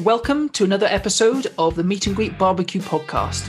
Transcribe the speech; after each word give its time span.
Welcome 0.00 0.48
to 0.50 0.64
another 0.64 0.88
episode 0.88 1.52
of 1.56 1.76
the 1.76 1.84
Meat 1.84 2.08
and 2.08 2.16
Greet 2.16 2.36
Barbecue 2.36 2.80
podcast. 2.80 3.48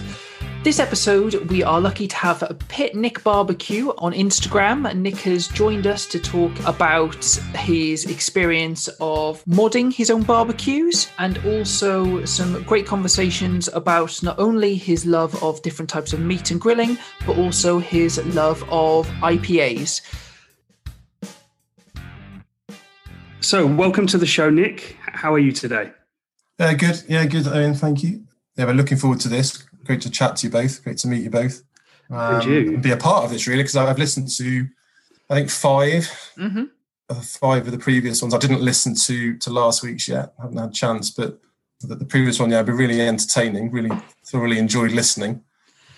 This 0.63 0.79
episode, 0.79 1.33
we 1.49 1.63
are 1.63 1.81
lucky 1.81 2.07
to 2.07 2.15
have 2.17 2.43
a 2.43 2.53
Pit 2.53 2.93
Nick 2.93 3.23
Barbecue 3.23 3.89
on 3.97 4.13
Instagram. 4.13 4.95
Nick 4.95 5.17
has 5.21 5.47
joined 5.47 5.87
us 5.87 6.05
to 6.05 6.19
talk 6.19 6.51
about 6.67 7.25
his 7.55 8.05
experience 8.05 8.87
of 8.99 9.43
modding 9.45 9.91
his 9.91 10.11
own 10.11 10.21
barbecues 10.21 11.09
and 11.17 11.39
also 11.47 12.23
some 12.25 12.61
great 12.61 12.85
conversations 12.85 13.67
about 13.69 14.21
not 14.21 14.37
only 14.37 14.75
his 14.75 15.03
love 15.03 15.41
of 15.43 15.63
different 15.63 15.89
types 15.89 16.13
of 16.13 16.19
meat 16.19 16.51
and 16.51 16.61
grilling, 16.61 16.95
but 17.25 17.39
also 17.39 17.79
his 17.79 18.23
love 18.35 18.63
of 18.69 19.07
IPAs. 19.21 20.01
So, 23.39 23.65
welcome 23.65 24.05
to 24.07 24.19
the 24.19 24.27
show, 24.27 24.51
Nick. 24.51 24.95
How 25.01 25.33
are 25.33 25.39
you 25.39 25.51
today? 25.51 25.91
Uh, 26.57 26.73
good. 26.73 27.03
Yeah, 27.07 27.25
good, 27.25 27.47
Owen. 27.47 27.73
Thank 27.73 28.03
you. 28.03 28.23
Yeah, 28.55 28.65
we're 28.65 28.73
looking 28.73 28.97
forward 28.97 29.19
to 29.21 29.29
this. 29.29 29.63
Great 29.83 30.01
to 30.01 30.09
chat 30.09 30.37
to 30.37 30.47
you 30.47 30.51
both. 30.51 30.83
Great 30.83 30.97
to 30.99 31.07
meet 31.07 31.23
you 31.23 31.29
both. 31.29 31.63
Um, 32.09 32.35
and 32.35 32.43
you. 32.45 32.57
And 32.73 32.81
be 32.81 32.91
a 32.91 32.97
part 32.97 33.25
of 33.25 33.31
this, 33.31 33.47
really, 33.47 33.63
because 33.63 33.75
I've 33.75 33.99
listened 33.99 34.29
to, 34.37 34.67
I 35.29 35.35
think, 35.35 35.49
5 35.49 36.31
mm-hmm. 36.37 36.63
uh, 37.09 37.15
five 37.15 37.65
of 37.65 37.71
the 37.71 37.77
previous 37.77 38.21
ones. 38.21 38.33
I 38.33 38.37
didn't 38.37 38.61
listen 38.61 38.95
to 38.95 39.37
to 39.37 39.49
last 39.49 39.83
week's 39.83 40.07
yet. 40.07 40.33
I 40.39 40.43
haven't 40.43 40.57
had 40.57 40.69
a 40.69 40.73
chance, 40.73 41.11
but 41.11 41.39
the, 41.81 41.95
the 41.95 42.05
previous 42.05 42.39
one, 42.39 42.51
yeah, 42.51 42.57
it've 42.57 42.67
been 42.67 42.77
really 42.77 43.01
entertaining. 43.01 43.71
Really 43.71 43.91
thoroughly 44.25 44.57
enjoyed 44.57 44.91
listening. 44.91 45.43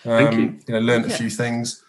Um, 0.06 0.12
Thank 0.12 0.34
you. 0.36 0.60
You 0.68 0.74
know, 0.74 0.80
learned 0.80 1.06
a 1.06 1.10
yeah. 1.10 1.18
few 1.18 1.30
things 1.30 1.84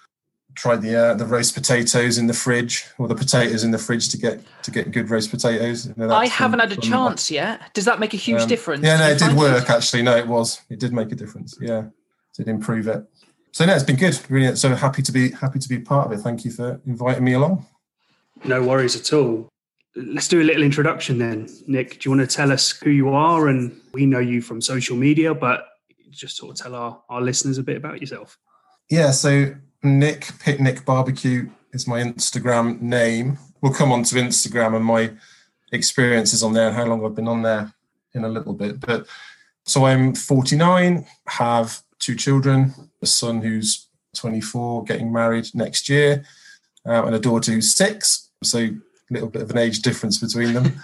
tried 0.58 0.82
the 0.82 0.94
uh, 0.94 1.14
the 1.14 1.24
roast 1.24 1.54
potatoes 1.54 2.18
in 2.18 2.26
the 2.26 2.34
fridge 2.34 2.84
or 2.98 3.06
the 3.06 3.14
potatoes 3.14 3.62
in 3.62 3.70
the 3.70 3.78
fridge 3.78 4.08
to 4.08 4.18
get 4.18 4.40
to 4.62 4.70
get 4.70 4.90
good 4.90 5.08
roast 5.08 5.30
potatoes. 5.30 5.86
You 5.86 5.94
know, 5.96 6.10
I 6.10 6.26
haven't 6.26 6.58
had 6.58 6.72
a 6.72 6.76
chance 6.76 7.30
yet. 7.30 7.72
Does 7.74 7.84
that 7.84 8.00
make 8.00 8.12
a 8.12 8.16
huge 8.16 8.42
um, 8.42 8.48
difference? 8.48 8.84
Yeah, 8.84 8.98
no, 8.98 9.08
it 9.08 9.18
did 9.18 9.36
work 9.36 9.64
it? 9.64 9.70
actually. 9.70 10.02
No, 10.02 10.16
it 10.16 10.26
was. 10.26 10.60
It 10.68 10.80
did 10.80 10.92
make 10.92 11.12
a 11.12 11.14
difference. 11.14 11.56
Yeah, 11.60 11.84
it 11.84 11.92
did 12.36 12.48
improve 12.48 12.88
it. 12.88 13.04
So 13.52 13.64
no, 13.64 13.74
it's 13.74 13.84
been 13.84 13.96
good. 13.96 14.18
Really, 14.28 14.54
so 14.56 14.74
happy 14.74 15.02
to 15.02 15.12
be 15.12 15.30
happy 15.30 15.58
to 15.60 15.68
be 15.68 15.78
part 15.78 16.06
of 16.06 16.18
it. 16.18 16.22
Thank 16.22 16.44
you 16.44 16.50
for 16.50 16.80
inviting 16.86 17.24
me 17.24 17.34
along. 17.34 17.66
No 18.44 18.62
worries 18.62 18.96
at 18.96 19.12
all. 19.12 19.48
Let's 19.96 20.28
do 20.28 20.40
a 20.40 20.44
little 20.44 20.62
introduction 20.62 21.18
then, 21.18 21.48
Nick. 21.66 22.00
Do 22.00 22.08
you 22.10 22.16
want 22.16 22.28
to 22.28 22.36
tell 22.36 22.52
us 22.52 22.70
who 22.70 22.90
you 22.90 23.08
are? 23.10 23.48
And 23.48 23.80
we 23.92 24.06
know 24.06 24.20
you 24.20 24.40
from 24.42 24.60
social 24.60 24.96
media, 24.96 25.34
but 25.34 25.66
just 26.10 26.36
sort 26.36 26.52
of 26.52 26.56
tell 26.56 26.74
our, 26.74 27.02
our 27.08 27.20
listeners 27.20 27.58
a 27.58 27.62
bit 27.62 27.76
about 27.76 28.00
yourself. 28.00 28.38
Yeah, 28.90 29.10
so 29.10 29.54
Nick 29.82 30.22
PitNick 30.22 30.84
Barbecue 30.84 31.50
is 31.72 31.86
my 31.86 32.00
Instagram 32.00 32.80
name. 32.80 33.38
We'll 33.60 33.72
come 33.72 33.92
on 33.92 34.02
to 34.04 34.16
Instagram 34.16 34.76
and 34.76 34.84
my 34.84 35.10
experiences 35.72 36.42
on 36.42 36.52
there 36.52 36.68
and 36.68 36.76
how 36.76 36.86
long 36.86 37.04
I've 37.04 37.14
been 37.14 37.28
on 37.28 37.42
there 37.42 37.72
in 38.14 38.24
a 38.24 38.28
little 38.28 38.52
bit. 38.52 38.80
But 38.80 39.06
so 39.64 39.86
I'm 39.86 40.14
49, 40.14 41.06
have 41.28 41.80
two 41.98 42.14
children, 42.14 42.74
a 43.02 43.06
son 43.06 43.42
who's 43.42 43.88
24, 44.16 44.84
getting 44.84 45.12
married 45.12 45.48
next 45.54 45.88
year, 45.88 46.24
uh, 46.86 47.04
and 47.04 47.14
a 47.14 47.20
daughter 47.20 47.52
who's 47.52 47.74
six. 47.74 48.30
So 48.42 48.58
a 48.58 48.72
little 49.10 49.28
bit 49.28 49.42
of 49.42 49.50
an 49.50 49.58
age 49.58 49.80
difference 49.80 50.18
between 50.18 50.54
them. 50.54 50.72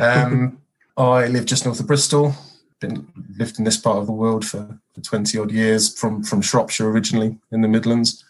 Um, 0.00 0.58
I 0.96 1.26
live 1.26 1.44
just 1.44 1.66
north 1.66 1.78
of 1.78 1.86
Bristol. 1.86 2.34
Been 2.80 3.06
lived 3.38 3.58
in 3.58 3.64
this 3.64 3.78
part 3.78 3.98
of 3.98 4.06
the 4.06 4.12
world 4.12 4.44
for, 4.44 4.78
for 4.94 5.00
20 5.00 5.38
odd 5.38 5.50
years 5.50 5.98
from, 5.98 6.22
from 6.22 6.42
Shropshire 6.42 6.90
originally 6.90 7.38
in 7.50 7.62
the 7.62 7.68
Midlands. 7.68 8.24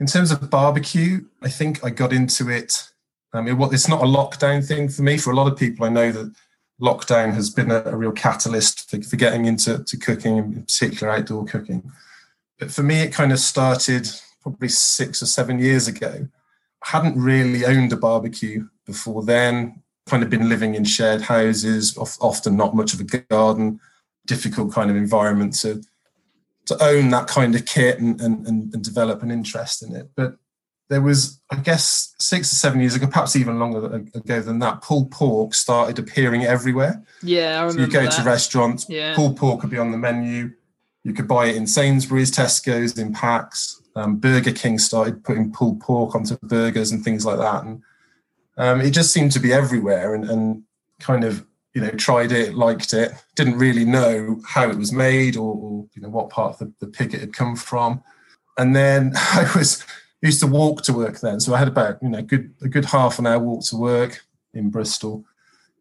In 0.00 0.06
terms 0.06 0.30
of 0.30 0.48
barbecue, 0.48 1.24
I 1.42 1.48
think 1.48 1.84
I 1.84 1.90
got 1.90 2.12
into 2.12 2.48
it. 2.48 2.90
I 3.32 3.42
mean, 3.42 3.60
it's 3.72 3.88
not 3.88 4.02
a 4.02 4.06
lockdown 4.06 4.66
thing 4.66 4.88
for 4.88 5.02
me. 5.02 5.18
For 5.18 5.32
a 5.32 5.36
lot 5.36 5.50
of 5.50 5.58
people, 5.58 5.84
I 5.84 5.90
know 5.90 6.12
that 6.12 6.34
lockdown 6.80 7.34
has 7.34 7.50
been 7.50 7.70
a, 7.70 7.82
a 7.84 7.96
real 7.96 8.12
catalyst 8.12 8.88
for, 8.88 9.02
for 9.02 9.16
getting 9.16 9.44
into 9.44 9.84
to 9.84 9.96
cooking, 9.96 10.38
in 10.38 10.62
particular 10.62 11.12
outdoor 11.12 11.44
cooking. 11.44 11.90
But 12.58 12.70
for 12.70 12.82
me, 12.82 13.00
it 13.00 13.12
kind 13.12 13.32
of 13.32 13.38
started 13.38 14.08
probably 14.42 14.68
six 14.68 15.22
or 15.22 15.26
seven 15.26 15.58
years 15.58 15.88
ago. 15.88 16.28
I 16.84 16.90
hadn't 16.90 17.20
really 17.20 17.64
owned 17.64 17.92
a 17.92 17.96
barbecue 17.96 18.68
before 18.86 19.24
then. 19.24 19.82
Kind 20.08 20.22
of 20.22 20.30
been 20.30 20.48
living 20.48 20.74
in 20.74 20.84
shared 20.84 21.22
houses, 21.22 21.96
often 21.98 22.56
not 22.56 22.74
much 22.74 22.94
of 22.94 23.00
a 23.00 23.04
garden, 23.04 23.78
difficult 24.26 24.72
kind 24.72 24.90
of 24.90 24.96
environment 24.96 25.54
to 25.60 25.82
to 26.66 26.84
own 26.84 27.08
that 27.08 27.26
kind 27.26 27.54
of 27.54 27.64
kit 27.64 27.98
and, 27.98 28.20
and, 28.20 28.46
and, 28.46 28.84
develop 28.84 29.22
an 29.22 29.30
interest 29.30 29.82
in 29.82 29.96
it. 29.96 30.10
But 30.14 30.36
there 30.90 31.00
was, 31.00 31.40
I 31.50 31.56
guess, 31.56 32.14
six 32.18 32.52
or 32.52 32.56
seven 32.56 32.80
years 32.80 32.94
ago, 32.94 33.06
perhaps 33.06 33.36
even 33.36 33.58
longer 33.58 34.04
ago 34.14 34.40
than 34.40 34.58
that, 34.58 34.82
pulled 34.82 35.10
pork 35.10 35.54
started 35.54 35.98
appearing 35.98 36.44
everywhere. 36.44 37.02
Yeah, 37.22 37.56
I 37.56 37.62
remember. 37.62 37.72
So 37.72 37.86
you 37.86 37.92
go 37.92 38.02
that. 38.04 38.12
to 38.12 38.22
restaurants, 38.22 38.86
yeah. 38.88 39.14
pulled 39.14 39.36
pork 39.36 39.60
could 39.60 39.70
be 39.70 39.78
on 39.78 39.92
the 39.92 39.98
menu. 39.98 40.52
You 41.04 41.14
could 41.14 41.28
buy 41.28 41.46
it 41.46 41.56
in 41.56 41.66
Sainsbury's, 41.66 42.30
Tesco's, 42.30 42.98
in 42.98 43.12
packs. 43.12 43.80
Um, 43.96 44.16
Burger 44.16 44.52
King 44.52 44.78
started 44.78 45.24
putting 45.24 45.52
pulled 45.52 45.80
pork 45.80 46.14
onto 46.14 46.36
burgers 46.42 46.92
and 46.92 47.02
things 47.02 47.24
like 47.24 47.38
that, 47.38 47.64
and 47.64 47.82
um, 48.58 48.80
it 48.80 48.90
just 48.90 49.12
seemed 49.12 49.32
to 49.32 49.40
be 49.40 49.52
everywhere. 49.52 50.14
And, 50.14 50.28
and 50.28 50.62
kind 51.00 51.24
of 51.24 51.46
you 51.74 51.84
know, 51.84 51.90
tried 51.90 52.32
it, 52.32 52.54
liked 52.54 52.92
it, 52.92 53.12
didn't 53.36 53.56
really 53.56 53.84
know 53.84 54.40
how 54.44 54.68
it 54.68 54.76
was 54.76 54.92
made 54.92 55.36
or, 55.36 55.54
or 55.54 55.86
you 55.94 56.02
know 56.02 56.08
what 56.08 56.28
part 56.28 56.54
of 56.54 56.58
the, 56.58 56.72
the 56.80 56.90
pig 56.90 57.14
it 57.14 57.20
had 57.20 57.32
come 57.32 57.54
from. 57.54 58.02
And 58.56 58.74
then 58.74 59.12
I 59.16 59.48
was 59.54 59.84
used 60.20 60.40
to 60.40 60.46
walk 60.46 60.82
to 60.82 60.92
work 60.92 61.20
then, 61.20 61.38
so 61.38 61.54
I 61.54 61.58
had 61.58 61.68
about 61.68 62.02
you 62.02 62.08
know 62.08 62.22
good 62.22 62.52
a 62.62 62.68
good 62.68 62.86
half 62.86 63.18
an 63.18 63.26
hour 63.26 63.38
walk 63.38 63.64
to 63.66 63.76
work 63.76 64.24
in 64.54 64.70
Bristol, 64.70 65.24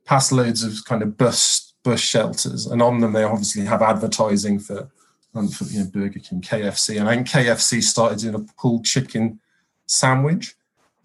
past 0.05 0.31
loads 0.31 0.63
of 0.63 0.85
kind 0.85 1.01
of 1.01 1.17
bus 1.17 1.73
bus 1.83 1.99
shelters, 1.99 2.67
and 2.67 2.81
on 2.81 2.99
them 2.99 3.13
they 3.13 3.23
obviously 3.23 3.65
have 3.65 3.81
advertising 3.81 4.59
for, 4.59 4.91
um, 5.33 5.47
for 5.47 5.63
you 5.63 5.79
know 5.79 5.89
Burger 5.89 6.19
King, 6.19 6.41
KFC, 6.41 6.99
and 6.99 7.09
I 7.09 7.15
think 7.15 7.27
KFC 7.27 7.81
started 7.81 8.23
in 8.23 8.35
a 8.35 8.39
pulled 8.39 8.85
chicken 8.85 9.39
sandwich. 9.87 10.55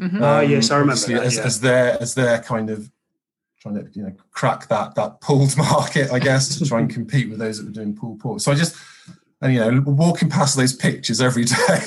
Mm-hmm. 0.03 0.17
Um, 0.17 0.23
uh, 0.23 0.41
yes, 0.41 0.71
I 0.71 0.79
remember 0.79 1.07
that, 1.07 1.23
as, 1.23 1.37
yeah. 1.37 1.43
as 1.45 1.61
their 1.61 2.03
as 2.03 2.15
their 2.15 2.41
kind 2.41 2.71
of 2.71 2.91
trying 3.61 3.77
to 3.77 3.89
you 3.93 4.03
know 4.03 4.13
crack 4.33 4.67
that 4.69 4.97
that 4.97 5.21
pulled 5.21 5.57
market, 5.57 6.11
I 6.11 6.19
guess, 6.19 6.59
to 6.59 6.67
try 6.67 6.81
and 6.81 6.91
compete 6.95 7.31
with 7.31 7.39
those 7.39 7.59
that 7.59 7.67
were 7.67 7.73
doing 7.73 7.95
pulled 7.95 8.21
pork. 8.21 8.41
So 8.41 8.51
I 8.51 8.57
just 8.57 8.77
and 9.41 9.55
you 9.55 9.61
know 9.61 9.81
walking 9.87 10.29
past 10.29 10.57
those 10.57 10.75
pictures 10.75 11.21
every 11.21 11.45
day, 11.69 11.79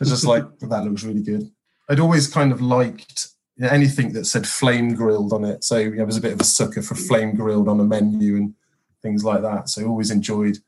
it's 0.00 0.10
just 0.10 0.26
like 0.26 0.44
that 0.60 0.84
looks 0.84 1.04
really 1.04 1.22
good. 1.22 1.50
I'd 1.88 2.00
always 2.00 2.28
kind 2.28 2.52
of 2.52 2.60
liked 2.60 3.28
you 3.56 3.64
know, 3.64 3.70
anything 3.70 4.12
that 4.12 4.26
said 4.26 4.46
flame 4.46 4.94
grilled 4.94 5.32
on 5.32 5.44
it. 5.44 5.64
So 5.64 5.78
you 5.78 5.96
know, 5.96 6.02
I 6.02 6.06
was 6.06 6.18
a 6.18 6.22
bit 6.22 6.32
of 6.32 6.40
a 6.40 6.44
sucker 6.44 6.82
for 6.82 6.94
flame 6.94 7.34
grilled 7.34 7.68
on 7.68 7.80
a 7.80 7.84
menu 7.84 8.36
and 8.36 8.54
things 9.02 9.24
like 9.24 9.42
that. 9.42 9.70
So 9.70 9.82
I 9.82 9.86
always 9.86 10.10
enjoyed 10.10 10.58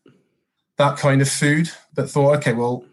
that 0.78 0.96
kind 0.98 1.20
of 1.20 1.28
food, 1.28 1.70
but 1.94 2.08
thought, 2.10 2.36
okay, 2.36 2.52
well, 2.52 2.84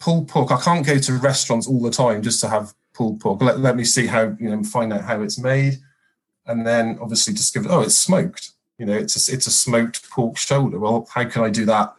pulled 0.00 0.28
pork. 0.28 0.50
I 0.50 0.60
can't 0.60 0.86
go 0.86 0.98
to 0.98 1.12
restaurants 1.14 1.66
all 1.66 1.80
the 1.80 1.90
time 1.90 2.22
just 2.22 2.40
to 2.40 2.48
have 2.48 2.74
pulled 2.94 3.20
pork. 3.20 3.42
Let, 3.42 3.60
let 3.60 3.76
me 3.76 3.84
see 3.84 4.06
how 4.06 4.36
you 4.38 4.50
know 4.50 4.62
find 4.62 4.92
out 4.92 5.04
how 5.04 5.22
it's 5.22 5.38
made 5.38 5.78
and 6.46 6.66
then 6.66 6.98
obviously 7.00 7.34
discovered, 7.34 7.70
oh, 7.70 7.82
it's 7.82 7.98
smoked. 7.98 8.50
You 8.78 8.86
know, 8.86 8.94
it's 8.94 9.28
a, 9.28 9.32
it's 9.32 9.46
a 9.46 9.50
smoked 9.50 10.08
pork 10.10 10.36
shoulder. 10.36 10.78
Well, 10.78 11.06
how 11.12 11.24
can 11.24 11.42
I 11.42 11.50
do 11.50 11.64
that? 11.66 11.94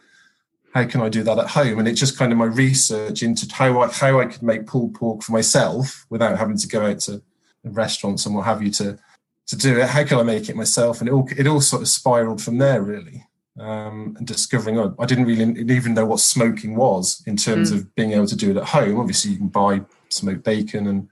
How 0.74 0.84
can 0.84 1.00
I 1.00 1.08
do 1.08 1.22
that 1.22 1.38
at 1.38 1.48
home? 1.48 1.78
And 1.78 1.88
it's 1.88 2.00
just 2.00 2.18
kind 2.18 2.32
of 2.32 2.38
my 2.38 2.46
research 2.46 3.22
into 3.22 3.52
how 3.52 3.80
I 3.80 3.88
how 3.88 4.20
I 4.20 4.26
could 4.26 4.42
make 4.42 4.66
pulled 4.66 4.94
pork 4.94 5.22
for 5.22 5.32
myself 5.32 6.04
without 6.10 6.36
having 6.36 6.58
to 6.58 6.68
go 6.68 6.84
out 6.84 6.98
to 7.00 7.22
restaurants 7.62 8.26
and 8.26 8.34
what 8.34 8.44
have 8.44 8.62
you 8.62 8.70
to 8.72 8.98
to 9.46 9.56
do 9.56 9.78
it. 9.78 9.88
How 9.88 10.04
can 10.04 10.18
I 10.18 10.24
make 10.24 10.48
it 10.48 10.56
myself? 10.56 11.00
And 11.00 11.08
it 11.08 11.12
all 11.12 11.28
it 11.36 11.46
all 11.46 11.60
sort 11.60 11.82
of 11.82 11.88
spiraled 11.88 12.42
from 12.42 12.58
there, 12.58 12.82
really. 12.82 13.24
Um, 13.56 14.16
and 14.18 14.26
discovering 14.26 14.80
oh, 14.80 14.96
I 14.98 15.06
didn't 15.06 15.26
really 15.26 15.72
even 15.72 15.94
know 15.94 16.06
what 16.06 16.18
smoking 16.18 16.74
was 16.74 17.22
in 17.24 17.36
terms 17.36 17.70
mm. 17.70 17.76
of 17.76 17.94
being 17.94 18.10
able 18.10 18.26
to 18.26 18.36
do 18.36 18.50
it 18.50 18.56
at 18.56 18.64
home. 18.64 18.98
Obviously, 18.98 19.30
you 19.30 19.36
can 19.36 19.46
buy 19.46 19.82
smoked 20.14 20.44
bacon 20.44 20.86
and 20.86 21.08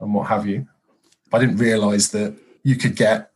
and 0.00 0.14
what 0.14 0.28
have 0.28 0.46
you. 0.46 0.66
I 1.32 1.38
didn't 1.38 1.56
realise 1.56 2.08
that 2.08 2.36
you 2.62 2.76
could 2.76 2.96
get 2.96 3.30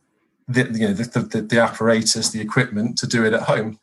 the 0.47 0.63
you 0.71 0.87
know 0.87 0.93
the, 0.93 1.19
the, 1.19 1.41
the 1.41 1.61
apparatus, 1.61 2.29
the 2.29 2.41
equipment 2.41 2.97
to 2.99 3.07
do 3.07 3.25
it 3.25 3.33
at 3.33 3.43
home. 3.43 3.79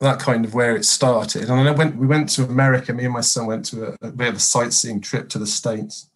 That 0.00 0.20
kind 0.20 0.44
of 0.44 0.54
where 0.54 0.76
it 0.76 0.84
started. 0.84 1.48
And 1.48 1.58
then 1.58 1.66
I 1.66 1.72
went. 1.72 1.96
We 1.96 2.06
went 2.06 2.28
to 2.30 2.44
America. 2.44 2.92
Me 2.94 3.04
and 3.04 3.12
my 3.12 3.20
son 3.20 3.46
went 3.46 3.64
to 3.66 3.96
a, 4.00 4.10
we 4.10 4.24
had 4.24 4.34
a 4.34 4.40
sightseeing 4.40 5.00
trip 5.00 5.28
to 5.30 5.38
the 5.38 5.46
states, 5.46 6.08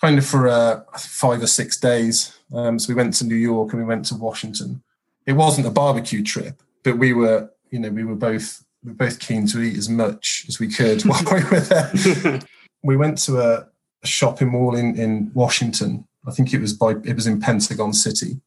kind 0.00 0.16
of 0.16 0.24
for 0.24 0.48
uh, 0.48 0.82
five 0.96 1.42
or 1.42 1.48
six 1.48 1.76
days. 1.76 2.38
Um, 2.54 2.78
so 2.78 2.88
we 2.88 2.94
went 2.94 3.14
to 3.14 3.26
New 3.26 3.34
York 3.36 3.72
and 3.72 3.82
we 3.82 3.86
went 3.86 4.04
to 4.06 4.14
Washington. 4.14 4.82
It 5.26 5.32
wasn't 5.32 5.66
a 5.66 5.70
barbecue 5.70 6.22
trip, 6.22 6.62
but 6.82 6.98
we 6.98 7.12
were 7.12 7.50
you 7.70 7.80
know 7.80 7.90
we 7.90 8.04
were 8.04 8.14
both 8.14 8.64
we 8.84 8.92
were 8.92 8.96
both 8.96 9.18
keen 9.18 9.46
to 9.48 9.60
eat 9.60 9.76
as 9.76 9.88
much 9.88 10.46
as 10.48 10.60
we 10.60 10.68
could 10.68 11.02
while 11.04 11.22
we 11.24 11.44
were 11.44 11.60
there. 11.60 12.40
we 12.84 12.96
went 12.96 13.18
to 13.18 13.40
a, 13.40 13.66
a 14.02 14.06
shopping 14.06 14.48
mall 14.48 14.74
in 14.74 14.96
in 14.96 15.30
Washington 15.34 16.06
I 16.26 16.30
think 16.32 16.52
it 16.52 16.60
was 16.60 16.72
by 16.72 16.92
it 17.04 17.14
was 17.14 17.26
in 17.26 17.40
Pentagon 17.40 17.92
City. 17.92 18.40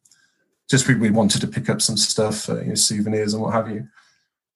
Just 0.69 0.87
we, 0.87 0.95
we 0.95 1.09
wanted 1.09 1.41
to 1.41 1.47
pick 1.47 1.69
up 1.69 1.81
some 1.81 1.97
stuff, 1.97 2.49
uh, 2.49 2.61
you 2.61 2.69
know, 2.69 2.75
souvenirs 2.75 3.33
and 3.33 3.43
what 3.43 3.53
have 3.53 3.69
you. 3.69 3.87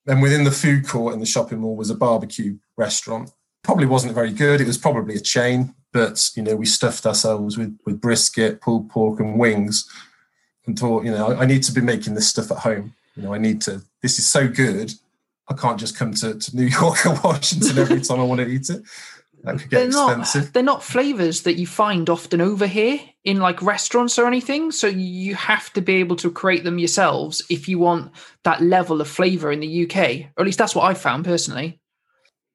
Then 0.05 0.21
within 0.21 0.45
the 0.45 0.51
food 0.51 0.87
court 0.87 1.13
in 1.13 1.19
the 1.19 1.25
shopping 1.25 1.59
mall 1.59 1.75
was 1.75 1.89
a 1.89 1.95
barbecue 1.95 2.57
restaurant. 2.77 3.31
Probably 3.63 3.85
wasn't 3.85 4.13
very 4.13 4.31
good. 4.31 4.61
It 4.61 4.67
was 4.67 4.77
probably 4.77 5.15
a 5.15 5.19
chain, 5.19 5.75
but 5.91 6.29
you 6.35 6.43
know 6.43 6.55
we 6.55 6.65
stuffed 6.65 7.05
ourselves 7.05 7.57
with 7.57 7.77
with 7.85 7.99
brisket, 7.99 8.61
pulled 8.61 8.89
pork, 8.89 9.19
and 9.19 9.39
wings, 9.39 9.89
and 10.65 10.77
thought, 10.77 11.03
you 11.03 11.11
know, 11.11 11.31
I, 11.31 11.41
I 11.41 11.45
need 11.45 11.63
to 11.63 11.71
be 11.71 11.81
making 11.81 12.13
this 12.13 12.29
stuff 12.29 12.51
at 12.51 12.59
home. 12.59 12.93
You 13.15 13.23
know, 13.23 13.33
I 13.33 13.39
need 13.39 13.61
to. 13.63 13.81
This 14.01 14.19
is 14.19 14.27
so 14.27 14.47
good. 14.47 14.93
I 15.49 15.53
can't 15.53 15.79
just 15.79 15.97
come 15.97 16.13
to, 16.15 16.35
to 16.35 16.55
New 16.55 16.65
York 16.81 17.05
or 17.05 17.19
Washington 17.23 17.77
every 17.79 18.01
time 18.01 18.19
I 18.19 18.23
want 18.23 18.41
to 18.41 18.47
eat 18.47 18.69
it. 18.69 18.83
That 19.43 19.59
could 19.59 19.69
get 19.69 19.77
they're 19.77 19.87
expensive. 19.87 20.43
not 20.45 20.53
they're 20.53 20.63
not 20.63 20.83
flavors 20.83 21.41
that 21.43 21.57
you 21.57 21.67
find 21.67 22.09
often 22.09 22.41
over 22.41 22.67
here 22.67 22.99
in 23.23 23.37
like 23.37 23.61
restaurants 23.61 24.17
or 24.19 24.25
anything 24.27 24.71
so 24.71 24.87
you 24.87 25.35
have 25.35 25.71
to 25.73 25.81
be 25.81 25.95
able 25.95 26.15
to 26.17 26.31
create 26.31 26.63
them 26.63 26.79
yourselves 26.79 27.43
if 27.49 27.67
you 27.69 27.77
want 27.79 28.11
that 28.43 28.61
level 28.61 28.99
of 28.99 29.07
flavor 29.07 29.51
in 29.51 29.59
the 29.59 29.83
uk 29.85 29.95
or 29.97 30.39
at 30.41 30.45
least 30.45 30.57
that's 30.57 30.73
what 30.75 30.85
i 30.85 30.93
found 30.93 31.23
personally 31.25 31.79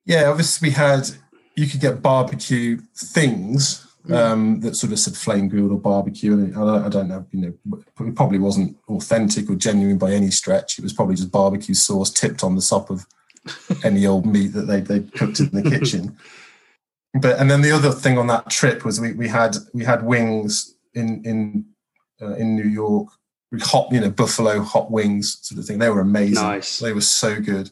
Yeah, 0.04 0.24
obviously 0.28 0.68
we 0.68 0.72
had. 0.74 1.08
You 1.54 1.66
could 1.68 1.80
get 1.80 2.02
barbecue 2.02 2.78
things 2.96 3.86
Mm. 4.08 4.16
um, 4.16 4.60
that 4.62 4.74
sort 4.74 4.92
of 4.92 4.98
said 4.98 5.14
flame 5.16 5.48
grilled 5.48 5.70
or 5.70 5.78
barbecue, 5.78 6.32
and 6.32 6.56
I 6.56 6.58
don't, 6.58 6.84
I 6.84 6.88
don't 6.88 7.08
know. 7.08 7.24
You 7.30 7.40
know, 7.64 7.78
it 8.00 8.16
probably 8.16 8.40
wasn't 8.40 8.76
authentic 8.88 9.48
or 9.48 9.54
genuine 9.54 9.96
by 9.96 10.10
any 10.10 10.32
stretch. 10.32 10.76
It 10.76 10.82
was 10.82 10.92
probably 10.92 11.14
just 11.14 11.30
barbecue 11.30 11.76
sauce 11.76 12.10
tipped 12.10 12.42
on 12.42 12.56
the 12.56 12.62
top 12.68 12.90
of 12.90 13.06
any 13.84 14.04
old 14.08 14.26
meat 14.26 14.48
that 14.54 14.62
they 14.66 14.80
they 14.80 15.00
cooked 15.16 15.38
in 15.38 15.50
the 15.50 15.62
kitchen. 15.78 16.16
But 17.14 17.38
and 17.38 17.50
then 17.50 17.60
the 17.60 17.72
other 17.72 17.90
thing 17.90 18.16
on 18.16 18.26
that 18.28 18.48
trip 18.48 18.84
was 18.84 19.00
we, 19.00 19.12
we 19.12 19.28
had 19.28 19.56
we 19.74 19.84
had 19.84 20.04
wings 20.04 20.74
in 20.94 21.22
in 21.24 21.66
uh, 22.20 22.34
in 22.34 22.56
New 22.56 22.68
York, 22.68 23.08
hot 23.60 23.92
you 23.92 24.00
know 24.00 24.10
buffalo 24.10 24.62
hot 24.62 24.90
wings 24.90 25.38
sort 25.42 25.58
of 25.58 25.66
thing. 25.66 25.78
They 25.78 25.90
were 25.90 26.00
amazing. 26.00 26.42
Nice. 26.42 26.78
They 26.78 26.92
were 26.92 27.02
so 27.02 27.40
good. 27.40 27.70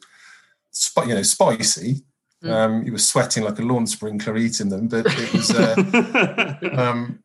Sp- 0.72 1.06
you 1.08 1.14
know, 1.14 1.22
spicy. 1.22 2.02
Mm. 2.44 2.50
Um, 2.50 2.82
you 2.84 2.92
were 2.92 2.98
sweating 2.98 3.44
like 3.44 3.58
a 3.58 3.62
lawn 3.62 3.86
sprinkler 3.86 4.36
eating 4.36 4.68
them, 4.68 4.88
but 4.88 5.06
it 5.06 5.32
was. 5.32 5.50
Uh, 5.50 6.56
um, 6.76 7.22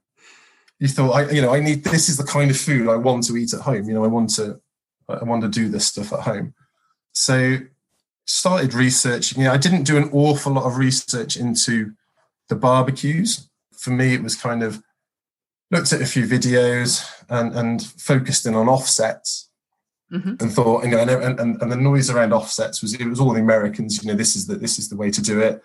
you 0.79 0.87
thought, 0.87 1.11
I, 1.11 1.31
you 1.31 1.41
know, 1.41 1.53
I 1.53 1.59
need 1.59 1.83
this 1.83 2.09
is 2.09 2.17
the 2.17 2.23
kind 2.23 2.51
of 2.51 2.57
food 2.57 2.89
I 2.89 2.95
want 2.95 3.25
to 3.25 3.37
eat 3.37 3.53
at 3.53 3.61
home. 3.61 3.87
You 3.87 3.93
know, 3.93 4.03
I 4.03 4.07
want 4.07 4.29
to, 4.35 4.59
I 5.07 5.23
want 5.23 5.41
to 5.43 5.49
do 5.49 5.69
this 5.69 5.87
stuff 5.87 6.11
at 6.11 6.21
home. 6.21 6.53
So 7.13 7.57
started 8.25 8.73
researching. 8.73 9.39
You 9.39 9.47
know, 9.47 9.53
I 9.53 9.57
didn't 9.57 9.83
do 9.83 9.97
an 9.97 10.09
awful 10.11 10.51
lot 10.53 10.65
of 10.65 10.77
research 10.77 11.37
into 11.37 11.93
the 12.49 12.55
barbecues. 12.55 13.49
For 13.77 13.89
me, 13.91 14.13
it 14.13 14.23
was 14.23 14.35
kind 14.35 14.63
of 14.63 14.81
looked 15.71 15.93
at 15.93 16.01
a 16.01 16.05
few 16.05 16.25
videos 16.27 17.05
and 17.29 17.53
and 17.55 17.83
focused 17.83 18.45
in 18.45 18.55
on 18.55 18.67
offsets 18.69 19.49
Mhm. 20.13 20.39
and 20.39 20.53
thought, 20.53 20.83
you 20.85 20.91
know, 20.91 20.99
and, 20.99 21.39
and, 21.39 21.59
and 21.59 21.71
the 21.71 21.75
noise 21.75 22.11
around 22.11 22.31
offsets 22.31 22.81
was 22.83 22.93
it 22.93 23.05
was 23.07 23.19
all 23.19 23.33
the 23.33 23.41
Americans. 23.41 24.03
You 24.03 24.11
know, 24.11 24.17
this 24.17 24.35
is 24.35 24.45
the 24.45 24.55
this 24.55 24.77
is 24.77 24.87
the 24.89 24.95
way 24.95 25.09
to 25.09 25.21
do 25.21 25.39
it. 25.39 25.63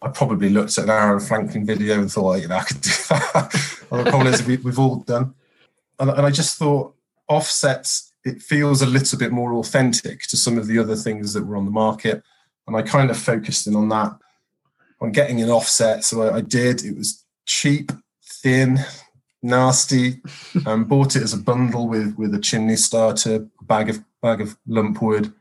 I 0.00 0.08
probably 0.08 0.48
looked 0.50 0.78
at 0.78 0.84
an 0.84 0.90
Aaron 0.90 1.20
Franklin 1.20 1.66
video 1.66 2.00
and 2.00 2.10
thought, 2.10 2.40
you 2.40 2.48
know, 2.48 2.56
I 2.56 2.64
could 2.64 2.80
do 2.80 2.90
that. 3.10 3.54
Well, 3.90 4.02
the 4.02 4.10
problem 4.10 4.32
is 4.32 4.42
we, 4.46 4.56
we've 4.58 4.78
all 4.78 4.96
done, 4.96 5.34
and, 5.98 6.10
and 6.10 6.26
I 6.26 6.30
just 6.30 6.58
thought 6.58 6.94
offsets. 7.28 8.12
It 8.24 8.42
feels 8.42 8.82
a 8.82 8.86
little 8.86 9.18
bit 9.18 9.30
more 9.30 9.52
authentic 9.54 10.22
to 10.28 10.36
some 10.36 10.58
of 10.58 10.66
the 10.66 10.78
other 10.78 10.96
things 10.96 11.32
that 11.34 11.44
were 11.46 11.56
on 11.56 11.64
the 11.64 11.70
market, 11.70 12.22
and 12.66 12.76
I 12.76 12.82
kind 12.82 13.10
of 13.10 13.16
focused 13.18 13.66
in 13.66 13.76
on 13.76 13.88
that, 13.90 14.16
on 15.00 15.12
getting 15.12 15.42
an 15.42 15.50
offset. 15.50 16.04
So 16.04 16.22
I, 16.22 16.36
I 16.36 16.40
did. 16.40 16.84
It 16.84 16.96
was 16.96 17.24
cheap, 17.44 17.92
thin, 18.42 18.78
nasty. 19.42 20.20
Um, 20.64 20.84
bought 20.84 21.14
it 21.16 21.22
as 21.22 21.34
a 21.34 21.38
bundle 21.38 21.86
with 21.86 22.16
with 22.16 22.34
a 22.34 22.40
chimney 22.40 22.76
starter, 22.76 23.46
bag 23.62 23.90
of 23.90 24.02
bag 24.22 24.40
of 24.40 24.56
lump 24.66 25.02
wood, 25.02 25.32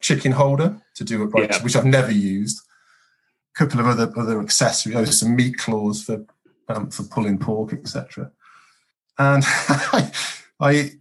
chicken 0.00 0.32
holder 0.32 0.82
to 0.96 1.04
do 1.04 1.22
it 1.22 1.26
right, 1.26 1.48
Yeah. 1.48 1.62
which 1.62 1.76
I've 1.76 1.84
never 1.84 2.10
used. 2.10 2.60
A 3.54 3.58
couple 3.58 3.80
of 3.80 3.86
other 3.86 4.12
other 4.16 4.40
accessories, 4.40 4.96
oh, 4.96 5.04
some 5.04 5.36
meat 5.36 5.56
claws 5.58 6.02
for 6.04 6.24
um, 6.68 6.90
for 6.90 7.04
pulling 7.04 7.38
pork, 7.38 7.72
etc. 7.72 8.30
And 9.18 9.42
I, 9.46 10.12
I 10.60 10.92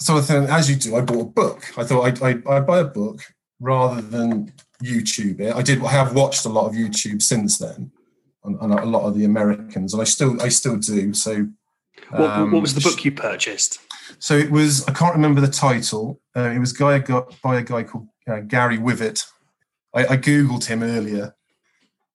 sort 0.00 0.18
of 0.20 0.26
thing, 0.26 0.44
as 0.44 0.68
you 0.68 0.76
do, 0.76 0.96
I 0.96 1.00
bought 1.00 1.20
a 1.20 1.24
book. 1.24 1.62
I 1.78 1.84
thought 1.84 2.02
I'd, 2.02 2.22
I'd, 2.22 2.46
I'd 2.46 2.66
buy 2.66 2.80
a 2.80 2.84
book 2.84 3.20
rather 3.60 4.02
than 4.02 4.52
YouTube 4.82 5.40
it. 5.40 5.54
I 5.54 5.62
did. 5.62 5.82
I 5.82 5.88
have 5.88 6.14
watched 6.14 6.44
a 6.44 6.48
lot 6.48 6.66
of 6.66 6.74
YouTube 6.74 7.22
since 7.22 7.58
then, 7.58 7.90
and, 8.44 8.60
and 8.60 8.72
a 8.72 8.84
lot 8.84 9.06
of 9.06 9.14
the 9.14 9.24
Americans, 9.24 9.92
and 9.92 10.00
I 10.00 10.04
still 10.04 10.40
I 10.42 10.48
still 10.48 10.76
do. 10.76 11.14
So 11.14 11.48
what, 12.10 12.30
um, 12.30 12.52
what 12.52 12.62
was 12.62 12.74
the 12.74 12.80
book 12.80 13.04
you 13.04 13.12
purchased? 13.12 13.78
so 14.18 14.36
it 14.36 14.50
was. 14.50 14.86
I 14.86 14.92
can't 14.92 15.14
remember 15.14 15.40
the 15.40 15.48
title. 15.48 16.20
Uh, 16.36 16.50
it 16.50 16.58
was 16.58 16.72
guy 16.72 16.98
got 16.98 17.40
by 17.42 17.58
a 17.58 17.62
guy 17.62 17.84
called 17.84 18.08
uh, 18.26 18.40
Gary 18.40 18.78
Wiviott. 18.78 19.26
I, 19.94 20.06
I 20.06 20.16
googled 20.16 20.66
him 20.66 20.82
earlier 20.82 21.34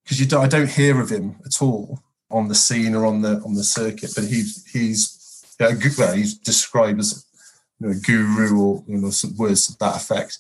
because 0.04 0.20
you 0.20 0.26
don't, 0.26 0.44
I 0.44 0.48
don't 0.48 0.70
hear 0.70 1.00
of 1.00 1.10
him 1.10 1.38
at 1.46 1.62
all 1.62 2.00
on 2.30 2.48
the 2.48 2.56
scene 2.56 2.96
or 2.96 3.06
on 3.06 3.22
the 3.22 3.42
on 3.46 3.56
the 3.56 3.64
circuit. 3.64 4.12
But 4.16 4.26
he's 4.26 4.66
he's 4.68 5.46
yeah, 5.60 5.76
well, 5.98 6.14
he's 6.14 6.38
described 6.38 7.00
as 7.00 7.26
you 7.80 7.88
know, 7.88 7.94
a 7.94 8.00
guru 8.00 8.60
or 8.60 8.84
you 8.88 8.98
know 8.98 9.10
some 9.10 9.36
words 9.38 9.68
to 9.68 9.78
that 9.80 9.96
effect. 9.96 10.40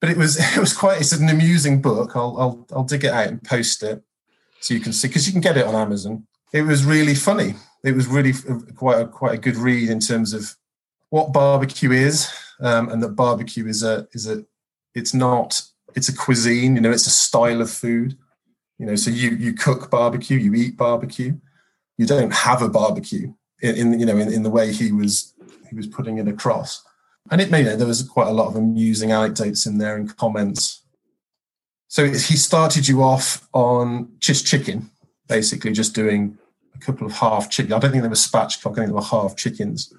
But 0.00 0.10
it 0.10 0.16
was 0.16 0.38
it 0.56 0.60
was 0.60 0.72
quite. 0.72 1.00
It's 1.00 1.12
an 1.12 1.28
amusing 1.28 1.80
book. 1.80 2.16
I'll 2.16 2.36
I'll 2.38 2.66
I'll 2.72 2.84
dig 2.84 3.04
it 3.04 3.12
out 3.12 3.28
and 3.28 3.42
post 3.42 3.82
it 3.82 4.02
so 4.60 4.74
you 4.74 4.80
can 4.80 4.92
see 4.92 5.08
because 5.08 5.26
you 5.26 5.32
can 5.32 5.40
get 5.40 5.56
it 5.56 5.66
on 5.66 5.74
Amazon. 5.74 6.26
It 6.52 6.62
was 6.62 6.84
really 6.84 7.14
funny. 7.14 7.54
It 7.84 7.94
was 7.94 8.06
really 8.06 8.34
quite 8.74 9.00
a, 9.00 9.06
quite 9.06 9.34
a 9.34 9.40
good 9.40 9.56
read 9.56 9.88
in 9.88 10.00
terms 10.00 10.34
of 10.34 10.54
what 11.08 11.32
barbecue 11.32 11.92
is, 11.92 12.30
um, 12.60 12.88
and 12.88 13.02
that 13.02 13.10
barbecue 13.10 13.66
is 13.66 13.82
a 13.82 14.06
is 14.12 14.28
a 14.28 14.44
it's 14.94 15.14
not 15.14 15.62
it's 15.94 16.08
a 16.08 16.16
cuisine. 16.16 16.76
You 16.76 16.82
know, 16.82 16.90
it's 16.90 17.06
a 17.06 17.10
style 17.10 17.60
of 17.60 17.70
food. 17.70 18.16
You 18.78 18.86
know, 18.86 18.96
so 18.96 19.10
you 19.10 19.30
you 19.30 19.52
cook 19.52 19.90
barbecue, 19.90 20.38
you 20.38 20.54
eat 20.54 20.76
barbecue. 20.76 21.38
You 21.98 22.06
don't 22.06 22.32
have 22.32 22.62
a 22.62 22.68
barbecue 22.68 23.32
in, 23.60 23.76
in 23.76 24.00
you 24.00 24.06
know 24.06 24.16
in, 24.16 24.32
in 24.32 24.42
the 24.42 24.50
way 24.50 24.72
he 24.72 24.92
was 24.92 25.34
he 25.68 25.76
was 25.76 25.86
putting 25.86 26.18
it 26.18 26.28
across. 26.28 26.82
And 27.30 27.40
it 27.40 27.50
made 27.50 27.60
you 27.60 27.64
know, 27.66 27.76
there 27.76 27.86
was 27.86 28.02
quite 28.02 28.28
a 28.28 28.32
lot 28.32 28.48
of 28.48 28.56
amusing 28.56 29.12
anecdotes 29.12 29.66
in 29.66 29.78
there 29.78 29.96
and 29.96 30.16
comments. 30.16 30.82
So 31.88 32.06
he 32.06 32.36
started 32.36 32.88
you 32.88 33.02
off 33.02 33.48
on 33.52 34.12
just 34.18 34.46
chicken, 34.46 34.90
basically 35.28 35.72
just 35.72 35.94
doing 35.94 36.38
a 36.74 36.78
couple 36.78 37.06
of 37.06 37.12
half 37.12 37.50
chicken. 37.50 37.72
I 37.72 37.78
don't 37.78 37.90
think 37.90 38.02
there 38.02 38.10
was 38.10 38.26
spatchcock. 38.26 38.72
I 38.72 38.74
think 38.74 38.86
they 38.86 38.92
were 38.92 39.02
half 39.02 39.36
chickens. 39.36 39.92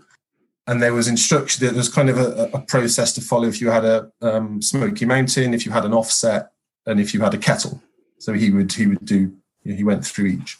And 0.67 0.81
there 0.81 0.93
was 0.93 1.07
instruction. 1.07 1.65
There 1.65 1.75
was 1.75 1.89
kind 1.89 2.09
of 2.09 2.17
a, 2.17 2.49
a 2.53 2.61
process 2.61 3.13
to 3.13 3.21
follow 3.21 3.47
if 3.47 3.59
you 3.59 3.69
had 3.69 3.83
a 3.83 4.11
um, 4.21 4.61
Smoky 4.61 5.05
Mountain, 5.05 5.53
if 5.53 5.65
you 5.65 5.71
had 5.71 5.85
an 5.85 5.93
offset, 5.93 6.51
and 6.85 6.99
if 6.99 7.13
you 7.13 7.21
had 7.21 7.33
a 7.33 7.37
kettle. 7.37 7.81
So 8.19 8.33
he 8.33 8.51
would 8.51 8.71
he 8.71 8.87
would 8.87 9.03
do. 9.03 9.33
You 9.63 9.71
know, 9.71 9.75
he 9.75 9.83
went 9.83 10.05
through 10.05 10.27
each, 10.27 10.57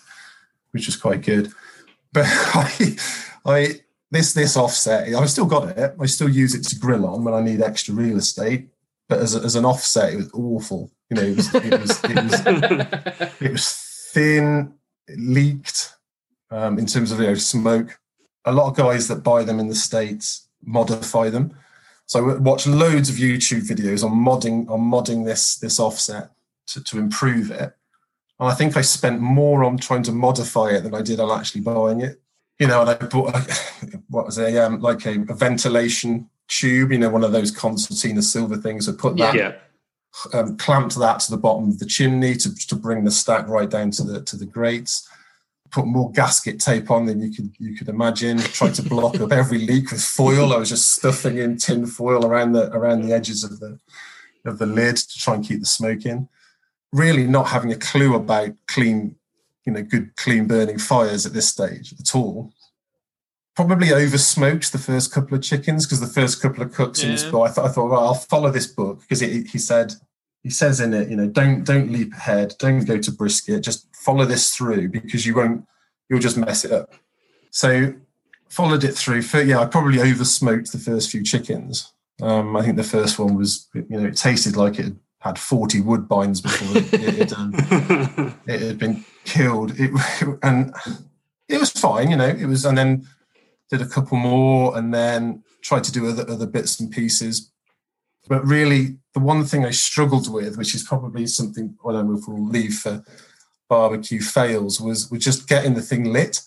which 0.71 0.87
was 0.87 0.95
quite 0.95 1.21
good. 1.21 1.51
But 2.11 2.25
I, 2.27 2.97
I 3.45 3.79
this 4.11 4.33
this 4.33 4.57
offset, 4.57 5.13
I've 5.13 5.29
still 5.29 5.45
got 5.45 5.77
it. 5.77 5.95
I 5.99 6.05
still 6.05 6.29
use 6.29 6.53
it 6.53 6.63
to 6.65 6.79
grill 6.79 7.05
on 7.05 7.23
when 7.23 7.33
I 7.33 7.41
need 7.41 7.61
extra 7.61 7.95
real 7.95 8.17
estate. 8.17 8.69
But 9.07 9.19
as, 9.19 9.35
a, 9.35 9.39
as 9.39 9.55
an 9.55 9.65
offset, 9.65 10.13
it 10.13 10.17
was 10.17 10.29
awful. 10.33 10.91
You 11.09 11.15
know, 11.15 11.23
it 11.23 11.35
was 11.37 11.55
it 11.55 11.81
was 11.81 12.03
it 12.03 12.23
was, 12.23 13.31
it 13.41 13.51
was 13.51 14.09
thin, 14.13 14.73
it 15.07 15.19
leaked 15.19 15.93
um, 16.49 16.77
in 16.77 16.85
terms 16.85 17.11
of 17.11 17.19
you 17.19 17.27
know, 17.27 17.35
smoke. 17.35 17.99
A 18.45 18.51
lot 18.51 18.69
of 18.69 18.75
guys 18.75 19.07
that 19.07 19.23
buy 19.23 19.43
them 19.43 19.59
in 19.59 19.67
the 19.67 19.75
states 19.75 20.47
modify 20.63 21.29
them. 21.29 21.55
So 22.05 22.29
I 22.29 22.37
watch 22.37 22.67
loads 22.67 23.09
of 23.09 23.15
YouTube 23.15 23.67
videos 23.67 24.03
on 24.03 24.11
modding 24.11 24.69
on 24.69 24.81
modding 24.81 25.25
this 25.25 25.57
this 25.57 25.79
offset 25.79 26.31
to, 26.67 26.83
to 26.83 26.99
improve 26.99 27.49
it. 27.51 27.73
And 28.39 28.49
I 28.49 28.53
think 28.55 28.75
I 28.75 28.81
spent 28.81 29.21
more 29.21 29.63
on 29.63 29.77
trying 29.77 30.03
to 30.03 30.11
modify 30.11 30.71
it 30.71 30.81
than 30.81 30.95
I 30.95 31.01
did 31.01 31.19
on 31.19 31.39
actually 31.39 31.61
buying 31.61 32.01
it. 32.01 32.21
You 32.61 32.67
know, 32.67 32.81
and 32.81 32.91
I 32.91 32.93
bought 32.93 33.33
what 34.09 34.27
was 34.27 34.37
it, 34.37 34.55
um, 34.55 34.81
like 34.81 35.07
a, 35.07 35.25
a 35.29 35.33
ventilation 35.33 36.29
tube, 36.47 36.91
you 36.91 36.99
know, 36.99 37.09
one 37.09 37.23
of 37.23 37.31
those 37.31 37.49
concertina 37.49 38.21
silver 38.21 38.55
things. 38.55 38.87
I 38.87 38.91
put 38.91 39.17
that 39.17 39.33
yeah. 39.33 39.55
um, 40.33 40.57
clamped 40.57 40.95
that 40.99 41.21
to 41.21 41.31
the 41.31 41.37
bottom 41.37 41.69
of 41.69 41.79
the 41.79 41.87
chimney 41.87 42.35
to, 42.35 42.55
to 42.67 42.75
bring 42.75 43.03
the 43.03 43.09
stack 43.09 43.47
right 43.47 43.67
down 43.67 43.89
to 43.91 44.03
the 44.03 44.21
to 44.21 44.37
the 44.37 44.45
grates. 44.45 45.09
Put 45.71 45.87
more 45.87 46.11
gasket 46.11 46.59
tape 46.59 46.91
on 46.91 47.07
than 47.07 47.19
you 47.19 47.31
could 47.31 47.51
you 47.57 47.75
could 47.75 47.89
imagine. 47.89 48.37
Tried 48.37 48.75
to 48.75 48.83
block 48.83 49.19
up 49.19 49.31
every 49.31 49.57
leak 49.57 49.89
with 49.89 50.03
foil. 50.03 50.53
I 50.53 50.57
was 50.57 50.69
just 50.69 50.91
stuffing 50.91 51.39
in 51.39 51.57
tin 51.57 51.87
foil 51.87 52.27
around 52.27 52.51
the 52.51 52.71
around 52.75 53.01
the 53.01 53.11
edges 53.11 53.43
of 53.43 53.59
the 53.59 53.79
of 54.45 54.59
the 54.59 54.67
lid 54.67 54.97
to 54.97 55.17
try 55.17 55.33
and 55.33 55.43
keep 55.43 55.61
the 55.61 55.65
smoke 55.65 56.05
in. 56.05 56.29
Really 56.93 57.25
not 57.25 57.47
having 57.47 57.71
a 57.71 57.77
clue 57.77 58.13
about 58.13 58.51
clean, 58.67 59.15
you 59.65 59.73
know, 59.73 59.83
good 59.83 60.15
clean 60.15 60.47
burning 60.47 60.77
fires 60.77 61.25
at 61.25 61.33
this 61.33 61.49
stage 61.49 61.93
at 61.99 62.15
all. 62.15 62.51
Probably 63.55 63.91
over 63.91 64.17
smoked 64.17 64.71
the 64.71 64.77
first 64.77 65.11
couple 65.11 65.35
of 65.35 65.43
chickens 65.43 65.85
because 65.85 65.99
the 65.99 66.07
first 66.07 66.41
couple 66.41 66.63
of 66.63 66.73
cooks 66.73 67.03
in 67.03 67.11
this 67.11 67.23
book, 67.23 67.49
I, 67.49 67.53
th- 67.53 67.67
I 67.67 67.69
thought, 67.69 67.89
well, 67.89 68.07
I'll 68.07 68.13
follow 68.13 68.49
this 68.49 68.67
book 68.67 69.01
because 69.01 69.19
he 69.19 69.57
said 69.57 69.93
he 70.43 70.49
says 70.49 70.79
in 70.79 70.93
it, 70.93 71.09
you 71.09 71.15
know, 71.15 71.27
don't 71.27 71.63
don't 71.63 71.91
leap 71.91 72.13
ahead, 72.13 72.55
don't 72.59 72.85
go 72.85 72.97
to 72.97 73.11
brisket, 73.11 73.63
just 73.63 73.93
follow 73.95 74.25
this 74.25 74.55
through 74.55 74.89
because 74.89 75.25
you 75.25 75.35
won't, 75.35 75.65
you'll 76.09 76.19
just 76.19 76.37
mess 76.37 76.65
it 76.65 76.71
up. 76.71 76.93
So 77.51 77.93
followed 78.49 78.83
it 78.83 78.93
through. 78.93 79.21
For, 79.21 79.41
yeah, 79.41 79.59
I 79.59 79.65
probably 79.65 80.01
over 80.01 80.25
smoked 80.25 80.71
the 80.71 80.77
first 80.79 81.11
few 81.11 81.23
chickens. 81.23 81.93
Um, 82.21 82.55
I 82.55 82.63
think 82.63 82.77
the 82.77 82.83
first 82.83 83.19
one 83.19 83.35
was, 83.35 83.67
you 83.73 83.85
know, 83.89 84.05
it 84.05 84.17
tasted 84.17 84.55
like 84.55 84.79
it 84.79 84.85
had 84.85 84.99
40 85.37 85.81
woodbines 85.81 86.41
before 86.41 86.77
it, 86.77 86.93
it, 86.93 87.15
had, 87.15 87.33
um, 87.33 87.53
it 88.47 88.61
had 88.61 88.77
been 88.79 89.05
killed. 89.23 89.73
It, 89.77 89.91
and 90.43 90.73
it 91.47 91.59
was 91.59 91.69
fine, 91.71 92.09
you 92.09 92.17
know, 92.17 92.27
it 92.27 92.45
was, 92.45 92.65
and 92.65 92.77
then 92.77 93.07
did 93.69 93.81
a 93.81 93.87
couple 93.87 94.17
more 94.17 94.77
and 94.77 94.93
then 94.93 95.43
tried 95.61 95.83
to 95.85 95.91
do 95.91 96.07
other, 96.07 96.29
other 96.29 96.47
bits 96.47 96.79
and 96.79 96.91
pieces. 96.91 97.51
but 98.27 98.45
really, 98.45 98.97
the 99.13 99.19
one 99.19 99.43
thing 99.45 99.65
I 99.65 99.71
struggled 99.71 100.31
with, 100.31 100.57
which 100.57 100.73
is 100.75 100.83
probably 100.83 101.27
something 101.27 101.77
I 101.87 101.91
don't 101.91 102.09
know 102.09 102.17
if 102.17 102.27
we'll 102.27 102.47
leave 102.47 102.75
for 102.75 103.03
barbecue 103.69 104.21
fails, 104.21 104.79
was 104.79 105.09
was 105.11 105.23
just 105.23 105.47
getting 105.47 105.73
the 105.73 105.81
thing 105.81 106.11
lit. 106.11 106.41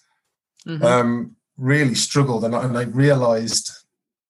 Mm-hmm. 0.66 0.84
Um, 0.84 1.36
really 1.56 1.94
struggled, 1.94 2.44
and 2.44 2.54
I, 2.56 2.64
and 2.64 2.76
I 2.76 2.82
realised 2.82 3.70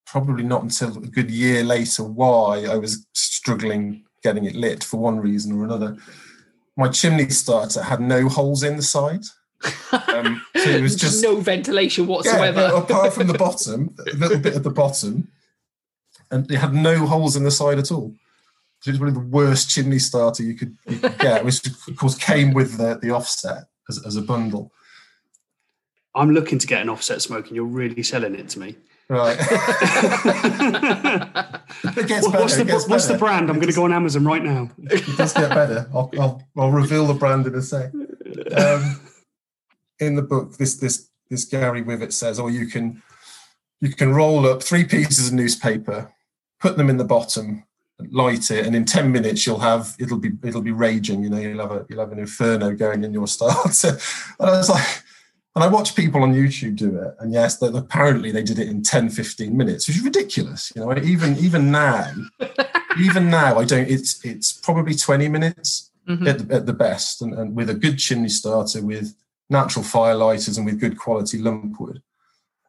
probably 0.05 0.43
not 0.43 0.63
until 0.63 0.97
a 0.97 1.07
good 1.07 1.31
year 1.31 1.63
later 1.63 2.03
why 2.03 2.65
I 2.65 2.75
was 2.75 3.05
struggling 3.13 4.04
getting 4.25 4.45
it 4.45 4.55
lit 4.55 4.83
for 4.83 4.97
one 4.97 5.19
reason 5.19 5.53
or 5.53 5.63
another. 5.63 5.95
My 6.75 6.89
chimney 6.89 7.29
starter 7.29 7.83
had 7.83 8.01
no 8.01 8.27
holes 8.27 8.63
in 8.63 8.75
the 8.75 8.81
side. 8.81 9.23
Um, 9.93 10.41
so 10.55 10.69
it 10.69 10.81
was 10.87 10.95
just 10.95 11.23
no 11.23 11.37
ventilation 11.37 12.07
whatsoever. 12.07 12.61
Yeah, 12.61 12.79
apart 12.79 13.13
from 13.13 13.27
the 13.27 13.37
bottom, 13.45 13.95
a 13.99 14.15
little 14.17 14.39
bit 14.39 14.55
at 14.55 14.63
the 14.63 14.71
bottom, 14.71 15.29
and 16.31 16.49
it 16.51 16.57
had 16.57 16.73
no 16.73 17.05
holes 17.05 17.35
in 17.35 17.43
the 17.43 17.51
side 17.51 17.77
at 17.77 17.91
all. 17.91 18.13
So 18.81 18.89
it 18.89 18.93
was 18.93 18.99
one 18.99 19.09
of 19.09 19.15
the 19.15 19.37
worst 19.37 19.69
chimney 19.69 19.99
starter 19.99 20.43
you 20.43 20.55
could, 20.55 20.75
you 20.87 20.97
could 20.97 21.17
get, 21.19 21.45
which 21.45 21.65
of 21.87 21.95
course 21.95 22.17
came 22.17 22.53
with 22.53 22.77
the, 22.77 22.99
the 23.01 23.11
offset 23.11 23.65
as, 23.87 24.03
as 24.05 24.15
a 24.15 24.21
bundle. 24.21 24.71
I'm 26.15 26.31
looking 26.31 26.59
to 26.59 26.67
get 26.67 26.81
an 26.81 26.89
offset 26.89 27.21
smoke, 27.21 27.47
and 27.47 27.55
you're 27.55 27.65
really 27.65 28.03
selling 28.03 28.35
it 28.35 28.49
to 28.49 28.59
me. 28.59 28.75
Right. 29.07 29.37
it 29.39 29.47
gets 32.07 32.27
better. 32.27 32.39
What's, 32.39 32.57
the, 32.57 32.65
gets 32.65 32.87
what's 32.87 33.05
better. 33.05 33.13
the, 33.13 33.19
brand? 33.19 33.49
I'm 33.49 33.57
going 33.57 33.67
to 33.67 33.73
go 33.73 33.83
on 33.83 33.93
Amazon 33.93 34.25
right 34.25 34.43
now. 34.43 34.71
It 34.79 35.05
does 35.15 35.33
get 35.33 35.49
better. 35.49 35.87
I'll, 35.93 36.09
I'll, 36.19 36.41
I'll 36.57 36.71
reveal 36.71 37.05
the 37.05 37.13
brand 37.13 37.45
in 37.45 37.53
a 37.53 37.61
sec. 37.61 37.91
Um, 38.57 38.99
in 39.99 40.15
the 40.15 40.23
book, 40.23 40.57
this 40.57 40.75
this 40.77 41.09
this 41.29 41.45
Gary 41.45 41.83
Wiviott 41.83 42.13
says, 42.13 42.39
or 42.39 42.45
oh, 42.45 42.49
you 42.49 42.65
can 42.67 43.01
you 43.81 43.93
can 43.93 44.13
roll 44.13 44.47
up 44.47 44.63
three 44.63 44.83
pieces 44.83 45.27
of 45.27 45.33
newspaper, 45.33 46.11
put 46.59 46.77
them 46.77 46.89
in 46.89 46.97
the 46.97 47.03
bottom, 47.03 47.63
light 48.11 48.49
it, 48.51 48.65
and 48.65 48.75
in 48.75 48.85
ten 48.85 49.11
minutes 49.11 49.45
you'll 49.45 49.59
have 49.59 49.95
it'll 49.99 50.17
be 50.17 50.31
it'll 50.43 50.61
be 50.61 50.71
raging. 50.71 51.23
You 51.23 51.29
know, 51.29 51.37
you'll 51.37 51.61
have 51.61 51.71
a 51.71 51.85
you'll 51.89 51.99
have 51.99 52.11
an 52.11 52.19
inferno 52.19 52.75
going 52.75 53.03
in 53.03 53.13
your 53.13 53.27
starter. 53.27 53.89
and 54.39 54.49
I 54.49 54.57
was 54.57 54.69
like, 54.69 55.03
and 55.55 55.63
I 55.63 55.67
watch 55.67 55.95
people 55.95 56.21
on 56.21 56.33
YouTube 56.33 56.75
do 56.75 56.97
it, 56.97 57.15
and 57.19 57.31
yes, 57.31 57.57
they, 57.57 57.67
apparently 57.67 58.29
they 58.29 58.43
did 58.43 58.59
it 58.59 58.67
in 58.67 58.83
10, 58.83 59.09
15 59.09 59.55
minutes, 59.55 59.87
which 59.87 59.97
is 59.97 60.03
ridiculous. 60.03 60.71
You 60.75 60.81
know, 60.81 60.97
even 60.97 61.37
even 61.37 61.71
now, 61.71 62.11
even 62.99 63.29
now, 63.29 63.57
I 63.57 63.63
don't. 63.63 63.89
It's 63.89 64.23
it's 64.25 64.51
probably 64.51 64.95
twenty 64.95 65.29
minutes 65.29 65.91
mm-hmm. 66.07 66.27
at, 66.27 66.39
the, 66.39 66.55
at 66.55 66.65
the 66.65 66.73
best, 66.73 67.21
and, 67.21 67.33
and 67.33 67.55
with 67.55 67.69
a 67.69 67.73
good 67.73 67.97
chimney 67.99 68.27
starter 68.27 68.81
with 68.81 69.15
natural 69.49 69.85
fire 69.85 70.15
lighters 70.15 70.57
and 70.57 70.65
with 70.65 70.79
good 70.79 70.97
quality 70.97 71.37
lump 71.37 71.79
wood. 71.79 72.01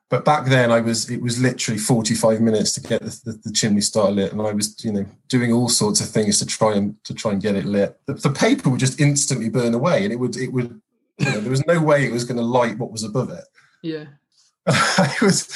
But 0.09 0.25
back 0.25 0.47
then, 0.47 0.71
I 0.71 0.81
was 0.81 1.11
it 1.11 1.21
was 1.21 1.43
literally 1.43 1.81
forty 1.81 2.15
five 2.15 2.41
minutes 2.41 2.71
to 2.75 2.81
get 2.81 3.03
the, 3.03 3.21
the, 3.25 3.33
the, 3.47 3.53
chimney 3.53 3.81
starter 3.81 4.13
lit, 4.13 4.33
and 4.33 4.41
I 4.41 4.53
was 4.53 4.77
you 4.85 4.93
know 4.93 5.07
doing 5.29 5.53
all 5.53 5.69
sorts 5.69 6.01
of 6.01 6.09
things 6.09 6.39
to 6.39 6.47
try 6.47 6.75
and 6.75 7.03
to 7.03 7.15
try 7.15 7.33
and 7.33 7.43
get 7.43 7.57
it 7.57 7.65
lit. 7.65 7.99
The, 8.07 8.15
the 8.15 8.31
paper 8.31 8.71
would 8.71 8.79
just 8.79 9.01
instantly 9.01 9.49
burn 9.49 9.75
away, 9.75 10.05
and 10.05 10.13
it 10.13 10.21
would 10.21 10.37
it 10.37 10.53
would 10.53 10.81
you 11.19 11.27
know, 11.27 11.41
there 11.41 11.51
was 11.51 11.67
no 11.67 11.81
way 11.81 12.05
it 12.05 12.13
was 12.13 12.25
going 12.25 12.37
to 12.37 12.43
light 12.43 12.79
what 12.79 12.93
was 12.93 13.03
above 13.03 13.31
it. 13.31 13.45
Yeah, 13.83 14.05
I 14.67 15.15
was 15.23 15.49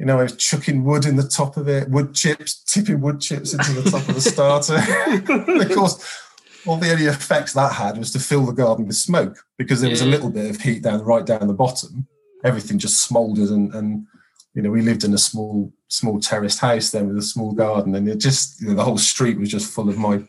you 0.00 0.06
know, 0.06 0.18
I 0.18 0.22
was 0.22 0.36
chucking 0.36 0.82
wood 0.82 1.04
in 1.04 1.16
the 1.16 1.28
top 1.28 1.58
of 1.58 1.68
it, 1.68 1.90
wood 1.90 2.14
chips, 2.14 2.64
tipping 2.64 3.02
wood 3.02 3.20
chips 3.20 3.52
into 3.52 3.72
the 3.72 3.90
top 3.90 4.08
of 4.08 4.14
the 4.14 4.20
starter. 4.22 4.76
of 5.62 5.76
course, 5.76 6.22
all 6.66 6.78
the 6.78 6.90
only 6.90 7.04
effects 7.04 7.52
that 7.52 7.74
had 7.74 7.98
was 7.98 8.10
to 8.12 8.18
fill 8.18 8.46
the 8.46 8.52
garden 8.52 8.86
with 8.86 8.96
smoke 8.96 9.44
because 9.58 9.82
there 9.82 9.90
was 9.90 10.00
a 10.00 10.06
little 10.06 10.30
bit 10.30 10.48
of 10.48 10.60
heat 10.60 10.82
down 10.82 11.02
right 11.02 11.26
down 11.26 11.46
the 11.46 11.52
bottom. 11.52 12.06
Everything 12.44 12.78
just 12.78 13.02
smouldered 13.02 13.50
and, 13.50 13.74
and 13.74 14.06
you 14.54 14.62
know 14.62 14.70
we 14.70 14.80
lived 14.80 15.04
in 15.04 15.12
a 15.12 15.18
small 15.18 15.72
small 15.88 16.18
terraced 16.18 16.60
house 16.60 16.90
then 16.90 17.08
with 17.08 17.18
a 17.18 17.22
small 17.22 17.52
garden 17.52 17.94
and 17.94 18.08
it 18.08 18.16
just 18.16 18.60
you 18.60 18.68
know 18.68 18.74
the 18.74 18.84
whole 18.84 18.98
street 18.98 19.38
was 19.38 19.50
just 19.50 19.72
full 19.72 19.88
of 19.88 19.98
my 19.98 20.22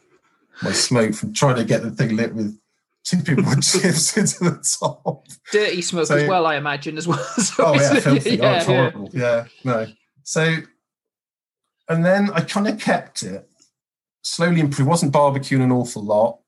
my 0.62 0.72
smoke 0.72 1.14
from 1.14 1.34
trying 1.34 1.56
to 1.56 1.64
get 1.64 1.82
the 1.82 1.92
thing 1.92 2.16
lit 2.16 2.36
with 2.36 2.60
tipping 3.04 3.44
wood 3.46 3.62
chips 3.62 4.18
into 4.18 4.44
the 4.44 4.78
top. 4.80 5.26
Dirty 5.52 5.82
smoke 5.82 6.08
so, 6.08 6.18
as 6.18 6.28
well, 6.28 6.46
I 6.46 6.56
imagine 6.56 6.98
as 6.98 7.08
well. 7.08 7.18
so 7.38 7.66
oh 7.66 7.74
yeah, 7.74 8.00
filthy. 8.00 8.38
Yeah, 8.38 8.52
oh, 8.52 8.56
it's 8.56 8.66
horrible. 8.66 9.10
Yeah. 9.14 9.22
yeah, 9.22 9.46
no. 9.64 9.88
So 10.24 10.58
and 11.90 12.06
then 12.06 12.32
I 12.32 12.42
kind 12.42 12.68
of 12.68 12.80
kept 12.80 13.24
it 13.24 13.50
slowly 14.24 14.62
improved. 14.62 14.90
Wasn't 14.90 15.14
barbecuing 15.14 15.62
an 15.62 15.72
awful 15.72 16.04
lot, 16.04 16.40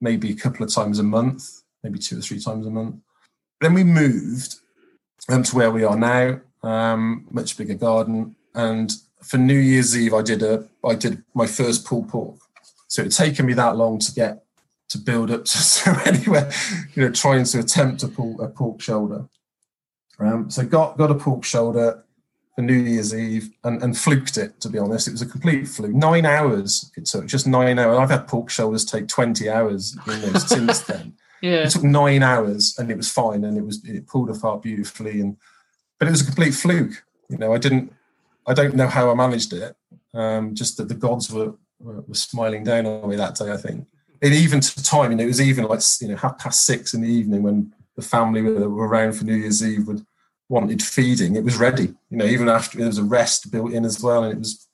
maybe 0.00 0.30
a 0.30 0.36
couple 0.36 0.64
of 0.64 0.72
times 0.72 0.98
a 0.98 1.02
month, 1.02 1.62
maybe 1.82 1.98
two 1.98 2.18
or 2.18 2.22
three 2.22 2.40
times 2.40 2.66
a 2.66 2.70
month. 2.70 2.96
Then 3.60 3.74
we 3.74 3.84
moved 3.84 4.56
um, 5.28 5.42
to 5.42 5.56
where 5.56 5.70
we 5.70 5.84
are 5.84 5.96
now, 5.96 6.40
um, 6.62 7.26
much 7.30 7.56
bigger 7.56 7.74
garden. 7.74 8.36
And 8.54 8.90
for 9.22 9.38
New 9.38 9.58
Year's 9.58 9.96
Eve, 9.96 10.14
I 10.14 10.22
did 10.22 10.42
a 10.42 10.66
I 10.84 10.94
did 10.94 11.22
my 11.34 11.46
first 11.46 11.84
pulled 11.84 12.08
pork. 12.08 12.38
So 12.88 13.02
it 13.02 13.06
had 13.06 13.26
taken 13.26 13.46
me 13.46 13.52
that 13.54 13.76
long 13.76 13.98
to 13.98 14.12
get 14.14 14.45
to 14.88 14.98
build 14.98 15.30
up 15.30 15.44
to 15.46 15.58
so 15.58 15.92
anywhere, 16.04 16.50
you 16.94 17.04
know, 17.04 17.12
trying 17.12 17.44
to 17.44 17.58
attempt 17.60 18.00
to 18.00 18.08
pull 18.08 18.40
a 18.40 18.48
pork 18.48 18.80
shoulder. 18.80 19.28
Um, 20.18 20.50
so 20.50 20.64
got 20.64 20.96
got 20.96 21.10
a 21.10 21.14
pork 21.14 21.44
shoulder, 21.44 22.04
for 22.56 22.62
New 22.62 22.74
Year's 22.74 23.14
Eve 23.14 23.50
and, 23.62 23.80
and 23.82 23.96
fluked 23.96 24.38
it, 24.38 24.58
to 24.60 24.70
be 24.70 24.78
honest. 24.78 25.06
It 25.06 25.12
was 25.12 25.22
a 25.22 25.26
complete 25.26 25.68
fluke. 25.68 25.94
Nine 25.94 26.24
hours 26.24 26.90
it 26.96 27.04
took, 27.04 27.26
just 27.26 27.46
nine 27.46 27.78
hours. 27.78 27.98
I've 27.98 28.10
had 28.10 28.26
pork 28.26 28.50
shoulders 28.50 28.84
take 28.84 29.06
20 29.08 29.48
hours 29.48 29.96
you 30.06 30.16
know, 30.18 30.32
since 30.32 30.80
then. 30.80 31.14
Yeah. 31.42 31.64
It 31.64 31.70
took 31.70 31.84
nine 31.84 32.22
hours 32.22 32.74
and 32.78 32.90
it 32.90 32.96
was 32.96 33.12
fine 33.12 33.44
and 33.44 33.58
it 33.58 33.64
was 33.64 33.84
it 33.84 34.06
pulled 34.06 34.30
apart 34.30 34.62
beautifully 34.62 35.20
and 35.20 35.36
but 35.98 36.08
it 36.08 36.10
was 36.10 36.22
a 36.22 36.26
complete 36.26 36.54
fluke. 36.54 37.04
You 37.28 37.36
know, 37.36 37.52
I 37.52 37.58
didn't 37.58 37.92
I 38.46 38.54
don't 38.54 38.74
know 38.74 38.88
how 38.88 39.10
I 39.10 39.14
managed 39.14 39.52
it. 39.52 39.76
Um, 40.14 40.54
just 40.54 40.78
that 40.78 40.88
the 40.88 40.94
gods 40.94 41.30
were, 41.30 41.52
were, 41.78 42.00
were 42.00 42.14
smiling 42.14 42.64
down 42.64 42.86
on 42.86 43.08
me 43.10 43.16
that 43.16 43.34
day, 43.34 43.52
I 43.52 43.58
think. 43.58 43.86
And 44.22 44.34
even 44.34 44.60
to 44.60 44.82
time, 44.82 45.10
you 45.10 45.16
know, 45.16 45.24
it 45.24 45.28
was 45.28 45.40
even 45.40 45.64
like 45.64 45.80
you 46.00 46.08
know, 46.08 46.16
half 46.16 46.38
past 46.38 46.64
six 46.64 46.94
in 46.94 47.02
the 47.02 47.08
evening 47.08 47.42
when 47.42 47.72
the 47.96 48.02
family 48.02 48.42
were, 48.42 48.68
were 48.68 48.88
around 48.88 49.12
for 49.12 49.24
New 49.24 49.34
Year's 49.34 49.64
Eve 49.64 49.86
would 49.86 50.04
wanted 50.48 50.82
feeding, 50.82 51.36
it 51.36 51.44
was 51.44 51.56
ready. 51.56 51.94
You 52.10 52.18
know, 52.18 52.24
even 52.24 52.48
after 52.48 52.78
there 52.78 52.86
was 52.86 52.98
a 52.98 53.04
rest 53.04 53.50
built 53.50 53.72
in 53.72 53.84
as 53.84 54.02
well, 54.02 54.24
and 54.24 54.32
it 54.32 54.38
was. 54.38 54.66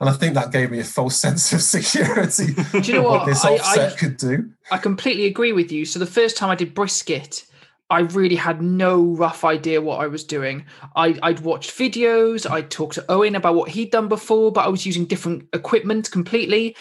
And 0.00 0.08
I 0.08 0.14
think 0.14 0.32
that 0.32 0.50
gave 0.50 0.70
me 0.70 0.80
a 0.80 0.84
false 0.84 1.16
sense 1.20 1.52
of 1.52 1.60
security. 1.62 2.54
do 2.72 2.78
you 2.80 2.94
know 2.94 3.02
what, 3.02 3.20
what 3.20 3.26
this 3.26 3.44
offset 3.44 3.92
I, 3.92 3.94
I, 3.94 3.96
could 3.96 4.16
do? 4.16 4.50
I 4.70 4.78
completely 4.78 5.26
agree 5.26 5.52
with 5.52 5.70
you. 5.70 5.84
So 5.84 5.98
the 5.98 6.06
first 6.06 6.38
time 6.38 6.48
I 6.48 6.54
did 6.54 6.74
brisket, 6.74 7.44
I 7.90 8.00
really 8.00 8.36
had 8.36 8.62
no 8.62 9.02
rough 9.02 9.44
idea 9.44 9.82
what 9.82 10.00
I 10.00 10.06
was 10.06 10.24
doing. 10.24 10.64
I, 10.96 11.18
would 11.22 11.40
watched 11.40 11.72
videos, 11.72 12.50
I'd 12.50 12.70
talked 12.70 12.94
to 12.94 13.04
Owen 13.10 13.34
about 13.34 13.56
what 13.56 13.68
he'd 13.68 13.90
done 13.90 14.08
before, 14.08 14.52
but 14.52 14.64
I 14.64 14.68
was 14.68 14.86
using 14.86 15.04
different 15.04 15.48
equipment 15.52 16.10
completely 16.10 16.76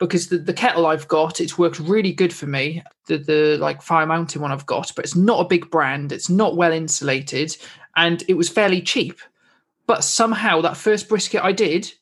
because 0.00 0.28
the, 0.28 0.38
the 0.38 0.54
kettle 0.54 0.86
I've 0.86 1.06
got, 1.06 1.40
it's 1.40 1.58
worked 1.58 1.78
really 1.78 2.12
good 2.12 2.32
for 2.32 2.46
me. 2.46 2.82
The 3.06 3.18
the 3.18 3.58
like 3.60 3.82
Fire 3.82 4.06
Mountain 4.06 4.40
one 4.40 4.50
I've 4.50 4.66
got, 4.66 4.92
but 4.96 5.04
it's 5.04 5.14
not 5.14 5.44
a 5.44 5.48
big 5.48 5.70
brand. 5.70 6.10
It's 6.10 6.30
not 6.30 6.56
well 6.56 6.72
insulated, 6.72 7.56
and 7.96 8.24
it 8.26 8.34
was 8.34 8.48
fairly 8.48 8.80
cheap. 8.80 9.20
But 9.86 10.02
somehow 10.02 10.62
that 10.62 10.76
first 10.76 11.08
brisket 11.08 11.44
I 11.44 11.52
did, 11.52 11.92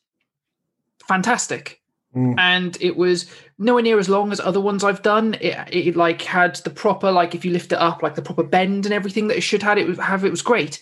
fantastic. 1.07 1.81
Mm. 2.15 2.35
And 2.39 2.77
it 2.81 2.95
was 2.95 3.29
nowhere 3.59 3.83
near 3.83 3.99
as 3.99 4.09
long 4.09 4.31
as 4.31 4.39
other 4.39 4.61
ones 4.61 4.83
I've 4.83 5.03
done. 5.03 5.35
It, 5.35 5.55
it 5.71 5.95
like 5.95 6.21
had 6.21 6.55
the 6.57 6.69
proper 6.69 7.11
like 7.11 7.35
if 7.35 7.45
you 7.45 7.51
lift 7.51 7.71
it 7.71 7.77
up, 7.79 8.01
like 8.01 8.15
the 8.15 8.21
proper 8.21 8.43
bend 8.43 8.85
and 8.85 8.93
everything 8.93 9.27
that 9.27 9.37
it 9.37 9.41
should 9.41 9.61
had. 9.61 9.77
It 9.77 9.87
was 9.87 9.99
have 9.99 10.23
it 10.23 10.31
was 10.31 10.41
great. 10.41 10.79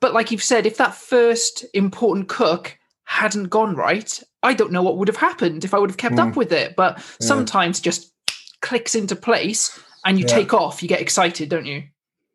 But 0.00 0.14
like 0.14 0.30
you've 0.30 0.42
said, 0.42 0.66
if 0.66 0.78
that 0.78 0.94
first 0.94 1.64
important 1.74 2.28
cook 2.28 2.76
hadn't 3.04 3.50
gone 3.50 3.76
right, 3.76 4.20
I 4.42 4.54
don't 4.54 4.72
know 4.72 4.82
what 4.82 4.96
would 4.98 5.08
have 5.08 5.16
happened 5.16 5.64
if 5.64 5.74
I 5.74 5.78
would 5.78 5.90
have 5.90 5.96
kept 5.96 6.16
mm. 6.16 6.30
up 6.30 6.36
with 6.36 6.52
it. 6.52 6.74
But 6.76 6.98
yeah. 6.98 7.04
sometimes 7.20 7.80
just 7.80 8.12
clicks 8.60 8.94
into 8.94 9.14
place 9.16 9.78
and 10.04 10.18
you 10.18 10.26
yeah. 10.26 10.34
take 10.34 10.54
off. 10.54 10.82
You 10.82 10.88
get 10.88 11.00
excited, 11.00 11.48
don't 11.48 11.66
you? 11.66 11.84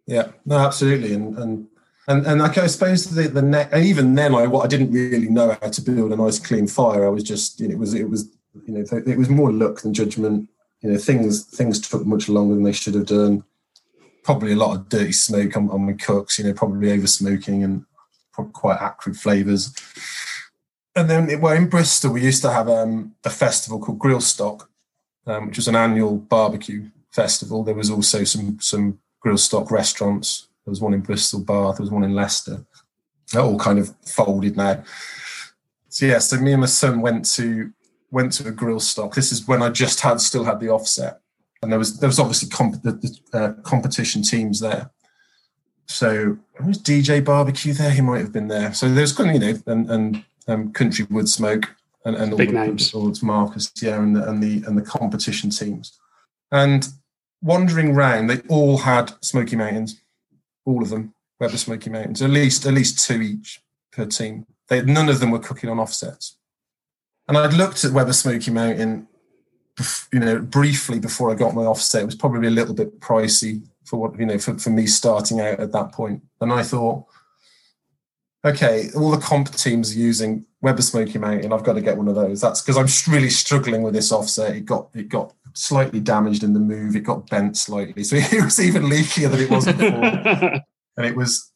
Yeah, 0.05 0.31
no, 0.45 0.57
absolutely. 0.57 1.13
And 1.13 1.37
and 1.37 1.67
and 2.07 2.25
and 2.25 2.41
like 2.41 2.57
I 2.57 2.67
suppose 2.67 3.05
the 3.05 3.27
the 3.27 3.41
neck, 3.41 3.69
and 3.73 3.83
even 3.83 4.15
then, 4.15 4.33
I 4.33 4.47
what 4.47 4.63
I 4.63 4.67
didn't 4.67 4.91
really 4.91 5.27
know 5.29 5.57
how 5.61 5.69
to 5.69 5.81
build 5.81 6.13
a 6.13 6.15
nice 6.15 6.39
clean 6.39 6.67
fire. 6.67 7.05
I 7.05 7.09
was 7.09 7.23
just 7.23 7.59
you 7.59 7.67
know 7.67 7.73
it 7.73 7.79
was 7.79 7.93
it 7.93 8.09
was 8.09 8.29
you 8.65 8.73
know 8.73 8.85
it 9.05 9.17
was 9.17 9.29
more 9.29 9.51
luck 9.51 9.81
than 9.81 9.93
judgment. 9.93 10.49
You 10.81 10.91
know 10.91 10.97
things 10.97 11.43
things 11.45 11.81
took 11.81 12.05
much 12.05 12.29
longer 12.29 12.55
than 12.55 12.63
they 12.63 12.71
should 12.71 12.95
have 12.95 13.07
done. 13.07 13.43
Probably 14.23 14.53
a 14.53 14.57
lot 14.57 14.75
of 14.75 14.89
dirty 14.89 15.13
smoke 15.13 15.55
on, 15.57 15.69
on 15.69 15.85
my 15.85 15.93
cooks. 15.93 16.37
You 16.39 16.45
know, 16.45 16.53
probably 16.53 16.91
over 16.91 17.07
smoking 17.07 17.63
and 17.63 17.85
quite 18.53 18.79
acrid 18.79 19.17
flavors 19.17 19.73
and 20.97 21.09
then 21.09 21.39
well 21.39 21.55
in 21.55 21.69
Bristol 21.69 22.11
we 22.11 22.23
used 22.23 22.41
to 22.41 22.51
have 22.51 22.67
um, 22.67 23.15
a 23.23 23.29
festival 23.29 23.79
called 23.79 23.99
Grillstock, 23.99 24.67
um, 25.27 25.47
which 25.47 25.57
was 25.57 25.67
an 25.67 25.75
annual 25.75 26.17
barbecue 26.17 26.89
festival. 27.11 27.63
There 27.63 27.75
was 27.75 27.91
also 27.91 28.23
some 28.23 28.59
some 28.59 28.99
Grillstock 29.23 29.69
restaurants. 29.69 30.47
There 30.65 30.71
was 30.71 30.81
one 30.81 30.93
in 30.93 31.01
Bristol, 31.01 31.39
Bath. 31.39 31.77
There 31.77 31.83
was 31.83 31.91
one 31.91 32.03
in 32.03 32.15
Leicester. 32.15 32.65
They're 33.31 33.43
all 33.43 33.59
kind 33.59 33.79
of 33.79 33.93
folded 34.05 34.57
now. 34.57 34.83
So 35.89 36.07
yeah, 36.07 36.19
so 36.19 36.37
me 36.37 36.53
and 36.53 36.61
my 36.61 36.67
son 36.67 37.01
went 37.01 37.25
to 37.35 37.71
went 38.11 38.31
to 38.33 38.47
a 38.47 38.51
Grillstock. 38.51 39.13
This 39.13 39.31
is 39.31 39.47
when 39.47 39.61
I 39.61 39.69
just 39.69 40.01
had 40.01 40.19
still 40.19 40.45
had 40.45 40.59
the 40.59 40.69
offset, 40.69 41.21
and 41.61 41.71
there 41.71 41.79
was 41.79 41.99
there 41.99 42.09
was 42.09 42.19
obviously 42.19 42.49
comp- 42.49 42.81
the, 42.81 42.93
the 42.93 43.37
uh, 43.37 43.53
competition 43.61 44.23
teams 44.23 44.59
there. 44.59 44.89
So 45.85 46.37
was 46.65 46.81
DJ 46.81 47.23
Barbecue 47.23 47.73
there? 47.73 47.91
He 47.91 48.01
might 48.01 48.19
have 48.19 48.33
been 48.33 48.47
there. 48.47 48.73
So 48.73 48.91
there's 48.93 49.13
kind 49.13 49.29
of 49.29 49.35
you 49.35 49.53
know 49.53 49.59
and 49.67 49.89
and 49.89 50.25
um, 50.47 50.71
Country 50.73 51.05
Wood 51.09 51.29
Smoke. 51.29 51.75
and, 52.05 52.15
and 52.15 52.31
all 52.31 52.37
Big 52.37 52.49
the, 52.49 52.53
names. 52.53 52.91
the 52.91 53.19
Marcus, 53.21 53.71
yeah, 53.81 54.01
and 54.01 54.15
the, 54.15 54.27
and 54.27 54.41
the 54.41 54.63
and 54.65 54.77
the 54.77 54.81
competition 54.81 55.49
teams. 55.49 55.99
And 56.51 56.87
wandering 57.41 57.93
round, 57.93 58.29
they 58.29 58.39
all 58.47 58.77
had 58.77 59.13
Smoky 59.21 59.55
Mountains, 59.55 60.01
all 60.65 60.81
of 60.81 60.89
them, 60.89 61.13
Weber 61.39 61.57
Smoky 61.57 61.89
Mountains, 61.89 62.21
at 62.21 62.29
least 62.29 62.65
at 62.65 62.73
least 62.73 63.05
two 63.05 63.21
each 63.21 63.61
per 63.91 64.05
team. 64.05 64.45
They 64.69 64.81
none 64.81 65.09
of 65.09 65.19
them 65.19 65.31
were 65.31 65.39
cooking 65.39 65.69
on 65.69 65.79
offsets. 65.79 66.37
And 67.27 67.37
I'd 67.37 67.53
looked 67.53 67.83
at 67.83 67.91
Weber 67.91 68.13
Smoky 68.13 68.51
Mountain, 68.51 69.07
you 70.13 70.19
know, 70.19 70.39
briefly 70.39 70.99
before 70.99 71.29
I 71.29 71.35
got 71.35 71.55
my 71.55 71.63
offset. 71.63 72.03
It 72.03 72.05
was 72.05 72.15
probably 72.15 72.47
a 72.47 72.51
little 72.51 72.73
bit 72.73 73.01
pricey 73.01 73.67
for 73.83 73.97
what 73.97 74.17
you 74.17 74.25
know 74.25 74.37
for, 74.37 74.57
for 74.57 74.69
me 74.69 74.87
starting 74.87 75.41
out 75.41 75.59
at 75.59 75.73
that 75.73 75.91
point. 75.91 76.23
And 76.39 76.53
I 76.53 76.63
thought, 76.63 77.05
okay, 78.45 78.89
all 78.95 79.11
the 79.11 79.17
comp 79.17 79.51
teams 79.53 79.95
are 79.95 79.99
using 79.99 80.45
Weber 80.61 80.81
Smoky 80.81 81.17
Mountain. 81.17 81.53
I've 81.53 81.63
got 81.63 81.73
to 81.73 81.81
get 81.81 81.97
one 81.97 82.07
of 82.07 82.15
those. 82.15 82.41
That's 82.41 82.61
because 82.61 82.77
I'm 82.77 83.13
really 83.13 83.29
struggling 83.29 83.83
with 83.83 83.93
this 83.93 84.11
offset. 84.11 84.55
It 84.55 84.65
got 84.65 84.89
it 84.93 85.09
got 85.09 85.33
slightly 85.53 85.99
damaged 85.99 86.43
in 86.43 86.53
the 86.53 86.59
move. 86.59 86.95
It 86.95 87.01
got 87.01 87.29
bent 87.29 87.57
slightly, 87.57 88.03
so 88.03 88.15
it 88.19 88.43
was 88.43 88.59
even 88.59 88.83
leakier 88.83 89.29
than 89.29 89.41
it 89.41 89.49
was 89.49 89.65
before. 89.65 90.03
and 90.97 91.05
it 91.05 91.15
was, 91.15 91.51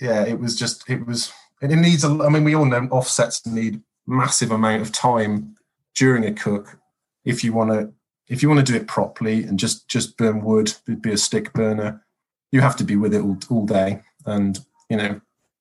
yeah, 0.00 0.24
it 0.24 0.38
was 0.38 0.56
just 0.56 0.88
it 0.88 1.06
was. 1.06 1.32
And 1.62 1.72
it 1.72 1.76
needs 1.76 2.04
a. 2.04 2.08
I 2.08 2.28
mean, 2.28 2.44
we 2.44 2.54
all 2.54 2.64
know 2.64 2.88
offsets 2.90 3.46
need 3.46 3.80
massive 4.06 4.50
amount 4.50 4.82
of 4.82 4.92
time 4.92 5.54
during 5.94 6.24
a 6.24 6.32
cook 6.32 6.78
if 7.24 7.42
you 7.42 7.52
want 7.52 7.70
to 7.70 7.92
if 8.28 8.42
you 8.42 8.48
want 8.48 8.64
to 8.64 8.72
do 8.72 8.76
it 8.76 8.86
properly 8.86 9.44
and 9.44 9.58
just 9.58 9.88
just 9.88 10.16
burn 10.16 10.42
wood, 10.42 10.72
be 11.00 11.12
a 11.12 11.18
stick 11.18 11.52
burner. 11.52 12.04
You 12.52 12.60
have 12.60 12.76
to 12.76 12.84
be 12.84 12.96
with 12.96 13.14
it 13.14 13.22
all, 13.22 13.38
all 13.50 13.66
day, 13.66 14.00
and 14.26 14.58
you 14.88 14.96
know 14.96 15.20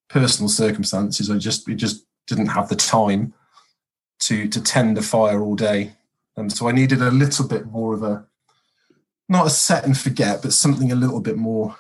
personal 0.10 0.50
circumstances. 0.50 1.30
I 1.30 1.38
just 1.38 1.68
we 1.68 1.76
just 1.76 2.06
didn't 2.28 2.48
have 2.48 2.70
the 2.70 2.76
time 2.76 3.34
to 4.20 4.48
to 4.48 4.62
tend 4.62 4.98
a 4.98 5.02
fire 5.02 5.42
all 5.42 5.56
day, 5.56 5.94
and 6.38 6.52
so 6.52 6.68
I 6.68 6.72
needed 6.72 7.02
a 7.02 7.12
little 7.12 7.48
bit 7.48 7.66
more 7.66 7.94
of 7.94 8.04
a 8.04 8.26
not 9.30 9.48
a 9.48 9.50
set 9.50 9.86
and 9.86 9.98
forget, 9.98 10.42
but 10.42 10.54
something 10.54 10.92
a 10.92 10.96
little 10.96 11.22
bit 11.22 11.38
more 11.38 11.78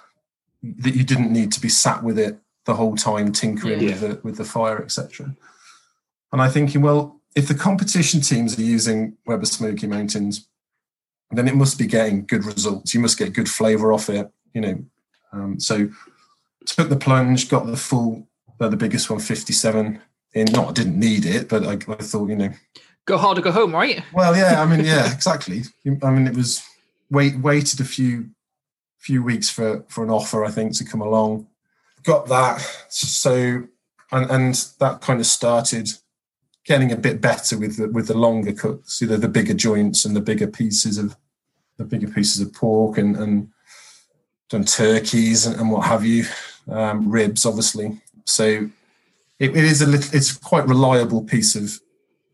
that 0.64 0.96
you 0.96 1.04
didn't 1.04 1.32
need 1.32 1.52
to 1.52 1.60
be 1.62 1.70
sat 1.70 2.04
with 2.04 2.18
it 2.18 2.40
the 2.66 2.76
whole 2.76 2.96
time 2.96 3.32
tinkering 3.32 3.82
Yeah. 3.82 3.90
with 3.90 4.00
the 4.02 4.20
with 4.24 4.38
the 4.38 4.46
fire, 4.46 4.82
etc. 4.82 5.36
And 6.32 6.42
I 6.42 6.50
thinking, 6.50 6.82
well, 6.82 7.22
if 7.36 7.48
the 7.48 7.56
competition 7.56 8.22
teams 8.22 8.58
are 8.58 8.62
using 8.64 9.18
Weber 9.26 9.46
Smoky 9.46 9.88
Mountains, 9.88 10.48
then 11.32 11.48
it 11.48 11.56
must 11.56 11.78
be 11.78 11.86
getting 11.86 12.26
good 12.26 12.46
results. 12.46 12.94
You 12.94 13.00
must 13.02 13.18
get 13.18 13.34
good 13.34 13.50
flavour 13.50 13.92
off 13.94 14.10
it, 14.10 14.32
you 14.54 14.62
know. 14.62 14.84
Um, 15.32 15.60
so 15.60 15.90
took 16.66 16.90
the 16.90 16.96
plunge, 16.96 17.50
got 17.50 17.66
the 17.66 17.78
full, 17.78 18.28
uh, 18.60 18.68
the 18.68 18.78
biggest 18.78 19.10
one, 19.10 19.20
57 19.20 20.02
in. 20.34 20.46
Not, 20.52 20.70
I 20.70 20.72
didn't 20.74 21.00
need 21.00 21.26
it, 21.26 21.50
but 21.50 21.66
I, 21.66 21.74
I 21.92 21.96
thought, 21.96 22.30
you 22.30 22.36
know, 22.36 22.52
Go 23.06 23.18
hard 23.18 23.38
or 23.38 23.42
go 23.42 23.52
home, 23.52 23.74
right? 23.74 24.02
well, 24.14 24.36
yeah, 24.36 24.62
I 24.62 24.66
mean, 24.66 24.86
yeah, 24.86 25.14
exactly. 25.14 25.64
I 25.86 26.10
mean, 26.10 26.26
it 26.26 26.36
was 26.36 26.64
wait 27.12 27.38
waited 27.40 27.82
a 27.82 27.86
few 27.86 28.30
few 28.98 29.22
weeks 29.22 29.50
for 29.50 29.84
for 29.90 30.04
an 30.04 30.10
offer, 30.10 30.46
I 30.46 30.52
think, 30.52 30.78
to 30.78 30.86
come 30.86 31.02
along. 31.02 31.48
Got 32.04 32.28
that, 32.28 32.62
so 32.90 33.64
and 34.12 34.32
and 34.32 34.56
that 34.80 35.02
kind 35.02 35.20
of 35.20 35.26
started 35.26 35.90
getting 36.66 36.94
a 36.94 36.98
bit 36.98 37.20
better 37.20 37.58
with 37.58 37.76
the 37.76 37.90
with 37.90 38.08
the 38.08 38.18
longer 38.18 38.54
cooks, 38.54 39.02
you 39.02 39.08
know, 39.08 39.18
the 39.18 39.28
bigger 39.28 39.54
joints 39.54 40.06
and 40.06 40.16
the 40.16 40.22
bigger 40.22 40.48
pieces 40.48 40.98
of 40.98 41.18
the 41.78 41.84
bigger 41.84 42.08
pieces 42.08 42.40
of 42.40 42.54
pork 42.54 42.98
and 42.98 43.18
and 43.18 43.50
done 44.50 44.64
turkeys 44.64 45.46
and, 45.46 45.60
and 45.60 45.72
what 45.72 45.86
have 45.86 46.06
you, 46.06 46.26
um, 46.70 47.10
ribs, 47.10 47.46
obviously. 47.46 48.02
So 48.26 48.70
it, 49.40 49.56
it 49.56 49.64
is 49.64 49.82
a 49.82 49.88
little, 49.88 50.16
it's 50.16 50.36
quite 50.36 50.68
reliable 50.68 51.24
piece 51.24 51.56
of 51.56 51.80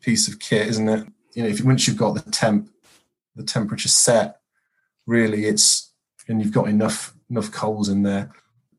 piece 0.01 0.27
of 0.27 0.39
kit, 0.39 0.67
isn't 0.67 0.89
it? 0.89 1.07
You 1.33 1.43
know, 1.43 1.49
if 1.49 1.63
once 1.63 1.87
you've 1.87 1.97
got 1.97 2.13
the 2.13 2.31
temp, 2.31 2.69
the 3.35 3.43
temperature 3.43 3.89
set, 3.89 4.39
really, 5.05 5.45
it's 5.45 5.91
and 6.27 6.41
you've 6.41 6.53
got 6.53 6.69
enough 6.69 7.13
enough 7.29 7.51
coals 7.51 7.89
in 7.89 8.03
there, 8.03 8.31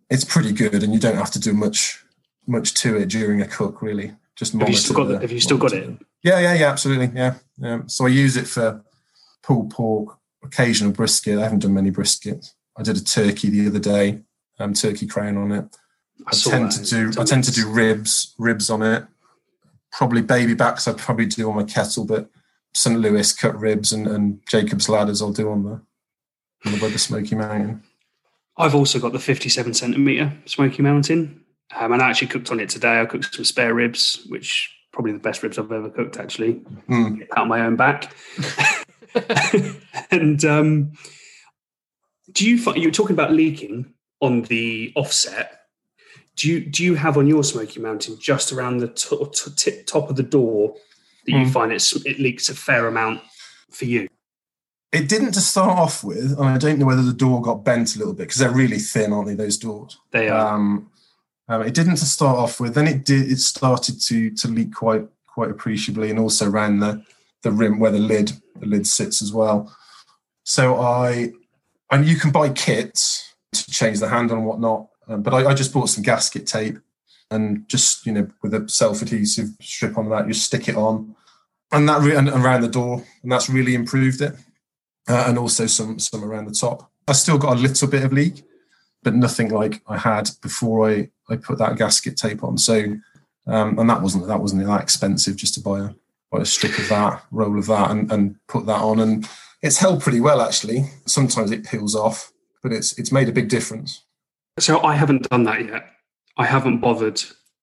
it's 0.09 0.25
pretty 0.25 0.53
good, 0.53 0.83
and 0.83 0.93
you 0.93 1.01
don't 1.01 1.17
have 1.17 1.31
to 1.33 1.41
do 1.41 1.53
much 1.53 2.05
much 2.47 2.75
to 2.75 2.97
it 2.97 3.09
during 3.09 3.41
a 3.41 3.47
cook, 3.47 3.83
really. 3.83 4.15
Just 4.37 4.55
Have 4.55 4.69
you 4.69 4.77
still 4.77 4.97
got 4.97 5.09
the, 5.09 5.19
Have 5.21 5.33
you 5.33 5.41
still 5.41 5.59
got 5.59 5.73
it? 5.73 5.99
Yeah, 6.23 6.39
yeah, 6.39 6.55
yeah, 6.55 6.71
absolutely, 6.71 7.11
yeah. 7.15 7.35
Um, 7.63 7.89
so 7.89 8.07
I 8.07 8.09
use 8.09 8.37
it 8.37 8.47
for 8.47 8.83
pulled 9.43 9.71
pork, 9.71 10.19
occasional 10.43 10.93
brisket. 10.93 11.39
I 11.39 11.43
haven't 11.43 11.61
done 11.61 11.75
many 11.75 11.91
briskets. 11.91 12.53
I 12.77 12.83
did 12.83 12.97
a 12.97 13.05
turkey 13.05 13.51
the 13.51 13.67
other 13.67 13.79
day, 13.79 14.21
um, 14.61 14.75
turkey 14.75 15.07
crown 15.07 15.37
on 15.37 15.53
it. 15.53 15.65
I, 16.27 16.33
saw 16.35 16.51
tend 16.51 16.73
that. 16.73 16.85
to 16.85 17.11
do 17.13 17.21
I 17.21 17.25
tend 17.25 17.45
to 17.45 17.53
do 17.53 17.69
ribs, 17.69 18.35
ribs 18.39 18.71
on 18.71 18.83
it. 18.83 19.05
Probably 19.93 20.23
baby 20.23 20.55
backs 20.55 20.87
I'd 20.87 20.99
probably 20.99 21.27
do 21.27 21.49
on 21.51 21.57
my 21.57 21.65
kettle, 21.65 22.05
but 22.05 22.29
St. 22.75 23.01
Louis 23.01 23.33
cut 23.33 23.59
ribs 23.59 23.93
and, 23.93 24.07
and 24.07 24.41
Jacob's 24.49 24.89
ladders 24.89 25.21
I'll 25.21 25.33
do 25.33 25.51
on 25.51 25.65
the 25.65 25.81
on 26.67 26.73
the 26.73 26.79
Weber 26.81 26.99
Smoky 26.99 27.35
Mountain. 27.35 27.83
I've 28.57 28.75
also 28.75 28.99
got 29.01 29.13
the 29.13 29.19
57 29.19 29.73
centimeter 29.75 30.33
Smoky 30.45 30.83
Mountain, 30.83 31.43
um, 31.75 31.93
and 31.93 32.03
I 32.03 32.11
actually 32.11 32.29
cooked 32.29 32.51
on 32.51 32.61
it 32.61 32.69
today. 32.69 33.01
I 33.01 33.07
cooked 33.07 33.35
some 33.35 33.45
spare 33.45 33.73
ribs, 33.75 34.25
which 34.29 34.71
probably 34.93 35.13
the 35.13 35.19
best 35.19 35.43
ribs 35.43 35.59
I've 35.59 35.73
ever 35.73 35.89
cooked. 35.89 36.19
Actually, 36.19 36.61
Mm. 36.89 37.27
out 37.37 37.49
my 37.49 37.63
own 37.63 37.77
back. 37.77 38.15
and 40.11 40.45
um, 40.45 40.93
do 42.33 42.49
you 42.49 42.59
find 42.61 42.77
you 42.77 42.89
were 42.89 42.93
talking 42.93 43.15
about 43.15 43.33
leaking 43.33 43.93
on 44.21 44.43
the 44.43 44.93
offset? 44.97 45.57
Do 46.37 46.49
you 46.49 46.61
do 46.61 46.85
you 46.85 46.95
have 46.95 47.17
on 47.19 47.27
your 47.27 47.45
Smoky 47.45 47.81
Mountain 47.81 48.19
just 48.21 48.53
around 48.53 48.79
the 48.79 48.89
to- 48.89 49.31
to- 49.33 49.55
tip 49.57 49.87
top 49.87 50.09
of 50.09 50.17
the 50.17 50.23
door 50.23 50.75
that 51.27 51.33
you 51.33 51.47
Mm. 51.47 51.53
find 51.53 51.73
it's, 51.73 51.95
it 52.07 52.19
leaks 52.19 52.49
a 52.49 52.55
fair 52.55 52.87
amount 52.87 53.21
for 53.71 53.85
you? 53.85 54.09
It 54.93 55.09
didn't 55.09 55.33
to 55.33 55.41
start 55.41 55.79
off 55.79 56.03
with, 56.03 56.33
and 56.33 56.49
I 56.49 56.59
don't 56.59 56.79
know 56.79 56.87
whether 56.87 57.03
the 57.03 57.13
door 57.13 57.41
got 57.41 57.65
bent 57.65 57.95
a 57.95 57.99
little 57.99 58.15
bit 58.15 58.25
because 58.25 58.39
they're 58.39 58.51
really 58.51 58.79
thin, 58.79 59.13
aren't 59.13 59.29
they? 59.29 59.35
Those 59.35 59.57
doors. 59.59 59.99
They 60.13 60.29
are. 60.29 60.55
Um, 60.55 60.91
um, 61.49 61.63
it 61.63 61.75
didn't 61.75 61.97
to 61.97 62.07
start 62.07 62.39
off 62.39 62.59
with. 62.59 62.75
Then 62.75 62.89
it 62.89 63.05
did. 63.05 63.31
It 63.31 63.39
started 63.39 64.01
to 64.03 64.31
to 64.31 64.49
leak 64.49 64.75
quite 64.75 65.07
quite 65.27 65.51
appreciably, 65.51 66.11
and 66.11 66.19
also 66.19 66.49
around 66.51 66.81
the 66.81 67.05
the 67.43 67.53
rim 67.53 67.79
where 67.79 67.93
the 67.93 67.99
lid 67.99 68.33
the 68.59 68.67
lid 68.67 68.87
sits 68.87 69.23
as 69.23 69.33
well. 69.33 69.75
So 70.45 70.81
I 70.81 71.33
and 71.91 72.07
you 72.07 72.17
can 72.17 72.31
buy 72.31 72.49
kits 72.49 73.30
to 73.53 73.71
change 73.71 73.99
the 73.99 74.09
handle 74.09 74.37
and 74.37 74.47
whatnot. 74.47 74.89
Um, 75.09 75.23
but 75.23 75.35
I, 75.35 75.51
I 75.51 75.55
just 75.55 75.73
bought 75.73 75.89
some 75.89 76.03
gasket 76.03 76.47
tape 76.47 76.79
and 77.31 77.69
just 77.69 78.07
you 78.07 78.13
know 78.13 78.29
with 78.43 78.55
a 78.55 78.69
self 78.69 79.03
adhesive 79.03 79.51
strip 79.61 79.97
on 79.97 80.09
that, 80.11 80.27
you 80.27 80.35
stick 80.35 80.69
it 80.69 80.77
on, 80.77 81.15
and 81.73 81.89
that 81.89 82.01
re- 82.01 82.17
and 82.17 82.29
around 82.29 82.63
the 82.63 82.69
door, 82.69 83.05
and 83.23 83.31
that's 83.31 83.49
really 83.49 83.75
improved 83.75 84.21
it. 84.21 84.35
Uh, 85.09 85.25
and 85.27 85.39
also 85.39 85.67
some 85.67 85.99
some 85.99 86.25
around 86.25 86.47
the 86.47 86.55
top. 86.55 86.91
I 87.09 87.13
still 87.13 87.39
got 87.39 87.57
a 87.57 87.61
little 87.61 87.89
bit 87.89 88.05
of 88.05 88.13
leak, 88.13 88.45
but 89.03 89.15
nothing 89.15 89.51
like 89.51 89.83
I 89.87 89.99
had 89.99 90.31
before 90.43 90.89
I, 90.89 91.11
I 91.29 91.37
put 91.37 91.59
that 91.59 91.77
gasket 91.77 92.17
tape 92.17 92.45
on. 92.45 92.59
So, 92.59 92.97
um, 93.47 93.79
and 93.79 93.89
that 93.89 94.03
wasn't 94.03 94.27
that 94.29 94.41
wasn't 94.41 94.67
that 94.67 94.83
expensive 94.83 95.37
just 95.37 95.55
to 95.55 95.61
buy 95.61 95.81
a 95.81 95.91
buy 96.31 96.41
a 96.41 96.45
strip 96.45 96.79
of 96.79 96.89
that, 96.89 97.23
roll 97.31 97.59
of 97.59 97.67
that, 97.67 97.91
and, 97.91 98.11
and 98.13 98.37
put 98.47 98.67
that 98.67 98.81
on. 98.81 99.01
And 99.01 99.29
it's 99.63 99.79
held 99.79 100.03
pretty 100.03 100.21
well 100.21 100.41
actually. 100.41 100.85
Sometimes 101.07 101.51
it 101.51 101.65
peels 101.65 101.97
off, 101.97 102.33
but 102.63 102.73
it's 102.73 102.99
it's 102.99 103.13
made 103.13 103.29
a 103.29 103.33
big 103.33 103.49
difference. 103.49 104.03
So 104.59 104.83
I 104.83 104.95
haven't 104.95 105.29
done 105.31 105.45
that 105.45 105.65
yet. 105.65 105.87
I 106.37 106.47
haven't 106.47 106.79
bothered 106.79 107.23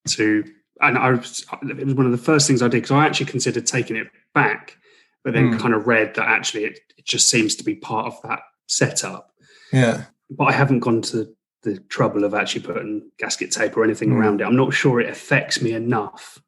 to, 0.09 0.43
and 0.81 0.97
I 0.97 1.11
was, 1.11 1.45
it 1.63 1.85
was 1.85 1.93
one 1.95 2.05
of 2.05 2.11
the 2.11 2.17
first 2.17 2.47
things 2.47 2.61
I 2.61 2.67
did 2.67 2.77
because 2.83 2.91
I 2.91 3.05
actually 3.05 3.27
considered 3.27 3.65
taking 3.67 3.95
it 3.95 4.07
back, 4.33 4.77
but 5.23 5.33
then 5.33 5.51
Hmm. 5.53 5.57
kind 5.59 5.73
of 5.73 5.87
read 5.87 6.15
that 6.15 6.27
actually 6.27 6.65
it, 6.65 6.79
it 6.97 7.05
just 7.05 7.29
seems 7.29 7.55
to 7.55 7.63
be 7.63 7.75
part 7.75 8.07
of 8.07 8.21
that 8.23 8.39
setup. 8.67 9.31
Yeah, 9.73 10.05
But 10.29 10.45
I 10.45 10.51
haven't 10.53 10.79
gone 10.79 11.01
to 11.03 11.27
the 11.63 11.79
trouble 11.89 12.23
of 12.23 12.33
actually 12.33 12.61
putting 12.61 13.09
gasket 13.19 13.51
tape 13.51 13.75
or 13.75 13.83
anything 13.83 14.09
Hmm. 14.09 14.17
around 14.17 14.41
it. 14.41 14.45
I'm 14.45 14.55
not 14.55 14.73
sure 14.73 14.99
it 15.01 15.09
affects 15.09 15.61
me 15.61 15.73
enough, 15.73 16.39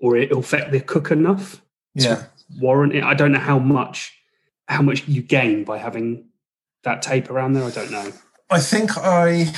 or 0.00 0.16
it'll 0.16 0.40
affect 0.40 0.72
the 0.72 0.80
cook 0.80 1.10
enough 1.10 1.62
yeah. 1.94 2.24
warrant 2.58 2.94
it. 2.94 3.04
I 3.04 3.14
don't 3.14 3.32
know 3.32 3.38
how 3.38 3.58
much 3.58 4.12
how 4.68 4.82
much 4.82 5.08
you 5.08 5.22
gain 5.22 5.64
by 5.64 5.78
having 5.78 6.27
that 6.84 7.02
tape 7.02 7.30
around 7.30 7.52
there. 7.52 7.64
I 7.64 7.70
don't 7.70 7.90
know. 7.90 8.12
I 8.50 8.60
think 8.60 8.96
I 8.96 9.52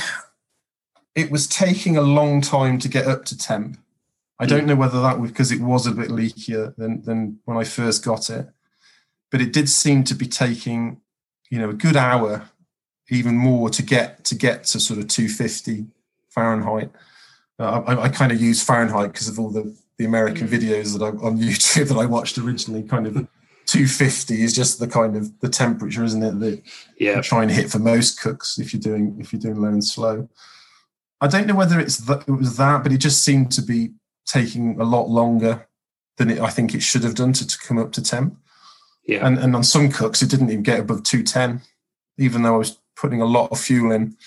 it 1.15 1.31
was 1.31 1.47
taking 1.47 1.97
a 1.97 2.01
long 2.01 2.41
time 2.41 2.79
to 2.79 2.87
get 2.87 3.07
up 3.07 3.25
to 3.25 3.37
temp. 3.37 3.77
I 4.39 4.45
don't 4.47 4.65
know 4.65 4.75
whether 4.75 4.99
that 5.01 5.19
was 5.19 5.29
because 5.29 5.51
it 5.51 5.61
was 5.61 5.85
a 5.85 5.91
bit 5.91 6.09
leakier 6.09 6.75
than 6.75 7.03
than 7.03 7.39
when 7.45 7.57
I 7.57 7.63
first 7.63 8.03
got 8.03 8.29
it, 8.29 8.47
but 9.29 9.39
it 9.39 9.53
did 9.53 9.69
seem 9.69 10.03
to 10.05 10.15
be 10.15 10.25
taking, 10.25 10.99
you 11.51 11.59
know, 11.59 11.69
a 11.69 11.73
good 11.73 11.95
hour, 11.95 12.49
even 13.09 13.37
more 13.37 13.69
to 13.69 13.83
get 13.83 14.23
to 14.25 14.35
get 14.35 14.63
to 14.65 14.79
sort 14.79 14.99
of 14.99 15.07
250 15.07 15.85
Fahrenheit. 16.29 16.91
Uh, 17.59 17.83
I, 17.85 18.03
I 18.03 18.09
kind 18.09 18.31
of 18.31 18.41
use 18.41 18.63
Fahrenheit 18.63 19.11
because 19.11 19.27
of 19.27 19.39
all 19.39 19.51
the 19.51 19.77
the 19.99 20.05
American 20.05 20.47
videos 20.47 20.97
that 20.97 21.05
I 21.05 21.09
on 21.09 21.37
YouTube 21.39 21.89
that 21.89 21.97
I 21.97 22.07
watched 22.07 22.39
originally. 22.39 22.81
Kind 22.81 23.05
of 23.05 23.27
250 23.71 24.41
is 24.41 24.53
just 24.53 24.79
the 24.79 24.87
kind 24.87 25.15
of 25.15 25.39
the 25.39 25.47
temperature, 25.47 26.03
isn't 26.03 26.23
it? 26.23 26.39
That 26.41 26.61
Yeah, 26.97 27.17
you 27.17 27.21
try 27.21 27.41
and 27.41 27.49
hit 27.49 27.71
for 27.71 27.79
most 27.79 28.19
cooks 28.19 28.59
if 28.59 28.73
you're 28.73 28.81
doing 28.81 29.15
if 29.17 29.31
you're 29.31 29.39
doing 29.39 29.61
low 29.61 29.69
and 29.69 29.83
slow. 29.83 30.27
I 31.21 31.27
don't 31.27 31.47
know 31.47 31.55
whether 31.55 31.79
it's 31.79 31.97
that 31.99 32.27
it 32.27 32.31
was 32.31 32.57
that, 32.57 32.83
but 32.83 32.91
it 32.91 32.97
just 32.97 33.23
seemed 33.23 33.49
to 33.53 33.61
be 33.61 33.91
taking 34.25 34.79
a 34.81 34.83
lot 34.83 35.07
longer 35.07 35.67
than 36.17 36.29
it, 36.31 36.41
I 36.41 36.49
think 36.49 36.75
it 36.75 36.81
should 36.81 37.03
have 37.03 37.15
done 37.15 37.31
to, 37.31 37.47
to 37.47 37.57
come 37.59 37.77
up 37.77 37.93
to 37.93 38.03
temp. 38.03 38.37
Yeah. 39.07 39.25
And 39.25 39.39
and 39.39 39.55
on 39.55 39.63
some 39.63 39.89
cooks, 39.89 40.21
it 40.21 40.29
didn't 40.29 40.49
even 40.49 40.63
get 40.63 40.81
above 40.81 41.03
210, 41.03 41.61
even 42.17 42.43
though 42.43 42.55
I 42.55 42.57
was 42.57 42.77
putting 42.97 43.21
a 43.21 43.25
lot 43.25 43.53
of 43.53 43.59
fuel 43.59 43.93
in 43.93 44.17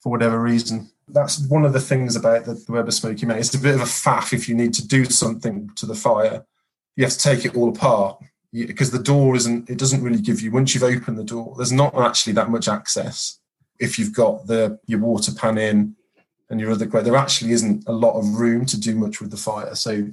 for 0.00 0.10
whatever 0.10 0.40
reason. 0.40 0.90
That's 1.06 1.38
one 1.46 1.64
of 1.64 1.72
the 1.72 1.80
things 1.80 2.16
about 2.16 2.44
the, 2.44 2.60
Weber 2.68 2.90
Smoky 2.90 3.24
Mountain. 3.24 3.40
It's 3.40 3.54
a 3.54 3.58
bit 3.58 3.76
of 3.76 3.82
a 3.82 3.84
faff 3.84 4.32
if 4.32 4.48
you 4.48 4.56
need 4.56 4.74
to 4.74 4.86
do 4.86 5.04
something 5.04 5.70
to 5.76 5.86
the 5.86 5.94
fire. 5.94 6.44
You 6.96 7.04
have 7.04 7.12
to 7.12 7.18
take 7.18 7.44
it 7.44 7.56
all 7.56 7.68
apart 7.68 8.20
because 8.52 8.90
the 8.90 8.98
door 8.98 9.36
isn't, 9.36 9.70
it 9.70 9.78
doesn't 9.78 10.02
really 10.02 10.20
give 10.20 10.40
you, 10.40 10.50
once 10.50 10.74
you've 10.74 10.82
opened 10.82 11.18
the 11.18 11.24
door, 11.24 11.54
there's 11.56 11.72
not 11.72 11.94
actually 11.98 12.32
that 12.34 12.50
much 12.50 12.68
access. 12.68 13.38
If 13.78 13.98
you've 13.98 14.14
got 14.14 14.46
the 14.46 14.78
your 14.86 15.00
water 15.00 15.32
pan 15.32 15.56
in 15.56 15.96
and 16.50 16.60
your 16.60 16.72
other, 16.72 16.86
there 16.86 17.16
actually 17.16 17.52
isn't 17.52 17.84
a 17.86 17.92
lot 17.92 18.18
of 18.18 18.34
room 18.34 18.66
to 18.66 18.78
do 18.78 18.94
much 18.94 19.20
with 19.20 19.30
the 19.30 19.36
fire. 19.36 19.74
So 19.74 20.08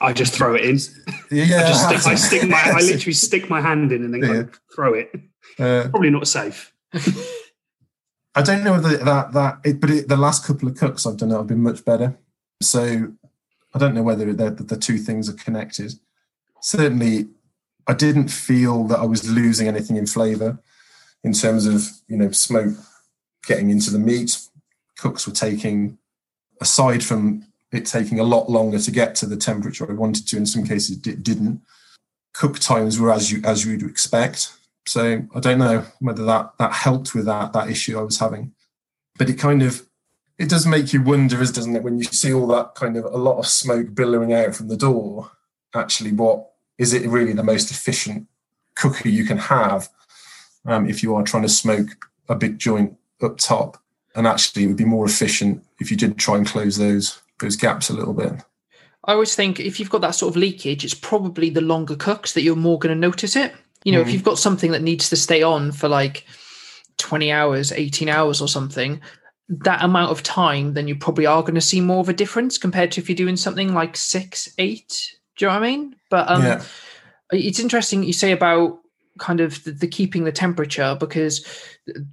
I 0.00 0.12
just 0.12 0.34
throw 0.34 0.54
it 0.54 0.64
in. 0.64 0.78
Yeah, 1.30 1.64
I 1.64 1.68
just 1.68 1.84
stick, 1.86 2.06
I 2.06 2.14
stick 2.14 2.48
my, 2.48 2.62
I 2.64 2.80
literally 2.80 3.12
stick 3.12 3.50
my 3.50 3.60
hand 3.60 3.92
in 3.92 4.04
and 4.04 4.14
then 4.14 4.36
of 4.36 4.60
throw 4.74 4.94
it. 4.94 5.10
Uh, 5.58 5.88
Probably 5.90 6.10
not 6.10 6.28
safe. 6.28 6.72
I 8.34 8.42
don't 8.42 8.64
know 8.64 8.72
whether 8.72 8.96
that 8.98 9.32
that, 9.32 9.58
it, 9.64 9.80
but 9.80 9.90
it, 9.90 10.08
the 10.08 10.16
last 10.16 10.44
couple 10.44 10.68
of 10.68 10.76
cooks 10.76 11.06
I've 11.06 11.16
done 11.16 11.32
it 11.32 11.36
have 11.36 11.46
been 11.46 11.62
much 11.62 11.84
better. 11.84 12.18
So 12.62 13.12
I 13.74 13.78
don't 13.78 13.94
know 13.94 14.02
whether 14.02 14.32
the, 14.32 14.50
the 14.50 14.76
two 14.76 14.98
things 14.98 15.28
are 15.28 15.34
connected. 15.34 15.94
Certainly, 16.60 17.28
I 17.86 17.94
didn't 17.94 18.28
feel 18.28 18.84
that 18.84 18.98
I 18.98 19.04
was 19.04 19.30
losing 19.30 19.68
anything 19.68 19.96
in 19.96 20.06
flavour 20.06 20.58
in 21.22 21.32
terms 21.32 21.66
of 21.66 21.88
you 22.08 22.16
know 22.16 22.30
smoke 22.30 22.74
getting 23.46 23.70
into 23.70 23.90
the 23.90 23.98
meat. 23.98 24.38
Cooks 24.98 25.26
were 25.26 25.32
taking, 25.32 25.98
aside 26.60 27.04
from 27.04 27.44
it 27.72 27.86
taking 27.86 28.18
a 28.18 28.24
lot 28.24 28.48
longer 28.50 28.78
to 28.78 28.90
get 28.90 29.14
to 29.16 29.26
the 29.26 29.36
temperature 29.36 29.88
I 29.88 29.94
wanted 29.94 30.26
to. 30.28 30.36
In 30.36 30.46
some 30.46 30.64
cases, 30.64 31.06
it 31.06 31.22
didn't. 31.22 31.60
Cook 32.32 32.58
times 32.58 32.98
were 32.98 33.12
as 33.12 33.30
you 33.30 33.40
as 33.44 33.64
you'd 33.64 33.82
expect. 33.82 34.52
So 34.86 35.22
I 35.34 35.40
don't 35.40 35.58
know 35.58 35.84
whether 36.00 36.24
that 36.24 36.52
that 36.58 36.72
helped 36.72 37.14
with 37.14 37.26
that 37.26 37.52
that 37.52 37.70
issue 37.70 37.98
I 37.98 38.02
was 38.02 38.18
having, 38.18 38.52
but 39.18 39.30
it 39.30 39.38
kind 39.38 39.62
of 39.62 39.86
it 40.38 40.48
does 40.50 40.66
make 40.66 40.92
you 40.92 41.02
wonder, 41.02 41.38
doesn't 41.38 41.76
it, 41.76 41.82
when 41.82 41.98
you 41.98 42.04
see 42.04 42.32
all 42.32 42.46
that 42.48 42.74
kind 42.74 42.96
of 42.96 43.04
a 43.06 43.16
lot 43.16 43.38
of 43.38 43.46
smoke 43.46 43.94
billowing 43.94 44.34
out 44.34 44.54
from 44.54 44.68
the 44.68 44.76
door? 44.76 45.30
Actually, 45.74 46.12
what 46.12 46.50
is 46.78 46.92
it 46.92 47.08
really 47.08 47.32
the 47.32 47.42
most 47.42 47.70
efficient 47.70 48.26
cooker 48.74 49.08
you 49.08 49.24
can 49.24 49.38
have 49.38 49.88
um, 50.66 50.88
if 50.88 51.02
you 51.02 51.14
are 51.14 51.22
trying 51.22 51.42
to 51.42 51.48
smoke 51.48 51.88
a 52.28 52.34
big 52.34 52.58
joint 52.58 52.96
up 53.22 53.38
top? 53.38 53.78
And 54.14 54.26
actually, 54.26 54.64
it 54.64 54.68
would 54.68 54.76
be 54.76 54.84
more 54.84 55.04
efficient 55.04 55.64
if 55.78 55.90
you 55.90 55.96
did 55.96 56.18
try 56.18 56.36
and 56.36 56.46
close 56.46 56.76
those 56.78 57.20
those 57.40 57.56
gaps 57.56 57.90
a 57.90 57.94
little 57.94 58.14
bit. 58.14 58.32
I 59.04 59.12
always 59.12 59.34
think 59.34 59.60
if 59.60 59.78
you've 59.78 59.90
got 59.90 60.00
that 60.00 60.14
sort 60.14 60.32
of 60.32 60.36
leakage, 60.36 60.84
it's 60.84 60.94
probably 60.94 61.50
the 61.50 61.60
longer 61.60 61.96
cooks 61.96 62.32
that 62.32 62.42
you're 62.42 62.56
more 62.56 62.78
going 62.78 62.94
to 62.94 63.00
notice 63.00 63.36
it. 63.36 63.54
You 63.84 63.92
know, 63.92 64.02
mm. 64.02 64.06
if 64.06 64.12
you've 64.12 64.24
got 64.24 64.38
something 64.38 64.72
that 64.72 64.82
needs 64.82 65.08
to 65.10 65.16
stay 65.16 65.42
on 65.42 65.70
for 65.70 65.88
like 65.88 66.24
20 66.96 67.30
hours, 67.30 67.70
18 67.70 68.08
hours 68.08 68.40
or 68.40 68.48
something, 68.48 69.00
that 69.48 69.84
amount 69.84 70.10
of 70.10 70.24
time, 70.24 70.74
then 70.74 70.88
you 70.88 70.96
probably 70.96 71.24
are 71.24 71.42
going 71.42 71.54
to 71.54 71.60
see 71.60 71.80
more 71.80 72.00
of 72.00 72.08
a 72.08 72.12
difference 72.14 72.58
compared 72.58 72.90
to 72.92 73.00
if 73.00 73.08
you're 73.08 73.16
doing 73.16 73.36
something 73.36 73.72
like 73.72 73.96
six, 73.96 74.52
eight. 74.58 75.15
Do 75.36 75.44
you 75.44 75.50
know 75.50 75.54
what 75.54 75.62
I 75.62 75.70
mean? 75.70 75.96
But 76.10 76.30
um, 76.30 76.42
yeah. 76.42 76.62
it's 77.30 77.60
interesting 77.60 78.02
you 78.02 78.12
say 78.12 78.32
about 78.32 78.78
kind 79.18 79.40
of 79.40 79.62
the, 79.64 79.72
the, 79.72 79.86
keeping 79.86 80.24
the 80.24 80.32
temperature 80.32 80.96
because 80.98 81.44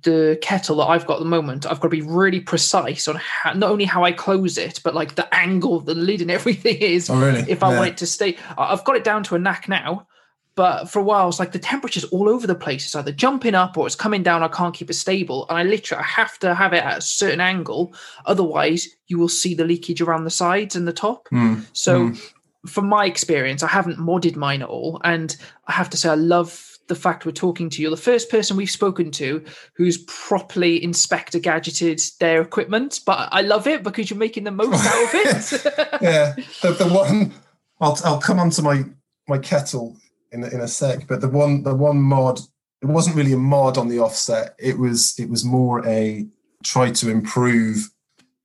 the 0.04 0.38
kettle 0.42 0.78
that 0.78 0.86
I've 0.86 1.06
got 1.06 1.16
at 1.16 1.20
the 1.20 1.26
moment, 1.26 1.66
I've 1.66 1.80
got 1.80 1.88
to 1.88 1.90
be 1.90 2.02
really 2.02 2.40
precise 2.40 3.08
on 3.08 3.16
how, 3.16 3.54
not 3.54 3.72
only 3.72 3.86
how 3.86 4.04
I 4.04 4.12
close 4.12 4.58
it, 4.58 4.80
but 4.84 4.96
like 4.96 5.16
the 5.16 5.34
angle, 5.34 5.80
the 5.82 5.96
lid, 5.96 6.22
and 6.22 6.32
everything 6.32 6.78
is. 6.82 7.10
Oh, 7.10 7.20
really? 7.20 7.46
If 7.50 7.64
I 7.64 7.72
yeah. 7.72 7.80
want 7.80 7.92
it 7.92 7.98
to 7.98 8.06
stay, 8.06 8.38
I've 8.58 8.84
got 8.84 8.96
it 8.96 9.04
down 9.04 9.24
to 9.24 9.36
a 9.36 9.40
knack 9.40 9.68
now. 9.68 10.08
But 10.56 10.86
for 10.86 11.00
a 11.00 11.04
while, 11.04 11.30
it's 11.30 11.40
like 11.40 11.52
the 11.52 11.58
temperature's 11.58 12.04
all 12.06 12.30
over 12.30 12.46
the 12.46 12.54
place. 12.54 12.86
It's 12.86 12.96
either 12.96 13.12
jumping 13.12 13.56
up 13.56 13.76
or 13.76 13.88
it's 13.88 13.96
coming 13.96 14.22
down. 14.22 14.44
I 14.44 14.48
can't 14.48 14.74
keep 14.74 14.90
it 14.90 14.94
stable. 14.94 15.48
And 15.50 15.58
I 15.58 15.64
literally 15.64 16.04
I 16.04 16.06
have 16.06 16.38
to 16.40 16.54
have 16.54 16.74
it 16.74 16.84
at 16.84 17.00
a 17.00 17.02
certain 17.02 17.42
angle. 17.42 17.96
Otherwise, 18.28 18.88
you 19.08 19.18
will 19.18 19.30
see 19.30 19.56
the 19.56 19.66
leakage 19.66 20.00
around 20.00 20.26
the 20.26 20.30
sides 20.30 20.76
and 20.76 20.88
the 20.88 20.94
top. 20.94 21.28
Mm. 21.30 21.66
So, 21.74 22.10
mm. 22.10 22.34
From 22.66 22.88
my 22.88 23.06
experience, 23.06 23.64
I 23.64 23.68
haven't 23.68 23.98
modded 23.98 24.36
mine 24.36 24.62
at 24.62 24.70
all. 24.70 25.02
And 25.04 25.36
I 25.68 25.74
have 25.74 25.90
to 25.92 25.98
say, 25.98 26.10
I 26.10 26.16
love 26.16 26.78
the 26.88 26.96
fact 26.96 27.26
we're 27.26 27.32
talking 27.32 27.70
to 27.70 27.82
you. 27.82 27.84
You're 27.84 27.96
the 27.96 28.02
first 28.02 28.30
person 28.30 28.58
we've 28.58 28.70
spoken 28.70 29.12
to 29.12 29.44
who's 29.76 30.04
properly 30.08 30.84
inspector 30.84 31.40
gadgeted 31.40 32.18
their 32.18 32.42
equipment. 32.42 33.02
But 33.06 33.30
I 33.32 33.42
love 33.42 33.68
it 33.68 33.84
because 33.84 34.10
you're 34.10 34.20
making 34.20 34.44
the 34.44 34.52
most 34.52 34.86
out 34.86 35.04
of 35.04 35.10
it. 35.14 36.02
yeah. 36.02 36.36
The, 36.62 36.72
the 36.72 36.88
one, 36.88 37.34
I'll, 37.80 37.98
I'll 38.04 38.22
come 38.22 38.40
on 38.40 38.50
to 38.52 38.62
my, 38.62 38.84
my 39.28 39.38
kettle 39.38 39.98
in 40.34 40.44
in 40.44 40.60
a 40.60 40.68
sec. 40.68 41.08
But 41.08 41.22
the 41.22 41.30
one 41.30 41.64
the 41.64 41.76
one 41.76 42.02
mod 42.02 42.40
it 42.82 42.88
wasn't 42.88 43.16
really 43.16 43.32
a 43.32 43.38
mod 43.38 43.78
on 43.78 43.88
the 43.88 44.00
offset. 44.00 44.56
It 44.60 44.78
was 44.78 45.18
it 45.18 45.30
was 45.30 45.46
more 45.46 45.88
a 45.88 46.28
try 46.64 46.92
to 46.92 47.10
improve 47.10 47.90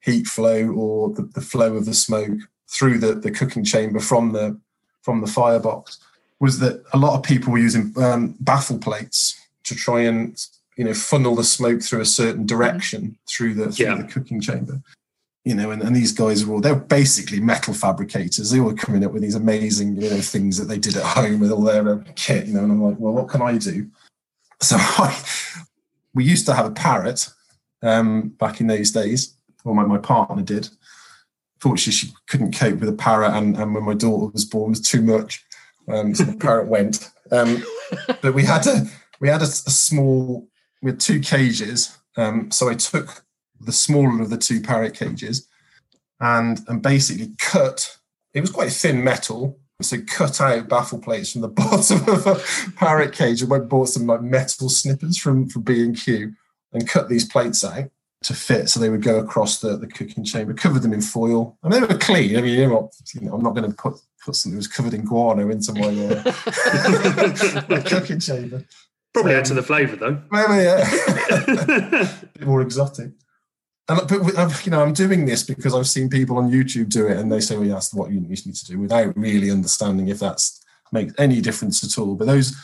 heat 0.01 0.27
flow 0.27 0.69
or 0.69 1.11
the, 1.11 1.23
the 1.23 1.41
flow 1.41 1.75
of 1.75 1.87
the 1.87 1.95
smoke 1.95 2.39
through 2.69 2.99
the, 2.99 3.15
the 3.15 3.31
cooking 3.31 3.65
chamber 3.65 4.01
from 4.01 4.33
the 4.33 4.59
from 5.03 5.21
the 5.21 5.27
firebox 5.27 5.99
was 6.41 6.59
that 6.59 6.83
a 6.93 6.99
lot 6.99 7.17
of 7.17 7.23
people 7.23 7.53
were 7.53 7.59
using 7.59 7.93
um, 7.97 8.35
baffle 8.41 8.79
plates 8.79 9.41
to 9.65 9.75
try 9.75 10.01
and 10.01 10.47
you 10.77 10.85
know 10.85 10.95
funnel 10.95 11.35
the 11.35 11.45
smoke 11.45 11.83
through 11.83 12.01
a 12.01 12.07
certain 12.07 12.47
direction 12.47 13.17
through 13.27 13.55
the 13.55 13.73
through 13.73 13.87
yeah. 13.87 13.95
the 13.97 14.05
cooking 14.05 14.41
chamber 14.41 14.83
you 15.49 15.55
know, 15.55 15.71
and, 15.71 15.81
and 15.81 15.97
these 15.97 16.13
guys 16.13 16.45
were 16.45 16.57
all 16.57 16.61
they're 16.61 16.75
basically 16.75 17.41
metal 17.41 17.73
fabricators. 17.73 18.51
They 18.51 18.61
were 18.61 18.75
coming 18.75 19.03
up 19.03 19.13
with 19.13 19.23
these 19.23 19.35
amazing, 19.35 19.97
you 19.97 20.11
know, 20.11 20.21
things 20.21 20.59
that 20.59 20.67
they 20.67 20.77
did 20.77 20.95
at 20.95 21.03
home 21.03 21.41
with 21.41 21.51
all 21.51 21.63
their 21.63 21.89
uh, 21.89 22.03
kit, 22.17 22.47
you 22.47 22.53
know, 22.53 22.65
and 22.65 22.73
I'm 22.73 22.83
like, 22.83 22.97
well, 22.99 23.15
what 23.15 23.29
can 23.29 23.41
I 23.41 23.57
do? 23.57 23.89
So 24.61 24.77
I, 24.79 25.19
we 26.13 26.25
used 26.25 26.45
to 26.47 26.55
have 26.55 26.67
a 26.67 26.71
parrot 26.71 27.31
um, 27.83 28.29
back 28.39 28.61
in 28.61 28.67
those 28.67 28.91
days, 28.91 29.37
or 29.65 29.75
my, 29.75 29.85
my 29.85 29.97
partner 29.97 30.43
did. 30.43 30.69
Fortunately, 31.61 31.93
she 31.93 32.13
couldn't 32.29 32.57
cope 32.57 32.81
with 32.81 32.89
a 32.89 32.93
parrot, 32.93 33.33
and, 33.33 33.57
and 33.57 33.75
when 33.75 33.85
my 33.85 33.95
daughter 33.95 34.31
was 34.33 34.45
born, 34.45 34.71
was 34.71 34.81
too 34.81 35.03
much. 35.03 35.45
Um, 35.89 36.15
so 36.15 36.25
the 36.25 36.37
parrot 36.37 36.69
went. 36.69 37.11
Um, 37.31 37.65
but 38.23 38.35
we 38.35 38.45
had 38.45 38.67
a 38.67 38.87
we 39.21 39.29
had 39.29 39.41
a, 39.41 39.45
a 39.45 39.71
small 39.71 40.49
we 40.83 40.91
had 40.91 41.01
two 41.01 41.21
cages. 41.21 41.97
Um, 42.17 42.51
so 42.51 42.69
I 42.69 42.75
took 42.75 43.25
the 43.61 43.73
smaller 43.73 44.23
of 44.23 44.31
the 44.31 44.39
two 44.39 44.61
parrot 44.61 44.95
cages 44.95 45.49
and 46.21 46.61
and 46.69 46.83
basically 46.83 47.33
cut 47.39 47.99
it 48.35 48.41
was 48.41 48.51
quite 48.51 48.73
thin 48.73 49.03
metal 49.03 49.59
so 49.81 49.99
cut 50.07 50.41
out 50.41 50.69
baffle 50.69 50.99
plates 50.99 51.33
from 51.33 51.41
the 51.41 51.49
bottom 51.49 52.09
of 52.09 52.27
a 52.27 52.41
parrot 52.77 53.13
cage 53.13 53.43
I 53.43 53.47
went 53.47 53.69
bought 53.69 53.89
some 53.89 54.07
like 54.07 54.23
metal 54.23 54.69
snippers 54.69 55.19
from 55.19 55.49
from 55.49 55.63
b&q 55.63 56.33
and 56.73 56.89
cut 56.89 57.09
these 57.09 57.25
plates 57.25 57.65
out 57.65 57.91
to 58.23 58.35
fit. 58.35 58.69
So 58.69 58.81
they 58.81 58.91
would 58.91 59.03
go 59.03 59.19
across 59.19 59.61
the, 59.61 59.77
the 59.77 59.87
cooking 59.87 60.25
chamber 60.25 60.53
covered 60.53 60.83
them 60.83 60.93
in 60.93 61.01
foil. 61.01 61.57
And 61.63 61.73
they 61.73 61.81
were 61.81 61.87
clean. 61.87 62.37
I 62.37 62.43
mean 62.43 62.59
you 62.59 62.67
know, 62.67 62.91
you 63.15 63.21
know 63.23 63.35
i'm 63.35 63.43
not 63.43 63.55
going 63.55 63.71
to 63.71 63.77
put 63.77 63.95
put 64.25 64.35
something 64.35 64.55
that 64.55 64.59
was 64.59 64.69
covered 64.69 64.95
in 64.95 65.05
guano 65.05 65.49
into 65.51 65.73
my, 65.75 65.89
uh, 66.07 67.83
cooking 67.89 68.21
chamber. 68.21 68.65
Probably 69.15 69.33
so, 69.33 69.39
add 69.39 69.45
to 69.47 69.55
the 69.55 69.63
flavour 69.63 69.97
though. 69.97 70.23
Maybe 70.31 70.65
yeah. 70.65 70.85
A 71.31 72.09
bit 72.39 72.47
more 72.47 72.61
exotic. 72.61 73.13
And 73.89 74.07
but 74.07 74.67
you 74.67 74.71
know, 74.71 74.83
I'm 74.83 74.93
doing 74.93 75.25
this 75.25 75.43
because 75.43 75.75
I've 75.75 75.89
seen 75.89 76.11
people 76.11 76.37
on 76.37 76.51
YouTube 76.51 76.91
do 76.91 77.07
it, 77.07 77.17
and 77.17 77.33
they 77.33 77.41
say, 77.41 77.57
"Well, 77.57 77.65
yeah, 77.65 77.75
that's 77.75 77.95
what 77.95 78.11
you 78.11 78.21
need 78.21 78.37
to 78.37 78.65
do," 78.67 78.79
without 78.79 79.17
really 79.17 79.51
understanding 79.51 80.09
if 80.09 80.19
that's 80.19 80.63
makes 80.93 81.15
any 81.19 81.41
difference 81.41 81.83
at 81.83 81.99
all. 81.99 82.15
But 82.15 82.27
those 82.27 82.55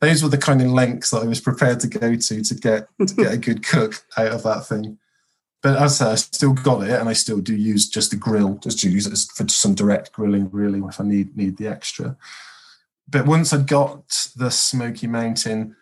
those 0.00 0.22
were 0.22 0.28
the 0.28 0.38
kind 0.38 0.62
of 0.62 0.70
lengths 0.70 1.10
that 1.10 1.22
I 1.22 1.26
was 1.26 1.40
prepared 1.40 1.80
to 1.80 1.88
go 1.88 2.14
to 2.14 2.42
to 2.42 2.54
get 2.54 2.88
to 3.06 3.14
get 3.14 3.32
a 3.32 3.38
good 3.38 3.64
cook 3.66 4.04
out 4.16 4.32
of 4.32 4.42
that 4.44 4.66
thing. 4.66 4.98
But 5.62 5.76
as 5.76 6.00
I 6.00 6.06
say, 6.06 6.12
I 6.12 6.14
still 6.14 6.54
got 6.54 6.84
it, 6.84 6.98
and 6.98 7.08
I 7.08 7.12
still 7.12 7.40
do 7.40 7.54
use 7.54 7.88
just 7.88 8.10
the 8.10 8.16
grill, 8.16 8.54
just 8.62 8.80
to 8.80 8.90
use 8.90 9.06
it 9.06 9.18
for 9.34 9.46
some 9.48 9.74
direct 9.74 10.12
grilling, 10.12 10.48
really, 10.50 10.80
if 10.80 11.00
I 11.00 11.04
need 11.04 11.36
need 11.36 11.58
the 11.58 11.68
extra. 11.68 12.16
But 13.08 13.26
once 13.26 13.52
I 13.52 13.58
got 13.58 14.28
the 14.36 14.50
Smoky 14.50 15.06
Mountain 15.06 15.76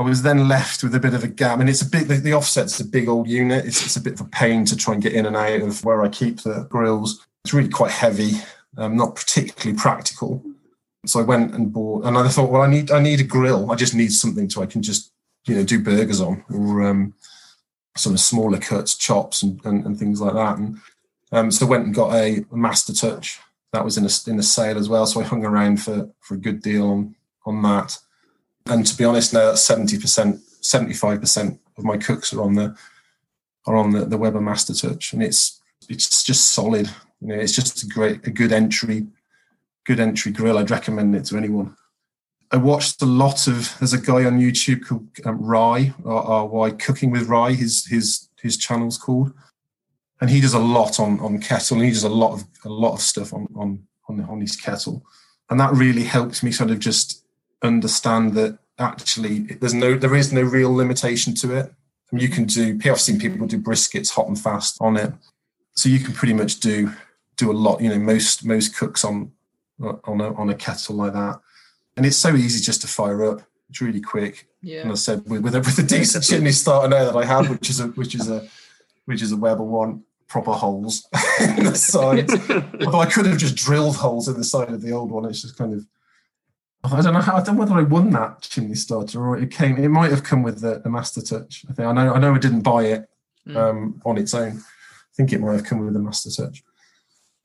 I 0.00 0.02
was 0.02 0.22
then 0.22 0.48
left 0.48 0.82
with 0.82 0.94
a 0.94 0.98
bit 0.98 1.12
of 1.12 1.24
a 1.24 1.28
gap. 1.28 1.60
and 1.60 1.68
it's 1.68 1.82
a 1.82 1.86
big, 1.88 2.08
the, 2.08 2.14
the 2.14 2.32
offset's 2.32 2.80
a 2.80 2.86
big 2.86 3.06
old 3.06 3.28
unit. 3.28 3.66
It's, 3.66 3.84
it's, 3.84 3.96
a 3.96 4.00
bit 4.00 4.14
of 4.14 4.22
a 4.22 4.30
pain 4.30 4.64
to 4.64 4.74
try 4.74 4.94
and 4.94 5.02
get 5.02 5.12
in 5.12 5.26
and 5.26 5.36
out 5.36 5.60
of 5.60 5.84
where 5.84 6.02
I 6.02 6.08
keep 6.08 6.40
the 6.40 6.66
grills. 6.70 7.26
It's 7.44 7.52
really 7.52 7.68
quite 7.68 7.90
heavy, 7.90 8.30
um, 8.78 8.96
not 8.96 9.14
particularly 9.14 9.78
practical. 9.78 10.42
So 11.06 11.20
I 11.20 11.22
went 11.22 11.54
and 11.54 11.72
bought, 11.72 12.04
and 12.04 12.16
I 12.16 12.28
thought, 12.28 12.50
well, 12.50 12.62
I 12.62 12.68
need, 12.68 12.90
I 12.90 13.00
need 13.00 13.20
a 13.20 13.24
grill. 13.24 13.70
I 13.70 13.74
just 13.74 13.94
need 13.94 14.12
something 14.12 14.50
so 14.50 14.62
I 14.62 14.66
can 14.66 14.82
just, 14.82 15.12
you 15.46 15.54
know, 15.54 15.64
do 15.64 15.82
burgers 15.82 16.20
on 16.20 16.44
or 16.52 16.86
um, 16.86 17.14
sort 17.96 18.14
of 18.14 18.20
smaller 18.20 18.58
cuts, 18.58 18.96
chops, 18.96 19.42
and, 19.42 19.64
and, 19.64 19.86
and 19.86 19.98
things 19.98 20.20
like 20.20 20.34
that. 20.34 20.58
And 20.58 20.78
um, 21.32 21.50
so 21.50 21.66
I 21.66 21.70
went 21.70 21.86
and 21.86 21.94
got 21.94 22.14
a, 22.14 22.44
Master 22.52 22.92
Touch. 22.92 23.40
That 23.72 23.84
was 23.84 23.96
in 23.96 24.04
a, 24.04 24.30
in 24.30 24.38
a 24.38 24.42
sale 24.42 24.78
as 24.78 24.88
well. 24.88 25.06
So 25.06 25.20
I 25.20 25.24
hung 25.24 25.44
around 25.44 25.78
for, 25.78 26.10
for 26.20 26.34
a 26.34 26.38
good 26.38 26.60
deal 26.60 26.90
on, 26.90 27.14
on 27.46 27.62
that 27.62 27.98
and 28.66 28.86
to 28.86 28.96
be 28.96 29.04
honest, 29.04 29.32
now 29.32 29.54
seventy 29.54 29.98
percent, 29.98 30.40
seventy 30.60 30.94
five 30.94 31.20
percent 31.20 31.58
of 31.76 31.84
my 31.84 31.96
cooks 31.96 32.32
are 32.32 32.42
on 32.42 32.54
the 32.54 32.76
are 33.66 33.76
on 33.76 33.90
the, 33.90 34.04
the 34.04 34.18
Weber 34.18 34.40
Master 34.40 34.74
Touch, 34.74 35.12
and 35.12 35.22
it's 35.22 35.60
it's 35.88 36.22
just 36.22 36.52
solid. 36.52 36.90
You 37.20 37.28
know, 37.28 37.34
it's 37.34 37.54
just 37.54 37.82
a 37.82 37.86
great, 37.86 38.26
a 38.26 38.30
good 38.30 38.52
entry 38.52 39.06
good 39.84 40.00
entry 40.00 40.32
grill. 40.32 40.58
I'd 40.58 40.70
recommend 40.70 41.14
it 41.14 41.24
to 41.26 41.36
anyone. 41.36 41.76
I 42.52 42.56
watched 42.56 43.00
a 43.02 43.06
lot 43.06 43.46
of. 43.46 43.76
There's 43.78 43.92
a 43.92 44.00
guy 44.00 44.24
on 44.24 44.40
YouTube 44.40 44.86
called 44.86 45.08
um, 45.24 45.40
Ry, 45.40 45.94
R 46.04 46.46
Y 46.46 46.70
Cooking 46.72 47.10
with 47.10 47.28
Ry. 47.28 47.52
His 47.52 47.86
his 47.86 48.28
his 48.42 48.56
channel's 48.56 48.98
called, 48.98 49.32
and 50.20 50.30
he 50.30 50.40
does 50.40 50.54
a 50.54 50.58
lot 50.58 50.98
on 50.98 51.20
on 51.20 51.38
kettle. 51.40 51.76
And 51.76 51.86
he 51.86 51.92
does 51.92 52.04
a 52.04 52.08
lot 52.08 52.32
of 52.32 52.44
a 52.64 52.68
lot 52.68 52.94
of 52.94 53.00
stuff 53.00 53.32
on 53.32 53.46
on 53.54 53.86
on, 54.08 54.20
on 54.22 54.40
his 54.40 54.56
kettle, 54.56 55.04
and 55.48 55.60
that 55.60 55.72
really 55.72 56.02
helps 56.02 56.42
me 56.42 56.50
sort 56.50 56.70
of 56.70 56.80
just 56.80 57.24
understand 57.62 58.34
that 58.34 58.58
actually 58.78 59.40
there's 59.40 59.74
no 59.74 59.96
there 59.96 60.16
is 60.16 60.32
no 60.32 60.42
real 60.42 60.74
limitation 60.74 61.34
to 61.36 61.56
it. 61.56 61.72
I 62.12 62.16
mean, 62.16 62.22
you 62.22 62.28
can 62.28 62.46
do. 62.46 62.78
I've 62.84 63.00
seen 63.00 63.20
people 63.20 63.46
do 63.46 63.60
briskets 63.60 64.10
hot 64.10 64.26
and 64.26 64.38
fast 64.38 64.78
on 64.80 64.96
it, 64.96 65.12
so 65.76 65.88
you 65.88 66.00
can 66.00 66.14
pretty 66.14 66.34
much 66.34 66.58
do 66.58 66.92
do 67.36 67.52
a 67.52 67.54
lot. 67.54 67.80
You 67.80 67.90
know, 67.90 67.98
most 68.00 68.44
most 68.44 68.76
cooks 68.76 69.04
on 69.04 69.30
on 69.80 70.20
a, 70.20 70.34
on 70.34 70.50
a 70.50 70.54
kettle 70.54 70.96
like 70.96 71.12
that 71.12 71.40
and 71.96 72.06
it's 72.06 72.16
so 72.16 72.34
easy 72.34 72.62
just 72.62 72.80
to 72.82 72.88
fire 72.88 73.24
up. 73.24 73.42
It's 73.68 73.80
really 73.80 74.00
quick. 74.00 74.48
Yeah. 74.62 74.82
And 74.82 74.92
I 74.92 74.94
said 74.94 75.28
with, 75.28 75.42
with 75.42 75.54
a, 75.54 75.60
with 75.60 75.78
a 75.78 75.82
decent 75.82 76.24
chimney 76.24 76.52
starter 76.52 76.88
now 76.88 77.04
that 77.04 77.16
I 77.16 77.24
have, 77.24 77.48
which 77.50 77.68
is 77.70 77.80
a 77.80 77.88
which 77.88 78.14
is 78.14 78.28
a 78.30 78.48
which 79.04 79.22
is 79.22 79.32
a 79.32 79.36
Weber 79.36 79.62
one, 79.64 80.02
proper 80.28 80.52
holes 80.52 81.06
in 81.40 81.64
the 81.64 81.74
sides. 81.74 82.32
Although 82.84 83.00
I 83.00 83.06
could 83.06 83.26
have 83.26 83.38
just 83.38 83.56
drilled 83.56 83.96
holes 83.96 84.28
in 84.28 84.34
the 84.36 84.44
side 84.44 84.70
of 84.70 84.82
the 84.82 84.92
old 84.92 85.10
one. 85.10 85.24
It's 85.24 85.42
just 85.42 85.56
kind 85.58 85.74
of 85.74 85.86
I 86.82 87.00
don't 87.02 87.12
know 87.12 87.20
how 87.20 87.36
I 87.36 87.42
don't 87.42 87.56
know 87.56 87.60
whether 87.60 87.74
I 87.74 87.82
won 87.82 88.10
that 88.10 88.42
chimney 88.42 88.74
starter 88.74 89.24
or 89.24 89.38
it 89.38 89.50
came. 89.50 89.76
It 89.76 89.88
might 89.88 90.10
have 90.10 90.24
come 90.24 90.42
with 90.42 90.60
the, 90.60 90.80
the 90.80 90.90
Master 90.90 91.20
Touch. 91.22 91.64
I 91.68 91.72
think 91.74 91.86
I 91.86 91.92
know 91.92 92.14
I 92.14 92.18
know 92.18 92.34
I 92.34 92.38
didn't 92.38 92.62
buy 92.62 92.84
it 92.84 93.06
Mm. 93.48 93.56
um, 93.56 94.02
on 94.04 94.18
its 94.18 94.34
own. 94.34 94.58
I 94.58 95.12
think 95.16 95.32
it 95.32 95.40
might 95.40 95.54
have 95.54 95.64
come 95.64 95.82
with 95.82 95.94
the 95.94 95.98
Master 95.98 96.30
Touch 96.30 96.62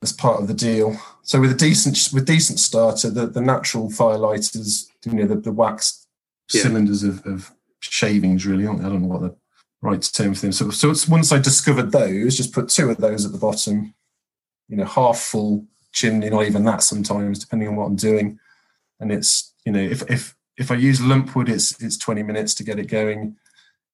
as 0.02 0.12
part 0.12 0.40
of 0.40 0.48
the 0.48 0.54
deal. 0.54 0.96
So 1.22 1.40
with 1.40 1.50
a 1.50 1.54
decent 1.54 2.10
with 2.12 2.26
decent 2.26 2.58
starter, 2.58 3.10
the, 3.10 3.26
the 3.26 3.40
natural 3.40 3.88
firelighters, 3.88 4.86
you 5.04 5.12
know, 5.12 5.26
the, 5.26 5.36
the 5.36 5.52
wax 5.52 6.06
Yeah. 6.52 6.62
cylinders 6.62 7.02
of, 7.02 7.24
of 7.26 7.52
shavings, 7.80 8.46
really, 8.46 8.66
aren't 8.66 8.80
they? 8.80 8.86
I 8.86 8.90
don't 8.90 9.02
know 9.02 9.08
what 9.08 9.22
the 9.22 9.36
right 9.82 10.02
term 10.02 10.34
for 10.34 10.40
them. 10.42 10.52
So, 10.52 10.70
so 10.70 10.90
it's 10.90 11.08
once 11.08 11.32
I 11.32 11.38
discovered 11.38 11.92
those, 11.92 12.36
just 12.36 12.52
put 12.52 12.68
two 12.68 12.90
of 12.90 12.98
those 12.98 13.24
at 13.24 13.32
the 13.32 13.38
bottom, 13.38 13.94
you 14.68 14.76
know, 14.76 14.84
half 14.84 15.18
full 15.18 15.66
chimney, 15.92 16.30
not 16.30 16.44
even 16.46 16.64
that 16.64 16.82
sometimes, 16.82 17.38
depending 17.38 17.68
on 17.68 17.76
what 17.76 17.86
I'm 17.86 17.96
doing. 17.96 18.38
And 19.00 19.10
it's, 19.12 19.54
you 19.64 19.72
know, 19.72 19.80
if 19.80 20.02
if 20.10 20.34
if 20.56 20.70
I 20.70 20.74
use 20.74 21.00
lump 21.00 21.34
wood, 21.34 21.48
it's 21.48 21.80
it's 21.82 21.98
20 21.98 22.22
minutes 22.22 22.54
to 22.54 22.64
get 22.64 22.78
it 22.78 22.86
going. 22.88 23.36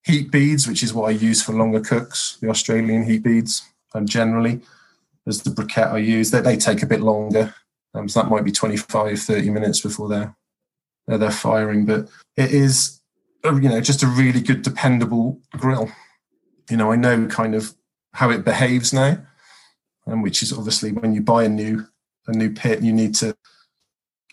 Heat 0.05 0.31
beads, 0.33 0.67
which 0.67 0.83
is 0.83 0.93
what 0.93 1.07
I 1.09 1.11
use 1.12 1.43
for 1.43 1.53
longer 1.53 1.81
cooks, 1.81 2.37
the 2.41 2.49
Australian 2.51 3.05
heat 3.05 3.23
beads, 3.23 3.62
um, 3.95 4.05
generally, 4.07 4.61
as 5.27 5.43
the 5.43 5.51
briquette 5.51 5.93
I 5.93 5.99
use, 5.99 6.31
they, 6.31 6.41
they 6.41 6.57
take 6.57 6.83
a 6.83 6.87
bit 6.87 7.01
longer. 7.01 7.55
Um, 7.95 8.09
so 8.09 8.23
that 8.23 8.31
might 8.31 8.45
be 8.45 8.53
25, 8.53 9.19
30 9.19 9.51
minutes 9.51 9.81
before 9.81 10.09
they're 10.09 10.35
they're, 11.07 11.19
they're 11.19 11.31
firing. 11.31 11.85
But 11.85 12.09
it 12.37 12.53
is, 12.53 13.01
uh, 13.45 13.55
you 13.57 13.69
know, 13.69 13.81
just 13.81 14.03
a 14.03 14.07
really 14.07 14.41
good, 14.41 14.63
dependable 14.63 15.41
grill. 15.51 15.91
You 16.71 16.77
know, 16.77 16.93
I 16.93 16.97
know 16.97 17.27
kind 17.27 17.55
of 17.55 17.75
how 18.15 18.31
it 18.31 18.45
behaves 18.45 18.93
now, 18.93 19.19
and 20.07 20.23
which 20.23 20.43
is 20.43 20.53
obviously 20.53 20.93
when 20.93 21.15
you 21.15 21.23
buy 21.23 21.45
a 21.45 21.49
new 21.49 21.87
a 22.27 22.33
new 22.33 22.51
pit, 22.51 22.83
you 22.83 22.93
need 22.93 23.15
to 23.17 23.37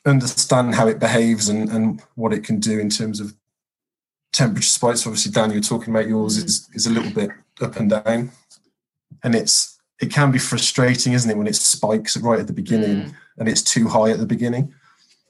understand 0.06 0.76
how 0.76 0.88
it 0.88 1.00
behaves 1.00 1.50
and, 1.50 1.70
and 1.70 2.02
what 2.16 2.34
it 2.34 2.44
can 2.44 2.60
do 2.60 2.80
in 2.80 2.90
terms 2.90 3.20
of 3.20 3.34
temperature 4.32 4.70
spikes. 4.70 5.06
Obviously, 5.06 5.32
Dan, 5.32 5.52
you're 5.52 5.62
talking 5.62 5.94
about 5.94 6.08
yours 6.08 6.38
is 6.38 6.70
is 6.74 6.88
a 6.88 6.92
little 6.92 7.12
bit 7.12 7.32
up 7.62 7.76
and 7.78 7.90
down, 7.90 8.32
and 9.24 9.36
it's 9.36 9.79
it 10.00 10.12
can 10.12 10.32
be 10.32 10.40
frustrating, 10.40 11.14
isn't 11.14 11.30
it, 11.30 11.38
when 11.38 11.48
it 11.48 11.56
spikes 11.56 12.16
right 12.18 12.40
at 12.40 12.48
the 12.48 12.54
beginning 12.54 12.98
Mm. 13.04 13.14
and 13.38 13.50
it's 13.50 13.62
too 13.62 13.88
high 13.88 14.12
at 14.12 14.20
the 14.20 14.26
beginning, 14.26 14.74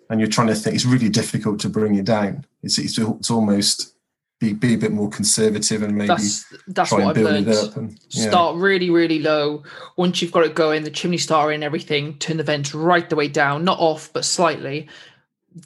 and 0.10 0.20
you're 0.20 0.30
trying 0.30 0.48
to 0.48 0.56
think. 0.56 0.76
It's 0.76 0.86
really 0.86 1.10
difficult 1.10 1.60
to 1.62 1.70
bring 1.70 1.96
it 1.96 2.06
down. 2.06 2.46
It's 2.64 2.78
it's, 2.78 2.98
it's 2.98 3.30
almost 3.32 3.96
be 4.40 4.54
be 4.54 4.74
a 4.74 4.78
bit 4.78 4.92
more 4.94 5.10
conservative 5.10 5.84
and 5.84 5.96
maybe 5.98 6.08
That's 6.08 6.46
that's 6.68 6.90
try 6.90 7.00
what 7.00 7.02
and 7.02 7.10
I've 7.10 7.16
build 7.16 7.46
learned. 7.46 7.48
it 7.50 7.58
up. 7.58 7.76
And 7.78 8.00
yeah. 8.10 8.30
Start 8.30 8.56
really, 8.56 8.90
really 8.90 9.20
low. 9.20 9.64
Once 9.98 10.22
you've 10.22 10.32
got 10.32 10.46
it 10.46 10.56
going, 10.56 10.84
the 10.84 10.92
chimney 10.92 11.18
star 11.18 11.52
and 11.52 11.64
everything, 11.64 12.18
turn 12.20 12.38
the 12.38 12.44
vents 12.44 12.74
right 12.74 13.10
the 13.10 13.18
way 13.18 13.28
down, 13.28 13.64
not 13.66 13.80
off, 13.80 14.12
but 14.14 14.24
slightly. 14.24 14.88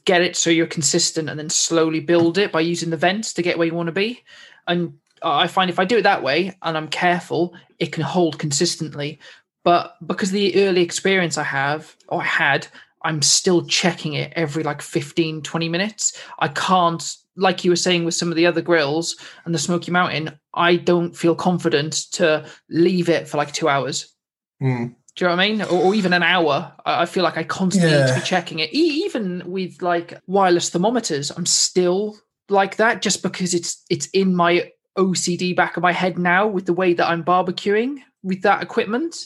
Get 0.06 0.22
it 0.22 0.36
so 0.36 0.50
you're 0.50 0.66
consistent 0.66 1.30
and 1.30 1.38
then 1.38 1.50
slowly 1.50 2.00
build 2.00 2.38
it 2.40 2.52
by 2.52 2.62
using 2.62 2.90
the 2.90 2.98
vents 2.98 3.34
to 3.34 3.42
get 3.44 3.58
where 3.60 3.68
you 3.68 3.76
want 3.76 3.88
to 3.88 3.92
be. 3.94 4.24
And 4.66 4.98
I 5.24 5.48
find 5.48 5.70
if 5.70 5.80
I 5.80 5.86
do 5.86 5.98
it 5.98 6.04
that 6.04 6.24
way 6.24 6.56
and 6.62 6.78
I'm 6.78 6.88
careful, 6.88 7.56
it 7.80 7.92
can 7.92 8.04
hold 8.04 8.40
consistently. 8.40 9.20
But 9.64 9.96
because 10.06 10.32
the 10.32 10.56
early 10.66 10.82
experience 10.82 11.38
I 11.38 11.44
have 11.44 11.96
or 12.10 12.22
I 12.22 12.26
had, 12.26 12.68
I'm 13.04 13.22
still 13.22 13.66
checking 13.66 14.14
it 14.14 14.34
every 14.36 14.64
like 14.64 14.82
15, 14.82 15.42
20 15.42 15.70
minutes. 15.70 16.20
I 16.40 16.50
can't, 16.50 17.04
like 17.36 17.64
you 17.64 17.72
were 17.72 17.78
saying 17.78 18.06
with 18.06 18.16
some 18.16 18.30
of 18.30 18.36
the 18.36 18.46
other 18.46 18.62
grills 18.62 19.16
and 19.46 19.54
the 19.54 19.60
Smoky 19.60 19.92
Mountain, 19.92 20.38
I 20.54 20.76
don't 20.76 21.16
feel 21.16 21.36
confident 21.36 21.94
to 22.14 22.46
leave 22.70 23.10
it 23.10 23.28
for 23.28 23.38
like 23.38 23.54
two 23.54 23.68
hours. 23.68 24.14
Mm. 24.62 24.96
Do 25.16 25.26
you 25.26 25.30
know 25.30 25.36
what 25.36 25.44
I 25.44 25.50
mean? 25.50 25.62
Or, 25.62 25.88
or 25.88 25.96
even 25.96 26.14
an 26.14 26.24
hour. 26.24 26.74
I 26.86 27.06
feel 27.06 27.24
like 27.24 27.38
I 27.38 27.44
constantly 27.44 27.92
need 27.92 28.08
to 28.08 28.16
be 28.16 28.22
checking 28.22 28.60
it. 28.60 28.74
E- 28.74 29.04
even 29.06 29.44
with 29.46 29.82
like 29.82 30.20
wireless 30.26 30.70
thermometers, 30.70 31.30
I'm 31.32 31.46
still 31.46 32.18
like 32.50 32.78
that 32.78 33.02
just 33.02 33.22
because 33.22 33.54
it's 33.54 33.84
it's 33.90 34.08
in 34.08 34.36
my 34.36 34.72
OCD 34.98 35.56
back 35.56 35.78
of 35.78 35.84
my 35.84 35.92
head 35.92 36.18
now 36.18 36.48
with 36.48 36.66
the 36.66 36.74
way 36.74 36.94
that 36.94 37.08
I'm 37.08 37.24
barbecuing 37.24 38.00
with 38.22 38.42
that 38.44 38.62
equipment. 38.62 39.26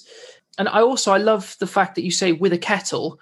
And 0.58 0.68
I 0.68 0.82
also 0.82 1.12
I 1.12 1.18
love 1.18 1.56
the 1.60 1.68
fact 1.68 1.96
that 1.96 2.04
you 2.04 2.12
say 2.12 2.32
with 2.32 2.54
a 2.54 2.58
kettle, 2.58 3.20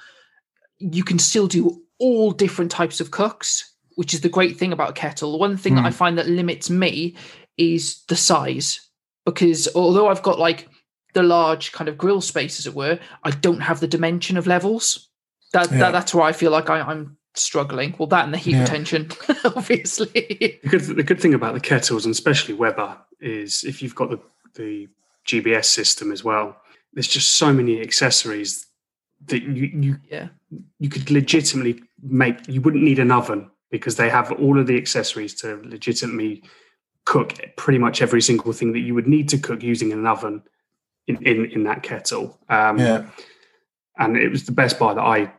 you 0.80 1.04
can 1.04 1.20
still 1.20 1.48
do 1.48 1.82
all 2.00 2.32
different 2.32 2.72
types 2.72 3.00
of 3.02 3.12
cooks, 3.12 3.74
which 3.96 4.14
is 4.14 4.22
the 4.22 4.30
great 4.30 4.58
thing 4.58 4.72
about 4.74 4.90
a 4.92 4.94
kettle. 4.94 5.32
The 5.32 5.38
one 5.38 5.58
thing 5.58 5.76
that 5.76 5.86
I 5.86 5.90
Mm. 5.90 5.94
find 5.94 6.18
that 6.18 6.28
limits 6.28 6.70
me 6.70 7.16
is 7.58 8.04
the 8.08 8.16
size. 8.16 8.80
Because 9.26 9.68
although 9.76 10.08
I've 10.08 10.22
got 10.22 10.38
like 10.40 10.68
the 11.14 11.24
large 11.24 11.72
kind 11.72 11.88
of 11.90 11.98
grill 11.98 12.22
space, 12.22 12.60
as 12.60 12.68
it 12.68 12.76
were, 12.76 13.00
I 13.24 13.32
don't 13.32 13.62
have 13.62 13.80
the 13.80 13.88
dimension 13.88 14.38
of 14.38 14.48
levels. 14.48 15.10
That, 15.54 15.72
Yeah. 15.72 15.78
that 15.80 15.92
that's 15.92 16.14
where 16.14 16.26
I 16.26 16.34
feel 16.34 16.52
like 16.52 16.70
I, 16.70 16.82
I'm 16.82 17.18
struggling. 17.36 17.96
Well, 17.98 18.08
that 18.08 18.26
and 18.26 18.34
the 18.34 18.38
heat 18.38 18.54
Yeah. 18.54 18.62
retention, 18.62 19.10
obviously. 19.46 20.60
The 20.64 20.70
good, 20.70 20.82
the 20.82 21.04
good 21.04 21.20
thing 21.20 21.34
about 21.34 21.54
the 21.54 21.60
kettles, 21.60 22.06
and 22.06 22.12
especially 22.12 22.54
Weber, 22.54 22.98
is 23.20 23.64
if 23.64 23.82
you've 23.82 23.96
got 23.96 24.10
the, 24.10 24.20
the 24.56 24.88
GBS 25.28 25.66
system 25.66 26.12
as 26.12 26.24
well, 26.24 26.58
there's 26.94 27.08
just 27.08 27.36
so 27.36 27.52
many 27.54 27.82
accessories 27.82 28.68
that 29.28 29.42
you, 29.44 29.66
you 29.74 29.98
yeah. 30.10 30.28
you 30.80 30.90
could 30.90 31.10
legitimately 31.12 31.82
make. 32.02 32.38
You 32.48 32.62
wouldn't 32.62 32.84
need 32.84 33.00
an 33.00 33.12
oven 33.12 33.50
because 33.72 33.96
they 33.96 34.10
have 34.10 34.32
all 34.34 34.60
of 34.60 34.68
the 34.68 34.78
accessories 34.78 35.34
to 35.42 35.62
legitimately 35.64 36.44
cook 37.06 37.34
pretty 37.58 37.80
much 37.80 38.02
every 38.02 38.22
single 38.22 38.52
thing 38.54 38.72
that 38.74 38.80
you 38.80 38.94
would 38.94 39.08
need 39.08 39.30
to 39.30 39.38
cook 39.38 39.62
using 39.64 39.92
an 39.92 40.06
oven 40.06 40.44
in 41.08 41.18
in, 41.24 41.46
in 41.52 41.64
that 41.64 41.84
kettle. 41.84 42.38
Um, 42.50 42.78
Yeah. 42.80 43.10
and 43.98 44.16
it 44.18 44.30
was 44.30 44.46
the 44.46 44.52
best 44.52 44.78
buy 44.80 44.94
that 44.94 45.02
I 45.02 45.32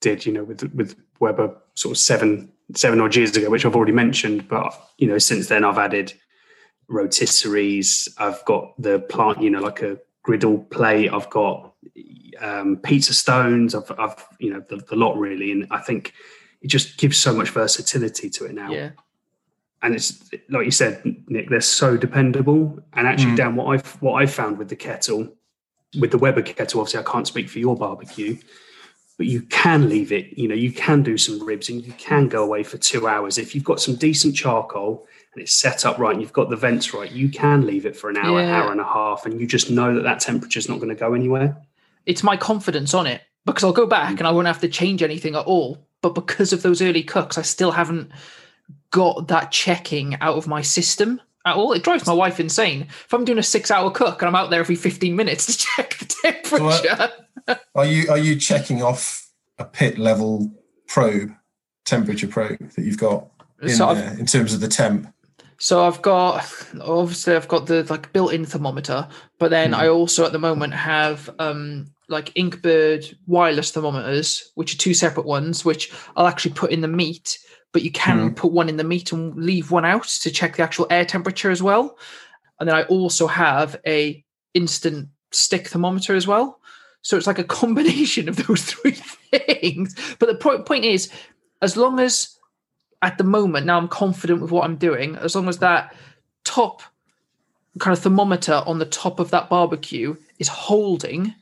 did, 0.00 0.26
you 0.26 0.32
know, 0.32 0.44
with 0.44 0.62
with 0.74 0.96
Weber 1.20 1.54
sort 1.74 1.92
of 1.96 1.98
seven 1.98 2.50
seven 2.74 3.00
odd 3.00 3.16
years 3.16 3.36
ago, 3.36 3.48
which 3.50 3.64
I've 3.64 3.74
already 3.76 3.92
mentioned. 3.92 4.48
But 4.48 4.72
you 4.98 5.06
know, 5.08 5.18
since 5.18 5.48
then 5.48 5.64
I've 5.64 5.78
added 5.78 6.12
rotisseries. 6.90 8.08
I've 8.18 8.44
got 8.44 8.80
the 8.80 9.00
plant, 9.00 9.42
you 9.42 9.50
know, 9.50 9.60
like 9.60 9.82
a 9.82 9.98
griddle 10.22 10.58
plate. 10.58 11.10
I've 11.12 11.30
got 11.30 11.74
um, 12.40 12.76
pizza 12.82 13.14
stones. 13.14 13.74
I've, 13.74 13.90
I've 13.98 14.24
you 14.38 14.52
know, 14.52 14.64
the, 14.68 14.76
the 14.76 14.96
lot 14.96 15.16
really, 15.18 15.52
and 15.52 15.66
I 15.70 15.78
think 15.80 16.12
it 16.60 16.68
just 16.68 16.98
gives 16.98 17.16
so 17.16 17.32
much 17.34 17.50
versatility 17.50 18.28
to 18.30 18.44
it 18.46 18.52
now 18.54 18.70
Yeah. 18.72 18.90
and 19.82 19.94
it's 19.94 20.28
like 20.50 20.64
you 20.64 20.72
said, 20.72 21.02
Nick, 21.28 21.48
they're 21.50 21.60
so 21.60 21.96
dependable. 21.96 22.78
And 22.94 23.06
actually, 23.06 23.32
Mm. 23.32 23.36
Dan, 23.36 23.56
what 23.56 23.66
I've 23.74 23.90
what 24.02 24.14
I've 24.22 24.32
found 24.32 24.58
with 24.58 24.68
the 24.68 24.76
kettle, 24.76 25.32
with 26.00 26.10
the 26.10 26.18
Weber 26.18 26.42
kettle, 26.42 26.80
obviously 26.80 27.00
I 27.00 27.10
can't 27.10 27.26
speak 27.26 27.48
for 27.48 27.58
your 27.60 27.76
barbecue, 27.76 28.36
but 29.18 29.26
you 29.26 29.42
can 29.42 29.88
leave 29.88 30.12
it. 30.12 30.38
You 30.38 30.48
know, 30.48 30.54
you 30.54 30.72
can 30.72 31.02
do 31.02 31.18
some 31.18 31.44
ribs 31.44 31.68
and 31.68 31.84
you 31.84 31.92
can 31.94 32.28
go 32.28 32.42
away 32.42 32.62
for 32.62 32.78
two 32.78 33.06
hours 33.06 33.36
if 33.36 33.54
you've 33.54 33.64
got 33.64 33.80
some 33.80 33.96
decent 33.96 34.34
charcoal 34.36 35.06
and 35.34 35.42
it's 35.42 35.52
set 35.52 35.84
up 35.84 35.98
right 35.98 36.12
and 36.12 36.22
you've 36.22 36.32
got 36.32 36.48
the 36.48 36.56
vents 36.56 36.94
right. 36.94 37.10
You 37.10 37.28
can 37.28 37.66
leave 37.66 37.84
it 37.84 37.96
for 37.96 38.08
an 38.08 38.16
hour, 38.16 38.40
Yeah. 38.40 38.62
hour 38.62 38.72
and 38.72 38.80
a 38.80 38.84
half, 38.84 39.26
and 39.26 39.38
you 39.40 39.46
just 39.46 39.70
know 39.70 39.94
that 39.94 40.04
that 40.04 40.20
temperature 40.20 40.58
is 40.58 40.68
not 40.68 40.78
going 40.78 40.88
to 40.88 40.94
go 40.94 41.12
anywhere. 41.12 41.56
it's 42.06 42.22
my 42.22 42.38
confidence 42.38 42.94
on 42.94 43.06
it 43.06 43.20
because 43.44 43.62
I'll 43.62 43.72
go 43.72 43.84
back 43.84 44.14
mm. 44.14 44.18
and 44.18 44.26
I 44.26 44.30
won't 44.30 44.46
have 44.46 44.60
to 44.62 44.68
change 44.68 45.02
anything 45.02 45.34
at 45.34 45.44
all. 45.44 45.84
But 46.00 46.14
because 46.14 46.54
of 46.54 46.62
those 46.62 46.80
early 46.80 47.02
cooks, 47.02 47.36
I 47.36 47.42
still 47.42 47.72
haven't 47.72 48.10
got 48.92 49.28
that 49.28 49.50
checking 49.50 50.14
out 50.22 50.36
of 50.36 50.46
my 50.46 50.62
system 50.62 51.20
at 51.44 51.56
all. 51.56 51.72
It 51.72 51.82
drives 51.82 52.06
my 52.06 52.12
wife 52.12 52.40
insane. 52.40 52.82
If 52.82 53.12
I'm 53.12 53.24
doing 53.24 53.38
a 53.38 53.42
six 53.42 53.70
hour 53.70 53.90
cook 53.90 54.22
and 54.22 54.28
I'm 54.28 54.34
out 54.34 54.50
there 54.50 54.60
every 54.60 54.76
15 54.76 55.14
minutes 55.16 55.46
to 55.46 55.58
check 55.76 55.98
the 55.98 56.06
temperature. 56.06 57.10
Are 57.74 57.86
you 57.86 58.10
are 58.10 58.18
you 58.18 58.36
checking 58.36 58.82
off 58.82 59.28
a 59.58 59.64
pit 59.64 59.98
level 59.98 60.50
probe, 60.86 61.32
temperature 61.84 62.28
probe 62.28 62.70
that 62.70 62.84
you've 62.84 62.98
got 62.98 63.28
in 63.62 63.70
So 63.70 63.94
there 63.94 64.18
in 64.18 64.26
terms 64.26 64.54
of 64.54 64.60
the 64.60 64.68
temp? 64.68 65.12
So 65.58 65.84
I've 65.84 66.02
got 66.02 66.44
obviously 66.80 67.34
I've 67.34 67.48
got 67.48 67.66
the 67.66 67.84
like 67.90 68.12
built-in 68.12 68.44
thermometer, 68.44 69.08
but 69.38 69.50
then 69.50 69.72
Mhm. 69.72 69.76
I 69.78 69.88
also 69.88 70.24
at 70.24 70.32
the 70.32 70.38
moment 70.38 70.74
have 70.74 71.30
um 71.38 71.86
like 72.08 72.32
Inkbird 72.34 73.14
wireless 73.26 73.70
thermometers, 73.72 74.50
which 74.54 74.74
are 74.74 74.78
two 74.78 74.94
separate 74.94 75.26
ones, 75.26 75.64
which 75.64 75.92
I'll 76.16 76.26
actually 76.26 76.54
put 76.54 76.70
in 76.70 76.80
the 76.80 76.88
meat, 76.88 77.38
but 77.72 77.82
you 77.82 77.90
can 77.90 78.34
put 78.34 78.50
one 78.52 78.70
in 78.70 78.78
the 78.78 78.84
meat 78.84 79.12
and 79.12 79.36
leave 79.36 79.70
one 79.70 79.84
out 79.84 80.04
to 80.22 80.30
check 80.30 80.56
the 80.56 80.62
actual 80.62 80.86
air 80.90 81.04
temperature 81.04 81.50
as 81.50 81.62
well. 81.62 81.98
And 82.58 82.68
then 82.68 82.76
I 82.76 82.84
also 82.84 83.26
have 83.26 83.76
a 83.86 84.24
instant 84.54 85.08
stick 85.32 85.68
thermometer 85.68 86.14
as 86.14 86.26
well. 86.26 86.60
So 87.02 87.16
it's 87.16 87.26
like 87.26 87.38
a 87.38 87.44
combination 87.44 88.28
of 88.28 88.36
those 88.46 88.62
three 88.72 88.92
things. 88.92 89.94
But 90.18 90.26
the 90.28 90.34
point 90.34 90.66
point 90.66 90.84
is, 90.84 91.10
as 91.62 91.76
long 91.76 91.98
as 92.00 92.36
at 93.02 93.18
the 93.18 93.24
moment 93.24 93.66
now 93.66 93.78
I'm 93.78 93.88
confident 93.88 94.40
with 94.42 94.50
what 94.50 94.64
I'm 94.64 94.76
doing, 94.76 95.16
as 95.16 95.34
long 95.34 95.48
as 95.48 95.58
that 95.58 95.94
top 96.44 96.82
kind 97.78 97.96
of 97.96 98.02
thermometer 98.02 98.62
on 98.66 98.78
the 98.78 98.86
top 98.86 99.20
of 99.20 99.30
that 99.30 99.48
barbecue 99.48 100.16
is 100.38 100.48
holding, 100.48 101.34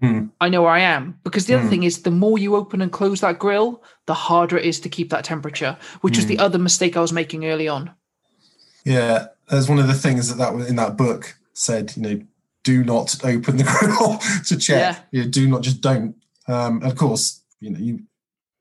Hmm. 0.00 0.28
I 0.40 0.48
know 0.48 0.62
where 0.62 0.70
I 0.70 0.80
am. 0.80 1.18
Because 1.24 1.44
the 1.44 1.52
other 1.54 1.64
Hmm. 1.64 1.68
thing 1.68 1.82
is, 1.82 2.02
the 2.02 2.10
more 2.10 2.38
you 2.38 2.56
open 2.56 2.80
and 2.80 2.90
close 2.90 3.20
that 3.20 3.38
grill, 3.38 3.82
the 4.06 4.14
harder 4.14 4.56
it 4.56 4.64
is 4.64 4.80
to 4.80 4.88
keep 4.88 5.10
that 5.10 5.24
temperature, 5.24 5.76
which 6.00 6.16
was 6.16 6.24
the 6.26 6.36
Hmm. 6.36 6.40
other 6.42 6.58
mistake 6.58 6.96
I 6.96 7.00
was 7.02 7.12
making 7.12 7.44
early 7.44 7.68
on. 7.68 7.90
Yeah, 8.84 9.26
as 9.50 9.68
one 9.68 9.78
of 9.78 9.88
the 9.88 9.94
things 9.94 10.28
that 10.28 10.38
that 10.38 10.54
was 10.54 10.70
in 10.70 10.76
that 10.76 10.96
book 10.96 11.36
said, 11.52 11.92
you 11.96 12.02
know, 12.02 12.20
do 12.70 12.84
not 12.84 13.08
open 13.24 13.56
the 13.56 13.64
grill 13.78 14.18
to 14.46 14.56
check. 14.56 15.06
Yeah. 15.10 15.24
do 15.28 15.48
not 15.48 15.62
just 15.62 15.80
don't. 15.80 16.14
Um, 16.46 16.82
of 16.82 16.94
course, 16.96 17.42
you 17.60 17.70
know, 17.70 17.78
you 17.78 18.02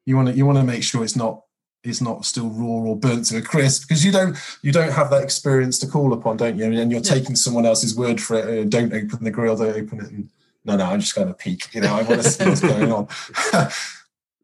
you 0.05 0.15
want 0.15 0.29
to 0.29 0.33
you 0.33 0.45
want 0.45 0.57
to 0.57 0.63
make 0.63 0.83
sure 0.83 1.03
it's 1.03 1.15
not 1.15 1.43
it's 1.83 2.01
not 2.01 2.25
still 2.25 2.49
raw 2.49 2.89
or 2.89 2.95
burnt 2.95 3.25
to 3.27 3.37
a 3.37 3.41
crisp 3.41 3.87
because 3.87 4.03
you 4.03 4.11
don't 4.11 4.35
you 4.63 4.71
don't 4.71 4.91
have 4.91 5.09
that 5.11 5.23
experience 5.23 5.77
to 5.79 5.87
call 5.87 6.11
upon, 6.13 6.37
don't 6.37 6.57
you? 6.57 6.65
And 6.65 6.73
you're 6.91 7.01
Yeah. 7.01 7.15
taking 7.15 7.35
someone 7.35 7.65
else's 7.65 7.95
word 7.95 8.19
for 8.21 8.35
it. 8.37 8.45
uh, 8.47 8.63
don't 8.67 8.93
open 8.93 9.23
the 9.23 9.31
grill. 9.31 9.55
Don't 9.55 9.75
open 9.83 9.99
it. 9.99 10.11
And 10.11 10.29
no, 10.65 10.75
no, 10.75 10.85
I'm 10.85 10.99
just 10.99 11.15
going 11.15 11.27
to 11.27 11.33
peek. 11.33 11.73
You 11.73 11.81
know, 11.81 11.93
I 11.95 12.01
want 12.01 12.21
to 12.23 12.29
see 12.29 12.45
what's 12.45 12.61
going 12.61 12.91
on. 12.91 13.07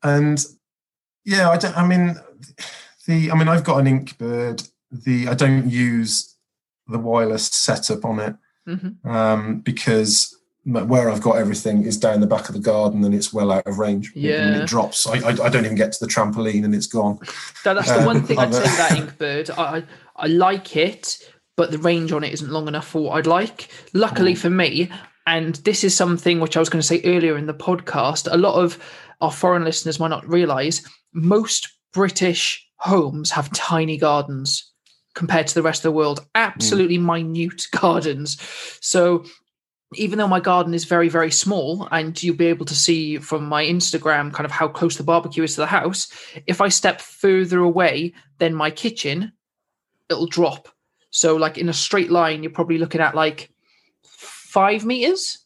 and 0.04 0.46
yeah, 1.26 1.50
I 1.50 1.58
don't. 1.58 1.78
I 1.78 1.86
mean, 1.88 2.16
the 3.08 3.32
I 3.32 3.36
mean, 3.36 3.48
I've 3.48 3.64
got 3.64 3.80
an 3.80 3.88
Inkbird. 3.88 4.70
The 4.92 5.28
I 5.28 5.34
don't 5.34 5.70
use 5.70 6.36
the 6.88 7.00
wireless 7.00 7.48
setup 7.48 8.06
on 8.06 8.20
it 8.20 8.36
hmm 8.66 8.90
um, 9.10 9.60
because 9.60 10.36
where 10.66 11.12
I've 11.12 11.22
got 11.22 11.38
everything 11.38 11.84
is 11.84 11.96
down 11.96 12.22
the 12.22 12.26
back 12.28 12.50
of 12.50 12.56
the 12.56 12.62
garden 12.62 13.04
and 13.04 13.14
it's 13.14 13.32
well 13.32 13.52
out 13.52 13.68
of 13.68 13.78
range. 13.78 14.12
And 14.16 14.24
Yeah. 14.24 14.64
it 14.64 14.66
drops. 14.68 15.06
I, 15.06 15.20
I, 15.20 15.30
I 15.30 15.50
don't 15.50 15.64
even 15.64 15.76
get 15.78 15.92
to 15.92 16.04
the 16.04 16.12
trampoline 16.12 16.66
and 16.66 16.74
it's 16.74 16.88
gone. 16.88 17.20
That, 17.64 17.76
that's 17.76 17.88
the 17.92 18.02
Uh, 18.02 18.06
one 18.08 18.24
thing 18.24 18.40
I'd 18.40 18.52
say 18.52 18.64
about 18.64 18.92
Inkbird. 18.98 19.52
I, 19.60 19.78
I 19.78 19.84
I 20.16 20.28
like 20.28 20.76
it, 20.76 21.20
but 21.56 21.70
the 21.70 21.78
range 21.78 22.12
on 22.12 22.24
it 22.24 22.34
isn't 22.34 22.50
long 22.50 22.68
enough 22.68 22.88
for 22.88 23.04
what 23.04 23.12
I'd 23.18 23.28
like. 23.28 23.68
Luckily 23.94 24.34
Mm. 24.34 24.38
for 24.40 24.50
me, 24.50 24.90
and 25.28 25.54
this 25.58 25.84
is 25.84 25.96
something 25.96 26.40
which 26.40 26.58
I 26.58 26.60
was 26.60 26.70
going 26.70 26.82
to 26.82 26.88
say 26.88 27.02
earlier 27.06 27.38
in 27.38 27.46
the 27.46 27.54
podcast, 27.54 28.28
a 28.32 28.38
lot 28.38 28.56
of 28.56 28.80
our 29.22 29.32
foreign 29.32 29.64
listeners 29.66 30.00
might 30.00 30.08
not 30.08 30.28
realize 30.28 30.82
most 31.14 31.70
British 31.94 32.66
homes 32.78 33.30
have 33.32 33.52
tiny 33.52 33.98
gardens 33.98 34.72
compared 35.16 35.48
to 35.48 35.54
the 35.56 35.64
rest 35.64 35.80
of 35.80 35.92
the 35.92 35.98
world, 35.98 36.26
absolutely 36.36 36.98
minute 36.98 37.64
gardens. 37.72 38.38
So 38.82 39.26
even 39.96 40.20
though 40.20 40.28
my 40.28 40.40
garden 40.40 40.74
is 40.74 40.84
very, 40.86 41.10
very 41.10 41.32
small, 41.32 41.88
and 41.92 42.22
you'll 42.22 42.36
be 42.36 42.48
able 42.48 42.66
to 42.66 42.76
see 42.76 43.18
from 43.18 43.46
my 43.46 43.64
Instagram 43.64 44.34
kind 44.34 44.46
of 44.46 44.52
how 44.52 44.68
close 44.68 44.98
the 44.98 45.04
barbecue 45.04 45.44
is 45.44 45.56
to 45.56 45.62
the 45.62 45.68
house, 45.68 46.08
if 46.48 46.60
I 46.62 46.70
step 46.70 47.02
further 47.02 47.60
away 47.60 48.14
than 48.40 48.54
my 48.54 48.70
kitchen, 48.72 49.32
it'll 50.10 50.28
drop. 50.28 50.68
So, 51.12 51.36
like 51.38 51.58
in 51.58 51.70
a 51.70 51.74
straight 51.74 52.12
line, 52.12 52.44
you're 52.44 52.52
probably 52.52 52.78
looking 52.78 53.00
at 53.02 53.16
like 53.16 53.52
five 54.04 54.84
meters, 54.86 55.38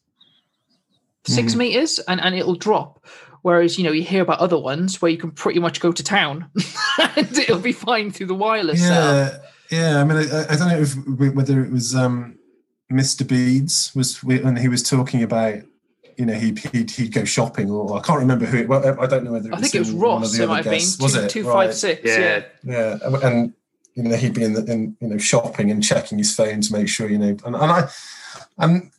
6 1.26 1.54
Mhm. 1.54 1.58
meters, 1.58 1.98
and, 2.08 2.20
and 2.20 2.34
it'll 2.34 2.56
drop. 2.56 3.04
Whereas, 3.42 3.78
you 3.78 3.84
know, 3.84 3.92
you 3.92 4.02
hear 4.02 4.22
about 4.22 4.40
other 4.40 4.58
ones 4.58 5.00
where 5.00 5.10
you 5.10 5.16
can 5.16 5.30
pretty 5.30 5.60
much 5.60 5.80
go 5.80 5.92
to 5.92 6.02
town 6.02 6.50
and 7.16 7.38
it'll 7.38 7.58
be 7.58 7.72
fine 7.72 8.10
through 8.10 8.26
the 8.26 8.34
wireless. 8.34 8.80
Yeah, 8.80 9.38
yeah. 9.70 10.00
I 10.00 10.04
mean, 10.04 10.18
I, 10.18 10.46
I 10.50 10.56
don't 10.56 10.68
know 10.68 10.80
if 10.80 11.34
whether 11.34 11.62
it 11.64 11.70
was 11.70 11.94
um, 11.94 12.38
Mr. 12.90 13.26
Beads 13.26 13.92
was 13.94 14.22
when 14.22 14.56
he 14.56 14.68
was 14.68 14.82
talking 14.82 15.22
about. 15.22 15.54
You 16.18 16.26
know, 16.26 16.34
he 16.34 16.54
he'd, 16.72 16.90
he'd 16.90 17.14
go 17.14 17.24
shopping, 17.24 17.70
or 17.70 17.96
I 17.96 18.02
can't 18.02 18.18
remember 18.20 18.44
who. 18.44 18.58
It, 18.58 18.68
well, 18.68 18.84
I 19.00 19.06
don't 19.06 19.24
know 19.24 19.32
whether 19.32 19.48
it 19.48 19.54
I 19.54 19.58
think 19.60 19.74
it 19.74 19.78
was 19.78 19.88
him 19.88 19.96
or 19.96 19.98
one 20.00 20.16
of 20.16 20.22
Ross, 20.22 20.32
the 20.32 20.42
it 20.42 20.44
other 20.44 20.48
might 20.52 20.56
have 20.56 20.64
been. 20.64 20.72
guests. 20.74 21.00
Was 21.00 21.12
two, 21.14 21.20
it 21.20 21.30
two 21.30 21.48
Right. 21.48 21.72
six, 21.72 22.00
Yeah. 22.04 22.42
yeah. 22.62 22.98
Yeah, 23.02 23.18
and 23.22 23.54
you 23.94 24.02
know 24.02 24.16
he'd 24.16 24.34
be 24.34 24.44
in, 24.44 24.52
the, 24.52 24.64
in 24.70 24.96
you 25.00 25.08
know 25.08 25.16
shopping 25.16 25.70
and 25.70 25.82
checking 25.82 26.18
his 26.18 26.34
phone 26.34 26.60
to 26.60 26.72
make 26.74 26.88
sure 26.88 27.08
you 27.08 27.16
know, 27.18 27.36
and, 27.46 27.56
and 27.56 27.56
I, 27.56 27.88
and 28.58 28.90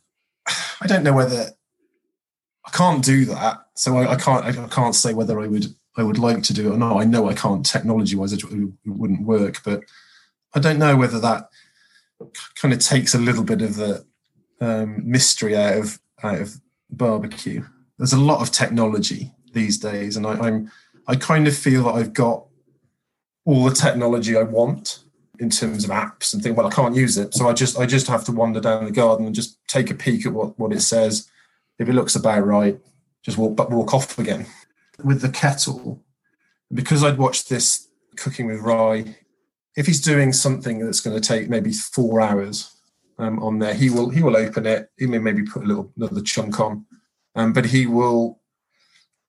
I 0.80 0.86
don't 0.88 1.04
know 1.04 1.12
whether 1.12 1.50
I 2.66 2.70
can't 2.70 3.04
do 3.04 3.24
that, 3.26 3.66
so 3.74 3.96
I, 3.98 4.12
I 4.12 4.16
can't 4.16 4.44
I 4.44 4.66
can't 4.68 4.94
say 4.94 5.14
whether 5.14 5.38
I 5.40 5.46
would 5.46 5.66
I 5.96 6.02
would 6.02 6.18
like 6.18 6.42
to 6.44 6.52
do 6.54 6.72
it 6.72 6.74
or 6.74 6.78
not. 6.78 6.96
I 7.00 7.04
know 7.04 7.28
I 7.28 7.34
can't 7.34 7.64
technology 7.64 8.16
wise; 8.16 8.32
it, 8.32 8.42
it 8.42 8.68
wouldn't 8.84 9.22
work, 9.26 9.62
but 9.64 9.84
I 10.54 10.60
don't 10.60 10.78
know 10.78 10.96
whether 10.96 11.18
that 11.20 11.48
kind 12.56 12.74
of 12.74 12.80
takes 12.80 13.14
a 13.14 13.18
little 13.18 13.44
bit 13.44 13.62
of 13.62 13.76
the 13.76 14.04
um, 14.60 15.02
mystery 15.04 15.56
out 15.56 15.78
of 15.78 15.98
out 16.22 16.40
of 16.40 16.60
barbecue. 16.90 17.64
There's 17.98 18.12
a 18.12 18.20
lot 18.20 18.40
of 18.40 18.50
technology 18.50 19.32
these 19.52 19.78
days, 19.78 20.16
and 20.16 20.26
I, 20.26 20.32
I'm 20.34 20.70
I 21.06 21.16
kind 21.16 21.48
of 21.48 21.56
feel 21.56 21.84
that 21.84 21.94
I've 21.94 22.12
got 22.12 22.46
all 23.44 23.64
the 23.64 23.74
technology 23.74 24.36
I 24.36 24.42
want 24.42 25.00
in 25.38 25.50
terms 25.50 25.84
of 25.84 25.90
apps 25.90 26.32
and 26.32 26.42
things. 26.42 26.56
Well, 26.56 26.66
I 26.66 26.70
can't 26.70 26.94
use 26.94 27.18
it, 27.18 27.34
so 27.34 27.48
I 27.48 27.52
just 27.52 27.78
I 27.78 27.86
just 27.86 28.06
have 28.06 28.24
to 28.24 28.32
wander 28.32 28.60
down 28.60 28.84
the 28.84 28.90
garden 28.90 29.26
and 29.26 29.34
just 29.34 29.58
take 29.66 29.90
a 29.90 29.94
peek 29.94 30.26
at 30.26 30.32
what 30.32 30.58
what 30.58 30.72
it 30.72 30.82
says. 30.82 31.28
If 31.78 31.88
it 31.88 31.94
looks 31.94 32.14
about 32.14 32.46
right, 32.46 32.78
just 33.22 33.38
walk 33.38 33.56
but 33.56 33.70
walk 33.70 33.94
off 33.94 34.18
again. 34.18 34.46
With 35.02 35.22
the 35.22 35.30
kettle, 35.30 36.02
because 36.72 37.02
I'd 37.02 37.18
watched 37.18 37.48
this 37.48 37.88
cooking 38.16 38.46
with 38.46 38.60
Ry. 38.60 39.16
If 39.76 39.86
he's 39.86 40.00
doing 40.00 40.32
something 40.32 40.78
that's 40.84 41.00
going 41.00 41.18
to 41.18 41.26
take 41.26 41.48
maybe 41.48 41.72
four 41.72 42.20
hours 42.20 42.74
um, 43.18 43.42
on 43.42 43.58
there, 43.58 43.74
he 43.74 43.88
will 43.90 44.10
he 44.10 44.22
will 44.22 44.36
open 44.36 44.66
it. 44.66 44.90
He 44.98 45.06
may 45.06 45.18
maybe 45.18 45.42
put 45.42 45.64
a 45.64 45.66
little 45.66 45.92
another 45.96 46.20
chunk 46.22 46.60
on, 46.60 46.84
um, 47.34 47.52
but 47.52 47.66
he 47.66 47.86
will 47.86 48.40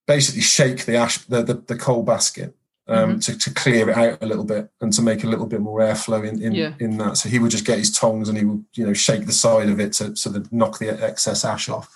basically 0.07 0.41
shake 0.41 0.85
the 0.85 0.95
ash 0.97 1.17
the 1.19 1.41
the, 1.43 1.53
the 1.53 1.77
coal 1.77 2.03
basket 2.03 2.55
um, 2.87 3.19
to, 3.21 3.37
to 3.37 3.53
clear 3.53 3.89
it 3.89 3.97
out 3.97 4.21
a 4.21 4.25
little 4.25 4.43
bit 4.43 4.69
and 4.81 4.91
to 4.91 5.01
make 5.01 5.23
a 5.23 5.27
little 5.27 5.45
bit 5.45 5.61
more 5.61 5.79
airflow 5.79 6.27
in 6.27 6.41
in, 6.41 6.53
Yeah. 6.53 6.73
in 6.79 6.97
that. 6.97 7.15
So 7.17 7.29
he 7.29 7.39
would 7.39 7.51
just 7.51 7.65
get 7.65 7.77
his 7.77 7.91
tongs 7.97 8.27
and 8.27 8.37
he 8.37 8.43
would 8.43 8.65
you 8.73 8.85
know 8.85 8.93
shake 8.93 9.25
the 9.25 9.31
side 9.31 9.69
of 9.69 9.79
it 9.79 9.93
to 9.93 10.15
so 10.15 10.29
that 10.31 10.51
knock 10.51 10.79
the 10.79 10.89
excess 10.89 11.45
ash 11.45 11.69
off. 11.69 11.89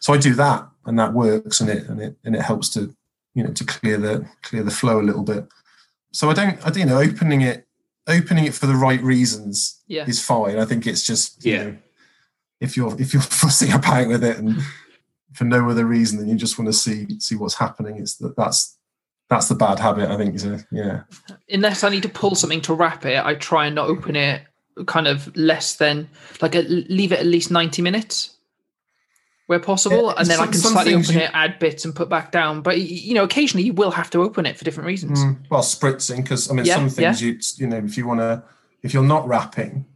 So 0.00 0.12
I 0.12 0.18
do 0.18 0.34
that 0.34 0.66
and 0.86 0.98
that 0.98 1.12
works 1.12 1.60
and 1.60 1.70
it 1.70 1.84
and 1.88 2.00
it 2.00 2.16
and 2.24 2.34
it 2.34 2.42
helps 2.42 2.68
to 2.70 2.94
you 3.34 3.44
know 3.44 3.52
to 3.52 3.64
clear 3.64 3.96
the 3.98 4.26
clear 4.42 4.64
the 4.64 4.70
flow 4.72 5.00
a 5.00 5.02
little 5.08 5.22
bit. 5.22 5.46
So 6.12 6.30
I 6.30 6.34
don't 6.34 6.58
I 6.66 6.70
don't 6.70 6.78
you 6.78 6.86
know 6.86 6.98
opening 7.00 7.40
it 7.42 7.66
opening 8.06 8.44
it 8.44 8.54
for 8.54 8.66
the 8.66 8.74
right 8.74 9.00
reasons 9.02 9.80
Yeah. 9.86 10.04
is 10.06 10.24
fine. 10.24 10.58
I 10.58 10.64
think 10.64 10.86
it's 10.86 11.06
just 11.06 11.44
you 11.44 11.52
Yeah. 11.52 11.62
know, 11.64 11.76
if 12.60 12.76
you're 12.76 13.00
if 13.00 13.12
you're 13.12 13.22
fussing 13.42 13.72
about 13.72 14.08
with 14.08 14.24
it 14.24 14.38
and 14.38 14.60
for 15.32 15.44
no 15.44 15.68
other 15.70 15.84
reason 15.84 16.18
than 16.18 16.28
you 16.28 16.34
just 16.34 16.58
want 16.58 16.66
to 16.68 16.72
see 16.72 17.06
see 17.20 17.36
what's 17.36 17.54
happening, 17.54 17.96
it's 17.98 18.16
that 18.16 18.36
that's 18.36 18.76
that's 19.28 19.46
the 19.48 19.54
bad 19.54 19.78
habit. 19.78 20.10
I 20.10 20.16
think. 20.16 20.38
So 20.40 20.58
yeah, 20.72 21.02
unless 21.48 21.84
I 21.84 21.88
need 21.90 22.02
to 22.02 22.08
pull 22.08 22.34
something 22.34 22.60
to 22.62 22.74
wrap 22.74 23.04
it, 23.06 23.24
I 23.24 23.34
try 23.36 23.66
and 23.66 23.74
not 23.76 23.88
open 23.88 24.16
it 24.16 24.42
kind 24.86 25.06
of 25.06 25.34
less 25.36 25.76
than 25.76 26.08
like 26.40 26.54
a, 26.54 26.62
leave 26.62 27.12
it 27.12 27.18
at 27.20 27.26
least 27.26 27.50
90 27.50 27.82
minutes 27.82 28.36
where 29.50 29.58
possible 29.58 30.06
Yeah, 30.06 30.14
and 30.18 30.26
then 30.28 30.38
I 30.38 30.44
can 30.44 30.54
some 30.54 30.72
slightly 30.72 30.94
open 30.94 31.14
you- 31.16 31.20
it 31.22 31.30
add 31.34 31.58
bits 31.58 31.84
and 31.84 31.92
put 31.94 32.08
back 32.08 32.30
down 32.30 32.62
but 32.62 32.80
you 32.80 33.14
know 33.14 33.24
occasionally 33.24 33.64
you 33.64 33.72
will 33.72 33.90
have 33.90 34.08
to 34.10 34.22
open 34.22 34.46
it 34.46 34.56
for 34.56 34.64
different 34.64 34.86
reasons 34.86 35.18
Mm, 35.18 35.38
well 35.50 35.62
spritzing 35.62 36.18
because 36.22 36.48
I 36.48 36.54
mean 36.54 36.64
Yeah, 36.66 36.76
some 36.76 36.88
things 36.88 37.20
you 37.20 37.38
you 37.56 37.66
know 37.66 37.78
if 37.78 37.96
you 37.98 38.06
want 38.06 38.20
to 38.20 38.44
if 38.82 38.94
you're 38.94 39.02
not 39.02 39.26
wrapping 39.26 39.86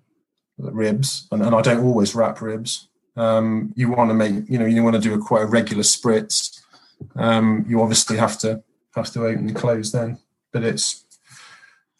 ribs 0.58 1.28
and, 1.30 1.40
and 1.42 1.54
I 1.54 1.62
don't 1.62 1.84
always 1.84 2.14
wrap 2.14 2.40
ribs, 2.40 2.88
um, 3.16 3.72
you 3.76 3.90
want 3.90 4.10
to 4.10 4.14
make 4.14 4.34
you 4.48 4.58
know 4.58 4.66
you 4.66 4.82
want 4.82 4.94
to 4.96 5.00
do 5.00 5.14
a 5.14 5.18
quite 5.18 5.42
a 5.42 5.46
regular 5.46 5.82
spritz. 5.84 6.60
Um, 7.16 7.64
you 7.68 7.80
obviously 7.80 8.16
have 8.16 8.36
to 8.40 8.62
have 8.96 9.10
to 9.12 9.24
open 9.26 9.46
and 9.48 9.56
close 9.56 9.92
then, 9.92 10.18
but 10.52 10.62
it's 10.64 11.04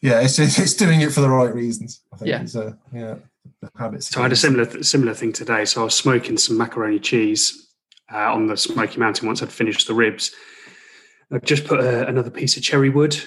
yeah, 0.01 0.19
it's 0.21 0.37
it's 0.39 0.73
doing 0.73 1.01
it 1.01 1.11
for 1.13 1.21
the 1.21 1.29
right 1.29 1.53
reasons. 1.53 2.01
I 2.13 2.17
think 2.17 2.29
Yeah. 2.29 2.71
yeah 2.93 3.15
the 3.73 3.79
habits. 3.79 4.09
So 4.09 4.19
I 4.19 4.23
had 4.23 4.31
a 4.31 4.35
similar 4.35 4.83
similar 4.83 5.13
thing 5.13 5.33
today. 5.33 5.65
So 5.65 5.81
I 5.81 5.83
was 5.85 5.95
smoking 5.95 6.37
some 6.37 6.57
macaroni 6.57 6.99
cheese 6.99 7.73
uh, 8.13 8.33
on 8.33 8.47
the 8.47 8.57
Smoky 8.57 8.99
Mountain 8.99 9.27
once 9.27 9.41
I'd 9.41 9.51
finished 9.51 9.87
the 9.87 9.93
ribs. 9.93 10.31
I 11.31 11.39
just 11.39 11.65
put 11.65 11.79
a, 11.79 12.07
another 12.07 12.29
piece 12.29 12.55
of 12.55 12.63
cherry 12.63 12.89
wood 12.89 13.19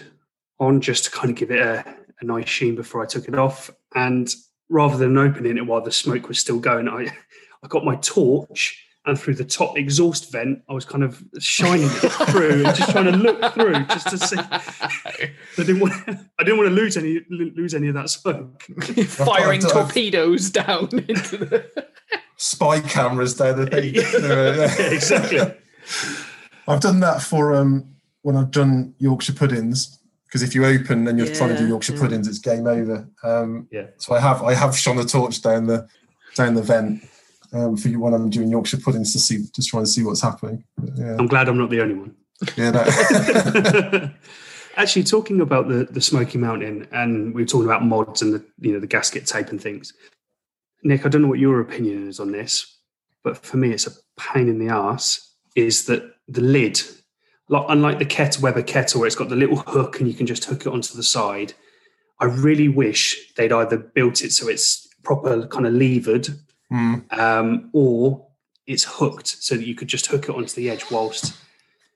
on 0.61 0.81
just 0.81 1.05
to 1.05 1.11
kind 1.11 1.31
of 1.31 1.37
give 1.37 1.51
it 1.51 1.61
a, 1.61 1.85
a 2.21 2.25
nice 2.25 2.49
sheen 2.49 2.75
before 2.75 3.03
I 3.03 3.07
took 3.07 3.29
it 3.29 3.35
off. 3.35 3.71
And 3.95 4.33
rather 4.69 4.97
than 4.97 5.17
opening 5.19 5.57
it 5.57 5.67
while 5.67 5.81
the 5.81 5.93
smoke 5.93 6.29
was 6.29 6.39
still 6.39 6.61
going, 6.61 6.89
I 6.89 7.09
I 7.63 7.67
got 7.67 7.85
my 7.85 7.97
torch 7.97 8.85
and 9.09 9.19
through 9.19 9.35
the 9.35 9.45
top 9.45 9.77
exhaust 9.79 10.31
vent, 10.31 10.63
I 10.69 10.73
was 10.73 10.85
kind 10.85 11.03
of 11.03 11.23
shining 11.39 11.87
it 11.87 12.13
through 12.31 12.65
and 12.67 12.77
just 12.77 12.91
trying 12.91 13.07
to 13.07 13.13
look 13.13 13.55
through 13.55 13.85
just 13.87 14.09
to 14.11 14.19
see. 14.19 14.37
I 14.41 15.31
didn't 15.57 15.81
want. 15.81 15.95
I 16.39 16.45
didn't 16.45 16.59
want 16.59 16.69
to 16.69 16.75
lose 16.75 16.97
any 16.97 17.21
lose 17.31 17.75
any 17.75 17.89
of 17.89 17.95
that 17.95 18.11
smoke. 18.11 18.63
Firing 19.07 19.65
I've- 19.65 19.67
I've- 19.67 19.73
torpedoes 19.73 20.51
down 20.51 20.89
into 21.09 21.37
the. 21.39 21.89
Spy 22.37 22.81
cameras 22.81 23.35
down 23.35 23.59
the 23.59 23.67
thing. 23.67 23.95
Yeah, 23.95 24.93
exactly. 24.93 25.41
I've 26.69 26.81
done 26.81 27.01
that 27.01 27.23
for 27.23 27.55
um 27.55 27.97
when 28.23 28.37
I've 28.37 28.51
done 28.51 28.95
Yorkshire 28.99 29.33
puddings 29.33 29.99
because 30.27 30.43
if 30.43 30.55
you 30.55 30.65
open 30.65 31.09
and 31.09 31.19
you're 31.19 31.35
trying 31.35 31.51
to 31.51 31.59
do 31.59 31.67
Yorkshire 31.67 31.95
yeah. 31.95 32.01
puddings, 32.01 32.29
it's 32.29 32.39
game 32.39 32.67
over. 32.67 33.09
Um, 33.25 33.67
Yeah. 33.73 33.87
So 33.97 34.15
I 34.15 34.21
have 34.21 34.43
I 34.43 34.55
have 34.55 34.77
shone 34.77 34.97
the 34.97 35.05
torch 35.05 35.43
down 35.43 35.67
the 35.67 35.89
down 36.37 36.55
the 36.55 36.63
vent 36.63 37.03
um, 37.53 37.77
for 37.77 37.89
you 37.89 38.01
when 38.01 38.15
I'm 38.15 38.31
doing 38.31 38.49
Yorkshire 38.49 38.79
puddings 38.79 39.13
to 39.13 39.19
see 39.19 39.45
just 39.55 39.69
trying 39.69 39.85
to 39.85 39.91
see 39.91 40.03
what's 40.03 40.21
happening. 40.21 40.65
But, 40.77 40.91
yeah, 40.97 41.17
I'm 41.19 41.27
glad 41.27 41.49
I'm 41.49 41.59
not 41.59 41.71
the 41.71 41.81
only 41.81 41.95
one. 41.95 42.15
yeah. 42.57 42.71
That, 42.71 44.15
Actually, 44.77 45.05
talking 45.05 45.41
about 45.41 45.69
the 45.69 45.89
the 45.91 46.01
Smoky 46.01 46.39
Mountain, 46.39 46.87
and 46.93 47.35
we 47.35 47.43
were 47.43 47.47
talking 47.49 47.67
about 47.67 47.85
mods 47.85 48.23
and 48.23 48.33
the 48.33 48.45
you 48.61 48.73
know 48.73 48.81
the 48.81 48.87
gasket 48.87 49.27
tape 49.27 49.49
and 49.49 49.61
things. 49.61 49.93
Nick, 50.85 51.05
I 51.05 51.09
don't 51.09 51.23
know 51.23 51.29
what 51.29 51.41
your 51.41 51.61
opinion 51.61 52.09
is 52.09 52.21
on 52.21 52.31
this, 52.31 52.79
but 53.25 53.37
for 53.37 53.57
me, 53.57 53.73
it's 53.73 53.89
a 53.89 53.93
pain 54.17 54.49
in 54.49 54.65
the 54.65 54.73
ass. 54.73 55.35
Is 55.57 55.87
that 55.87 56.05
the 56.29 56.43
lid, 56.43 56.81
like 57.49 57.65
unlike 57.69 57.99
the 57.99 58.05
kettle 58.05 58.43
Weber 58.43 58.63
kettle, 58.63 59.01
where 59.01 59.09
it's 59.09 59.17
got 59.17 59.29
the 59.29 59.37
little 59.37 59.57
hook 59.57 59.99
and 59.99 60.09
you 60.09 60.15
can 60.15 60.27
just 60.27 60.45
hook 60.45 60.67
it 60.67 60.73
onto 60.73 60.95
the 60.95 61.03
side. 61.03 61.55
I 62.21 62.27
really 62.27 62.69
wish 62.69 63.33
they'd 63.37 63.53
either 63.53 63.77
built 63.77 64.23
it 64.23 64.33
so 64.33 64.49
it's 64.49 64.89
proper 65.03 65.47
kind 65.47 65.67
of 65.67 65.73
levered, 65.73 66.29
Mm, 66.73 67.19
um, 67.19 67.71
or 67.73 68.27
it's 68.67 68.85
hooked 68.85 69.27
so 69.29 69.57
that 69.57 69.67
you 69.67 69.75
could 69.75 69.89
just 69.89 70.07
hook 70.09 70.25
it 70.29 70.35
onto 70.35 70.55
the 70.55 70.69
edge 70.69 70.85
whilst 70.91 71.35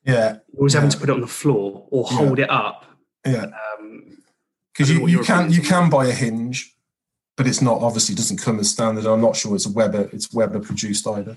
yeah, 0.05 0.39
you're 0.51 0.59
always 0.61 0.73
having 0.73 0.89
to 0.91 0.99
put 0.99 1.09
it 1.11 1.13
on 1.13 1.21
the 1.21 1.27
floor 1.27 1.87
or 1.91 2.07
Yeah. 2.11 2.17
hold 2.17 2.39
it 2.39 2.51
up. 2.51 2.87
yeah. 3.27 3.51
Um, 3.79 4.17
Because 4.73 4.91
I 4.91 4.95
you, 4.95 5.07
you 5.09 5.19
can 5.21 5.41
opinion 5.45 5.53
you 5.53 5.69
can 5.69 5.91
buy 5.91 6.07
a 6.07 6.13
hinge, 6.13 6.75
but 7.37 7.47
it's 7.47 7.61
not 7.61 7.83
obviously 7.83 8.15
doesn't 8.15 8.39
come 8.39 8.59
as 8.59 8.71
standard. 8.71 9.05
I'm 9.05 9.21
not 9.21 9.37
sure 9.37 9.55
it's 9.55 9.67
a 9.67 9.73
Weber 9.73 10.09
it's 10.13 10.33
Weber 10.33 10.61
produced 10.61 11.07
either. 11.07 11.37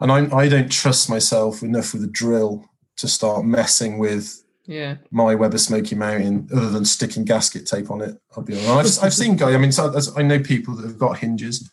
And 0.00 0.10
I 0.10 0.18
I 0.34 0.48
don't 0.48 0.72
trust 0.72 1.10
myself 1.10 1.62
enough 1.62 1.92
with 1.92 2.02
a 2.04 2.08
drill 2.22 2.64
to 2.96 3.06
start 3.08 3.44
messing 3.44 3.98
with 3.98 4.42
Yeah. 4.64 4.96
my 5.10 5.34
Weber 5.34 5.58
Smoky 5.58 5.94
Mountain 5.94 6.48
other 6.56 6.70
than 6.70 6.84
sticking 6.86 7.24
gasket 7.26 7.66
tape 7.66 7.90
on 7.90 8.00
it. 8.00 8.18
I'll 8.34 8.42
be 8.42 8.54
honest. 8.66 8.98
I've, 8.98 9.06
I've 9.08 9.14
seen 9.14 9.36
guys. 9.36 9.54
I 9.54 9.58
mean, 9.58 9.72
so 9.72 9.94
I 10.16 10.22
know 10.22 10.40
people 10.40 10.74
that 10.76 10.86
have 10.86 10.98
got 10.98 11.18
hinges, 11.18 11.70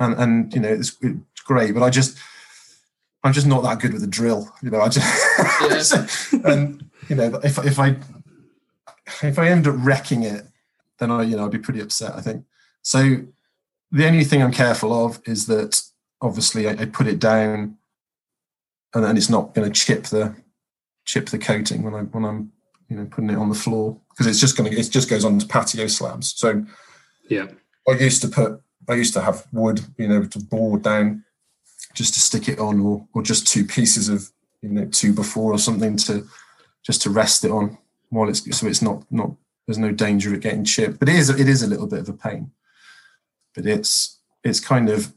and 0.00 0.14
and 0.18 0.54
you 0.54 0.60
know 0.60 0.68
it's, 0.68 0.96
it's 1.02 1.40
great, 1.44 1.74
but 1.74 1.82
I 1.82 1.90
just 1.90 2.18
I'm 3.22 3.32
just 3.32 3.46
not 3.46 3.62
that 3.62 3.80
good 3.80 3.92
with 3.92 4.02
a 4.02 4.08
drill. 4.08 4.52
You 4.62 4.70
know, 4.70 4.80
I 4.80 4.88
just 4.88 6.32
and 6.44 6.90
you 7.08 7.16
know 7.16 7.40
if 7.44 7.58
if 7.64 7.78
I 7.78 7.96
if 9.22 9.38
I 9.38 9.48
end 9.48 9.68
up 9.68 9.76
wrecking 9.78 10.24
it, 10.24 10.46
then 10.98 11.10
I 11.10 11.22
you 11.22 11.36
know 11.36 11.44
I'd 11.44 11.52
be 11.52 11.58
pretty 11.58 11.80
upset. 11.80 12.14
I 12.16 12.20
think 12.20 12.44
so. 12.82 13.22
The 13.92 14.06
only 14.06 14.24
thing 14.24 14.42
I'm 14.42 14.52
careful 14.52 15.04
of 15.04 15.20
is 15.26 15.46
that 15.46 15.82
obviously 16.22 16.68
I, 16.68 16.72
I 16.72 16.84
put 16.86 17.06
it 17.06 17.18
down, 17.18 17.76
and 18.94 19.04
then 19.04 19.16
it's 19.16 19.30
not 19.30 19.54
going 19.54 19.70
to 19.70 19.80
chip 19.80 20.04
the 20.04 20.34
chip 21.04 21.28
the 21.28 21.38
coating 21.38 21.82
when 21.82 21.94
I 21.94 22.02
when 22.02 22.24
I'm 22.24 22.52
you 22.88 22.96
know 22.96 23.04
putting 23.04 23.30
it 23.30 23.36
on 23.36 23.50
the 23.50 23.54
floor 23.54 24.00
because 24.10 24.26
it's 24.26 24.40
just 24.40 24.56
going 24.56 24.70
to 24.70 24.78
it 24.78 24.90
just 24.90 25.10
goes 25.10 25.24
onto 25.24 25.46
patio 25.46 25.88
slabs. 25.88 26.32
So 26.36 26.64
yeah, 27.28 27.48
I 27.86 27.92
used 27.92 28.22
to 28.22 28.28
put 28.28 28.62
I 28.90 28.94
used 28.94 29.14
to 29.14 29.20
have 29.20 29.46
wood 29.52 29.80
you 29.96 30.08
know 30.08 30.24
to 30.24 30.38
board 30.38 30.82
down 30.82 31.24
just 31.94 32.14
to 32.14 32.20
stick 32.20 32.48
it 32.48 32.58
on 32.58 32.80
or 32.80 33.06
or 33.14 33.22
just 33.22 33.46
two 33.46 33.64
pieces 33.64 34.08
of 34.08 34.30
you 34.62 34.68
know 34.70 34.86
two 34.86 35.12
before 35.12 35.52
or 35.52 35.58
something 35.58 35.96
to 35.96 36.26
just 36.84 37.02
to 37.02 37.10
rest 37.10 37.44
it 37.44 37.50
on 37.50 37.78
while 38.10 38.28
it's 38.28 38.42
so 38.58 38.66
it's 38.66 38.82
not 38.82 39.04
not 39.10 39.30
there's 39.66 39.78
no 39.78 39.92
danger 39.92 40.34
of 40.34 40.40
getting 40.40 40.64
chipped. 40.64 40.98
But 40.98 41.08
it 41.08 41.14
is 41.14 41.30
it 41.30 41.48
is 41.48 41.62
a 41.62 41.68
little 41.68 41.86
bit 41.86 42.00
of 42.00 42.08
a 42.08 42.12
pain. 42.12 42.50
But 43.54 43.66
it's 43.66 44.18
it's 44.42 44.58
kind 44.58 44.88
of 44.88 45.12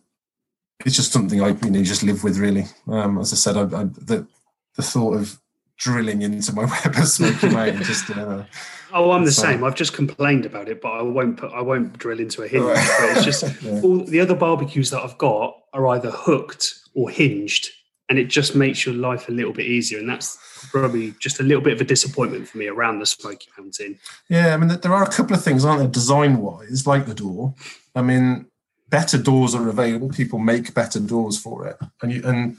it's 0.86 0.96
just 0.96 1.12
something 1.12 1.42
I 1.42 1.50
you 1.50 1.72
know 1.72 1.84
just 1.84 2.04
live 2.04 2.24
with 2.24 2.38
really. 2.38 2.66
Um, 2.88 3.18
as 3.18 3.34
I 3.34 3.36
said, 3.36 3.58
I, 3.58 3.64
I, 3.64 3.84
the 3.86 4.28
the 4.76 4.84
thought 4.84 5.16
of 5.16 5.40
drilling 5.78 6.22
into 6.22 6.54
my 6.54 6.66
Weber 6.86 7.02
Smoky 7.06 7.50
Mountain 7.50 7.84
just 7.84 8.10
uh, 8.10 8.44
Oh, 8.96 9.10
I'm 9.12 9.26
the 9.26 9.32
So- 9.32 9.42
same. 9.44 9.64
I've 9.64 9.76
just 9.76 9.94
complained 9.94 10.46
about 10.46 10.70
it, 10.70 10.80
but 10.82 10.90
I 10.92 11.02
won't 11.02 11.38
put. 11.38 11.52
I 11.52 11.62
won't 11.62 11.98
drill 11.98 12.20
into 12.20 12.44
a 12.44 12.48
hinge. 12.48 12.64
Right. 12.64 12.96
But 13.00 13.18
it's 13.18 13.26
just 13.26 13.44
Yeah. 13.64 13.82
all 13.84 14.04
the 14.06 14.20
other 14.20 14.36
barbecues 14.36 14.92
that 14.92 15.02
I've 15.02 15.18
got 15.18 15.56
are 15.74 15.88
either 15.88 16.12
hooked 16.12 16.74
or 16.94 17.10
hinged, 17.10 17.70
and 18.08 18.20
it 18.20 18.26
just 18.26 18.56
makes 18.56 18.86
your 18.86 18.94
life 18.94 19.30
a 19.30 19.32
little 19.32 19.52
bit 19.54 19.66
easier. 19.66 19.98
And 19.98 20.08
that's 20.08 20.38
probably 20.70 21.16
just 21.20 21.40
a 21.40 21.44
little 21.44 21.64
bit 21.64 21.74
of 21.74 21.82
a 21.82 21.86
disappointment 21.86 22.48
for 22.48 22.60
me 22.60 22.68
around 22.68 23.00
the 23.00 23.08
Smoky 23.08 23.48
Mountain. 23.58 23.98
Yeah, 24.30 24.54
I 24.54 24.58
mean, 24.58 24.68
there 24.80 24.94
are 24.94 25.04
a 25.04 25.10
couple 25.12 25.36
of 25.36 25.44
things, 25.44 25.66
aren't 25.66 25.80
there, 25.80 25.88
design 25.90 26.38
wise, 26.38 26.86
like 26.86 27.08
the 27.08 27.16
door. 27.16 27.56
I 27.96 28.04
mean, 28.04 28.46
better 28.90 29.18
doors 29.18 29.56
are 29.56 29.68
available. 29.70 30.10
People 30.10 30.38
make 30.38 30.76
better 30.76 31.00
doors 31.00 31.40
for 31.40 31.66
it, 31.68 31.78
and 32.04 32.12
you 32.12 32.22
and 32.24 32.58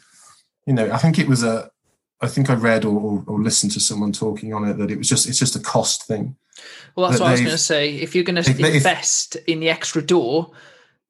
you 0.66 0.72
know, 0.74 0.90
I 0.90 0.98
think 0.98 1.20
it 1.20 1.28
was 1.28 1.44
a. 1.44 1.70
I 2.24 2.28
think 2.28 2.50
I 2.50 2.54
read 2.54 2.84
or, 2.84 2.98
or, 2.98 3.24
or 3.26 3.40
listened 3.40 3.72
to 3.72 3.80
someone 3.80 4.12
talking 4.12 4.54
on 4.54 4.66
it 4.68 4.74
that 4.78 4.90
it 4.90 4.98
was 4.98 5.08
just 5.08 5.28
it's 5.28 5.38
just 5.38 5.56
a 5.56 5.60
cost 5.60 6.04
thing. 6.06 6.36
Well, 6.96 7.08
that's 7.08 7.18
But 7.18 7.24
what 7.24 7.28
I 7.28 7.32
was 7.32 7.40
going 7.40 7.52
to 7.52 7.58
say. 7.58 7.96
If 7.96 8.14
you're 8.14 8.24
going 8.24 8.42
to 8.42 8.52
they- 8.52 8.68
if- 8.68 8.74
invest 8.76 9.36
in 9.46 9.60
the 9.60 9.68
extra 9.68 10.02
door, 10.02 10.50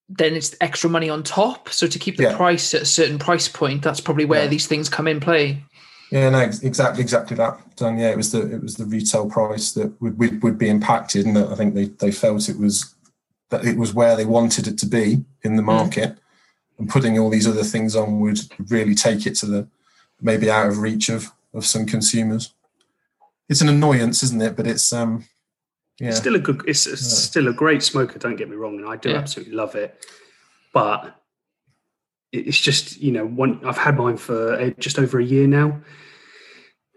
then 0.09 0.35
it's 0.35 0.55
extra 0.61 0.91
money 0.91 1.09
on 1.09 1.23
top. 1.23 1.69
So 1.71 1.87
to 1.87 1.99
keep 1.99 2.17
the 2.17 2.25
Yeah. 2.25 2.37
price 2.37 2.75
at 2.75 2.83
a 2.83 2.87
certain 2.87 3.19
price 3.19 3.49
point, 3.49 3.83
that's 3.83 4.01
probably 4.01 4.25
where 4.25 4.43
Yeah. 4.43 4.49
these 4.49 4.67
things 4.67 4.89
come 4.89 5.09
in 5.09 5.21
play. 5.21 5.65
Yeah, 6.11 6.31
no, 6.31 6.41
exactly, 6.41 7.03
exactly 7.03 7.37
that. 7.37 7.59
And 7.81 7.99
yeah, 7.99 8.11
it 8.11 8.17
was 8.17 8.31
the 8.31 8.43
it 8.43 8.63
was 8.63 8.75
the 8.77 8.85
retail 8.85 9.27
price 9.27 9.73
that 9.73 10.01
would 10.01 10.19
would, 10.19 10.43
would 10.43 10.59
be 10.59 10.69
impacted, 10.69 11.27
and 11.27 11.37
that 11.37 11.49
I 11.49 11.55
think 11.55 11.75
they 11.75 11.87
they 11.87 12.13
felt 12.13 12.49
it 12.49 12.59
was 12.59 12.95
that 13.51 13.65
it 13.65 13.77
was 13.77 13.95
where 13.95 14.15
they 14.17 14.25
wanted 14.25 14.67
it 14.67 14.79
to 14.79 14.87
be 14.87 15.25
in 15.43 15.57
the 15.57 15.63
mm. 15.63 15.67
market, 15.67 16.19
and 16.79 16.89
putting 16.89 17.19
all 17.19 17.31
these 17.31 17.49
other 17.49 17.65
things 17.65 17.97
on 17.97 18.21
would 18.21 18.41
really 18.71 18.95
take 18.95 19.27
it 19.27 19.35
to 19.37 19.47
the 19.47 19.69
maybe 20.21 20.51
out 20.51 20.67
of 20.69 20.79
reach 20.79 21.09
of 21.09 21.31
of 21.53 21.65
some 21.65 21.87
consumers. 21.87 22.53
It's 23.49 23.61
an 23.61 23.69
annoyance, 23.69 24.23
isn't 24.23 24.43
it? 24.43 24.57
But 24.57 24.67
it's 24.67 24.93
um, 24.93 25.25
yeah, 26.01 26.09
It's 26.09 26.17
still 26.19 26.35
a 26.35 26.39
good. 26.41 26.63
It's, 26.67 26.87
it's 26.87 27.03
Yeah. 27.03 27.29
still 27.31 27.49
a 27.49 27.53
great 27.53 27.83
smoker. 27.83 28.19
Don't 28.19 28.37
get 28.37 28.49
me 28.49 28.57
wrong, 28.57 28.79
and 28.79 28.89
I 28.89 28.97
do 28.97 29.11
Yeah. 29.11 29.19
absolutely 29.19 29.55
love 29.55 29.75
it. 29.75 30.05
But 30.73 31.15
it's 32.33 32.59
just 32.59 33.01
you 33.01 33.13
know, 33.13 33.27
one. 33.27 33.65
I've 33.65 33.79
had 33.79 33.97
mine 33.97 34.17
for 34.17 34.71
just 34.79 34.99
over 34.99 35.21
a 35.21 35.25
year 35.25 35.47
now, 35.47 35.81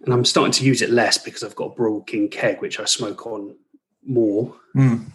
and 0.03 0.13
I'm 0.13 0.25
starting 0.25 0.53
to 0.53 0.65
use 0.65 0.81
it 0.81 0.89
less 0.89 1.17
because 1.17 1.43
I've 1.43 1.55
got 1.55 1.73
a 1.73 1.75
Broil 1.75 2.01
King 2.01 2.29
keg, 2.29 2.61
which 2.61 2.79
I 2.79 2.85
smoke 2.85 3.27
on 3.27 3.55
more. 4.03 4.55
Mm, 4.75 5.05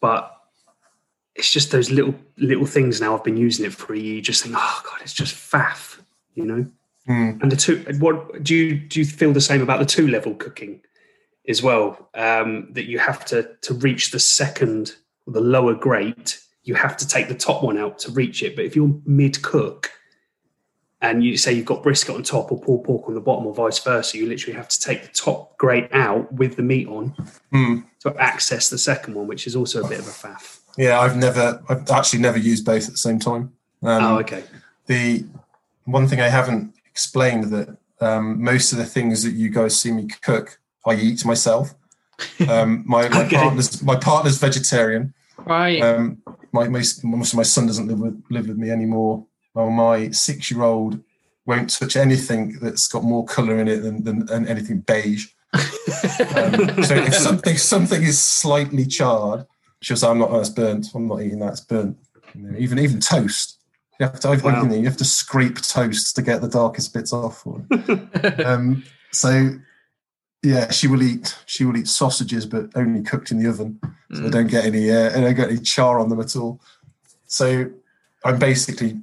But 0.00 0.34
it's 1.34 1.52
just 1.52 1.70
those 1.70 1.90
little 1.90 2.14
little 2.38 2.66
things 2.66 3.00
now. 3.00 3.14
I've 3.16 3.24
been 3.24 3.36
using 3.36 3.66
it 3.66 3.74
for 3.74 3.92
a 3.94 3.98
year. 3.98 4.14
You 4.14 4.22
just 4.22 4.42
think, 4.42 4.54
oh 4.56 4.82
god, 4.84 5.00
it's 5.02 5.12
just 5.12 5.34
faff, 5.34 5.98
you 6.34 6.44
know. 6.46 6.66
Mm. 7.08 7.42
And 7.42 7.50
the 7.52 7.56
two, 7.56 7.84
what 7.98 8.42
do 8.42 8.54
you 8.54 8.76
do? 8.76 9.00
You 9.00 9.06
feel 9.06 9.32
the 9.32 9.40
same 9.40 9.62
about 9.62 9.80
the 9.80 9.86
two 9.86 10.08
level 10.08 10.34
cooking 10.34 10.80
as 11.48 11.62
well? 11.62 12.10
Um, 12.14 12.68
that 12.72 12.84
you 12.84 12.98
have 12.98 13.24
to 13.26 13.50
to 13.62 13.74
reach 13.74 14.10
the 14.10 14.20
second, 14.20 14.96
or 15.26 15.32
the 15.32 15.40
lower 15.40 15.74
grate, 15.74 16.40
you 16.62 16.74
have 16.74 16.96
to 16.98 17.08
take 17.08 17.28
the 17.28 17.34
top 17.34 17.62
one 17.62 17.78
out 17.78 17.98
to 18.00 18.12
reach 18.12 18.42
it. 18.42 18.54
But 18.56 18.64
if 18.64 18.76
you're 18.76 18.94
mid 19.04 19.42
cook, 19.42 19.90
and 21.00 21.22
you 21.24 21.36
say 21.36 21.52
you've 21.52 21.64
got 21.64 21.82
brisket 21.82 22.14
on 22.14 22.22
top 22.22 22.50
or 22.50 22.60
pulled 22.60 22.84
pork 22.84 23.08
on 23.08 23.14
the 23.14 23.20
bottom, 23.20 23.46
or 23.46 23.54
vice 23.54 23.78
versa, 23.78 24.18
you 24.18 24.26
literally 24.26 24.56
have 24.56 24.68
to 24.68 24.80
take 24.80 25.02
the 25.02 25.08
top 25.08 25.56
grate 25.56 25.88
out 25.92 26.32
with 26.32 26.56
the 26.56 26.62
meat 26.62 26.88
on 26.88 27.14
Mm. 27.52 27.84
to 28.00 28.16
access 28.16 28.68
the 28.68 28.78
second 28.78 29.14
one, 29.14 29.26
which 29.26 29.46
is 29.46 29.54
also 29.54 29.82
a 29.82 29.88
bit 29.88 30.00
of 30.00 30.06
a 30.06 30.10
faff. 30.10 30.58
Yeah, 30.76 31.00
I've 31.00 31.16
never, 31.16 31.62
I've 31.68 31.88
actually 31.90 32.20
never 32.20 32.38
used 32.38 32.64
both 32.64 32.86
at 32.86 32.92
the 32.92 32.98
same 32.98 33.18
time. 33.18 33.52
Um, 33.82 34.04
oh, 34.04 34.18
okay. 34.18 34.42
the 34.86 35.24
one 35.84 36.08
thing 36.08 36.20
I 36.20 36.28
haven't 36.28 36.74
explained 36.98 37.44
that 37.44 37.68
um, 38.00 38.42
most 38.42 38.72
of 38.72 38.78
the 38.78 38.84
things 38.84 39.22
that 39.22 39.34
you 39.34 39.50
guys 39.50 39.80
see 39.80 39.92
me 39.92 40.08
cook, 40.20 40.58
I 40.84 40.94
eat 40.96 41.24
myself. 41.24 41.72
Um, 42.48 42.82
my, 42.94 43.08
my 43.08 43.24
Okay. 43.24 43.36
partner's 43.36 43.80
my 43.84 43.94
partner's 43.94 44.38
vegetarian. 44.38 45.14
Right. 45.46 45.80
Um, 45.80 46.18
my 46.52 46.66
most, 46.66 47.04
most 47.04 47.32
of 47.32 47.36
my 47.36 47.44
son 47.44 47.66
doesn't 47.68 47.86
live 47.86 48.00
with 48.00 48.20
live 48.30 48.48
with 48.48 48.58
me 48.58 48.70
anymore. 48.70 49.24
Well, 49.54 49.70
my 49.70 50.10
six 50.10 50.50
year 50.50 50.62
old 50.64 51.00
won't 51.46 51.70
touch 51.70 51.94
anything 51.96 52.58
that's 52.60 52.88
got 52.88 53.04
more 53.04 53.24
colour 53.24 53.56
in 53.58 53.68
it 53.68 53.80
than, 53.84 54.02
than, 54.02 54.26
than 54.26 54.48
anything 54.48 54.80
beige. 54.80 55.26
Um, 55.54 56.82
so 56.82 56.94
if 56.96 57.14
something 57.28 57.56
something 57.56 58.02
is 58.02 58.18
slightly 58.20 58.86
charred, 58.86 59.46
she'll 59.82 59.96
say, 59.96 60.08
"I'm 60.08 60.18
not. 60.18 60.32
That's 60.32 60.50
burnt. 60.50 60.88
I'm 60.94 61.06
not 61.06 61.22
eating 61.22 61.38
that. 61.38 61.52
It's 61.52 61.60
burnt." 61.60 61.96
You 62.34 62.42
know, 62.42 62.58
even 62.58 62.78
even 62.80 62.98
toast. 63.00 63.57
You 63.98 64.06
have 64.06 64.20
to. 64.20 64.28
I, 64.28 64.36
Wow. 64.36 64.62
you, 64.62 64.68
know, 64.68 64.74
you 64.76 64.84
have 64.84 64.96
to 64.98 65.04
scrape 65.04 65.60
toast 65.60 66.14
to 66.16 66.22
get 66.22 66.40
the 66.40 66.48
darkest 66.48 66.92
bits 66.94 67.12
off. 67.12 67.44
Um, 68.44 68.84
so 69.10 69.50
yeah, 70.42 70.70
she 70.70 70.86
will 70.86 71.02
eat. 71.02 71.36
She 71.46 71.64
will 71.64 71.76
eat 71.76 71.88
sausages, 71.88 72.46
but 72.46 72.70
only 72.76 73.02
cooked 73.02 73.30
in 73.32 73.42
the 73.42 73.48
oven, 73.48 73.80
so 74.12 74.20
they 74.22 74.28
Mm. 74.28 74.32
don't 74.32 74.46
get 74.46 74.64
any. 74.66 74.90
Uh, 74.90 75.08
they 75.10 75.20
don't 75.20 75.34
get 75.34 75.50
any 75.50 75.58
char 75.60 75.98
on 75.98 76.08
them 76.10 76.20
at 76.20 76.36
all. 76.36 76.60
So 77.26 77.70
I'm 78.24 78.38
basically 78.38 79.00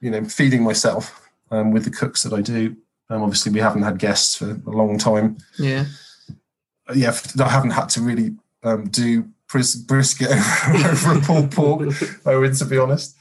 you 0.00 0.10
know, 0.12 0.24
feeding 0.24 0.62
myself 0.62 1.28
um, 1.50 1.72
with 1.72 1.84
the 1.84 1.90
cooks 1.90 2.22
that 2.22 2.32
I 2.32 2.40
do. 2.40 2.76
Um, 3.10 3.22
obviously, 3.22 3.50
we 3.50 3.58
haven't 3.58 3.82
had 3.82 3.98
guests 3.98 4.36
for 4.36 4.50
a 4.50 4.70
long 4.70 4.96
time. 4.98 5.38
Yeah. 5.58 5.86
Uh, 6.88 6.92
Yeah, 6.94 7.18
I 7.40 7.48
haven't 7.48 7.72
had 7.72 7.88
to 7.90 8.00
really 8.00 8.36
um, 8.62 8.86
do 8.88 9.24
bris- 9.50 9.74
brisket 9.74 10.28
over, 10.30 10.88
over 10.90 11.18
a 11.18 11.20
pulled 11.20 11.50
pork, 11.50 11.88
Owen, 12.26 12.54
to 12.54 12.64
be 12.64 12.78
honest, 12.78 13.16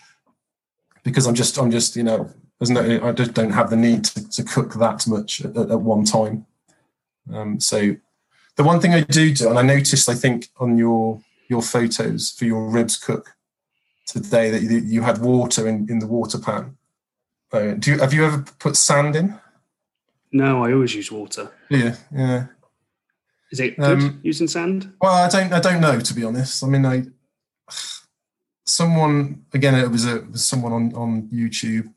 because 1.07 1.25
I'm 1.25 1.35
just, 1.35 1.57
I'm 1.57 1.71
just, 1.71 1.95
you 1.95 2.03
know, 2.03 2.29
there's 2.59 2.69
no, 2.69 3.07
I 3.07 3.13
just 3.13 3.33
don't 3.33 3.51
have 3.51 3.69
the 3.69 3.77
need 3.77 4.03
to, 4.03 4.29
to 4.29 4.43
cook 4.43 4.73
that 4.73 5.07
much 5.07 5.45
at, 5.45 5.55
at 5.55 5.79
one 5.79 6.03
time. 6.03 6.45
Um, 7.33 7.61
so, 7.61 7.95
the 8.57 8.63
one 8.63 8.81
thing 8.81 8.93
I 8.93 9.01
do 9.01 9.33
do, 9.33 9.49
and 9.49 9.57
I 9.57 9.61
noticed, 9.61 10.09
I 10.09 10.15
think 10.15 10.49
on 10.57 10.77
your 10.77 11.21
your 11.47 11.61
photos 11.61 12.31
for 12.31 12.43
your 12.43 12.69
ribs 12.69 12.97
cook 12.97 13.35
today 14.05 14.49
that 14.51 14.61
you, 14.63 14.79
you 14.79 15.01
had 15.01 15.19
water 15.19 15.65
in, 15.65 15.89
in 15.89 15.99
the 15.99 16.07
water 16.07 16.39
pan. 16.39 16.75
Uh, 17.53 17.75
do 17.75 17.91
you 17.91 17.99
have 17.99 18.13
you 18.13 18.25
ever 18.25 18.43
put 18.59 18.75
sand 18.75 19.15
in? 19.15 19.39
No, 20.33 20.65
I 20.65 20.73
always 20.73 20.93
use 20.93 21.09
water. 21.09 21.51
Yeah, 21.69 21.95
yeah. 22.13 22.47
Is 23.51 23.61
it 23.61 23.77
good 23.77 23.99
Um, 23.99 24.19
using 24.23 24.49
sand? 24.49 24.91
Well, 24.99 25.13
I 25.13 25.29
don't. 25.29 25.53
I 25.53 25.61
don't 25.61 25.79
know 25.79 26.01
to 26.01 26.13
be 26.13 26.25
honest. 26.25 26.63
I 26.63 26.67
mean, 26.67 26.85
I 26.85 27.03
someone 28.67 29.43
again. 29.53 29.75
It 29.75 29.89
was 29.89 30.05
a 30.05 30.17
it 30.17 30.31
was 30.31 30.45
someone 30.45 30.73
on 30.73 30.93
on 30.95 31.29
YouTube 31.33 31.91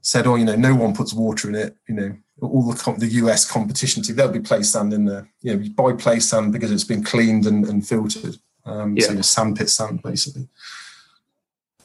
said, 0.00 0.26
"Oh, 0.26 0.34
you 0.34 0.44
know, 0.44 0.56
no 0.56 0.74
one 0.74 0.94
puts 0.94 1.12
water 1.12 1.48
in 1.48 1.54
it. 1.54 1.76
You 1.88 1.94
know, 1.94 2.16
all 2.40 2.72
the 2.72 2.94
the 2.98 3.14
US 3.22 3.50
competition 3.50 4.02
team 4.02 4.16
there'll 4.16 4.32
be 4.32 4.40
place 4.40 4.70
sand 4.70 4.92
in 4.92 5.04
there. 5.04 5.28
You 5.42 5.54
know, 5.54 5.60
you 5.62 5.70
buy 5.70 5.92
place 5.92 6.26
sand 6.28 6.52
because 6.52 6.72
it's 6.72 6.84
been 6.84 7.04
cleaned 7.04 7.46
and, 7.46 7.64
and 7.66 7.86
filtered. 7.86 8.36
Um, 8.66 8.98
So 9.00 9.08
Yeah. 9.08 9.14
your 9.14 9.22
sandpit 9.22 9.70
sand 9.70 10.02
basically. 10.02 10.48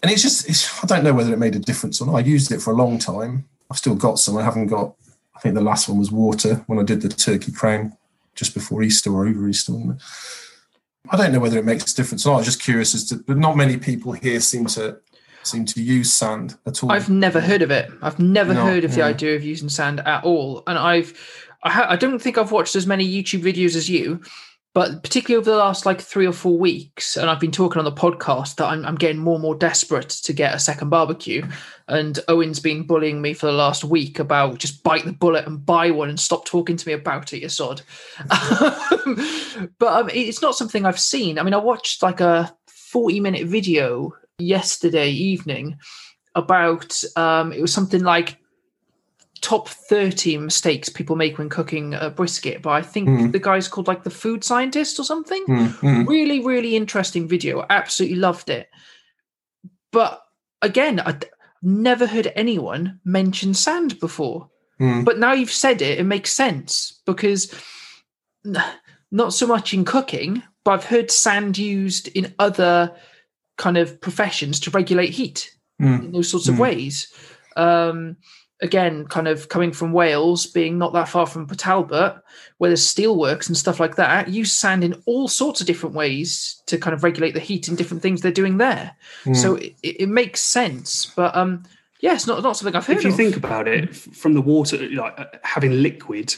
And 0.02 0.12
it's 0.12 0.22
just 0.22 0.48
it's, 0.50 0.82
I 0.84 0.88
don't 0.88 1.04
know 1.04 1.14
whether 1.14 1.34
it 1.34 1.40
made 1.40 1.56
a 1.56 1.60
difference 1.60 2.00
or 2.02 2.08
not. 2.08 2.16
I 2.16 2.20
used 2.22 2.52
it 2.52 2.62
for 2.62 2.72
a 2.72 2.76
long 2.78 2.98
time. 3.00 3.46
I've 3.70 3.78
still 3.78 3.96
got 3.96 4.18
some. 4.20 4.38
I 4.38 4.44
haven't 4.44 4.68
got. 4.68 4.96
I 5.36 5.40
think 5.42 5.56
the 5.56 5.62
last 5.62 5.88
one 5.88 6.00
was 6.00 6.12
water 6.12 6.64
when 6.68 6.80
I 6.80 6.84
did 6.84 7.02
the 7.02 7.10
turkey 7.10 7.52
crown 7.52 7.96
just 8.36 8.54
before 8.54 8.84
Easter 8.84 9.12
or 9.14 9.28
over 9.28 9.48
Easter. 9.48 9.74
I 11.10 11.18
don't 11.18 11.32
know 11.32 11.40
whether 11.40 11.58
it 11.58 11.66
makes 11.66 11.92
a 11.92 11.96
difference 11.96 12.26
or 12.26 12.30
not. 12.30 12.36
I 12.36 12.38
was 12.40 12.46
just 12.48 12.62
curious 12.62 12.94
as 12.94 13.06
to, 13.06 13.16
but 13.18 13.38
not 13.38 13.56
many 13.56 13.78
people 13.78 14.12
here 14.12 14.40
seem 14.40 14.66
to 14.68 14.98
seem 15.44 15.66
to 15.66 15.82
use 15.82 16.12
sand 16.12 16.58
at 16.66 16.84
all. 16.84 16.92
I've 16.92 17.10
never 17.10 17.40
heard 17.40 17.62
of 17.62 17.72
it. 17.72 17.90
I've 18.02 18.20
never 18.20 18.54
No, 18.54 18.66
heard 18.66 18.84
of 18.84 18.94
the 18.94 19.02
idea 19.02 19.36
of 19.36 19.44
using 19.44 19.70
sand 19.70 20.02
at 20.02 20.24
all. 20.26 20.64
And 20.68 20.78
I've, 20.78 21.18
I, 21.64 21.72
ha- 21.72 21.88
I 21.90 21.96
don't 21.96 22.20
think 22.20 22.38
I've 22.38 22.52
watched 22.52 22.76
as 22.76 22.86
many 22.86 23.08
YouTube 23.10 23.42
videos 23.42 23.76
as 23.76 23.90
you, 23.90 24.22
but 24.74 25.02
particularly 25.02 25.42
over 25.42 25.50
the 25.50 25.58
last 25.58 25.86
like 25.86 26.00
three 26.00 26.28
or 26.28 26.32
four 26.32 26.58
weeks, 26.58 27.18
and 27.18 27.30
I've 27.30 27.40
been 27.40 27.52
talking 27.52 27.80
on 27.80 27.86
the 27.86 27.92
podcast 27.92 28.56
that 28.56 28.68
I'm, 28.68 28.86
I'm 28.86 28.96
getting 28.96 29.18
more 29.18 29.36
and 29.36 29.42
more 29.42 29.56
desperate 29.56 30.10
to 30.10 30.34
get 30.34 30.54
a 30.54 30.60
second 30.60 30.90
barbecue. 30.90 31.44
And 31.88 32.20
Owen's 32.28 32.60
been 32.60 32.86
bullying 32.86 33.20
me 33.20 33.34
for 33.34 33.48
the 33.48 33.52
last 33.52 33.84
week 33.84 34.20
about 34.20 34.60
just 34.60 34.84
bite 34.84 35.06
the 35.06 35.12
bullet 35.12 35.48
and 35.48 35.66
buy 35.66 35.90
one 35.90 36.10
and 36.10 36.20
stop 36.20 36.46
talking 36.46 36.78
to 36.78 36.88
me 36.88 36.94
about 36.94 37.34
it, 37.34 37.42
you 37.42 37.50
sod. 37.50 37.82
but 38.30 39.88
um, 39.88 40.10
it's 40.14 40.42
not 40.42 40.56
something 40.56 40.86
I've 40.86 41.00
seen. 41.00 41.40
I 41.40 41.44
mean, 41.44 41.56
I 41.56 41.58
watched 41.58 42.04
like 42.04 42.22
a 42.22 42.56
40 42.68 43.20
minute 43.22 43.48
video 43.48 44.14
yesterday 44.38 45.10
evening 45.10 45.80
about 46.36 47.04
um, 47.16 47.52
it 47.52 47.62
was 47.62 47.74
something 47.74 48.04
like 48.04 48.39
top 49.42 49.68
30 49.70 50.38
mistakes 50.38 50.90
people 50.90 51.16
make 51.16 51.38
when 51.38 51.50
cooking 51.50 51.94
a 51.94 52.10
brisket 52.10 52.62
but 52.62 52.72
i 52.72 52.82
think 52.82 53.08
Mm. 53.10 53.32
the 53.32 53.40
guy's 53.40 53.68
called 53.68 53.88
like 53.88 54.04
the 54.04 54.10
food 54.10 54.44
scientist 54.44 55.00
or 55.00 55.04
something 55.04 55.44
Mm, 55.48 56.08
really 56.08 56.40
really 56.46 56.76
interesting 56.76 57.28
video 57.28 57.66
absolutely 57.70 58.18
loved 58.18 58.50
it 58.50 58.70
but 59.92 60.22
again 60.62 61.00
i 61.00 61.18
never 61.62 62.06
heard 62.08 62.32
anyone 62.36 63.00
mention 63.06 63.54
sand 63.54 64.00
before 64.00 64.50
mm. 64.80 65.04
but 65.06 65.20
now 65.20 65.34
you've 65.34 65.52
said 65.52 65.82
it 65.82 66.00
it 66.00 66.06
makes 66.06 66.32
sense 66.32 67.02
because 67.06 67.54
not 69.12 69.34
so 69.34 69.48
much 69.48 69.74
in 69.74 69.84
cooking 69.86 70.42
but 70.64 70.72
i've 70.72 70.86
heard 70.86 71.12
sand 71.12 71.58
used 71.58 72.08
in 72.10 72.34
other 72.40 72.94
kind 73.58 73.78
of 73.78 74.00
professions 74.02 74.60
to 74.60 74.72
regulate 74.72 75.10
heat 75.12 75.52
Mm. 75.82 76.04
in 76.06 76.12
those 76.12 76.30
sorts 76.30 76.50
of 76.50 76.56
Mm. 76.56 76.60
ways 76.60 77.08
um 77.56 78.18
again 78.62 79.06
kind 79.08 79.28
of 79.28 79.48
coming 79.50 79.72
from 79.72 79.94
wales 79.94 80.46
being 80.46 80.78
not 80.78 80.92
that 80.94 81.08
far 81.08 81.26
from 81.26 81.48
port 81.48 81.58
talbot 81.60 82.16
where 82.58 82.70
there's 82.70 82.86
steelworks 82.86 83.48
and 83.48 83.56
stuff 83.56 83.80
like 83.80 83.96
that 83.96 84.28
use 84.28 84.52
sand 84.52 84.84
in 84.84 85.02
all 85.06 85.28
sorts 85.28 85.62
of 85.62 85.68
different 85.68 85.96
ways 85.96 86.62
to 86.66 86.78
kind 86.78 86.94
of 86.94 87.04
regulate 87.04 87.34
the 87.34 87.40
heat 87.40 87.68
and 87.70 87.78
different 87.78 88.04
things 88.04 88.22
they're 88.22 88.32
doing 88.32 88.58
there 88.58 88.92
Mm. 89.26 89.36
so 89.36 89.56
it, 89.56 89.76
it 89.84 90.10
makes 90.10 90.42
sense 90.42 91.06
but 91.16 91.36
um 91.36 91.64
yeah 92.02 92.14
it's 92.14 92.28
not, 92.28 92.42
not 92.44 92.56
something 92.58 92.76
i've 92.76 92.86
heard 92.86 92.98
If 92.98 93.04
you 93.04 93.10
of. 93.12 93.16
think 93.18 93.36
about 93.38 93.68
it, 93.68 93.96
from 93.96 94.34
the 94.34 94.42
water, 94.42 94.78
like 94.92 95.20
uh, 95.20 95.26
having 95.44 95.82
liquid, 95.82 96.36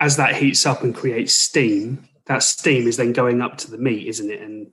as 0.00 0.16
that 0.16 0.34
heats 0.36 0.64
up 0.66 0.82
and 0.82 0.94
creates 0.94 1.32
steam, 1.32 2.08
that 2.26 2.42
steam 2.44 2.86
is 2.86 2.96
then 2.96 3.12
going 3.12 3.40
up 3.40 3.56
to 3.58 3.70
the 3.70 3.78
meat, 3.78 4.06
isn't 4.08 4.30
it? 4.30 4.40
And 4.40 4.70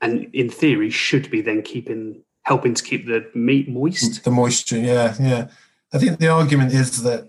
and 0.00 0.28
in 0.34 0.48
theory, 0.50 0.90
should 0.90 1.30
be 1.30 1.40
then 1.40 1.62
keeping 1.62 2.22
helping 2.42 2.74
to 2.74 2.82
keep 2.82 3.06
the 3.06 3.28
meat 3.34 3.68
moist. 3.68 4.24
the 4.24 4.30
moisture 4.30 4.78
yeah 4.78 5.14
yeah 5.20 5.48
i 5.92 5.98
think 5.98 6.18
the 6.18 6.28
argument 6.28 6.72
is 6.72 7.02
that 7.02 7.28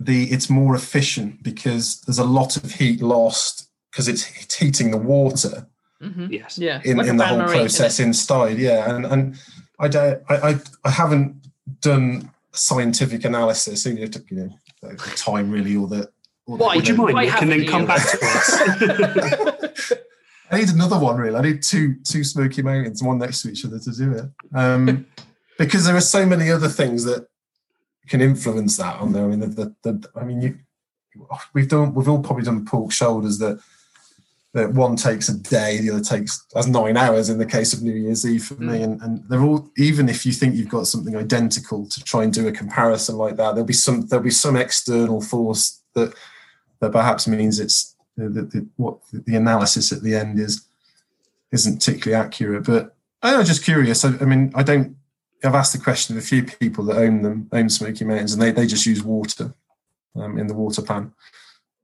the 0.00 0.24
it's 0.30 0.48
more 0.50 0.74
efficient 0.74 1.42
because 1.42 2.00
there's 2.02 2.18
a 2.18 2.24
lot 2.24 2.56
of 2.56 2.70
heat 2.72 3.00
lost 3.00 3.68
because 3.90 4.08
it's, 4.08 4.28
it's 4.42 4.54
heating 4.54 4.90
the 4.90 4.96
water 4.98 5.66
Mhm. 6.02 6.30
Yes. 6.30 6.58
yeah 6.58 6.82
in, 6.84 6.98
like 6.98 7.06
in 7.06 7.16
the 7.16 7.24
whole 7.26 7.38
bain 7.38 7.48
process 7.48 7.98
it? 7.98 8.04
inside 8.04 8.58
yeah 8.58 8.94
and 8.94 9.06
and 9.06 9.38
i 9.80 9.88
don't 9.88 10.22
i 10.28 10.34
i, 10.50 10.54
I 10.84 10.90
haven't 10.90 11.34
done 11.80 12.30
scientific 12.52 13.24
analysis 13.24 13.86
you 13.86 13.94
know, 13.94 14.00
you 14.30 14.36
know 14.36 14.50
the 14.82 15.12
time 15.16 15.50
really 15.50 15.74
or 15.74 15.86
the 15.88 16.10
or 16.46 16.58
Why? 16.58 16.76
Would 16.76 16.86
you 16.86 16.96
know- 16.96 17.04
mind? 17.04 17.14
Why 17.14 17.24
Nick, 17.24 17.42
and 17.42 17.50
then 17.50 17.66
come 17.66 17.80
you? 17.82 17.86
back 17.88 18.02
to 18.10 18.18
us. 18.22 19.92
I 20.50 20.58
need 20.60 20.68
another 20.68 20.98
one, 20.98 21.16
really. 21.16 21.36
I 21.36 21.42
need 21.42 21.62
two 21.62 21.96
two 22.04 22.22
Smoky 22.22 22.62
Mountains, 22.62 23.02
one 23.02 23.18
next 23.18 23.42
to 23.42 23.50
each 23.50 23.64
other, 23.64 23.78
to 23.80 23.90
do 23.90 24.12
it. 24.12 24.24
Um, 24.56 25.06
because 25.58 25.84
there 25.86 25.96
are 25.96 26.00
so 26.00 26.24
many 26.24 26.50
other 26.52 26.68
things 26.68 27.02
that 27.04 27.26
can 28.08 28.20
influence 28.20 28.76
that 28.76 29.00
on 29.00 29.12
there. 29.12 29.24
I 29.24 29.28
mean, 29.28 29.40
the, 29.40 29.46
the, 29.46 29.74
the 29.82 30.10
I 30.14 30.24
mean, 30.24 30.40
you, 30.42 30.58
we've 31.52 31.68
done, 31.68 31.94
we've 31.94 32.08
all 32.08 32.22
probably 32.22 32.44
done 32.44 32.64
pork 32.64 32.92
shoulders 32.92 33.38
that 33.38 33.60
that 34.56 34.72
one 34.72 34.96
takes 34.96 35.28
a 35.28 35.36
day, 35.36 35.78
the 35.78 35.90
other 35.90 36.02
takes 36.02 36.46
as 36.56 36.66
nine 36.66 36.96
hours 36.96 37.28
in 37.28 37.36
the 37.36 37.44
case 37.44 37.74
of 37.74 37.82
New 37.82 37.92
Year's 37.92 38.24
Eve 38.24 38.42
for 38.42 38.54
me. 38.54 38.78
Mm. 38.78 38.84
And, 38.84 39.02
and 39.02 39.28
they're 39.28 39.42
all, 39.42 39.70
even 39.76 40.08
if 40.08 40.24
you 40.24 40.32
think 40.32 40.54
you've 40.54 40.70
got 40.70 40.86
something 40.86 41.14
identical 41.14 41.86
to 41.86 42.02
try 42.02 42.24
and 42.24 42.32
do 42.32 42.48
a 42.48 42.52
comparison 42.52 43.16
like 43.16 43.36
that, 43.36 43.50
there'll 43.50 43.66
be 43.66 43.74
some 43.74 44.06
there'll 44.06 44.24
be 44.24 44.30
some 44.30 44.56
external 44.56 45.20
force 45.20 45.82
that 45.94 46.14
that 46.80 46.92
perhaps 46.92 47.28
means 47.28 47.60
it's 47.60 47.96
the, 48.16 48.30
the, 48.30 48.42
the, 48.42 48.66
what 48.76 48.98
the 49.12 49.36
analysis 49.36 49.92
at 49.92 50.02
the 50.02 50.14
end 50.14 50.40
is 50.40 50.66
isn't 51.52 51.76
particularly 51.76 52.24
accurate. 52.24 52.64
But 52.64 52.94
I'm 53.22 53.44
just 53.44 53.64
curious. 53.64 54.06
I, 54.06 54.14
I 54.20 54.24
mean, 54.24 54.52
I 54.54 54.62
don't. 54.62 54.96
I've 55.46 55.54
asked 55.54 55.72
the 55.72 55.78
question 55.82 56.16
of 56.16 56.22
a 56.22 56.26
few 56.26 56.42
people 56.44 56.84
that 56.86 56.96
own 56.96 57.22
them, 57.22 57.48
own 57.52 57.68
Smoky 57.68 58.04
Mountains, 58.04 58.32
and 58.32 58.42
they, 58.42 58.50
they 58.50 58.66
just 58.66 58.86
use 58.86 59.02
water 59.02 59.54
um, 60.14 60.38
in 60.38 60.46
the 60.46 60.54
water 60.54 60.82
pan. 60.82 61.12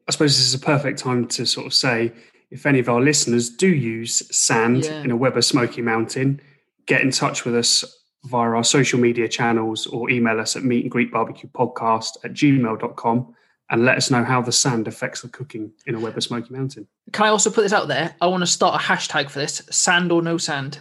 I 0.08 0.12
suppose 0.12 0.36
this 0.36 0.46
is 0.46 0.54
a 0.54 0.58
perfect 0.58 0.98
time 0.98 1.26
to 1.28 1.46
sort 1.46 1.66
of 1.66 1.74
say 1.74 2.12
if 2.50 2.66
any 2.66 2.78
of 2.80 2.88
our 2.88 3.00
listeners 3.00 3.48
do 3.48 3.68
use 3.68 4.22
sand 4.36 4.84
Yeah. 4.84 5.02
in 5.02 5.10
a 5.10 5.16
Weber 5.16 5.40
Smoky 5.42 5.80
Mountain, 5.80 6.40
get 6.86 7.00
in 7.00 7.10
touch 7.10 7.44
with 7.44 7.54
us 7.54 7.84
via 8.24 8.50
our 8.50 8.64
social 8.64 8.98
media 9.00 9.28
channels 9.28 9.86
or 9.86 10.10
email 10.10 10.38
us 10.38 10.54
at 10.56 10.62
meat 10.64 10.82
and 10.84 10.90
greet 10.90 11.10
barbecue 11.10 11.48
podcast 11.48 12.18
at 12.24 12.32
gmail.com 12.34 13.34
and 13.70 13.84
let 13.84 13.96
us 13.96 14.10
know 14.10 14.22
how 14.22 14.42
the 14.42 14.52
sand 14.52 14.86
affects 14.86 15.22
the 15.22 15.28
cooking 15.28 15.72
in 15.86 15.94
a 15.94 16.00
Weber 16.00 16.20
Smoky 16.20 16.52
Mountain. 16.52 16.86
Can 17.12 17.24
I 17.24 17.28
also 17.30 17.50
put 17.50 17.62
this 17.62 17.72
out 17.72 17.88
there? 17.88 18.14
I 18.20 18.26
want 18.26 18.42
to 18.42 18.46
start 18.46 18.80
a 18.80 18.84
hashtag 18.84 19.30
for 19.30 19.38
this: 19.38 19.62
sand 19.70 20.12
or 20.12 20.20
no 20.20 20.36
sand. 20.36 20.78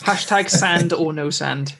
Hashtag 0.00 0.48
sand 0.48 0.92
or 0.92 1.12
no 1.12 1.30
sand. 1.30 1.74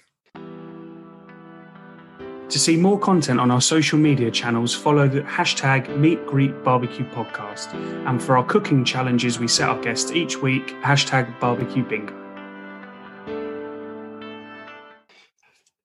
To 2.53 2.59
see 2.59 2.77
more 2.77 2.99
content 2.99 3.41
on 3.41 3.51
our 3.51 3.63
social 3.63 3.99
media 3.99 4.31
channels, 4.31 4.75
follow 4.75 5.09
the 5.09 5.23
hashtag 5.23 5.97
Meat 5.97 6.27
Greet 6.27 6.63
Barbecue 6.63 7.07
Podcast. 7.07 7.73
And 8.07 8.23
for 8.23 8.37
our 8.37 8.45
cooking 8.45 8.85
challenges, 8.85 9.39
we 9.39 9.49
set 9.49 9.71
our 9.71 9.81
guests 9.81 10.13
each 10.13 10.43
week, 10.43 10.67
hashtag 10.83 11.41
barbecue 11.41 11.83
bingo. 11.83 12.13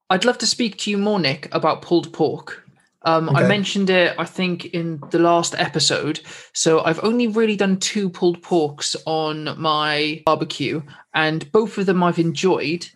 I'd 0.09 0.25
love 0.25 0.39
to 0.39 0.45
speak 0.45 0.77
to 0.79 0.91
you 0.91 0.97
more, 0.97 1.21
Nick, 1.21 1.47
about 1.55 1.83
pulled 1.83 2.11
pork. 2.11 2.65
Um, 3.03 3.29
I 3.29 3.47
mentioned 3.47 3.89
it, 3.89 4.13
I 4.19 4.25
think, 4.25 4.65
in 4.65 5.01
the 5.11 5.19
last 5.19 5.55
episode. 5.57 6.19
So 6.53 6.83
I've 6.83 7.01
only 7.01 7.27
really 7.27 7.55
done 7.55 7.77
two 7.77 8.09
pulled 8.09 8.41
porks 8.41 8.93
on 9.05 9.57
my 9.57 10.21
barbecue, 10.25 10.81
and 11.13 11.49
both 11.53 11.77
of 11.77 11.85
them 11.85 12.03
I've 12.03 12.19
enjoyed, 12.19 12.89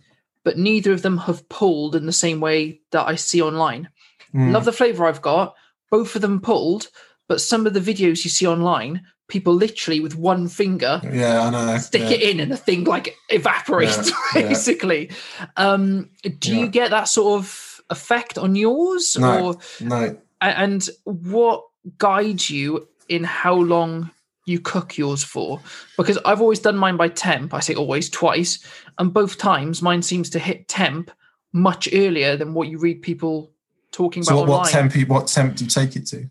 but 0.43 0.57
neither 0.57 0.91
of 0.91 1.01
them 1.01 1.17
have 1.17 1.47
pulled 1.49 1.95
in 1.95 2.05
the 2.05 2.11
same 2.11 2.39
way 2.39 2.81
that 2.91 3.07
I 3.07 3.15
see 3.15 3.41
online. 3.41 3.89
Mm. 4.33 4.51
Love 4.51 4.65
the 4.65 4.71
flavor 4.73 5.05
I've 5.05 5.21
got. 5.21 5.55
Both 5.89 6.15
of 6.15 6.21
them 6.21 6.39
pulled, 6.41 6.87
but 7.27 7.41
some 7.41 7.67
of 7.67 7.73
the 7.73 7.79
videos 7.79 8.23
you 8.23 8.29
see 8.29 8.47
online, 8.47 9.03
people 9.27 9.53
literally 9.53 9.99
with 9.99 10.15
one 10.15 10.47
finger 10.47 10.99
Yeah, 11.03 11.41
I 11.43 11.49
know. 11.49 11.77
stick 11.77 12.01
yeah. 12.03 12.09
it 12.17 12.21
in 12.21 12.39
and 12.39 12.51
the 12.51 12.57
thing 12.57 12.83
like 12.85 13.15
evaporates 13.29 14.09
Yeah, 14.09 14.15
yeah. 14.41 14.47
basically. 14.49 15.11
Um, 15.57 16.09
do 16.39 16.55
you 16.57 16.67
get 16.67 16.89
that 16.91 17.07
sort 17.07 17.39
of 17.41 17.81
effect 17.89 18.37
on 18.37 18.55
yours, 18.55 19.15
No. 19.19 19.45
or 19.47 19.55
No, 19.79 20.17
and 20.41 20.87
what 21.03 21.63
guides 21.97 22.49
you 22.49 22.87
in 23.09 23.23
how 23.23 23.53
long 23.55 24.11
you 24.45 24.59
cook 24.59 24.97
yours 24.97 25.23
for? 25.23 25.59
Because 25.97 26.17
I've 26.25 26.41
always 26.41 26.59
done 26.59 26.77
mine 26.77 26.97
by 26.97 27.09
temp. 27.09 27.53
I 27.53 27.59
say 27.59 27.75
always 27.75 28.09
twice, 28.09 28.65
and 28.97 29.13
both 29.13 29.37
times 29.37 29.81
mine 29.81 30.01
seems 30.01 30.29
to 30.31 30.39
hit 30.39 30.67
temp 30.67 31.11
much 31.53 31.89
earlier 31.93 32.35
than 32.37 32.53
what 32.53 32.67
you 32.69 32.77
read 32.79 33.01
people 33.01 33.51
talking 33.91 34.23
so 34.23 34.33
about 34.37 34.47
what, 34.47 34.55
online. 34.59 34.61
what 34.63 34.71
temp? 34.71 34.95
you- 34.95 35.05
What 35.05 35.27
temp 35.27 35.55
do 35.57 35.63
you 35.65 35.69
take 35.69 35.95
it 35.95 36.07
to? 36.07 36.29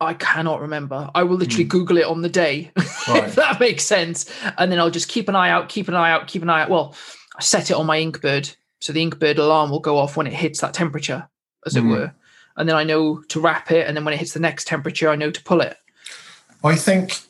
I 0.00 0.14
cannot 0.14 0.60
remember. 0.60 1.08
I 1.14 1.22
will 1.22 1.36
literally 1.36 1.62
Google 1.64 1.96
it 1.98 2.06
on 2.06 2.22
the 2.22 2.28
day, 2.28 2.72
Hmm. 2.76 2.82
Right. 3.12 3.24
if 3.24 3.34
that 3.36 3.60
makes 3.60 3.84
sense. 3.84 4.26
And 4.58 4.72
then 4.72 4.78
I'll 4.80 4.90
just 4.90 5.08
keep 5.08 5.28
an 5.28 5.36
eye 5.36 5.50
out, 5.50 5.68
keep 5.68 5.86
an 5.88 5.94
eye 5.94 6.10
out, 6.10 6.26
keep 6.26 6.42
an 6.42 6.50
eye 6.50 6.62
out. 6.62 6.70
Well, 6.70 6.94
I 7.36 7.42
set 7.42 7.70
it 7.70 7.74
on 7.74 7.86
my 7.86 7.98
Inkbird. 8.00 8.56
So 8.80 8.92
the 8.92 9.04
Inkbird 9.08 9.38
alarm 9.38 9.70
will 9.70 9.78
go 9.80 9.96
off 9.98 10.16
when 10.16 10.26
it 10.26 10.32
hits 10.32 10.60
that 10.60 10.74
temperature, 10.74 11.28
as 11.66 11.76
it 11.76 11.84
Mhm. 11.84 11.90
were. 11.90 12.12
And 12.56 12.68
then 12.68 12.74
I 12.74 12.82
know 12.82 13.22
to 13.28 13.40
wrap 13.40 13.70
it. 13.70 13.86
And 13.86 13.96
then 13.96 14.04
when 14.04 14.12
it 14.14 14.18
hits 14.18 14.32
the 14.34 14.40
next 14.40 14.66
temperature, 14.66 15.08
I 15.08 15.14
know 15.16 15.30
to 15.30 15.42
pull 15.44 15.60
it. 15.60 15.76
I 16.64 16.74
think, 16.76 17.20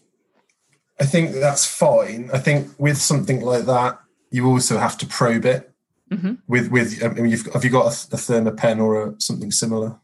I 1.03 1.05
think 1.05 1.33
that's 1.35 1.67
fine. 1.67 2.31
I 2.33 2.39
think 2.39 2.69
with 2.79 2.97
something 2.97 3.41
like 3.41 3.65
that, 3.65 3.99
you 4.31 4.47
also 4.47 4.79
have 4.79 4.97
to 4.99 5.07
probe 5.07 5.45
it. 5.45 5.69
Mhm. 6.13 6.39
With 6.47 6.71
with, 6.71 7.03
I 7.03 7.09
mean, 7.09 7.27
you've 7.33 7.47
have 7.53 7.65
you 7.65 7.71
got 7.71 7.87
a, 7.87 8.15
a 8.15 8.19
Thermapen 8.19 8.79
or 8.81 8.91
a, 9.09 9.21
something 9.21 9.51
similar? 9.51 9.97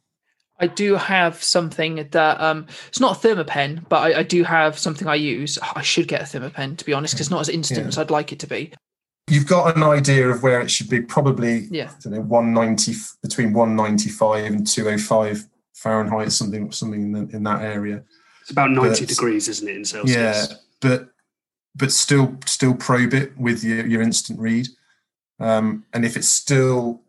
I 0.59 0.67
do 0.67 0.97
have 0.97 1.41
something 1.41 2.09
that 2.11 2.41
um 2.41 2.67
it's 2.89 2.99
not 2.99 3.17
a 3.17 3.29
Thermapen, 3.29 3.89
but 3.89 3.99
I, 4.03 4.19
I 4.21 4.23
do 4.25 4.43
have 4.43 4.77
something 4.77 5.07
I 5.07 5.15
use. 5.15 5.57
I 5.77 5.83
should 5.83 6.09
get 6.09 6.21
a 6.23 6.25
Thermapen 6.25 6.77
to 6.79 6.85
be 6.85 6.93
honest, 6.93 7.15
because 7.15 7.27
it's 7.29 7.31
not 7.31 7.43
as 7.43 7.49
instant 7.49 7.83
Yeah. 7.83 7.89
as 7.89 7.99
I'd 7.99 8.11
like 8.11 8.33
it 8.33 8.41
to 8.41 8.49
be. 8.49 8.73
You've 9.31 9.47
got 9.47 9.77
an 9.77 9.83
idea 9.85 10.29
of 10.31 10.43
where 10.43 10.61
it 10.61 10.71
should 10.71 10.89
be. 10.89 11.01
Probably, 11.03 11.69
Yeah. 11.71 11.91
I 11.91 11.95
don't 12.03 12.13
know, 12.15 12.23
one 12.23 12.53
ninety 12.53 12.95
between 13.23 13.53
one 13.53 13.77
ninety 13.77 14.09
five 14.11 14.47
and 14.47 14.67
two 14.67 14.83
hundred 14.85 15.03
five 15.03 15.47
Fahrenheit, 15.75 16.33
something 16.33 16.73
something 16.73 17.03
in, 17.03 17.13
the, 17.13 17.37
in 17.37 17.43
that 17.45 17.63
area. 17.63 18.03
It's 18.43 18.51
about 18.51 18.71
90 18.71 19.01
But- 19.03 19.09
degrees, 19.11 19.47
isn't 19.47 19.69
it, 19.69 19.77
in 19.77 19.85
Celsius? 19.85 20.17
Yeah, 20.17 20.57
but 20.81 21.11
but 21.75 21.93
still 21.93 22.37
still 22.47 22.75
probe 22.75 23.15
it 23.15 23.37
with 23.39 23.63
your, 23.63 23.87
your 23.87 24.03
instant 24.03 24.41
read. 24.41 24.69
Um, 25.41 25.85
and 25.93 26.05
if 26.05 26.17
it's 26.17 26.29
still 26.29 27.03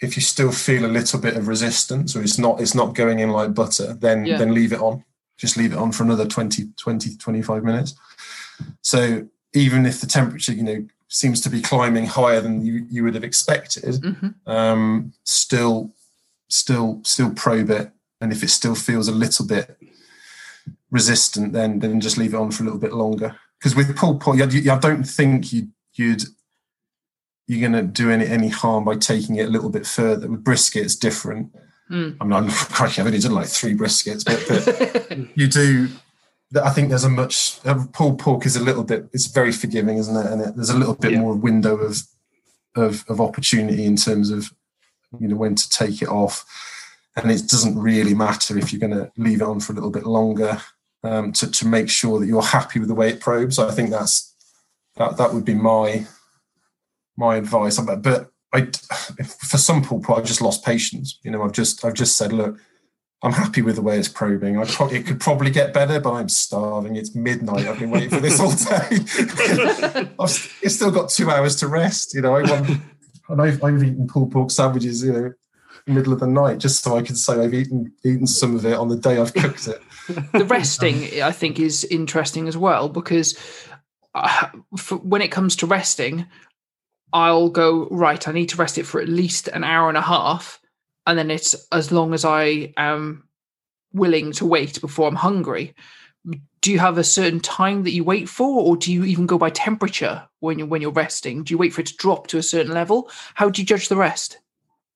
if 0.00 0.16
you 0.16 0.22
still 0.22 0.52
feel 0.52 0.86
a 0.86 0.88
little 0.88 1.20
bit 1.20 1.36
of 1.36 1.48
resistance 1.48 2.16
or 2.16 2.22
it's 2.22 2.38
not 2.38 2.60
it's 2.60 2.74
not 2.74 2.94
going 2.94 3.18
in 3.18 3.30
like 3.30 3.54
butter, 3.54 3.94
then 3.94 4.24
Yeah. 4.26 4.38
then 4.38 4.54
leave 4.54 4.72
it 4.72 4.80
on. 4.80 5.04
Just 5.38 5.56
leave 5.56 5.72
it 5.72 5.78
on 5.78 5.90
for 5.92 6.02
another 6.02 6.26
20, 6.26 6.68
20, 6.76 7.16
25 7.16 7.64
minutes. 7.64 7.94
So 8.82 9.26
even 9.54 9.86
if 9.86 10.00
the 10.00 10.06
temperature, 10.06 10.52
you 10.52 10.62
know, 10.62 10.86
seems 11.08 11.40
to 11.40 11.48
be 11.50 11.62
climbing 11.62 12.06
higher 12.06 12.40
than 12.42 12.64
you, 12.64 12.86
you 12.90 13.02
would 13.04 13.14
have 13.14 13.24
expected, 13.24 13.96
hmm 14.04 14.28
um, 14.46 15.12
still 15.24 15.92
still 16.48 17.00
still 17.04 17.30
probe 17.32 17.70
it 17.70 17.90
and 18.20 18.32
if 18.32 18.42
it 18.42 18.48
still 18.50 18.74
feels 18.74 19.06
a 19.08 19.12
little 19.12 19.46
bit 19.46 19.78
resistant 20.90 21.52
then 21.52 21.78
then 21.78 22.00
just 22.00 22.18
leave 22.18 22.34
it 22.34 22.38
on 22.38 22.50
for 22.50 22.62
a 22.62 22.66
little 22.66 22.80
bit 22.80 22.92
longer. 22.92 23.36
Because 23.58 23.76
with 23.76 23.94
pulled 23.96 24.20
pork 24.20 24.40
i 24.40 24.46
don't 24.78 25.04
think 25.04 25.52
you, 25.52 25.68
you'd 25.94 26.22
you're 27.46 27.60
going 27.68 27.72
to 27.72 27.82
do 27.82 28.10
any 28.10 28.26
any 28.26 28.48
harm 28.48 28.84
by 28.84 28.96
taking 28.96 29.36
it 29.36 29.46
a 29.46 29.50
little 29.50 29.70
bit 29.70 29.86
further. 29.86 30.28
With 30.28 30.44
brisket 30.44 30.84
it's 30.84 30.96
different. 30.96 31.52
Mm. 31.90 32.16
i 32.20 32.24
mean 32.24 32.32
i'm 32.32 32.48
crikey, 32.76 33.00
i've 33.00 33.06
only 33.08 33.18
done 33.18 33.32
like 33.34 33.48
three 33.48 33.74
briskets 33.74 34.24
but, 34.24 34.38
but 34.46 35.28
you 35.34 35.48
do 35.48 35.88
i 36.62 36.70
think 36.70 36.88
there's 36.88 37.02
a 37.02 37.08
much 37.10 37.58
uh, 37.64 37.84
pulled 37.92 38.20
pork 38.20 38.46
is 38.46 38.54
a 38.54 38.62
little 38.62 38.84
bit 38.84 39.08
it's 39.12 39.26
very 39.26 39.50
forgiving 39.50 39.98
isn't 39.98 40.16
it? 40.16 40.30
And 40.30 40.40
it, 40.40 40.54
there's 40.54 40.70
a 40.70 40.78
little 40.78 40.94
bit 40.94 41.12
Yeah. 41.12 41.20
more 41.20 41.34
window 41.34 41.76
of 41.76 42.02
of 42.76 43.04
of 43.08 43.20
opportunity 43.20 43.84
in 43.84 43.96
terms 43.96 44.30
of 44.30 44.52
you 45.18 45.26
know 45.28 45.34
when 45.36 45.56
to 45.56 45.68
take 45.68 46.00
it 46.02 46.08
off. 46.08 46.44
And 47.16 47.28
it 47.30 47.48
doesn't 47.48 47.76
really 47.76 48.14
matter 48.14 48.56
if 48.56 48.72
you're 48.72 48.78
going 48.80 48.94
to 48.98 49.10
leave 49.16 49.40
it 49.42 49.44
on 49.44 49.58
for 49.58 49.72
a 49.72 49.74
little 49.74 49.90
bit 49.90 50.06
longer 50.06 50.62
um, 51.02 51.32
to, 51.32 51.50
to 51.50 51.66
make 51.66 51.88
sure 51.88 52.20
that 52.20 52.26
you're 52.26 52.42
happy 52.42 52.78
with 52.78 52.88
the 52.88 52.94
way 52.94 53.08
it 53.08 53.20
probes. 53.20 53.58
I 53.58 53.70
think 53.70 53.90
that's 53.90 54.34
that 54.96 55.16
that 55.16 55.32
would 55.32 55.44
be 55.44 55.54
my 55.54 56.06
my 57.16 57.36
advice. 57.36 57.78
But 57.78 58.30
i 58.52 58.66
for 59.24 59.58
some 59.58 59.80
people 59.80 60.14
i've 60.16 60.24
just 60.24 60.40
lost 60.40 60.64
patience. 60.64 61.18
You 61.22 61.30
know 61.30 61.42
i've 61.42 61.52
just 61.52 61.84
i've 61.84 61.94
just 61.94 62.16
said 62.16 62.32
look 62.32 62.58
i'm 63.22 63.32
happy 63.32 63.62
with 63.62 63.76
the 63.76 63.82
way 63.82 63.98
it's 63.98 64.08
probing. 64.08 64.58
I 64.58 64.64
pro- 64.64 64.88
it 64.88 65.06
could 65.06 65.20
probably 65.20 65.50
get 65.50 65.72
better 65.72 66.00
but 66.00 66.12
i'm 66.12 66.28
starving. 66.28 66.96
It's 66.96 67.14
midnight. 67.14 67.66
I've 67.66 67.78
been 67.78 67.90
waiting 67.90 68.10
for 68.10 68.20
this 68.20 68.40
all 68.40 68.50
day. 68.52 70.08
I've 70.18 70.30
st- 70.30 70.54
it's 70.62 70.74
still 70.74 70.90
got 70.90 71.10
two 71.10 71.30
hours 71.30 71.56
to 71.56 71.68
rest 71.68 72.14
you 72.14 72.22
know. 72.22 72.34
I 72.34 72.42
want 72.42 72.80
and 73.30 73.40
I've, 73.40 73.62
I've 73.62 73.82
eaten 73.82 74.08
pulled 74.08 74.32
pork 74.32 74.50
sandwiches, 74.50 75.04
you 75.04 75.12
know, 75.12 75.32
middle 75.86 76.12
of 76.12 76.20
the 76.20 76.26
night, 76.26 76.58
just 76.58 76.82
so 76.82 76.96
I 76.96 77.02
can 77.02 77.16
say 77.16 77.34
I've 77.34 77.54
eaten 77.54 77.92
eaten 78.04 78.26
some 78.26 78.56
of 78.56 78.66
it 78.66 78.74
on 78.74 78.88
the 78.88 78.96
day 78.96 79.18
I've 79.18 79.32
cooked 79.32 79.68
it. 79.68 79.80
The 80.32 80.44
resting 80.44 81.22
i 81.22 81.32
think 81.32 81.58
is 81.58 81.84
interesting 81.84 82.48
as 82.48 82.56
well 82.56 82.88
because 82.88 83.38
uh, 84.14 84.48
for, 84.76 84.96
when 84.98 85.22
it 85.22 85.30
comes 85.30 85.56
to 85.56 85.66
resting 85.66 86.26
i'll 87.12 87.48
go 87.48 87.88
right 87.90 88.28
i 88.28 88.32
need 88.32 88.48
to 88.48 88.56
rest 88.56 88.78
it 88.78 88.86
for 88.86 89.00
at 89.00 89.08
least 89.08 89.48
an 89.48 89.64
hour 89.64 89.88
and 89.88 89.98
a 89.98 90.02
half 90.02 90.60
and 91.06 91.18
then 91.18 91.30
it's 91.30 91.54
as 91.72 91.90
long 91.90 92.14
as 92.14 92.24
i 92.24 92.72
am 92.76 93.24
willing 93.92 94.32
to 94.32 94.46
wait 94.46 94.80
before 94.80 95.08
i'm 95.08 95.16
hungry. 95.16 95.74
Do 96.60 96.70
you 96.70 96.78
have 96.78 96.98
a 96.98 97.04
certain 97.04 97.40
time 97.40 97.84
that 97.84 97.92
you 97.92 98.04
wait 98.04 98.28
for 98.28 98.60
or 98.60 98.76
do 98.76 98.92
you 98.92 99.04
even 99.04 99.26
go 99.26 99.38
by 99.38 99.48
temperature 99.48 100.28
when 100.40 100.58
you're 100.58 100.68
when 100.68 100.82
you're 100.82 100.90
resting? 100.90 101.42
Do 101.42 101.54
you 101.54 101.58
wait 101.58 101.72
for 101.72 101.80
it 101.80 101.86
to 101.86 101.96
drop 101.96 102.26
to 102.28 102.38
a 102.38 102.42
certain 102.42 102.74
level? 102.74 103.10
How 103.34 103.48
do 103.48 103.62
you 103.62 103.66
judge 103.66 103.88
the 103.88 103.96
rest? 103.96 104.38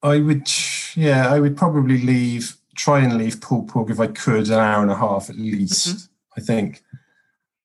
I 0.02 0.18
would, 0.18 0.50
yeah, 0.94 1.32
I 1.32 1.40
would 1.40 1.56
probably 1.56 1.98
leave, 2.02 2.58
try 2.74 3.00
and 3.00 3.16
leave 3.16 3.40
pulled 3.40 3.68
pork 3.68 3.90
if 3.90 4.00
I 4.00 4.08
could 4.08 4.48
an 4.48 4.58
hour 4.58 4.82
and 4.82 4.90
a 4.90 4.96
half 4.96 5.30
at 5.30 5.36
least. 5.36 5.88
Mm-hmm. 5.88 6.10
I 6.36 6.40
think, 6.40 6.82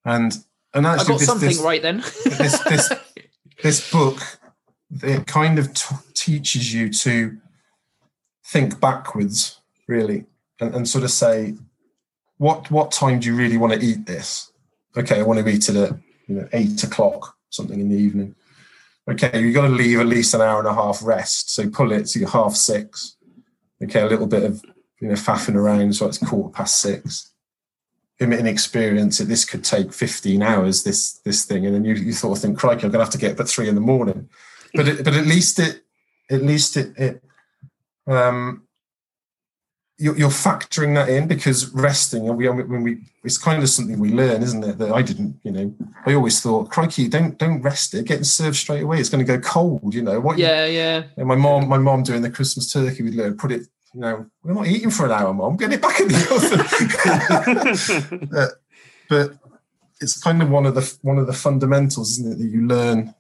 and 0.05 0.37
and 0.73 0.87
i 0.87 0.93
actually 0.93 1.07
got 1.07 1.19
this, 1.19 1.27
something 1.27 1.49
this, 1.49 1.61
right 1.61 1.81
then. 1.81 1.97
this 2.23 2.59
this 2.63 2.93
this 3.63 3.91
book 3.91 4.19
it 5.03 5.27
kind 5.27 5.59
of 5.59 5.73
t- 5.73 5.95
teaches 6.13 6.73
you 6.73 6.89
to 6.89 7.37
think 8.45 8.79
backwards 8.79 9.61
really 9.87 10.25
and, 10.59 10.73
and 10.73 10.87
sort 10.87 11.03
of 11.03 11.11
say 11.11 11.55
what 12.37 12.69
what 12.71 12.91
time 12.91 13.19
do 13.19 13.27
you 13.27 13.35
really 13.35 13.57
want 13.57 13.73
to 13.73 13.79
eat 13.79 14.05
this? 14.05 14.51
Okay 14.97 15.19
i 15.19 15.23
want 15.23 15.39
to 15.39 15.47
eat 15.47 15.69
it 15.69 15.75
at 15.75 15.91
you 16.27 16.35
know 16.35 16.47
eight 16.53 16.83
o'clock 16.83 17.35
something 17.49 17.79
in 17.79 17.89
the 17.89 17.97
evening. 17.97 18.35
Okay 19.09 19.41
you've 19.41 19.55
got 19.55 19.67
to 19.67 19.73
leave 19.73 19.99
at 19.99 20.05
least 20.05 20.33
an 20.33 20.41
hour 20.41 20.59
and 20.59 20.67
a 20.67 20.73
half 20.73 21.03
rest 21.03 21.49
so 21.49 21.69
pull 21.69 21.91
it 21.91 22.05
to 22.07 22.25
half 22.25 22.55
six. 22.55 23.17
Okay 23.83 24.01
a 24.01 24.07
little 24.07 24.27
bit 24.27 24.43
of 24.43 24.63
you 24.99 25.07
know 25.07 25.13
faffing 25.15 25.55
around 25.55 25.95
so 25.95 26.05
it's 26.07 26.17
quarter 26.17 26.51
past 26.51 26.81
six 26.81 27.31
in, 28.19 28.33
in 28.33 28.47
experience, 28.47 29.19
this 29.19 29.45
could 29.45 29.63
take 29.63 29.93
15 29.93 30.43
hours, 30.43 30.83
this 30.83 31.19
this 31.19 31.45
thing, 31.45 31.65
and 31.65 31.73
then 31.73 31.85
you, 31.85 31.93
you 31.95 32.11
sort 32.11 32.37
of 32.37 32.41
think, 32.41 32.59
crikey, 32.59 32.83
I'm 32.83 32.91
gonna 32.91 33.03
have 33.05 33.13
to 33.13 33.17
get 33.17 33.31
up 33.31 33.39
at 33.39 33.47
three 33.47 33.69
in 33.69 33.75
the 33.75 33.81
morning. 33.81 34.27
But 34.73 34.87
it, 34.89 35.05
but 35.05 35.13
at 35.13 35.25
least 35.25 35.57
it 35.57 35.83
at 36.29 36.43
least 36.43 36.75
it 36.75 36.93
it 36.97 37.23
um 38.07 38.63
you're, 39.97 40.17
you're 40.17 40.29
factoring 40.29 40.95
that 40.95 41.09
in 41.09 41.27
because 41.27 41.69
resting 41.73 42.27
and 42.27 42.37
we 42.37 42.47
when 42.49 42.83
we 42.83 43.05
it's 43.23 43.37
kind 43.37 43.61
of 43.63 43.69
something 43.69 43.99
we 43.99 44.11
learn, 44.11 44.41
isn't 44.43 44.63
it? 44.63 44.77
That 44.77 44.91
I 44.93 45.01
didn't, 45.01 45.39
you 45.43 45.51
know, 45.51 45.73
I 46.05 46.13
always 46.13 46.39
thought, 46.41 46.69
crikey, 46.69 47.07
don't 47.07 47.37
don't 47.37 47.61
rest 47.61 47.93
it, 47.93 48.05
getting 48.05 48.23
served 48.23 48.57
straight 48.57 48.83
away. 48.83 48.99
It's 48.99 49.09
going 49.09 49.25
to 49.25 49.37
go 49.37 49.39
cold, 49.39 49.93
you 49.93 50.01
know. 50.01 50.19
What 50.19 50.37
you- 50.37 50.45
yeah 50.45 50.65
yeah 50.65 51.03
and 51.17 51.27
my 51.27 51.35
mom, 51.35 51.67
my 51.69 51.77
mom 51.77 52.03
doing 52.03 52.21
the 52.21 52.29
Christmas 52.29 52.71
turkey, 52.71 53.03
we'd 53.03 53.15
learn, 53.15 53.37
put 53.37 53.51
it, 53.51 53.67
you 53.93 54.01
know, 54.01 54.25
we're 54.43 54.53
not 54.53 54.67
eating 54.67 54.91
for 54.91 55.05
an 55.05 55.11
hour, 55.11 55.33
mom. 55.33 55.57
Get 55.57 55.73
it 55.73 55.81
back 55.81 55.99
in 55.99 56.07
the 56.09 56.17
oven. 58.19 58.27
but, 58.29 58.51
but 59.09 59.37
it's 60.01 60.21
kind 60.21 60.41
of 60.41 60.49
one 60.49 60.65
of 60.65 60.75
the 60.75 60.97
one 61.01 61.17
of 61.17 61.27
the 61.27 61.33
fundamentals, 61.33 62.11
isn't 62.11 62.33
it, 62.33 62.37
that 62.37 62.47
you 62.49 62.67
learn 62.67 63.13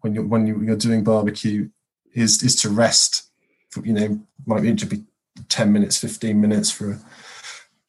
when 0.00 0.14
you're 0.14 0.24
when 0.26 0.46
you, 0.46 0.60
you're 0.62 0.76
doing 0.76 1.04
barbecue 1.04 1.68
is 2.14 2.42
is 2.42 2.56
to 2.62 2.70
rest. 2.70 3.30
For, 3.70 3.84
you 3.84 3.92
know, 3.92 4.20
might 4.46 4.62
need 4.62 4.78
to 4.78 4.86
be 4.86 5.04
ten 5.48 5.72
minutes, 5.72 5.98
fifteen 5.98 6.40
minutes 6.40 6.70
for 6.70 6.92
a, 6.92 7.00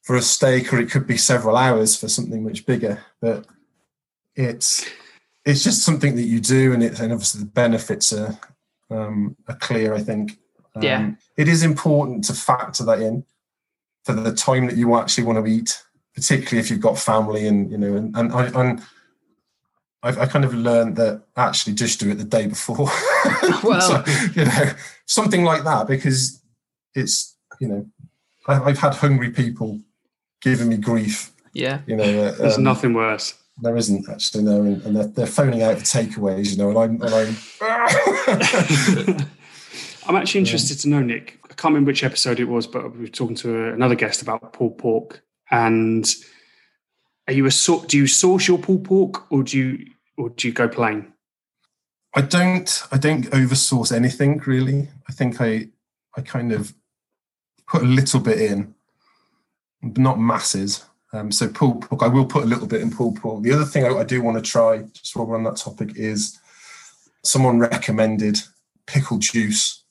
for 0.02 0.16
a 0.16 0.22
steak, 0.22 0.74
or 0.74 0.80
it 0.80 0.90
could 0.90 1.06
be 1.06 1.18
several 1.18 1.56
hours 1.56 1.96
for 1.96 2.08
something 2.08 2.44
much 2.44 2.66
bigger. 2.66 3.04
But 3.22 3.46
it's 4.36 4.90
it's 5.46 5.64
just 5.64 5.84
something 5.84 6.16
that 6.16 6.24
you 6.24 6.40
do, 6.40 6.74
and 6.74 6.84
it 6.84 7.00
and 7.00 7.14
obviously 7.14 7.42
the 7.42 7.48
benefits 7.48 8.12
are 8.12 8.38
um, 8.90 9.36
are 9.48 9.56
clear. 9.56 9.94
I 9.94 10.02
think. 10.02 10.40
Um, 10.76 10.82
Yeah. 10.84 11.12
it 11.38 11.48
is 11.48 11.64
important 11.64 12.24
to 12.26 12.34
factor 12.34 12.84
that 12.86 13.00
in 13.02 13.24
for 14.04 14.14
the 14.14 14.34
time 14.34 14.68
that 14.68 14.76
you 14.78 14.96
actually 14.98 15.24
want 15.24 15.44
to 15.44 15.52
eat, 15.52 15.82
particularly 16.14 16.60
if 16.60 16.70
you've 16.70 16.82
got 16.82 17.00
family 17.00 17.48
and 17.48 17.72
you 17.72 17.78
know, 17.78 17.96
and 17.96 18.16
and, 18.16 18.32
I, 18.34 18.46
and 18.62 18.82
I've, 20.04 20.20
I 20.20 20.26
kind 20.28 20.46
of 20.46 20.54
learned 20.54 20.96
that 20.98 21.24
actually 21.36 21.74
just 21.74 22.00
do 22.00 22.10
it 22.12 22.16
the 22.16 22.24
day 22.24 22.46
before. 22.48 22.78
Well- 23.64 23.82
So, 23.82 24.04
you 24.36 24.46
know, 24.46 24.72
something 25.06 25.44
like 25.44 25.64
that 25.64 25.88
because 25.88 26.40
it's 26.94 27.36
you 27.60 27.68
know, 27.68 27.86
I, 28.48 28.62
I've 28.64 28.80
had 28.80 28.94
hungry 28.96 29.32
people 29.32 29.80
giving 30.42 30.70
me 30.70 30.78
grief 30.78 31.32
Yeah. 31.54 31.80
You 31.88 31.96
know, 31.96 32.04
uh, 32.04 32.32
There's 32.34 32.58
um, 32.58 32.64
nothing 32.64 32.94
worse. 32.94 33.34
There 33.62 33.78
isn't 33.78 34.08
actually 34.10 34.44
no, 34.44 34.62
and, 34.64 34.82
and 34.84 34.96
they're, 34.98 35.08
they're 35.08 35.26
phoning 35.26 35.64
out 35.64 35.78
the 35.78 35.84
takeaways, 35.84 36.52
you 36.52 36.58
know, 36.58 36.70
and 36.70 36.78
I'm, 36.78 37.02
and 37.02 37.14
I'm 37.16 37.36
I'm 40.08 40.16
actually 40.16 40.42
interested 40.42 40.80
to 40.80 40.90
know, 40.90 41.02
Nick. 41.02 41.40
I 41.46 41.54
can't 41.54 41.74
remember 41.74 41.90
which 41.90 42.04
episode 42.04 42.40
it 42.40 42.46
was, 42.46 42.68
but 42.68 42.94
we 42.94 43.02
were 43.02 43.08
talking 43.08 43.36
to 43.38 43.70
another 43.74 43.96
guest 43.96 44.22
about 44.22 44.54
pulled 44.54 44.78
pork. 44.78 45.24
And 45.50 46.08
are 47.28 47.34
you 47.34 47.46
a 47.46 47.52
sort? 47.52 47.88
Do 47.90 47.98
you 47.98 48.08
sauce 48.08 48.48
your 48.48 48.60
pulled 48.60 48.84
pork, 48.84 49.32
or 49.32 49.44
do 49.44 49.58
you, 49.58 49.88
or 50.18 50.30
do 50.30 50.48
you 50.48 50.54
go 50.54 50.68
plain? 50.68 51.12
I 52.14 52.22
don't, 52.22 52.84
I 52.92 52.98
don't 52.98 53.34
oversauce 53.34 53.92
anything 53.92 54.40
really. 54.46 54.90
I 55.10 55.12
think 55.12 55.42
I, 55.42 55.70
I 56.16 56.22
kind 56.22 56.52
of 56.52 56.74
put 57.68 57.82
a 57.82 57.86
little 57.86 58.20
bit 58.20 58.40
in, 58.40 58.76
but 59.82 59.98
not 59.98 60.20
masses. 60.20 60.86
Um, 61.14 61.32
so 61.32 61.48
pulled 61.48 61.82
pork, 61.82 62.04
I 62.04 62.08
will 62.08 62.26
put 62.26 62.44
a 62.44 62.48
little 62.48 62.68
bit 62.68 62.82
in 62.82 62.92
pulled 62.92 63.20
pork. 63.20 63.42
The 63.42 63.54
other 63.54 63.66
thing 63.66 63.86
I, 63.86 63.90
I 63.90 64.04
do 64.04 64.22
want 64.22 64.38
to 64.38 64.50
try, 64.50 64.84
just 64.94 65.16
while 65.16 65.26
we're 65.26 65.38
on 65.38 65.44
that 65.46 65.58
topic, 65.58 65.96
is 65.96 66.40
someone 67.24 67.60
recommended 67.60 68.38
pickle 68.86 69.18
juice 69.18 69.85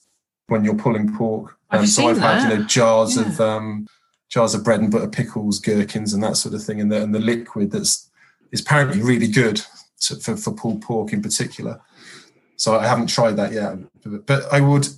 when 0.49 0.65
you're 0.65 0.75
pulling 0.77 1.15
pork. 1.17 1.57
I've 1.71 1.81
Um, 1.81 1.87
so 1.87 2.09
I've 2.09 2.19
had 2.19 2.43
you 2.51 2.57
know 2.57 2.65
jars 2.65 3.17
Yeah. 3.17 3.23
of 3.29 3.41
um, 3.41 3.87
jars 4.29 4.55
of 4.55 4.65
bread 4.65 4.81
and 4.81 4.91
butter 4.91 5.09
pickles, 5.09 5.59
gherkins, 5.59 6.13
and 6.15 6.23
that 6.23 6.37
sort 6.37 6.55
of 6.55 6.63
thing, 6.63 6.81
and 6.81 6.91
the 6.91 7.03
and 7.03 7.15
the 7.15 7.21
liquid 7.21 7.71
that's 7.71 8.11
is 8.53 8.61
apparently 8.61 9.03
really 9.03 9.29
good 9.29 9.61
to, 10.03 10.17
for 10.17 10.37
for 10.37 10.53
pulled 10.53 10.83
pork 10.83 11.13
in 11.13 11.23
particular. 11.23 11.81
So 12.57 12.79
I 12.79 12.87
haven't 12.87 13.09
tried 13.09 13.37
that 13.37 13.53
yet, 13.53 13.79
but, 14.05 14.27
but 14.27 14.53
I 14.53 14.61
would 14.61 14.89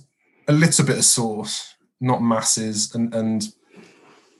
a 0.47 0.53
little 0.53 0.85
bit 0.85 0.97
of 0.97 1.05
sauce, 1.05 1.75
not 1.99 2.21
masses, 2.21 2.93
and 2.93 3.13
and 3.13 3.53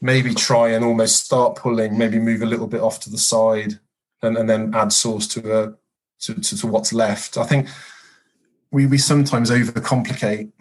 maybe 0.02 0.34
try 0.34 0.70
and 0.70 0.86
almost 0.86 1.26
start 1.26 1.56
pulling, 1.56 1.98
maybe 1.98 2.20
move 2.20 2.44
a 2.44 2.46
little 2.46 2.68
bit 2.68 2.82
off 2.82 3.00
to 3.00 3.10
the 3.10 3.18
side, 3.18 3.80
and, 4.22 4.38
and 4.38 4.48
then 4.48 4.76
add 4.76 4.94
sauce 4.94 5.28
to 5.28 5.40
a 5.64 5.74
to, 6.20 6.34
to, 6.36 6.58
to 6.58 6.68
what's 6.68 6.94
left. 6.94 7.38
I 7.38 7.46
think 7.46 7.68
we 8.72 8.86
we 8.86 8.98
sometimes 8.98 9.50
overcomplicate 9.50 10.52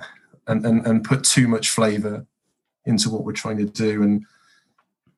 and, 0.47 0.64
and, 0.64 0.86
and 0.86 1.05
put 1.05 1.24
too 1.24 1.49
much 1.49 1.70
flavour 1.70 2.26
into 2.84 3.11
what 3.11 3.24
we're 3.24 3.32
trying 3.32 3.59
to 3.59 3.64
do. 3.64 4.03
And 4.03 4.24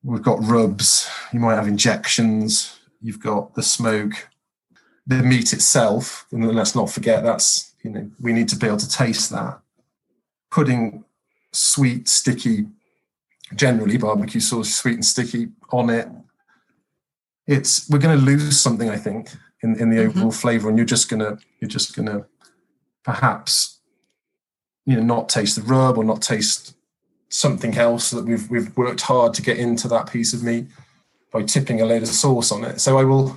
we've 0.02 0.22
got 0.22 0.42
rubs, 0.42 1.08
you 1.32 1.40
might 1.40 1.56
have 1.56 1.68
injections, 1.68 2.78
you've 3.00 3.20
got 3.20 3.54
the 3.54 3.62
smoke, 3.62 4.28
the 5.06 5.22
meat 5.22 5.52
itself, 5.52 6.26
and 6.32 6.42
then 6.42 6.54
let's 6.54 6.74
not 6.74 6.90
forget 6.90 7.22
that's 7.22 7.74
you 7.82 7.90
know, 7.90 8.10
we 8.20 8.32
need 8.32 8.48
to 8.48 8.56
be 8.56 8.66
able 8.66 8.76
to 8.76 8.88
taste 8.88 9.30
that. 9.30 9.60
Putting 10.50 11.04
sweet, 11.52 12.08
sticky, 12.08 12.66
generally 13.54 13.96
barbecue 13.96 14.40
sauce, 14.40 14.74
sweet 14.74 14.94
and 14.94 15.04
sticky 15.04 15.48
on 15.70 15.88
it. 15.90 16.08
It's 17.46 17.88
we're 17.88 17.98
gonna 17.98 18.16
lose 18.16 18.60
something, 18.60 18.90
I 18.90 18.96
think, 18.96 19.30
in, 19.62 19.78
in 19.80 19.90
the 19.90 19.96
Mhm. 19.96 20.08
overall 20.08 20.30
flavour, 20.32 20.68
and 20.68 20.76
you're 20.76 20.84
just 20.86 21.08
gonna 21.08 21.38
you're 21.60 21.68
just 21.68 21.94
gonna 21.94 22.26
perhaps 23.04 23.77
you 24.88 24.96
know 24.96 25.02
not 25.02 25.28
taste 25.28 25.54
the 25.54 25.62
rub 25.62 25.98
or 25.98 26.04
not 26.04 26.22
taste 26.22 26.74
something 27.28 27.76
else 27.76 28.10
that 28.10 28.24
we've 28.24 28.50
we've 28.50 28.74
worked 28.74 29.02
hard 29.02 29.34
to 29.34 29.42
get 29.42 29.58
into 29.58 29.86
that 29.86 30.10
piece 30.10 30.32
of 30.32 30.42
meat 30.42 30.66
by 31.30 31.42
tipping 31.42 31.82
a 31.82 31.84
load 31.84 32.02
of 32.02 32.08
sauce 32.08 32.50
on 32.50 32.64
it. 32.64 32.80
So 32.80 32.98
I 32.98 33.04
will 33.04 33.36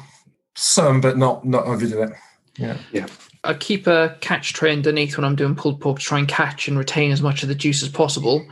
some, 0.56 1.02
but 1.02 1.18
not 1.18 1.44
not 1.46 1.66
overdo 1.66 2.04
it. 2.04 2.14
Yeah. 2.58 2.78
Yeah. 2.94 3.08
I 3.44 3.54
keep 3.56 3.86
a 3.86 4.16
catch 4.22 4.54
tray 4.54 4.72
underneath 4.72 5.18
when 5.18 5.26
I'm 5.26 5.36
doing 5.36 5.56
pulled 5.56 5.82
pork 5.82 6.00
to 6.00 6.06
try 6.06 6.20
and 6.20 6.28
catch 6.28 6.70
and 6.70 6.78
retain 6.78 7.12
as 7.12 7.22
much 7.22 7.44
of 7.44 7.50
the 7.50 7.56
juice 7.56 7.84
as 7.84 7.90
possible. 7.90 8.46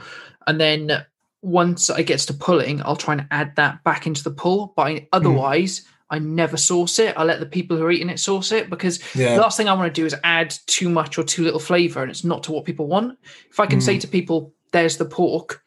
And 0.47 0.59
then 0.59 1.05
once 1.41 1.89
it 1.89 2.03
gets 2.03 2.25
to 2.25 2.33
pulling, 2.33 2.81
I'll 2.83 2.97
try 2.97 3.13
and 3.13 3.27
add 3.31 3.55
that 3.55 3.81
back 3.85 4.07
into 4.07 4.23
the 4.23 4.31
pull. 4.31 4.73
But 4.75 4.81
I, 4.81 4.93
hmm. 4.95 5.05
otherwise, 5.13 5.85
I 6.11 6.19
never 6.19 6.57
sauce 6.57 6.97
it. 6.99 7.13
I 7.17 7.23
let 7.23 7.39
the 7.39 7.45
people 7.45 7.77
who 7.77 7.83
are 7.85 7.91
eating 7.91 8.09
it 8.09 8.19
sauce 8.19 8.51
it 8.51 8.69
because 8.69 8.99
Yeah. 9.15 9.35
the 9.35 9.41
last 9.41 9.57
thing 9.57 9.69
I 9.69 9.73
want 9.73 9.93
to 9.93 10.01
do 10.01 10.05
is 10.05 10.15
add 10.23 10.55
too 10.65 10.89
much 10.89 11.17
or 11.17 11.23
too 11.23 11.43
little 11.43 11.59
flavor, 11.59 12.01
and 12.01 12.09
it's 12.09 12.23
not 12.23 12.43
to 12.43 12.51
what 12.51 12.65
people 12.65 12.87
want. 12.87 13.17
If 13.49 13.59
I 13.59 13.65
can 13.67 13.79
say 13.81 13.99
to 13.99 14.07
people, 14.07 14.53
"There's 14.71 14.97
the 14.97 15.05
pork," 15.05 15.61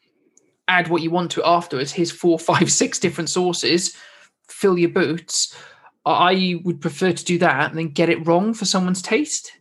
add 0.67 0.89
what 0.89 1.01
you 1.01 1.09
want 1.11 1.31
to 1.31 1.41
it 1.41 1.45
afterwards. 1.47 1.91
Here's 1.93 2.11
four, 2.11 2.37
five, 2.51 2.71
six 2.71 2.99
different 2.99 3.29
sauces. 3.29 3.95
Fill 4.49 4.77
your 4.77 4.89
boots. 4.89 5.55
I 6.05 6.59
would 6.65 6.81
prefer 6.81 7.13
to 7.13 7.25
do 7.25 7.37
that 7.39 7.69
and 7.69 7.77
then 7.79 7.89
get 7.89 8.09
it 8.09 8.25
wrong 8.27 8.53
for 8.53 8.65
someone's 8.65 9.01
taste 9.01 9.53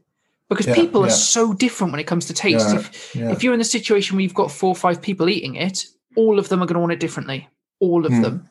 because 0.49 0.67
Yeah, 0.67 0.75
people 0.75 1.05
are 1.05 1.11
so 1.11 1.53
different 1.53 1.93
when 1.93 2.01
it 2.01 2.07
comes 2.09 2.27
to 2.27 2.35
taste. 2.35 2.69
Yeah, 2.71 2.81
If, 2.81 3.15
yeah. 3.15 3.31
if 3.31 3.45
you're 3.45 3.53
in 3.53 3.61
the 3.61 3.65
situation 3.65 4.17
where 4.17 4.23
you've 4.23 4.35
got 4.35 4.51
four 4.51 4.71
or 4.71 4.75
five 4.77 5.01
people 5.01 5.29
eating 5.29 5.55
it, 5.55 5.87
all 6.17 6.41
of 6.41 6.49
them 6.49 6.61
are 6.63 6.67
going 6.67 6.75
to 6.75 6.81
want 6.81 6.93
it 6.93 6.99
differently. 7.01 7.49
All 7.79 8.05
of 8.05 8.13
Hmm. 8.13 8.23
them. 8.23 8.49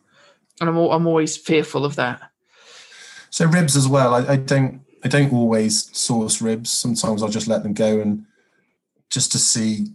And 0.59 0.69
I'm, 0.69 0.77
I'm 0.77 1.07
always 1.07 1.37
fearful 1.37 1.85
of 1.85 1.95
that. 1.95 2.21
So 3.29 3.45
ribs 3.45 3.75
as 3.77 3.87
well. 3.87 4.13
I, 4.13 4.33
I 4.33 4.35
don't 4.35 4.81
I 5.03 5.07
don't 5.07 5.33
always 5.33 5.95
sauce 5.97 6.41
ribs. 6.41 6.69
Sometimes 6.69 7.23
I'll 7.23 7.29
just 7.29 7.47
let 7.47 7.63
them 7.63 7.73
go 7.73 7.99
and 7.99 8.25
just 9.09 9.31
to 9.31 9.39
see, 9.39 9.87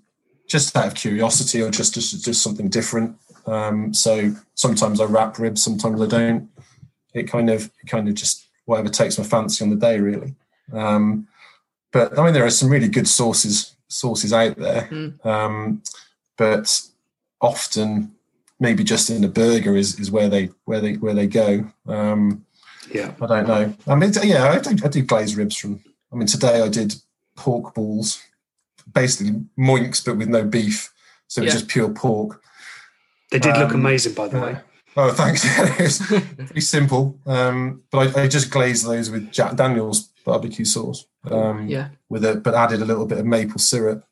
just 0.48 0.76
out 0.76 0.86
of 0.86 0.94
curiosity 0.94 1.62
or 1.62 1.70
just 1.70 1.94
just 1.94 2.24
just 2.24 2.42
something 2.42 2.68
different. 2.68 3.16
Um, 3.46 3.94
so 3.94 4.34
sometimes 4.54 5.00
I 5.00 5.04
wrap 5.04 5.38
ribs, 5.38 5.62
sometimes 5.62 6.00
I 6.02 6.06
don't. 6.06 6.48
It 7.14 7.24
kind 7.24 7.50
of 7.50 7.70
it 7.82 7.86
kind 7.86 8.08
of 8.08 8.14
just 8.14 8.46
whatever 8.64 8.88
takes 8.88 9.16
my 9.18 9.24
fancy 9.24 9.62
on 9.64 9.70
the 9.70 9.76
day, 9.76 10.00
really. 10.00 10.34
Um, 10.72 11.28
but 11.92 12.18
I 12.18 12.24
mean, 12.24 12.34
there 12.34 12.44
are 12.44 12.50
some 12.50 12.68
really 12.70 12.88
good 12.88 13.06
sauces 13.06 13.76
sauces 13.88 14.32
out 14.32 14.56
there, 14.56 14.88
Mm. 14.90 15.24
um, 15.24 15.82
but 16.36 16.82
often 17.40 18.15
maybe 18.58 18.84
just 18.84 19.10
in 19.10 19.24
a 19.24 19.28
burger 19.28 19.76
is, 19.76 19.98
is 20.00 20.10
where 20.10 20.28
they 20.28 20.50
where 20.64 20.80
they 20.80 20.94
where 20.94 21.14
they 21.14 21.26
go. 21.26 21.70
Um, 21.86 22.44
Yeah. 22.92 23.12
I 23.20 23.26
don't 23.26 23.48
know. 23.48 23.74
I 23.86 23.94
mean, 23.94 24.12
yeah, 24.22 24.50
I 24.50 24.58
do, 24.58 24.70
I 24.84 24.88
do 24.88 25.02
glazed 25.02 25.36
ribs 25.36 25.56
from. 25.56 25.80
I 26.12 26.16
mean, 26.16 26.26
today 26.26 26.62
I 26.62 26.68
did 26.68 26.94
pork 27.36 27.74
balls, 27.74 28.20
basically 28.92 29.40
moinks, 29.58 30.04
but 30.04 30.16
with 30.16 30.28
no 30.28 30.44
beef, 30.44 30.92
so 31.28 31.42
it's 31.42 31.52
Yeah. 31.52 31.58
just 31.60 31.68
pure 31.68 31.90
pork. 31.90 32.40
They 33.30 33.38
did 33.40 33.56
look 33.56 33.70
Um, 33.72 33.80
amazing, 33.80 34.14
by 34.14 34.28
the 34.28 34.40
way. 34.40 34.56
Oh, 34.96 35.12
thanks. 35.12 35.42
it's 35.78 35.98
pretty 36.06 36.60
simple, 36.60 37.18
um, 37.26 37.82
but 37.90 38.16
I, 38.16 38.22
I 38.22 38.28
just 38.28 38.50
glazed 38.50 38.86
those 38.86 39.10
with 39.10 39.30
Jack 39.30 39.56
Daniel's 39.56 40.08
barbecue 40.24 40.64
sauce, 40.64 41.04
um, 41.30 41.66
yeah. 41.68 41.88
with 42.08 42.24
a 42.24 42.36
but 42.36 42.54
added 42.54 42.80
a 42.80 42.84
little 42.86 43.04
bit 43.04 43.18
of 43.18 43.26
maple 43.26 43.58
syrup 43.58 44.04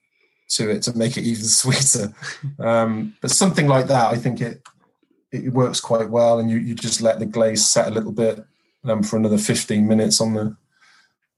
to 0.49 0.71
it 0.71 0.83
to 0.83 0.97
make 0.97 1.17
it 1.17 1.23
even 1.25 1.45
sweeter. 1.61 2.13
Um, 2.59 3.17
but 3.21 3.31
something 3.31 3.67
like 3.67 3.87
that, 3.87 4.13
I 4.13 4.17
think 4.17 4.41
it 4.41 4.63
it 5.33 5.53
works 5.53 5.81
quite 5.81 6.09
well, 6.09 6.39
and 6.39 6.51
you 6.51 6.59
you 6.59 6.75
just 6.75 7.01
let 7.01 7.19
the 7.19 7.27
glaze 7.27 7.67
set 7.69 7.89
a 7.89 7.91
little 7.91 8.13
bit 8.13 8.45
um, 8.85 9.03
for 9.03 9.17
another 9.17 9.39
fifteen 9.39 9.87
minutes 9.87 10.21
on 10.21 10.35
the 10.35 10.57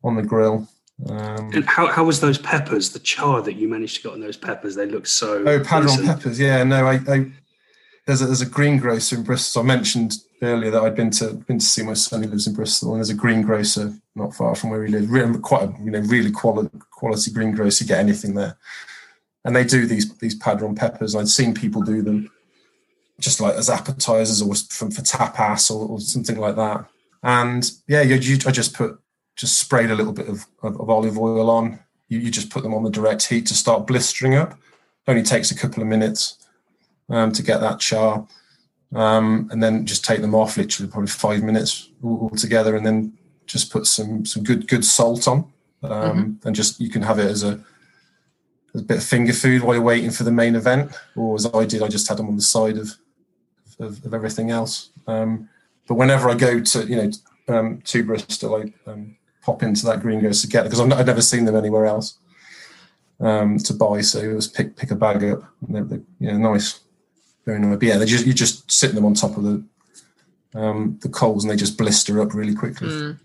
on 0.05 0.17
the 0.17 0.23
grill. 0.23 0.69
Um, 1.09 1.51
And 1.53 1.65
how, 1.67 1.89
how 1.89 2.05
was 2.05 2.21
those 2.21 2.39
peppers? 2.39 2.91
The 2.91 2.99
char 3.01 3.43
that 3.43 3.55
you 3.55 3.69
managed 3.69 3.97
to 3.97 4.03
get 4.05 4.13
on 4.13 4.21
those 4.21 4.39
peppers, 4.39 4.77
they 4.77 4.87
look 4.87 5.07
so. 5.07 5.45
oh, 5.47 5.61
padron 5.63 6.07
peppers, 6.07 6.41
yeah. 6.41 6.65
No, 6.65 6.87
I, 6.87 7.01
I 7.07 7.31
there's 8.07 8.23
a, 8.23 8.27
there's 8.27 8.41
a 8.41 8.47
greengrocer 8.47 9.17
in 9.17 9.25
Bristol. 9.25 9.63
I 9.63 9.67
mentioned 9.67 10.15
earlier 10.41 10.71
that 10.71 10.83
I'd 10.83 10.95
been 10.95 11.11
to 11.13 11.35
been 11.35 11.59
to 11.59 11.65
see 11.65 11.83
my 11.83 11.95
son 11.95 12.23
who 12.23 12.31
lives 12.31 12.47
in 12.47 12.55
Bristol, 12.55 12.93
and 12.93 12.99
there's 12.99 13.11
a 13.11 13.15
greengrocer 13.15 13.93
not 14.15 14.35
far 14.35 14.55
from 14.55 14.71
where 14.71 14.85
he 14.85 14.93
lives. 14.93 15.09
Really, 15.09 15.39
quite 15.41 15.65
a 15.65 15.75
you 15.83 15.91
know 15.91 16.01
really 16.01 16.31
quality 16.31 16.71
quality 16.91 17.33
greengrocer. 17.33 17.85
You 17.85 17.89
get 17.89 17.99
anything 17.99 18.35
there, 18.35 18.57
and 19.47 19.55
they 19.55 19.65
do 19.65 19.87
these 19.87 20.13
these 20.19 20.35
padron 20.35 20.75
peppers. 20.75 21.15
I'd 21.15 21.29
seen 21.29 21.55
people 21.55 21.83
do 21.83 22.03
them 22.03 22.31
just 23.21 23.41
like 23.41 23.55
as 23.55 23.71
appetizers 23.71 24.43
or 24.43 24.55
for, 24.55 24.91
for 24.91 25.03
tapas 25.03 25.71
or, 25.71 25.89
or 25.89 26.01
something 26.01 26.39
like 26.39 26.57
that. 26.57 26.85
And 27.23 27.71
yeah, 27.89 28.03
you, 28.03 28.17
you, 28.17 28.39
I 28.47 28.51
just 28.51 28.75
put 28.75 29.01
just 29.37 29.59
sprayed 29.59 29.91
a 29.91 29.95
little 29.95 30.13
bit 30.13 30.29
of, 30.29 30.47
of, 30.63 30.81
of 30.81 30.91
olive 30.91 31.19
oil 31.19 31.51
on. 31.51 31.79
You, 32.09 32.19
you 32.21 32.31
just 32.31 32.51
put 32.51 32.63
them 32.63 32.75
on 32.75 32.85
the 32.85 32.91
direct 32.91 33.27
heat 33.27 33.47
to 33.47 33.55
start 33.55 33.87
blistering 33.87 34.35
up. 34.35 34.59
Only 35.09 35.23
takes 35.23 35.51
a 35.51 35.57
couple 35.57 35.83
of 35.83 35.89
minutes 35.89 36.47
um, 37.09 37.33
to 37.33 37.43
get 37.43 37.61
that 37.61 37.79
char, 37.79 38.27
um, 38.95 39.49
and 39.53 39.63
then 39.63 39.87
just 39.87 40.05
take 40.05 40.21
them 40.21 40.35
off. 40.35 40.57
Literally, 40.57 40.91
probably 40.91 41.09
five 41.09 41.43
minutes 41.43 41.91
all, 42.03 42.19
all 42.23 42.31
together, 42.31 42.77
and 42.77 42.85
then 42.85 43.13
just 43.47 43.71
put 43.71 43.87
some 43.87 44.27
some 44.27 44.43
good 44.43 44.67
good 44.67 44.85
salt 44.85 45.29
on, 45.29 45.53
um, 45.85 46.41
and 46.45 46.57
just 46.57 46.81
you 46.81 46.91
can 46.91 47.03
have 47.03 47.21
it 47.21 47.31
as 47.31 47.45
a 47.45 47.61
a 48.77 48.83
bit 48.83 48.99
of 48.99 49.05
finger 49.05 49.33
food 49.33 49.63
while 49.63 49.75
you're 49.75 49.83
waiting 49.83 50.11
for 50.11 50.25
the 50.25 50.33
main 50.33 50.55
event. 50.55 50.93
Or 51.15 51.35
as 51.35 51.47
I 51.53 51.65
did, 51.65 51.83
I 51.83 51.89
just 51.89 52.09
had 52.09 52.19
them 52.19 52.29
on 52.29 52.37
the 52.37 52.43
side 52.43 52.77
of 52.77 52.97
of, 53.79 54.05
of 54.05 54.15
everything 54.15 54.51
else. 54.51 54.91
Um, 55.07 55.49
but 55.87 55.95
whenever 55.95 56.29
I 56.31 56.35
go 56.35 56.61
to 56.61 56.87
you 56.87 56.97
know 56.97 57.11
um, 57.49 57.81
to 57.83 58.05
Bristol, 58.05 58.57
I 58.57 58.91
um, 58.91 59.17
pop 59.43 59.63
into 59.63 59.85
that 59.87 60.01
green 60.01 60.19
greengrocer 60.19 60.47
to 60.47 60.53
get 60.53 60.65
because 60.65 60.81
I've, 60.81 61.07
never 61.07 61.23
seen 61.23 61.45
them 61.45 61.57
anywhere 61.57 61.87
else 61.87 62.19
um, 63.21 63.59
to 63.59 63.75
buy. 63.75 64.01
So 64.01 64.19
it 64.19 64.35
was 64.35 64.49
pick 64.49 64.77
pick 64.77 64.91
a 64.91 64.97
bag 64.97 65.25
up. 65.25 65.43
They're, 65.63 65.85
they're, 65.85 66.03
yeah, 66.19 66.37
nice, 66.37 66.81
very 67.45 67.61
nice. 67.61 67.79
But 67.79 67.89
yeah, 67.89 67.99
they 67.99 68.07
just 68.07 68.27
you 68.27 68.35
just 68.35 68.71
sit 68.71 68.95
them 68.95 69.05
on 69.05 69.15
top 69.15 69.37
of 69.37 69.45
the 69.45 69.65
um, 70.55 70.99
the 71.03 71.09
coals 71.09 71.45
and 71.45 71.51
they 71.51 71.57
just 71.57 71.79
blister 71.79 72.21
up 72.21 72.35
really 72.35 72.55
quickly. 72.55 72.89
Mm. 72.89 73.19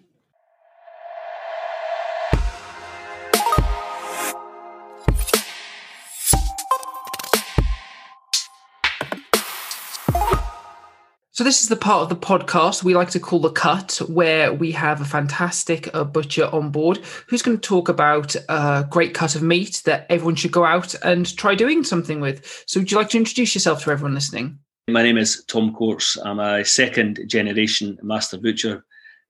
So 11.33 11.45
this 11.45 11.63
is 11.63 11.69
the 11.69 11.77
part 11.77 12.03
of 12.03 12.09
the 12.09 12.25
podcast 12.27 12.83
we 12.83 12.93
like 12.93 13.11
to 13.11 13.19
call 13.19 13.39
the 13.39 13.49
cut, 13.49 14.01
where 14.09 14.51
we 14.51 14.69
have 14.73 14.99
a 14.99 15.05
fantastic 15.05 15.89
uh, 15.95 16.03
butcher 16.03 16.49
on 16.53 16.71
board 16.71 16.97
who's 17.27 17.41
going 17.41 17.57
to 17.57 17.61
talk 17.61 17.87
about 17.87 18.35
a 18.49 18.85
great 18.89 19.13
cut 19.13 19.33
of 19.35 19.41
meat 19.41 19.81
that 19.85 20.05
everyone 20.09 20.35
should 20.35 20.51
go 20.51 20.65
out 20.65 20.93
and 21.05 21.37
try 21.37 21.55
doing 21.55 21.85
something 21.85 22.19
with. 22.19 22.65
So 22.67 22.81
would 22.81 22.91
you 22.91 22.97
like 22.97 23.07
to 23.11 23.17
introduce 23.17 23.55
yourself 23.55 23.81
to 23.83 23.91
everyone 23.91 24.13
listening? 24.13 24.59
My 24.89 25.03
name 25.03 25.17
is 25.17 25.45
Tom 25.45 25.73
Courts. 25.73 26.17
I'm 26.17 26.39
a 26.41 26.65
second 26.65 27.21
generation 27.27 27.97
master 28.03 28.37
butcher 28.37 28.83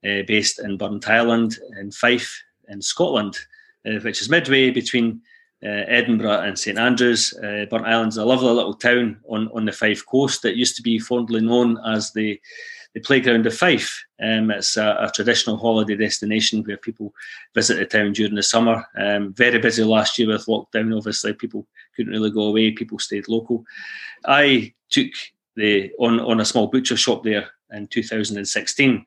uh, 0.04 0.22
based 0.26 0.58
in 0.58 0.78
Burntisland 0.78 1.56
in 1.78 1.92
Fife 1.92 2.42
in 2.66 2.82
Scotland, 2.82 3.38
uh, 3.86 4.00
which 4.00 4.20
is 4.20 4.28
midway 4.28 4.70
between 4.70 5.20
uh, 5.64 5.84
Edinburgh 5.86 6.40
and 6.40 6.58
St 6.58 6.78
Andrews. 6.78 7.34
Uh, 7.38 7.66
Burntisland's 7.70 8.16
a 8.16 8.24
lovely 8.24 8.50
little 8.50 8.74
town 8.74 9.20
on, 9.28 9.48
on 9.54 9.64
the 9.64 9.72
Fife 9.72 10.04
coast 10.06 10.42
that 10.42 10.56
used 10.56 10.76
to 10.76 10.82
be 10.82 10.98
fondly 10.98 11.40
known 11.40 11.78
as 11.86 12.12
the 12.12 12.40
the 12.94 13.00
playground 13.00 13.46
of 13.46 13.56
Fife. 13.56 14.04
Um, 14.22 14.50
it's 14.50 14.76
a, 14.76 14.96
a, 15.00 15.10
traditional 15.10 15.56
holiday 15.56 15.96
destination 15.96 16.62
where 16.62 16.76
people 16.76 17.14
visit 17.54 17.78
the 17.78 17.86
town 17.86 18.12
during 18.12 18.34
the 18.34 18.42
summer. 18.42 18.84
Um, 18.98 19.32
very 19.32 19.58
busy 19.58 19.82
last 19.82 20.18
year 20.18 20.28
with 20.28 20.44
lockdown. 20.46 20.94
Obviously, 20.96 21.32
people 21.32 21.66
couldn't 21.96 22.12
really 22.12 22.30
go 22.30 22.42
away. 22.42 22.70
People 22.72 22.98
stayed 22.98 23.28
local. 23.28 23.64
I 24.26 24.74
took 24.90 25.10
the 25.56 25.90
on 25.98 26.20
on 26.20 26.40
a 26.40 26.44
small 26.44 26.66
butcher 26.66 26.96
shop 26.96 27.24
there 27.24 27.48
in 27.72 27.86
2016. 27.86 28.94
It 28.94 29.04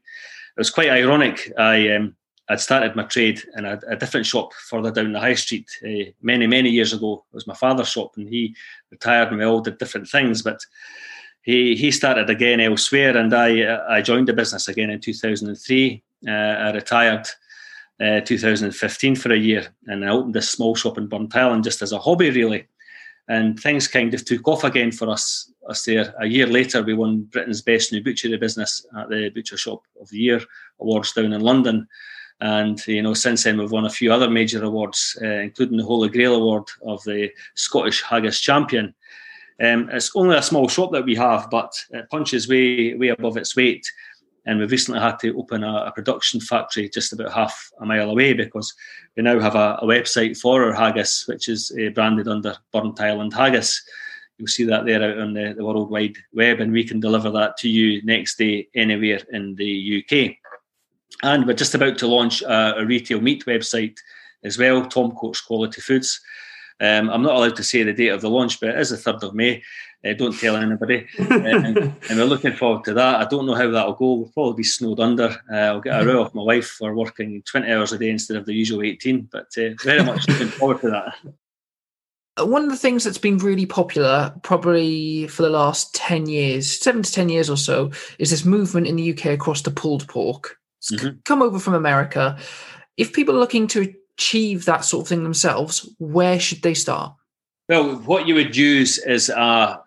was 0.57 0.69
quite 0.71 0.89
ironic. 0.89 1.51
I 1.57 1.89
um, 1.89 2.15
I'd 2.47 2.59
started 2.59 2.95
my 2.95 3.03
trade 3.03 3.41
in 3.57 3.65
a, 3.65 3.79
a, 3.87 3.95
different 3.95 4.25
shop 4.27 4.53
further 4.53 4.91
down 4.91 5.13
the 5.13 5.19
high 5.19 5.33
street 5.33 5.67
uh, 5.83 6.11
many, 6.21 6.45
many 6.45 6.69
years 6.69 6.93
ago. 6.93 7.25
It 7.31 7.35
was 7.35 7.47
my 7.47 7.55
father's 7.55 7.89
shop, 7.89 8.13
and 8.17 8.29
he 8.29 8.55
retired, 8.91 9.29
and 9.29 9.37
we 9.39 9.45
all 9.45 9.61
did 9.61 9.79
different 9.79 10.07
things. 10.07 10.43
But 10.43 10.59
he 11.41 11.75
he 11.75 11.91
started 11.91 12.29
again 12.29 12.59
elsewhere, 12.59 13.17
and 13.17 13.33
I 13.33 13.97
I 13.97 14.01
joined 14.01 14.27
the 14.27 14.33
business 14.33 14.67
again 14.67 14.91
in 14.91 14.99
2003. 14.99 16.03
Uh, 16.27 16.31
I 16.31 16.71
retired 16.71 17.27
uh, 17.99 18.21
2015 18.21 19.15
for 19.15 19.31
a 19.31 19.37
year, 19.37 19.67
and 19.87 20.05
I 20.05 20.09
opened 20.09 20.35
this 20.35 20.49
small 20.49 20.75
shop 20.75 20.97
in 20.97 21.09
Burntisland 21.09 21.63
just 21.63 21.81
as 21.81 21.93
a 21.93 21.99
hobby, 21.99 22.29
really. 22.29 22.67
And 23.27 23.59
things 23.59 23.87
kind 23.87 24.13
of 24.13 24.23
took 24.23 24.47
off 24.47 24.63
again 24.63 24.91
for 24.91 25.09
us 25.09 25.51
us 25.67 25.83
there. 25.85 26.13
A 26.19 26.27
year 26.27 26.45
later, 26.45 26.83
we 26.83 26.93
won 26.93 27.23
Britain's 27.23 27.61
Best 27.61 27.91
New 27.91 28.03
Butchery 28.03 28.37
Business 28.37 28.85
at 28.97 29.09
the 29.09 29.29
Butcher 29.29 29.57
Shop 29.57 29.81
of 29.99 30.09
the 30.09 30.17
Year 30.19 30.41
awards 30.79 31.11
down 31.13 31.33
in 31.33 31.41
London. 31.41 31.87
And 32.41 32.85
you 32.87 33.01
know, 33.01 33.13
since 33.13 33.43
then 33.43 33.57
we've 33.57 33.71
won 33.71 33.85
a 33.85 33.89
few 33.89 34.11
other 34.11 34.29
major 34.29 34.63
awards, 34.63 35.17
uh, 35.21 35.25
including 35.25 35.77
the 35.77 35.85
Holy 35.85 36.09
Grail 36.09 36.35
Award 36.35 36.65
of 36.85 37.03
the 37.03 37.31
Scottish 37.55 38.01
Haggis 38.01 38.41
Champion. 38.41 38.93
Um, 39.63 39.89
it's 39.91 40.11
only 40.15 40.35
a 40.35 40.41
small 40.41 40.67
shop 40.67 40.91
that 40.91 41.05
we 41.05 41.15
have, 41.15 41.49
but 41.49 41.73
it 41.91 42.09
punches 42.09 42.49
way 42.49 42.95
way 42.95 43.09
above 43.09 43.37
its 43.37 43.55
weight. 43.55 43.89
And 44.45 44.59
we've 44.59 44.71
recently 44.71 44.99
had 44.99 45.17
to 45.19 45.35
open 45.37 45.63
a, 45.63 45.85
a 45.85 45.91
production 45.91 46.39
factory 46.39 46.87
just 46.89 47.13
about 47.13 47.33
half 47.33 47.71
a 47.79 47.85
mile 47.85 48.11
away 48.11 48.33
because 48.33 48.73
we 49.15 49.23
now 49.23 49.39
have 49.39 49.55
a, 49.55 49.79
a 49.81 49.85
website 49.85 50.37
for 50.37 50.65
our 50.65 50.73
haggis, 50.73 51.25
which 51.27 51.49
is 51.49 51.71
uh, 51.71 51.89
branded 51.89 52.27
under 52.27 52.55
Burntisland 52.73 53.33
Haggis. 53.33 53.81
You'll 54.37 54.47
see 54.47 54.65
that 54.65 54.85
there 54.85 55.01
out 55.01 55.17
on 55.17 55.33
the, 55.33 55.53
the 55.55 55.65
World 55.65 55.89
Wide 55.89 56.17
Web, 56.33 56.59
and 56.59 56.71
we 56.71 56.83
can 56.83 56.99
deliver 56.99 57.31
that 57.31 57.55
to 57.57 57.69
you 57.69 58.03
next 58.03 58.37
day 58.37 58.67
anywhere 58.75 59.21
in 59.31 59.55
the 59.55 60.03
UK. 60.03 60.35
And 61.23 61.47
we're 61.47 61.53
just 61.53 61.75
about 61.75 61.97
to 61.99 62.07
launch 62.07 62.41
a, 62.41 62.77
a 62.77 62.85
retail 62.85 63.21
meat 63.21 63.45
website 63.45 63.97
as 64.43 64.57
well, 64.57 64.85
Tom 64.85 65.11
Courts 65.11 65.41
Quality 65.41 65.81
Foods. 65.81 66.21
Um, 66.79 67.09
I'm 67.09 67.21
not 67.21 67.35
allowed 67.35 67.55
to 67.55 67.63
say 67.63 67.83
the 67.83 67.93
date 67.93 68.09
of 68.09 68.21
the 68.21 68.29
launch, 68.29 68.59
but 68.59 68.69
it 68.69 68.79
is 68.79 68.89
the 68.89 68.97
3rd 68.97 69.23
of 69.23 69.33
May. 69.35 69.63
Uh, 70.05 70.13
don't 70.13 70.37
tell 70.37 70.55
anybody. 70.55 71.07
and, 71.17 71.77
and, 71.77 71.95
we're 72.09 72.25
looking 72.25 72.53
forward 72.53 72.83
to 72.83 72.93
that. 72.93 73.21
I 73.21 73.25
don't 73.25 73.45
know 73.45 73.55
how 73.55 73.71
that'll 73.71 73.93
go. 73.93 74.13
We'll 74.13 74.31
probably 74.33 74.57
be 74.57 74.63
snowed 74.63 74.99
under. 74.99 75.35
Uh, 75.51 75.55
I'll 75.55 75.81
get 75.81 75.99
a 75.99 76.05
row 76.05 76.23
off 76.23 76.35
my 76.35 76.43
wife 76.43 76.67
for 76.67 76.93
working 76.93 77.41
20 77.43 77.71
hours 77.71 77.93
a 77.93 77.97
day 77.97 78.09
instead 78.09 78.37
of 78.37 78.45
the 78.45 78.53
usual 78.53 78.83
18, 78.83 79.29
but 79.31 79.47
uh, 79.57 79.69
very 79.83 80.03
much 80.03 80.27
looking 80.27 80.49
forward 80.49 80.81
to 80.81 80.89
that. 80.91 81.15
Uh, 82.37 82.45
one 82.45 82.65
of 82.65 82.69
the 82.69 82.77
things 82.77 83.05
that's 83.05 83.17
been 83.17 83.37
really 83.37 83.65
popular, 83.65 84.33
probably 84.43 85.27
for 85.27 85.43
the 85.43 85.49
last 85.49 85.95
10 85.95 86.27
years, 86.27 86.69
seven 86.69 87.01
to 87.01 87.11
10 87.11 87.29
years 87.29 87.49
or 87.49 87.57
so, 87.57 87.89
is 88.19 88.29
this 88.29 88.45
movement 88.45 88.85
in 88.85 88.97
the 88.97 89.11
UK 89.13 89.27
across 89.27 89.61
to 89.61 89.71
pulled 89.71 90.07
pork 90.09 90.59
mm-hmm. 90.91 91.17
come 91.25 91.41
over 91.41 91.59
from 91.59 91.73
America. 91.73 92.37
If 92.97 93.13
people 93.13 93.35
are 93.35 93.39
looking 93.39 93.67
to 93.67 93.93
achieve 94.17 94.65
that 94.65 94.85
sort 94.85 95.03
of 95.03 95.07
thing 95.07 95.23
themselves, 95.23 95.89
where 95.99 96.39
should 96.39 96.61
they 96.61 96.73
start? 96.73 97.13
Well, 97.67 97.95
what 98.01 98.27
you 98.27 98.35
would 98.35 98.55
use 98.55 98.99
is 98.99 99.29
a 99.29 99.81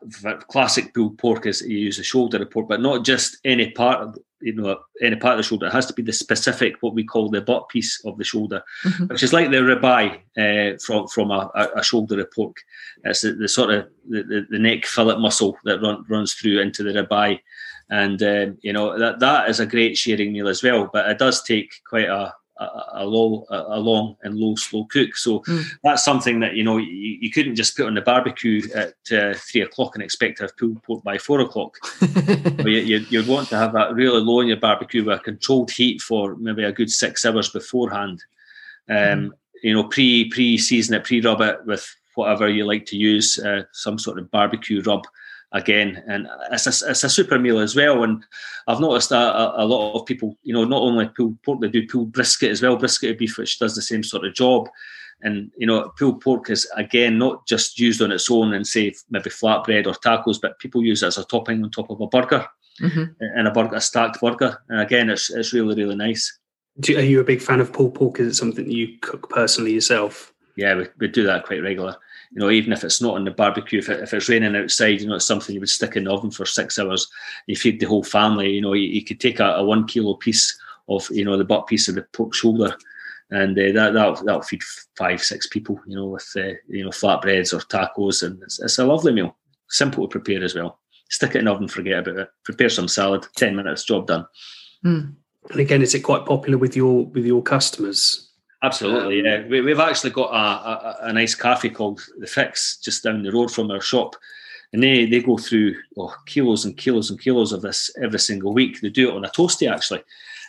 classic 0.48 0.92
pulled 0.94 1.16
pork 1.18 1.46
is 1.46 1.62
you 1.62 1.78
use 1.78 1.98
a 1.98 2.02
shoulder 2.04 2.42
of 2.42 2.50
pork, 2.50 2.68
but 2.68 2.80
not 2.80 3.04
just 3.04 3.38
any 3.44 3.70
part 3.70 4.00
of 4.00 4.18
you 4.40 4.54
know 4.54 4.78
any 5.00 5.14
part 5.14 5.34
of 5.34 5.38
the 5.38 5.42
shoulder. 5.44 5.66
It 5.66 5.72
has 5.72 5.86
to 5.86 5.92
be 5.92 6.02
the 6.02 6.12
specific 6.12 6.76
what 6.80 6.94
we 6.94 7.04
call 7.04 7.30
the 7.30 7.40
butt 7.40 7.68
piece 7.68 8.02
of 8.04 8.18
the 8.18 8.24
shoulder, 8.24 8.62
mm-hmm. 8.84 9.06
which 9.06 9.22
is 9.22 9.32
like 9.32 9.50
the 9.50 9.58
ribeye 9.58 10.18
uh, 10.36 10.78
from 10.84 11.06
from 11.06 11.30
a, 11.30 11.50
a, 11.76 11.82
shoulder 11.84 12.20
of 12.20 12.32
pork. 12.32 12.56
It's 13.04 13.20
the, 13.20 13.32
the 13.32 13.48
sort 13.48 13.70
of 13.70 13.88
the, 14.08 14.24
the, 14.24 14.46
the, 14.50 14.58
neck 14.58 14.84
fillet 14.84 15.18
muscle 15.18 15.56
that 15.64 15.80
run, 15.80 16.04
runs 16.08 16.34
through 16.34 16.60
into 16.60 16.82
the 16.82 16.90
ribeye 16.90 17.38
and 17.90 18.22
um, 18.22 18.58
you 18.62 18.72
know 18.72 18.98
that 18.98 19.20
that 19.20 19.48
is 19.48 19.60
a 19.60 19.66
great 19.66 19.96
sharing 19.96 20.32
meal 20.32 20.48
as 20.48 20.62
well. 20.62 20.90
But 20.92 21.08
it 21.08 21.18
does 21.18 21.42
take 21.42 21.72
quite 21.88 22.08
a 22.08 22.34
a, 22.58 22.84
a 22.94 23.06
low, 23.06 23.46
a, 23.50 23.56
a, 23.56 23.78
long 23.78 24.16
and 24.22 24.34
low 24.34 24.54
slow 24.56 24.84
cook. 24.84 25.16
So 25.16 25.40
mm. 25.40 25.64
that's 25.82 26.04
something 26.04 26.40
that 26.40 26.54
you 26.54 26.64
know 26.64 26.78
you, 26.78 27.18
you, 27.20 27.30
couldn't 27.30 27.54
just 27.54 27.76
put 27.76 27.86
on 27.86 27.94
the 27.94 28.00
barbecue 28.00 28.62
at 28.74 28.94
uh, 29.12 29.34
three 29.34 29.62
o'clock 29.62 29.94
and 29.94 30.02
expect 30.02 30.38
to 30.38 30.44
have 30.44 30.56
pulled 30.56 30.82
pork 30.82 31.04
by 31.04 31.18
four 31.18 31.40
o'clock. 31.40 31.76
you, 32.64 32.98
would 32.98 33.12
you, 33.12 33.24
want 33.26 33.48
to 33.50 33.56
have 33.56 33.72
that 33.74 33.94
really 33.94 34.20
low 34.20 34.40
in 34.40 34.48
your 34.48 34.56
barbecue 34.56 35.04
with 35.04 35.20
a 35.20 35.22
controlled 35.22 35.70
heat 35.70 36.00
for 36.00 36.36
maybe 36.36 36.64
a 36.64 36.72
good 36.72 36.90
six 36.90 37.24
hours 37.24 37.48
beforehand. 37.48 38.22
Um, 38.88 38.96
mm. 38.96 39.30
You 39.62 39.74
know, 39.74 39.84
pre 39.84 40.28
pre 40.28 40.58
season 40.58 40.94
it, 40.94 41.04
pre 41.04 41.20
rub 41.20 41.40
it 41.40 41.64
with 41.64 41.88
whatever 42.14 42.48
you 42.48 42.64
like 42.64 42.86
to 42.86 42.96
use, 42.96 43.38
uh, 43.38 43.62
some 43.72 43.98
sort 43.98 44.18
of 44.18 44.30
barbecue 44.30 44.82
rub 44.82 45.04
again. 45.52 46.02
And 46.06 46.28
it's 46.52 46.66
a, 46.66 46.90
it's 46.90 47.04
a 47.04 47.10
super 47.10 47.38
meal 47.38 47.58
as 47.58 47.74
well. 47.74 48.04
And 48.04 48.24
I've 48.66 48.80
noticed 48.80 49.12
a, 49.12 49.62
a, 49.62 49.64
lot 49.64 49.94
of 49.94 50.06
people, 50.06 50.36
you 50.42 50.52
know, 50.52 50.64
not 50.64 50.82
only 50.82 51.08
pulled 51.08 51.42
pork, 51.42 51.60
they 51.60 51.68
do 51.68 51.86
pulled 51.86 52.12
brisket 52.12 52.50
as 52.50 52.62
well, 52.62 52.76
brisket 52.76 53.18
beef, 53.18 53.38
which 53.38 53.58
does 53.58 53.74
the 53.74 53.82
same 53.82 54.02
sort 54.02 54.26
of 54.26 54.34
job. 54.34 54.68
And, 55.22 55.50
you 55.56 55.66
know, 55.66 55.90
pulled 55.98 56.20
pork 56.20 56.50
is, 56.50 56.70
again, 56.76 57.18
not 57.18 57.46
just 57.46 57.78
used 57.78 58.00
on 58.02 58.12
its 58.12 58.30
own 58.30 58.54
and 58.54 58.66
say 58.66 58.94
maybe 59.10 59.30
flatbread 59.30 59.86
or 59.86 59.94
tacos, 59.94 60.40
but 60.40 60.58
people 60.58 60.82
use 60.82 61.02
it 61.02 61.06
as 61.06 61.18
a 61.18 61.24
topping 61.24 61.62
on 61.64 61.70
top 61.70 61.90
of 61.90 62.00
a 62.00 62.06
burger 62.06 62.46
mm-hmm. 62.80 63.04
and 63.20 63.48
a 63.48 63.50
burger, 63.50 63.76
a 63.76 63.80
stacked 63.80 64.20
burger. 64.20 64.62
And 64.68 64.80
again, 64.80 65.10
it's, 65.10 65.30
it's 65.30 65.52
really, 65.52 65.74
really 65.74 65.96
nice. 65.96 66.38
Do, 66.80 66.96
are 66.96 67.02
you 67.02 67.18
a 67.18 67.24
big 67.24 67.42
fan 67.42 67.60
of 67.60 67.72
pulled 67.72 67.96
pork? 67.96 68.20
Is 68.20 68.28
it 68.28 68.34
something 68.34 68.70
you 68.70 68.96
cook 69.00 69.28
personally 69.30 69.72
yourself? 69.72 70.32
Yeah, 70.56 70.76
we, 70.76 70.86
we 71.00 71.08
do 71.08 71.24
that 71.24 71.44
quite 71.44 71.62
regular 71.62 71.96
you 72.30 72.40
know, 72.40 72.50
even 72.50 72.72
if 72.72 72.84
it's 72.84 73.00
not 73.00 73.14
on 73.14 73.24
the 73.24 73.30
barbecue, 73.30 73.78
if, 73.78 73.88
it, 73.88 74.00
if 74.00 74.12
it's 74.12 74.28
raining 74.28 74.54
outside, 74.54 75.00
you 75.00 75.06
know, 75.06 75.14
it's 75.14 75.26
something 75.26 75.54
you 75.54 75.60
would 75.60 75.68
stick 75.68 75.96
in 75.96 76.04
the 76.04 76.12
oven 76.12 76.30
for 76.30 76.44
six 76.44 76.78
hours. 76.78 77.08
You 77.46 77.56
feed 77.56 77.80
the 77.80 77.86
whole 77.86 78.04
family. 78.04 78.50
You 78.50 78.60
know, 78.60 78.74
you, 78.74 78.88
you 78.88 79.04
could 79.04 79.20
take 79.20 79.40
a, 79.40 79.54
a, 79.54 79.64
one 79.64 79.86
kilo 79.86 80.14
piece 80.14 80.58
of, 80.88 81.08
you 81.10 81.24
know, 81.24 81.36
the 81.36 81.44
butt 81.44 81.66
piece 81.66 81.88
of 81.88 81.94
the 81.94 82.02
pork 82.12 82.34
shoulder, 82.34 82.76
and 83.30 83.58
uh, 83.58 83.72
that 83.72 83.94
that'll, 83.94 84.14
that'll 84.24 84.42
feed 84.42 84.62
five, 84.96 85.22
six 85.22 85.46
people. 85.46 85.80
You 85.86 85.96
know, 85.96 86.06
with 86.06 86.30
uh, 86.36 86.54
you 86.68 86.84
know 86.84 86.90
flatbreads 86.90 87.52
or 87.52 87.64
tacos, 87.64 88.22
and 88.22 88.42
it's, 88.42 88.60
it's 88.60 88.78
a 88.78 88.86
lovely 88.86 89.12
meal. 89.12 89.36
Simple 89.68 90.06
to 90.06 90.10
prepare 90.10 90.44
as 90.44 90.54
well. 90.54 90.80
Stick 91.10 91.34
it 91.34 91.38
in 91.38 91.44
the 91.46 91.52
oven, 91.52 91.68
forget 91.68 92.00
about 92.00 92.18
it. 92.18 92.30
Prepare 92.44 92.70
some 92.70 92.88
salad, 92.88 93.26
ten 93.36 93.56
minutes, 93.56 93.84
job 93.84 94.06
done. 94.06 94.26
Mm. 94.84 95.14
And 95.50 95.60
again, 95.60 95.82
is 95.82 95.94
it 95.94 96.00
quite 96.00 96.26
popular 96.26 96.58
with 96.58 96.76
your 96.76 97.06
with 97.06 97.24
your 97.24 97.42
customers? 97.42 98.27
Absolutely, 98.62 99.20
um, 99.20 99.26
yeah. 99.26 99.46
We, 99.62 99.70
have 99.70 99.80
actually 99.80 100.10
got 100.10 100.30
a, 100.32 100.34
a, 100.34 100.96
a, 101.08 101.12
nice 101.12 101.34
cafe 101.34 101.68
called 101.68 102.00
The 102.18 102.26
Fix 102.26 102.78
just 102.78 103.04
down 103.04 103.22
the 103.22 103.30
road 103.30 103.52
from 103.52 103.70
our 103.70 103.80
shop. 103.80 104.16
And 104.72 104.82
they, 104.82 105.06
they 105.06 105.20
go 105.20 105.38
through 105.38 105.76
oh, 105.96 106.14
kilos 106.26 106.64
and 106.64 106.76
kilos 106.76 107.10
and 107.10 107.20
kilos 107.20 107.52
of 107.52 107.62
this 107.62 107.90
every 108.02 108.18
single 108.18 108.52
week. 108.52 108.80
They 108.80 108.90
do 108.90 109.10
it 109.10 109.14
on 109.14 109.24
a 109.24 109.28
toasty, 109.28 109.72
actually. 109.72 110.02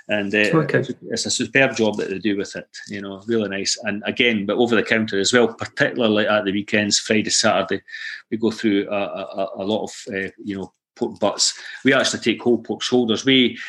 And 0.10 0.34
uh, 0.34 0.50
okay. 0.56 0.84
it's 1.12 1.28
a 1.28 1.32
superb 1.32 1.76
job 1.76 1.98
that 1.98 2.10
they 2.10 2.18
do 2.18 2.36
with 2.36 2.56
it, 2.56 2.68
you 2.88 3.00
know, 3.00 3.22
really 3.28 3.48
nice. 3.48 3.78
And 3.84 4.02
again, 4.08 4.48
but 4.48 4.58
over 4.58 4.76
the 4.76 4.82
counter 4.82 5.20
as 5.20 5.32
well, 5.32 5.54
particularly 5.54 6.28
at 6.28 6.46
the 6.46 6.52
weekends, 6.52 6.98
Friday, 6.98 7.30
Saturday, 7.30 7.84
we 8.32 8.38
go 8.38 8.50
through 8.50 8.90
a, 8.90 8.96
a, 8.96 9.50
a 9.58 9.64
lot 9.64 9.84
of, 9.84 9.92
uh, 10.12 10.30
you 10.44 10.58
know, 10.58 10.74
pork 10.96 11.20
butts. 11.20 11.54
We 11.86 11.94
actually 11.94 12.22
take 12.22 12.42
whole 12.42 12.58
pork 12.58 12.82
shoulders. 12.82 13.24
We 13.24 13.60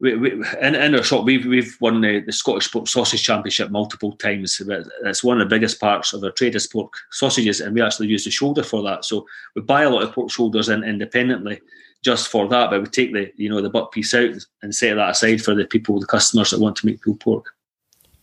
we, 0.00 0.14
we, 0.14 0.30
in, 0.60 0.74
in 0.74 0.94
our 0.94 1.02
shop, 1.02 1.24
we've, 1.24 1.44
we've 1.44 1.76
won 1.80 2.00
the, 2.00 2.20
the 2.20 2.32
Scottish 2.32 2.70
Pork 2.70 2.86
Sausage 2.86 3.22
Championship 3.22 3.70
multiple 3.70 4.12
times. 4.12 4.60
It's 5.04 5.24
one 5.24 5.40
of 5.40 5.48
the 5.48 5.54
biggest 5.54 5.80
parts 5.80 6.12
of 6.12 6.22
our 6.22 6.30
traders 6.30 6.66
pork 6.66 6.92
sausages, 7.10 7.60
and 7.60 7.74
we 7.74 7.82
actually 7.82 8.08
use 8.08 8.24
the 8.24 8.30
shoulder 8.30 8.62
for 8.62 8.82
that. 8.84 9.04
So 9.04 9.26
we 9.56 9.62
buy 9.62 9.82
a 9.82 9.90
lot 9.90 10.04
of 10.04 10.12
pork 10.12 10.30
shoulders 10.30 10.68
in 10.68 10.84
independently 10.84 11.60
just 12.02 12.28
for 12.28 12.48
that, 12.48 12.70
but 12.70 12.80
we 12.80 12.86
take 12.86 13.12
the 13.12 13.32
you 13.36 13.48
know 13.48 13.60
the 13.60 13.70
butt 13.70 13.90
piece 13.90 14.14
out 14.14 14.34
and 14.62 14.74
set 14.74 14.94
that 14.94 15.10
aside 15.10 15.42
for 15.42 15.54
the 15.54 15.64
people, 15.64 15.98
the 15.98 16.06
customers 16.06 16.50
that 16.50 16.60
want 16.60 16.76
to 16.76 16.86
make 16.86 17.02
pulled 17.02 17.20
pork. 17.20 17.46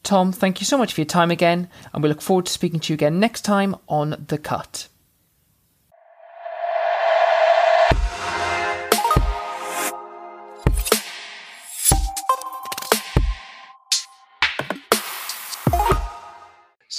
Tom, 0.03 0.31
thank 0.31 0.61
you 0.61 0.65
so 0.65 0.77
much 0.77 0.93
for 0.93 1.01
your 1.01 1.05
time 1.05 1.31
again, 1.31 1.67
and 1.93 2.01
we 2.01 2.09
look 2.09 2.21
forward 2.21 2.45
to 2.45 2.51
speaking 2.51 2.79
to 2.79 2.93
you 2.93 2.95
again 2.95 3.19
next 3.19 3.41
time 3.41 3.75
on 3.89 4.25
The 4.27 4.37
Cut. 4.37 4.87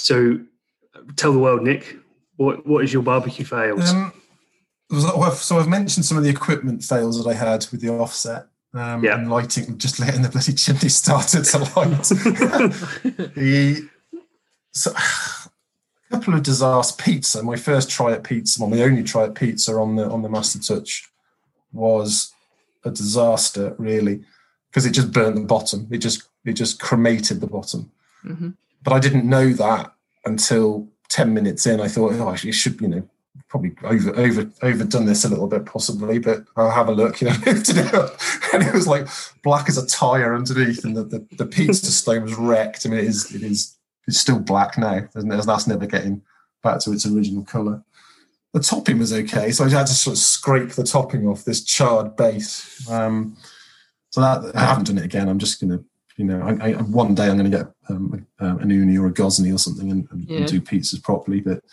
So, 0.07 0.39
tell 1.17 1.33
the 1.33 1.39
world, 1.39 1.63
Nick, 1.63 1.97
what 2.37 2.65
what 2.65 2.81
is 2.85 2.93
your 2.93 3.03
barbecue 3.03 3.43
fails? 3.43 3.91
Um, 3.91 4.13
so 4.89 5.59
I've 5.59 5.67
mentioned 5.67 6.05
some 6.05 6.17
of 6.17 6.23
the 6.23 6.29
equipment 6.29 6.81
fails 6.81 7.21
that 7.21 7.29
I 7.29 7.33
had 7.33 7.65
with 7.71 7.81
the 7.81 7.89
offset. 7.89 8.47
Um, 8.73 9.03
Yeah. 9.03 9.15
and 9.15 9.29
lighting, 9.29 9.77
just 9.77 9.99
letting 9.99 10.21
the 10.21 10.29
bloody 10.29 10.53
chimney 10.53 10.87
started 11.03 11.43
to 11.43 11.57
light. 11.75 12.03
the 13.35 13.89
so, 14.71 14.91
a 14.93 16.09
couple 16.11 16.35
of 16.35 16.43
disaster 16.43 17.03
pizza. 17.03 17.43
My 17.43 17.57
first 17.57 17.89
try 17.89 18.13
at 18.13 18.23
pizza, 18.23 18.61
well, 18.61 18.69
my 18.69 18.81
only 18.83 19.03
try 19.03 19.23
at 19.25 19.35
pizza 19.35 19.73
on 19.73 19.97
the 19.97 20.09
on 20.09 20.21
the 20.21 20.29
Master 20.29 20.59
Touch 20.59 21.09
was 21.73 22.31
a 22.85 22.91
disaster, 22.91 23.75
really, 23.77 24.23
because 24.69 24.85
it 24.85 24.91
just 24.91 25.11
burnt 25.11 25.35
the 25.35 25.41
bottom. 25.41 25.87
It 25.91 25.97
just 25.97 26.23
it 26.45 26.53
just 26.53 26.79
cremated 26.79 27.41
the 27.41 27.47
bottom. 27.47 27.91
Mhm. 28.23 28.55
But 28.83 28.93
I 28.93 28.99
didn't 28.99 29.25
know 29.25 29.51
that 29.51 29.91
until 30.27 30.87
ten 31.09 31.33
minutes 31.33 31.65
in. 31.65 31.79
I 31.81 31.87
thought, 31.87 32.13
oh, 32.13 32.31
it 32.31 32.53
should, 32.53 32.79
you 32.81 32.87
know, 32.87 33.09
probably 33.47 33.75
over 33.83 34.15
over 34.15 34.49
overdone 34.61 35.05
this 35.05 35.23
a 35.25 35.29
little 35.29 35.47
bit 35.47 35.65
possibly, 35.65 36.19
but 36.19 36.43
I'll 36.55 36.69
have 36.71 36.89
a 36.89 36.93
look. 36.93 37.21
You 37.21 37.27
know, 37.29 37.35
and 38.53 38.63
it 38.63 38.73
was 38.73 38.87
like 38.87 39.07
black 39.43 39.69
as 39.69 39.77
a 39.77 39.87
tire 39.87 40.35
underneath, 40.35 40.83
and 40.83 40.95
the, 40.95 41.03
the, 41.03 41.27
the 41.37 41.45
pizza 41.45 41.91
stone 41.91 42.23
was 42.23 42.35
wrecked. 42.35 42.85
I 42.85 42.89
mean, 42.89 42.99
it 42.99 43.05
is 43.05 43.33
it 43.33 43.43
is 43.43 43.77
it's 44.07 44.19
still 44.19 44.39
black 44.39 44.77
now. 44.77 45.07
There's- 45.13 45.45
that's 45.45 45.67
never 45.67 45.85
getting 45.85 46.21
back 46.63 46.79
to 46.81 46.91
its 46.91 47.05
original 47.05 47.43
color. 47.43 47.83
The 48.53 48.59
topping 48.61 48.97
was 48.99 49.13
okay, 49.13 49.51
so 49.51 49.65
I 49.65 49.69
had 49.69 49.87
to 49.87 49.93
sort 49.93 50.15
of 50.15 50.19
scrape 50.19 50.71
the 50.71 50.83
topping 50.83 51.27
off 51.27 51.43
this 51.43 51.63
charred 51.63 52.15
base. 52.15 52.89
Um, 52.89 53.37
so 54.09 54.21
that 54.21 54.55
I 54.55 54.61
haven't 54.65 54.87
done 54.87 54.97
it 54.97 55.05
again. 55.05 55.29
I'm 55.29 55.39
just 55.39 55.59
gonna. 55.61 55.83
You 56.17 56.25
know, 56.25 56.41
I, 56.41 56.71
I, 56.71 56.81
one 56.81 57.13
day 57.15 57.27
I'm 57.29 57.37
going 57.37 57.49
to 57.51 57.57
get 57.57 57.67
um, 57.89 58.25
a, 58.39 58.45
an 58.57 58.69
Ooni 58.69 58.99
or 58.99 59.07
a 59.07 59.13
Gozney 59.13 59.53
or 59.53 59.59
something 59.59 59.91
and, 59.91 60.07
and, 60.11 60.27
Yeah. 60.27 60.37
and 60.39 60.47
do 60.47 60.59
pizzas 60.59 61.01
properly. 61.01 61.41
But 61.41 61.63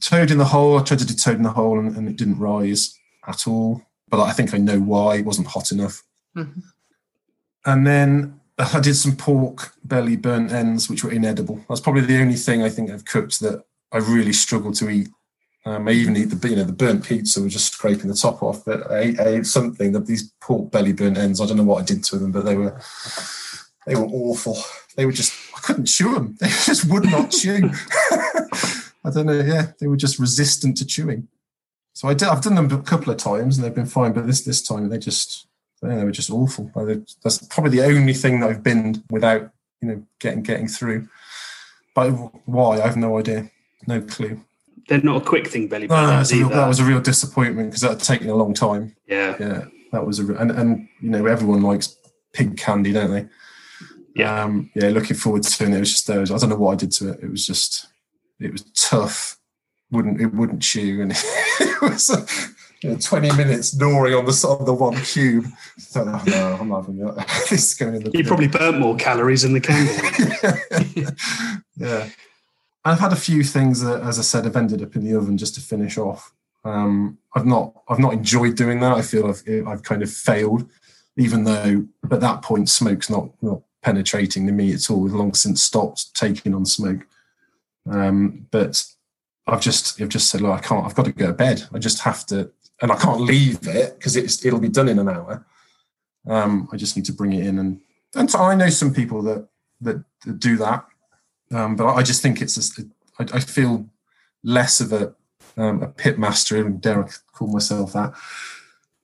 toad 0.00 0.30
in 0.32 0.38
the 0.38 0.44
hole. 0.44 0.78
I 0.78 0.82
tried 0.82 0.98
to 0.98 1.06
do 1.06 1.14
toad 1.14 1.36
in 1.36 1.42
the 1.42 1.50
hole 1.50 1.78
and, 1.78 1.96
and 1.96 2.08
it 2.08 2.16
didn't 2.16 2.38
rise 2.38 2.98
at 3.26 3.46
all. 3.46 3.82
But 4.08 4.20
I 4.22 4.32
think 4.32 4.52
I 4.52 4.58
know 4.58 4.80
why. 4.80 5.16
It 5.16 5.24
wasn't 5.24 5.46
hot 5.46 5.70
enough. 5.72 6.02
Mhm. 6.36 6.62
And 7.64 7.86
then 7.86 8.40
I 8.58 8.80
did 8.80 8.94
some 8.96 9.16
pork 9.16 9.72
belly 9.84 10.16
burnt 10.16 10.52
ends, 10.52 10.90
which 10.90 11.04
were 11.04 11.12
inedible. 11.12 11.64
That's 11.68 11.80
probably 11.80 12.02
the 12.02 12.20
only 12.20 12.34
thing 12.36 12.62
I 12.62 12.68
think 12.68 12.90
I've 12.90 13.04
cooked 13.04 13.40
that 13.40 13.64
I 13.92 13.98
really 13.98 14.32
struggled 14.32 14.74
to 14.76 14.90
eat. 14.90 15.08
Um, 15.66 15.88
I 15.88 15.92
even 15.92 16.16
eat 16.16 16.26
the 16.26 16.48
you 16.48 16.56
know 16.56 16.64
the 16.64 16.72
burnt 16.72 17.04
pizza 17.04 17.40
We're 17.40 17.48
just 17.48 17.72
scraping 17.72 18.08
the 18.08 18.14
top 18.14 18.42
off. 18.42 18.64
But 18.64 18.90
I 18.90 19.14
I 19.18 19.26
ate 19.36 19.46
something 19.46 19.92
that 19.92 20.06
these 20.06 20.30
pork 20.40 20.70
belly 20.70 20.92
burnt 20.92 21.18
ends. 21.18 21.40
I 21.40 21.46
don't 21.46 21.56
know 21.56 21.64
what 21.64 21.82
I 21.82 21.84
did 21.84 22.04
to 22.04 22.18
them, 22.18 22.32
but 22.32 22.44
they 22.44 22.56
were 22.56 22.80
they 23.86 23.96
were 23.96 24.06
awful. 24.06 24.58
They 24.96 25.06
were 25.06 25.12
just 25.12 25.32
I 25.56 25.60
couldn't 25.60 25.86
chew 25.86 26.14
them. 26.14 26.36
They 26.40 26.48
just 26.48 26.88
would 26.90 27.04
not 27.04 27.30
chew. 27.30 27.70
I 28.10 29.10
don't 29.10 29.26
know. 29.26 29.40
Yeah, 29.40 29.72
they 29.78 29.86
were 29.86 29.96
just 29.96 30.18
resistant 30.18 30.76
to 30.78 30.86
chewing. 30.86 31.28
So 31.94 32.08
I 32.08 32.14
did, 32.14 32.28
I've 32.28 32.42
done 32.42 32.56
them 32.56 32.72
a 32.72 32.82
couple 32.82 33.12
of 33.12 33.18
times 33.18 33.56
and 33.56 33.64
they've 33.64 33.74
been 33.74 33.86
fine, 33.86 34.12
but 34.12 34.26
this 34.26 34.44
this 34.44 34.62
time 34.62 34.88
they 34.88 34.98
just 34.98 35.46
they 35.80 36.04
were 36.04 36.10
just 36.10 36.30
awful. 36.30 36.70
That's 37.22 37.38
probably 37.48 37.78
the 37.78 37.86
only 37.86 38.14
thing 38.14 38.40
that 38.40 38.50
I've 38.50 38.62
been 38.62 39.02
without 39.10 39.50
you 39.80 39.88
know 39.88 40.02
getting 40.20 40.42
getting 40.42 40.68
through. 40.68 41.08
But 41.94 42.10
why? 42.46 42.80
I 42.80 42.86
have 42.86 42.96
no 42.96 43.18
idea, 43.18 43.50
no 43.86 44.00
clue. 44.00 44.42
They're 44.88 45.00
not 45.02 45.22
a 45.22 45.24
quick 45.24 45.48
thing, 45.48 45.68
belly 45.68 45.86
No, 45.86 46.22
no, 46.22 46.24
real- 46.30 46.48
that 46.50 46.68
was 46.68 46.80
a 46.80 46.84
real 46.84 47.00
disappointment 47.00 47.70
because 47.70 47.82
that 47.82 47.90
had 47.90 48.00
taken 48.00 48.28
a 48.28 48.34
long 48.34 48.54
time. 48.54 48.94
yeah, 49.06 49.36
Yeah, 49.40 49.64
that 49.92 50.06
was 50.06 50.18
a 50.20 50.34
and 50.36 50.50
and 50.50 50.88
you 51.00 51.10
know 51.10 51.26
everyone 51.26 51.62
likes 51.62 51.96
pig 52.32 52.56
candy, 52.56 52.92
don't 52.92 53.10
they? 53.10 53.26
Yeah. 54.16 54.42
Um, 54.42 54.70
yeah. 54.74 54.88
Looking 54.90 55.16
forward 55.16 55.42
to 55.42 55.64
it. 55.64 55.70
It 55.72 55.80
was 55.80 55.90
just 55.90 56.06
there. 56.06 56.20
I 56.20 56.24
don't 56.24 56.48
know 56.48 56.56
what 56.56 56.72
I 56.72 56.76
did 56.76 56.92
to 56.92 57.10
it. 57.12 57.20
It 57.22 57.30
was 57.30 57.46
just 57.46 57.86
it 58.40 58.52
was 58.52 58.62
tough. 58.72 59.38
Wouldn't 59.90 60.20
it 60.20 60.34
wouldn't 60.34 60.62
chew 60.62 61.02
and 61.02 61.12
it 61.60 61.80
was. 61.82 62.10
uh, 62.10 62.26
you 62.82 62.90
know, 62.90 62.96
20 62.98 63.34
minutes 63.36 63.74
gnawing 63.74 64.12
on 64.12 64.26
the 64.26 64.32
side 64.32 64.58
of 64.60 64.66
the 64.66 64.74
one 64.74 64.94
cube. 64.96 65.46
So, 65.78 66.02
oh, 66.02 66.22
no, 66.26 66.58
I'm 66.60 66.68
not 66.68 66.82
having 66.84 66.98
that. 66.98 67.26
this 67.48 67.70
is 67.70 67.74
going 67.74 67.94
in 67.94 68.04
the 68.04 68.10
you 68.12 68.24
probably 68.24 68.46
burnt 68.48 68.78
more 68.78 68.94
calories 68.96 69.42
in 69.42 69.54
the 69.54 69.60
candle. 69.60 69.94
yeah. 71.76 72.08
I've 72.84 73.00
had 73.00 73.12
a 73.12 73.16
few 73.16 73.42
things 73.42 73.80
that, 73.82 74.02
as 74.02 74.18
I 74.18 74.22
said, 74.22 74.44
have 74.44 74.56
ended 74.56 74.82
up 74.82 74.94
in 74.94 75.04
the 75.04 75.16
oven 75.16 75.38
just 75.38 75.54
to 75.54 75.60
finish 75.60 75.96
off. 75.96 76.32
Um, 76.64 77.18
I've 77.34 77.46
not, 77.46 77.74
I've 77.88 77.98
not 77.98 78.12
enjoyed 78.12 78.56
doing 78.56 78.80
that. 78.80 78.96
I 78.96 79.02
feel 79.02 79.26
I've, 79.26 79.42
I've 79.66 79.82
kind 79.82 80.02
of 80.02 80.10
failed, 80.10 80.68
even 81.16 81.44
though 81.44 81.86
at 82.10 82.20
that 82.20 82.42
point 82.42 82.68
smoke's 82.68 83.08
not 83.08 83.30
not 83.42 83.62
penetrating 83.82 84.46
the 84.46 84.52
meat 84.52 84.74
at 84.74 84.90
all. 84.90 85.00
We've 85.00 85.12
long 85.12 85.34
since 85.34 85.62
stopped 85.62 86.14
taking 86.14 86.54
on 86.54 86.64
smoke. 86.64 87.06
Um, 87.90 88.46
but 88.50 88.82
I've 89.46 89.60
just, 89.60 90.00
I've 90.00 90.08
just 90.08 90.30
said, 90.30 90.40
look, 90.40 90.52
I 90.52 90.60
can't. 90.60 90.86
I've 90.86 90.94
got 90.94 91.04
to 91.04 91.12
go 91.12 91.26
to 91.26 91.32
bed. 91.32 91.64
I 91.72 91.78
just 91.78 92.00
have 92.00 92.24
to, 92.26 92.50
and 92.80 92.90
I 92.90 92.96
can't 92.96 93.20
leave 93.20 93.66
it 93.68 93.98
because 93.98 94.16
it's 94.16 94.44
it'll 94.44 94.60
be 94.60 94.68
done 94.68 94.88
in 94.88 94.98
an 94.98 95.08
hour. 95.08 95.44
Um, 96.26 96.68
I 96.72 96.76
just 96.76 96.96
need 96.96 97.04
to 97.06 97.12
bring 97.12 97.34
it 97.34 97.46
in, 97.46 97.58
and 97.58 97.80
and 98.14 98.30
so 98.30 98.40
I 98.40 98.54
know 98.54 98.70
some 98.70 98.94
people 98.94 99.22
that 99.22 99.46
that, 99.82 100.02
that 100.24 100.38
do 100.38 100.56
that. 100.56 100.86
Um, 101.54 101.76
but 101.76 101.86
I 101.86 102.02
just 102.02 102.20
think 102.20 102.42
it's 102.42 102.56
just, 102.56 102.80
I, 103.18 103.26
I 103.32 103.40
feel 103.40 103.86
less 104.42 104.80
of 104.80 104.92
a 104.92 105.14
um, 105.56 105.82
a 105.82 105.88
pit 105.88 106.18
master, 106.18 106.56
and 106.56 106.80
dare 106.80 107.04
I 107.04 107.08
call 107.32 107.48
myself 107.48 107.92
that, 107.92 108.12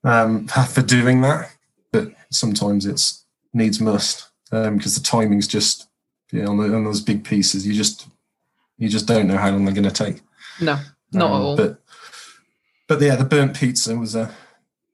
um, 0.04 0.48
for 0.48 0.82
doing 0.82 1.20
that. 1.20 1.52
But 1.92 2.12
sometimes 2.30 2.86
it's 2.86 3.24
needs 3.52 3.80
must 3.80 4.28
because 4.50 4.94
the 4.94 5.02
timing's 5.02 5.46
just 5.46 5.88
yeah 6.32 6.46
on, 6.46 6.56
the, 6.56 6.74
on 6.74 6.84
those 6.84 7.00
big 7.00 7.24
pieces. 7.24 7.66
You 7.66 7.74
just 7.74 8.08
you 8.78 8.88
just 8.88 9.06
don't 9.06 9.28
know 9.28 9.36
how 9.36 9.50
long 9.50 9.64
they're 9.64 9.74
going 9.74 9.88
to 9.88 10.04
take. 10.04 10.22
No, 10.60 10.78
not 11.12 11.30
Um, 11.30 11.36
at 11.36 11.44
all. 11.44 11.56
But 11.56 11.82
but 12.88 13.00
yeah, 13.00 13.16
the 13.16 13.24
burnt 13.24 13.56
pizza 13.56 13.96
was 13.96 14.14
a 14.14 14.34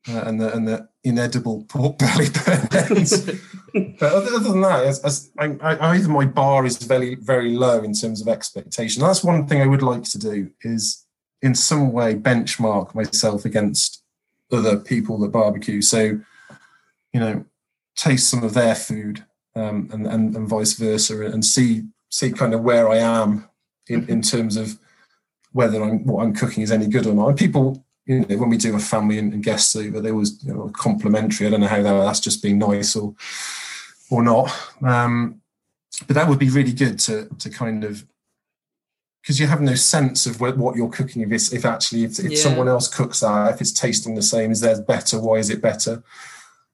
uh, 0.09 0.23
and 0.27 0.41
the 0.41 0.53
and 0.53 0.69
the 0.69 0.89
inedible 1.05 1.65
pork 1.69 1.99
belly 1.99 2.27
burnt 2.45 2.75
ends. 2.75 3.31
But 3.99 4.13
other, 4.13 4.39
than 4.39 4.63
that, 4.63 4.85
as, 4.85 5.01
as 5.01 5.31
I, 5.39 5.57
I, 5.61 5.97
either 5.97 6.09
my 6.09 6.25
bar 6.25 6.65
is 6.65 6.79
very, 6.79 7.15
very 7.17 7.55
low 7.55 7.83
in 7.83 7.93
terms 7.93 8.23
of 8.23 8.29
expectation. 8.29 9.03
That's 9.03 9.23
one 9.23 9.47
thing 9.47 9.61
I 9.61 9.67
would 9.67 9.83
like 9.83 10.05
to 10.05 10.19
do 10.19 10.51
is 10.63 11.05
in 11.43 11.55
some 11.55 11.93
way 11.93 12.15
benchmark 12.15 12.95
myself 12.95 13.45
against 13.45 14.03
other 14.51 14.79
people 14.79 15.19
that 15.19 15.29
barbecue. 15.29 15.83
So, 15.83 16.19
you 17.13 17.21
know, 17.21 17.45
taste 17.97 18.31
some 18.31 18.43
of 18.43 18.55
their 18.55 18.75
food 18.75 19.25
um, 19.55 19.91
and, 19.93 20.07
and, 20.07 20.35
and 20.37 20.49
vice 20.49 20.75
versa 20.75 21.27
and 21.27 21.45
see 21.45 21.85
see 22.09 22.33
kind 22.33 22.55
of 22.55 22.63
where 22.63 22.89
I 22.89 22.97
am 22.97 23.49
in, 23.89 24.09
in 24.09 24.23
terms 24.23 24.57
of 24.57 24.79
whether 25.53 25.83
I'm, 25.83 26.05
what 26.07 26.23
I'm 26.23 26.35
cooking 26.35 26.63
is 26.63 26.71
any 26.71 26.87
good 26.87 27.07
or 27.07 27.15
not. 27.15 27.29
And 27.29 27.39
people, 27.39 27.85
you 28.07 28.21
know, 28.21 28.37
when 28.37 28.49
we 28.49 28.57
do 28.57 28.75
a 28.77 28.79
family 28.79 29.19
and, 29.19 29.33
and 29.33 29.43
guests 29.43 29.75
over, 29.75 30.01
they 30.01 30.11
always 30.11 30.43
you 30.45 30.55
know, 30.55 30.71
complimentary. 30.75 31.47
I 31.47 31.51
don't 31.51 31.61
know 31.61 31.67
how 31.67 31.83
that, 31.83 32.05
that's 32.05 32.21
just 32.21 32.43
being 32.43 32.59
nice 32.59 32.95
or 32.95 33.15
or 34.11 34.23
not. 34.23 34.51
Um, 34.83 35.41
but 36.07 36.15
that 36.15 36.29
would 36.29 36.39
be 36.39 36.51
really 36.51 36.73
good 36.73 36.99
to 37.01 37.29
to 37.39 37.51
kind 37.51 37.85
of 37.85 38.05
because 39.23 39.41
you 39.41 39.47
have 39.49 39.61
no 39.61 39.75
sense 39.75 40.25
of 40.27 40.41
what, 40.41 40.57
what 40.57 40.77
you're 40.77 40.89
cooking. 40.89 41.23
If 41.23 41.33
it's 41.33 41.53
if 41.53 41.65
actually 41.65 42.05
if, 42.05 42.19
if 42.21 42.33
Yeah. 42.33 42.39
someone 42.39 42.69
else 42.69 42.87
cooks 42.87 43.21
that, 43.21 43.55
if 43.55 43.61
it's 43.61 43.73
tasting 43.73 44.15
the 44.15 44.23
same, 44.23 44.53
is 44.53 44.61
theirs 44.61 44.81
better? 44.81 45.19
Why 45.19 45.37
is 45.37 45.51
it 45.51 45.61
better? 45.61 46.03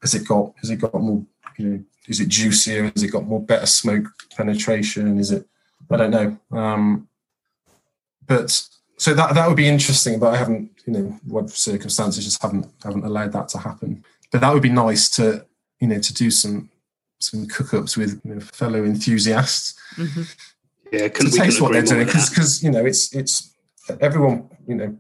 Has 0.03 0.15
it 0.15 0.27
got 0.27 0.53
has 0.61 0.71
it 0.71 0.77
got 0.77 0.95
more? 0.95 1.25
You 1.59 1.67
know, 1.69 1.85
is 2.09 2.21
it 2.21 2.29
juicier? 2.29 2.91
Has 2.91 3.03
it 3.03 3.13
got 3.13 3.25
more 3.27 3.41
better 3.41 3.67
smoke 3.67 4.07
penetration? 4.37 5.19
Is 5.19 5.31
it? 5.31 5.47
I 5.91 5.97
don't 5.97 6.11
know. 6.11 6.39
Um, 6.51 7.09
but 8.27 8.51
so 8.99 9.15
that 9.15 9.35
that 9.35 9.49
would 9.49 9.57
be 9.57 9.69
interesting. 9.69 10.19
But 10.19 10.35
I 10.35 10.37
haven't, 10.37 10.71
you 10.87 10.93
know, 10.93 11.21
what 11.25 11.51
circumstances 11.51 12.25
just 12.25 12.43
haven't 12.43 12.67
haven't 12.83 13.05
allowed 13.05 13.33
that 13.33 13.49
to 13.51 13.59
happen. 13.59 14.05
But 14.31 14.41
that 14.41 14.53
would 14.53 14.63
be 14.63 14.69
nice 14.69 15.09
to 15.11 15.47
you 15.81 15.89
know 15.89 16.01
to 16.01 16.15
do 16.15 16.31
some 16.31 16.69
some 17.23 17.47
cook-ups 17.47 17.97
with 17.97 18.21
you 18.25 18.35
know, 18.35 18.41
fellow 18.41 18.85
enthusiasts 18.85 19.75
Mhm. 19.97 20.35
Yeah, 20.93 20.99
to 21.01 21.11
couldn't, 21.11 21.33
we 21.33 21.39
taste 21.39 21.59
couldn't 21.59 21.63
what 21.63 21.73
they're 21.73 21.83
doing 21.83 22.07
with 22.07 22.29
because 22.31 22.63
you 22.63 22.71
know 22.71 22.85
it's 22.85 23.15
it's 23.15 23.55
everyone 24.01 24.49
you 24.67 24.75
know 24.75 24.99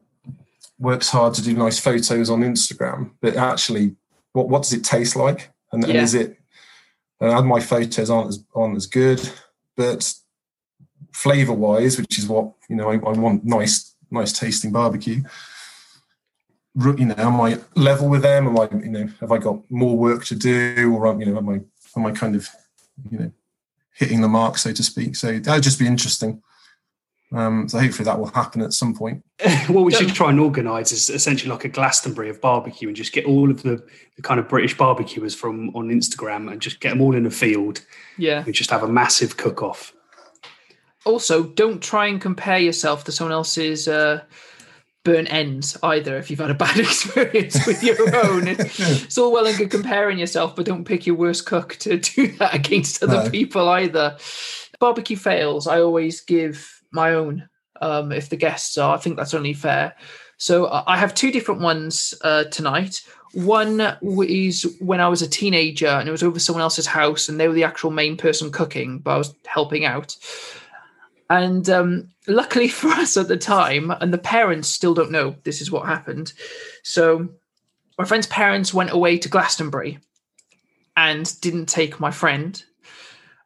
works 0.78 1.08
hard 1.08 1.32
to 1.34 1.42
do 1.42 1.54
nice 1.54 1.78
photos 1.78 2.28
on 2.28 2.40
Instagram, 2.40 3.12
but 3.20 3.36
actually, 3.36 3.96
what 4.32 4.48
what 4.48 4.62
does 4.62 4.72
it 4.72 4.84
taste 4.84 5.16
like? 5.16 5.50
And, 5.72 5.84
and 5.84 5.96
is 5.96 6.14
it? 6.14 6.38
And 7.20 7.46
my 7.46 7.60
photos 7.60 8.10
aren't 8.10 8.28
as 8.28 8.44
aren't 8.54 8.76
as 8.76 8.86
good, 8.86 9.20
but 9.76 10.12
flavor 11.12 11.52
wise, 11.52 11.98
which 11.98 12.18
is 12.18 12.26
what 12.26 12.52
you 12.68 12.76
know, 12.76 12.90
I, 12.90 12.94
I 12.94 13.12
want 13.12 13.44
nice 13.44 13.94
nice 14.10 14.32
tasting 14.32 14.72
barbecue. 14.72 15.22
You 16.74 17.04
know, 17.04 17.14
am 17.18 17.40
I 17.40 17.58
level 17.76 18.08
with 18.08 18.22
them? 18.22 18.48
Am 18.48 18.58
I 18.58 18.68
you 18.72 18.90
know 18.90 19.08
have 19.20 19.30
I 19.30 19.38
got 19.38 19.58
more 19.70 19.96
work 19.96 20.24
to 20.26 20.34
do, 20.34 20.92
or 20.94 21.20
you 21.20 21.26
know 21.26 21.36
am 21.38 21.48
I 21.48 21.60
am 21.96 22.06
I 22.06 22.12
kind 22.12 22.36
of 22.36 22.48
you 23.10 23.18
know 23.18 23.32
hitting 23.94 24.20
the 24.20 24.28
mark, 24.28 24.58
so 24.58 24.72
to 24.72 24.82
speak. 24.82 25.16
So 25.16 25.38
that 25.38 25.54
would 25.54 25.62
just 25.62 25.78
be 25.78 25.86
interesting. 25.86 26.42
Um, 27.34 27.66
so 27.68 27.78
hopefully 27.78 28.04
that 28.04 28.18
will 28.18 28.26
happen 28.26 28.60
at 28.60 28.72
some 28.74 28.94
point. 28.94 29.24
what 29.68 29.84
we 29.84 29.92
should 29.92 30.14
try 30.14 30.28
and 30.30 30.38
organise 30.38 30.92
is 30.92 31.08
essentially 31.08 31.50
like 31.50 31.64
a 31.64 31.68
Glastonbury 31.68 32.28
of 32.28 32.40
barbecue 32.40 32.88
and 32.88 32.96
just 32.96 33.12
get 33.12 33.24
all 33.24 33.50
of 33.50 33.62
the, 33.62 33.82
the 34.16 34.22
kind 34.22 34.38
of 34.38 34.48
British 34.48 34.76
barbecuers 34.76 35.34
from 35.34 35.74
on 35.74 35.88
Instagram 35.88 36.50
and 36.52 36.60
just 36.60 36.80
get 36.80 36.90
them 36.90 37.00
all 37.00 37.14
in 37.16 37.24
a 37.24 37.30
field 37.30 37.80
Yeah. 38.18 38.44
and 38.44 38.52
just 38.54 38.70
have 38.70 38.82
a 38.82 38.88
massive 38.88 39.38
cook 39.38 39.62
off. 39.62 39.94
Also, 41.04 41.44
don't 41.44 41.82
try 41.82 42.06
and 42.06 42.20
compare 42.20 42.58
yourself 42.58 43.04
to 43.04 43.12
someone 43.12 43.32
else's 43.32 43.88
uh, 43.88 44.22
burnt 45.04 45.32
ends 45.32 45.76
either. 45.82 46.16
If 46.16 46.30
you've 46.30 46.40
had 46.40 46.50
a 46.50 46.54
bad 46.66 46.78
experience 46.78 47.66
with 47.66 47.82
your 47.82 47.98
own, 48.24 48.48
it's, 48.48 49.18
all 49.18 49.32
well 49.32 49.46
and 49.46 49.56
good 49.56 49.70
comparing 49.70 50.18
yourself, 50.18 50.54
but 50.56 50.66
don't 50.66 50.84
pick 50.84 51.06
your 51.06 51.16
worst 51.16 51.46
cook 51.46 51.76
to 51.80 51.98
do 51.98 52.28
that 52.38 52.54
against 52.54 53.02
other 53.02 53.24
No. 53.24 53.30
people 53.30 53.68
either. 53.68 54.16
Barbecue 54.80 55.16
fails. 55.16 55.66
I 55.66 55.80
always 55.80 56.20
give 56.20 56.82
my 56.92 57.14
own 57.14 57.48
um, 57.80 58.12
if 58.12 58.28
the 58.28 58.36
guests 58.36 58.78
are. 58.78 58.94
I 58.94 58.98
think 58.98 59.16
that's 59.16 59.34
only 59.34 59.54
fair. 59.54 59.94
So 60.38 60.66
uh, 60.66 60.84
I 60.86 60.96
have 60.96 61.14
two 61.14 61.30
different 61.30 61.60
ones 61.60 62.14
uh, 62.22 62.44
tonight. 62.44 63.02
One 63.32 63.96
is 64.02 64.76
when 64.80 65.00
I 65.00 65.08
was 65.08 65.22
a 65.22 65.28
teenager 65.28 65.86
and 65.86 66.08
it 66.08 66.12
was 66.12 66.22
over 66.22 66.38
someone 66.38 66.62
else's 66.62 66.86
house 66.86 67.28
and 67.28 67.40
they 67.40 67.48
were 67.48 67.54
the 67.54 67.64
actual 67.64 67.90
main 67.90 68.16
person 68.16 68.50
cooking, 68.50 68.98
but 68.98 69.12
I 69.12 69.18
was 69.18 69.34
helping 69.46 69.84
out. 69.84 70.16
And 71.32 71.66
um, 71.70 72.10
luckily 72.28 72.68
for 72.80 72.88
us 72.88 73.16
at 73.16 73.28
the 73.28 73.38
time, 73.38 73.90
and 73.90 74.12
the 74.12 74.18
parents 74.18 74.68
still 74.68 74.92
don't 74.92 75.10
know 75.10 75.34
this 75.44 75.62
is 75.62 75.70
what 75.70 75.86
happened. 75.86 76.34
So 76.82 77.30
my 77.98 78.04
friend's 78.04 78.26
parents 78.26 78.74
went 78.74 78.92
away 78.92 79.16
to 79.18 79.30
Glastonbury 79.30 79.98
and 80.94 81.40
didn't 81.40 81.66
take 81.66 81.98
my 81.98 82.10
friend. 82.10 82.62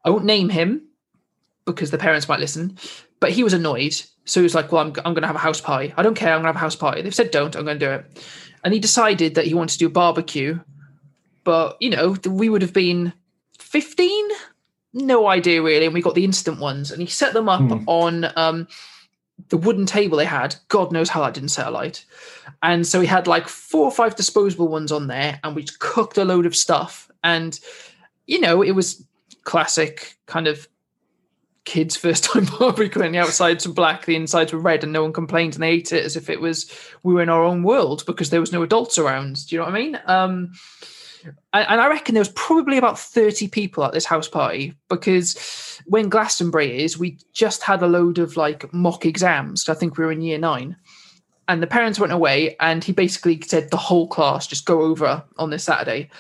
I 0.04 0.10
won't 0.10 0.24
name 0.24 0.48
him 0.48 0.82
because 1.64 1.92
the 1.92 1.98
parents 1.98 2.28
might 2.28 2.40
listen, 2.40 2.76
but 3.20 3.30
he 3.30 3.44
was 3.44 3.52
annoyed. 3.52 3.94
So 4.24 4.40
he 4.40 4.44
was 4.44 4.54
like, 4.54 4.72
Well, 4.72 4.82
I'm, 4.82 4.88
I'm 5.04 5.14
going 5.14 5.22
to 5.22 5.28
have 5.28 5.36
a 5.36 5.40
house 5.40 5.60
party. 5.60 5.94
I 5.96 6.02
don't 6.02 6.16
care. 6.16 6.30
I'm 6.30 6.42
going 6.42 6.52
to 6.52 6.54
have 6.54 6.56
a 6.56 6.66
house 6.66 6.76
party. 6.76 7.02
They've 7.02 7.14
said 7.14 7.30
don't. 7.30 7.54
I'm 7.54 7.64
going 7.64 7.78
to 7.78 7.86
do 7.86 7.92
it. 7.92 8.24
And 8.64 8.74
he 8.74 8.80
decided 8.80 9.36
that 9.36 9.46
he 9.46 9.54
wanted 9.54 9.74
to 9.74 9.78
do 9.78 9.86
a 9.86 9.90
barbecue. 9.90 10.58
But, 11.44 11.76
you 11.80 11.90
know, 11.90 12.16
we 12.28 12.48
would 12.48 12.62
have 12.62 12.72
been 12.72 13.12
15? 13.60 14.28
No 14.96 15.26
idea 15.28 15.62
really. 15.62 15.84
And 15.84 15.94
we 15.94 16.00
got 16.00 16.14
the 16.14 16.24
instant 16.24 16.58
ones. 16.58 16.90
And 16.90 17.00
he 17.00 17.06
set 17.06 17.34
them 17.34 17.48
up 17.48 17.60
Hmm. 17.60 17.84
on 17.86 18.32
um, 18.34 18.66
the 19.50 19.58
wooden 19.58 19.84
table 19.86 20.16
they 20.16 20.24
had. 20.24 20.56
God 20.68 20.90
knows 20.90 21.10
how 21.10 21.20
that 21.22 21.34
didn't 21.34 21.50
set 21.50 21.66
alight. 21.66 22.04
And 22.62 22.86
so 22.86 23.00
he 23.00 23.06
had 23.06 23.26
like 23.26 23.46
four 23.46 23.84
or 23.84 23.92
five 23.92 24.16
disposable 24.16 24.68
ones 24.68 24.90
on 24.90 25.06
there. 25.06 25.38
And 25.44 25.54
we 25.54 25.66
cooked 25.78 26.16
a 26.16 26.24
load 26.24 26.46
of 26.46 26.56
stuff. 26.56 27.10
And, 27.22 27.60
you 28.26 28.40
know, 28.40 28.62
it 28.62 28.72
was 28.72 29.04
classic 29.44 30.16
kind 30.26 30.46
of 30.48 30.66
kids' 31.66 31.96
first 32.04 32.24
time 32.24 32.46
barbecuing. 32.46 33.12
The 33.12 33.18
outsides 33.18 33.66
were 33.68 33.74
black, 33.74 34.06
the 34.06 34.16
insides 34.16 34.52
were 34.52 34.58
red, 34.58 34.82
and 34.82 34.92
no 34.94 35.02
one 35.02 35.12
complained. 35.12 35.54
And 35.54 35.62
they 35.62 35.70
ate 35.70 35.92
it 35.92 36.04
as 36.06 36.16
if 36.16 36.30
it 36.30 36.40
was 36.40 36.72
we 37.02 37.12
were 37.12 37.22
in 37.22 37.28
our 37.28 37.44
own 37.44 37.62
world 37.62 38.02
because 38.06 38.30
there 38.30 38.40
was 38.40 38.52
no 38.52 38.62
adults 38.62 38.96
around. 38.98 39.46
Do 39.46 39.54
you 39.54 39.60
know 39.60 39.66
what 39.66 39.74
I 39.74 39.78
mean? 39.78 40.00
Um, 40.06 40.52
and, 41.52 41.80
I 41.80 41.88
reckon 41.88 42.14
there 42.14 42.20
was 42.20 42.28
probably 42.30 42.78
about 42.78 42.98
30 42.98 43.48
people 43.48 43.84
at 43.84 43.92
this 43.92 44.04
house 44.04 44.28
party 44.28 44.74
because 44.88 45.80
when 45.86 46.08
Glastonbury 46.08 46.82
is, 46.82 46.98
we 46.98 47.18
just 47.32 47.62
had 47.62 47.82
a 47.82 47.86
load 47.86 48.18
of 48.18 48.36
like 48.36 48.72
mock 48.72 49.06
exams. 49.06 49.68
I 49.68 49.74
think 49.74 49.96
we 49.96 50.04
were 50.04 50.12
in 50.12 50.20
year 50.20 50.38
nine. 50.38 50.76
And 51.48 51.62
the 51.62 51.68
parents 51.68 52.00
went 52.00 52.12
away, 52.12 52.56
and 52.58 52.82
he 52.82 52.92
basically 52.92 53.40
said 53.40 53.70
the 53.70 53.76
whole 53.76 54.08
class 54.08 54.48
just 54.48 54.66
go 54.66 54.82
over 54.82 55.22
on 55.38 55.50
this 55.50 55.62
Saturday. 55.62 56.10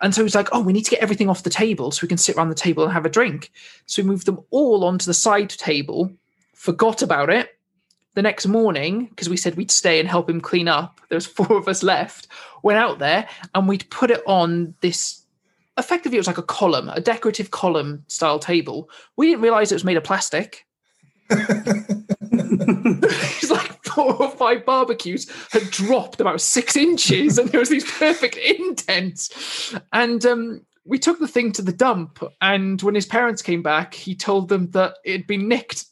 And 0.00 0.14
so 0.14 0.22
he's 0.22 0.36
like, 0.36 0.48
oh, 0.52 0.60
we 0.60 0.72
need 0.72 0.84
to 0.84 0.92
get 0.92 1.02
everything 1.02 1.28
off 1.28 1.42
the 1.42 1.50
table 1.50 1.90
so 1.90 2.00
we 2.02 2.08
can 2.08 2.18
sit 2.18 2.36
around 2.36 2.50
the 2.50 2.54
table 2.54 2.84
and 2.84 2.92
have 2.92 3.04
a 3.04 3.10
drink. 3.10 3.50
So 3.86 4.02
we 4.02 4.08
moved 4.08 4.26
them 4.26 4.38
all 4.50 4.84
onto 4.84 5.06
the 5.06 5.14
side 5.14 5.50
table, 5.50 6.12
forgot 6.54 7.02
about 7.02 7.30
it. 7.30 7.57
The 8.14 8.22
next 8.22 8.46
morning, 8.46 9.06
because 9.06 9.28
we 9.28 9.36
said 9.36 9.56
we'd 9.56 9.70
stay 9.70 10.00
and 10.00 10.08
help 10.08 10.28
him 10.28 10.40
clean 10.40 10.66
up, 10.66 11.00
there 11.08 11.16
was 11.16 11.26
four 11.38 11.56
of 11.56 11.68
us 11.68 11.82
left, 11.82 12.26
went 12.62 12.78
out 12.78 12.98
there 12.98 13.28
and 13.54 13.68
we'd 13.68 13.88
put 13.90 14.10
it 14.10 14.22
on 14.26 14.74
this 14.80 15.22
effectively 15.78 16.16
it 16.16 16.20
was 16.20 16.26
like 16.26 16.38
a 16.38 16.42
column, 16.42 16.90
a 16.90 17.00
decorative 17.00 17.52
column 17.52 18.04
style 18.08 18.38
table. 18.38 18.90
We 19.16 19.28
didn't 19.28 19.42
realize 19.42 19.70
it 19.70 19.76
was 19.76 19.84
made 19.84 19.96
of 19.96 20.04
plastic. 20.04 20.66
it's 21.30 23.50
like 23.50 23.84
four 23.84 24.14
or 24.14 24.30
five 24.30 24.66
barbecues 24.66 25.30
had 25.50 25.70
dropped 25.70 26.20
about 26.20 26.40
six 26.40 26.76
inches 26.76 27.38
and 27.38 27.48
there 27.50 27.60
was 27.60 27.68
these 27.68 27.90
perfect 27.90 28.36
indents. 28.36 29.74
And 29.92 30.24
um, 30.26 30.66
we 30.84 30.98
took 30.98 31.20
the 31.20 31.28
thing 31.28 31.52
to 31.52 31.62
the 31.62 31.72
dump. 31.72 32.22
And 32.40 32.80
when 32.82 32.94
his 32.94 33.06
parents 33.06 33.42
came 33.42 33.62
back, 33.62 33.94
he 33.94 34.14
told 34.14 34.48
them 34.48 34.70
that 34.70 34.96
it 35.04 35.12
had 35.12 35.26
been 35.26 35.48
nicked. 35.48 35.84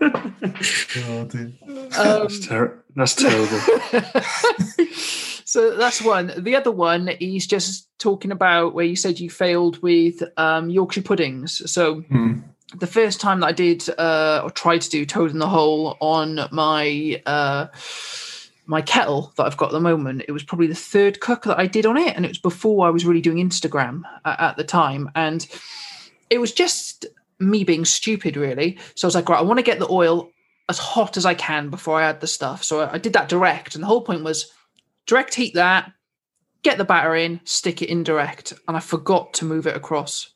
Oh, 0.00 1.24
dear. 1.24 1.52
Um, 1.66 1.88
That's, 1.90 2.46
ter- 2.46 2.82
that's 2.94 3.14
terrible. 3.14 3.58
so 5.44 5.76
that's 5.76 6.02
one. 6.02 6.32
The 6.36 6.56
other 6.56 6.70
one, 6.72 7.08
is 7.08 7.46
just 7.46 7.88
talking 7.98 8.30
about 8.30 8.74
where 8.74 8.84
you 8.84 8.96
said 8.96 9.20
you 9.20 9.30
failed 9.30 9.80
with 9.82 10.22
um, 10.36 10.70
Yorkshire 10.70 11.02
puddings. 11.02 11.70
So 11.70 12.00
Hmm. 12.02 12.40
the 12.78 12.86
first 12.86 13.20
time 13.20 13.40
that 13.40 13.46
I 13.46 13.52
did 13.52 13.88
uh, 13.98 14.40
or 14.44 14.50
tried 14.50 14.82
to 14.82 14.90
do 14.90 15.06
Toad 15.06 15.30
in 15.30 15.38
the 15.38 15.48
Hole 15.48 15.96
on 16.00 16.40
my 16.52 17.20
uh, 17.26 17.66
my 18.66 18.82
kettle 18.82 19.32
that 19.36 19.44
I've 19.46 19.56
got 19.56 19.66
at 19.66 19.72
the 19.72 19.80
moment, 19.80 20.24
it 20.26 20.32
was 20.32 20.42
probably 20.42 20.66
the 20.66 20.74
third 20.74 21.20
cook 21.20 21.44
that 21.44 21.58
I 21.58 21.66
did 21.66 21.86
on 21.86 21.96
it, 21.96 22.16
and 22.16 22.24
it 22.24 22.28
was 22.28 22.38
before 22.38 22.86
I 22.86 22.90
was 22.90 23.06
really 23.06 23.20
doing 23.20 23.38
Instagram 23.38 24.02
at, 24.24 24.40
at 24.40 24.56
the 24.56 24.64
time, 24.64 25.10
and 25.14 25.46
it 26.30 26.38
was 26.38 26.50
just 26.52 27.06
me 27.38 27.64
being 27.64 27.84
stupid, 27.84 28.36
really. 28.36 28.78
So 28.94 29.06
I 29.06 29.08
was 29.08 29.14
like, 29.14 29.28
right, 29.28 29.38
I 29.38 29.42
want 29.42 29.58
to 29.58 29.64
get 29.64 29.78
the 29.78 29.90
oil 29.90 30.30
as 30.68 30.78
hot 30.78 31.16
as 31.16 31.26
I 31.26 31.34
can 31.34 31.70
before 31.70 32.00
I 32.00 32.08
add 32.08 32.20
the 32.20 32.26
stuff. 32.26 32.64
So 32.64 32.88
I, 32.88 32.98
did 32.98 33.12
that 33.12 33.28
direct, 33.28 33.74
and 33.74 33.82
the 33.82 33.88
whole 33.88 34.02
point 34.02 34.24
was 34.24 34.50
direct 35.06 35.34
heat 35.34 35.54
that, 35.54 35.92
get 36.62 36.78
the 36.78 36.84
batter 36.84 37.14
in, 37.14 37.40
stick 37.44 37.82
it 37.82 37.88
in 37.88 38.02
direct, 38.02 38.52
and 38.66 38.76
I 38.76 38.80
forgot 38.80 39.34
to 39.34 39.44
move 39.44 39.66
it 39.66 39.76
across. 39.76 40.30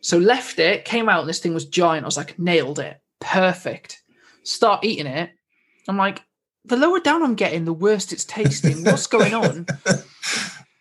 So 0.00 0.18
left 0.18 0.58
it, 0.58 0.84
came 0.84 1.08
out, 1.08 1.20
and 1.20 1.28
this 1.28 1.40
thing 1.40 1.54
was 1.54 1.66
giant. 1.66 2.04
I 2.04 2.08
was 2.08 2.16
like, 2.16 2.38
nailed 2.38 2.78
it, 2.78 3.00
perfect. 3.20 4.02
Start 4.42 4.84
eating 4.84 5.06
it. 5.06 5.30
I'm 5.86 5.96
like, 5.96 6.22
the 6.64 6.76
lower 6.76 7.00
down 7.00 7.22
I'm 7.22 7.34
getting, 7.34 7.64
the 7.64 7.72
worse 7.72 8.12
it's 8.12 8.24
tasting. 8.24 8.84
What's 8.84 9.06
going 9.06 9.34
on? 9.34 9.66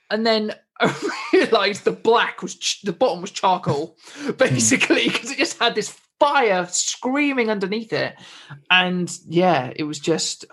And 0.10 0.26
then 0.26 0.56
I 0.80 0.96
realized 1.34 1.84
the 1.84 1.92
black 1.92 2.42
was 2.42 2.56
ch- 2.56 2.82
the 2.82 2.94
bottom 2.94 3.22
was 3.22 3.32
charcoal, 3.32 3.98
basically, 4.38 5.10
because 5.10 5.32
it 5.32 5.38
just 5.38 5.60
had 5.60 5.76
this 5.76 5.98
fire 6.20 6.68
screaming 6.70 7.50
underneath 7.50 7.94
it. 7.94 8.16
And 8.70 9.12
yeah, 9.28 9.72
it 9.76 9.84
was 9.84 10.00
just, 10.00 10.46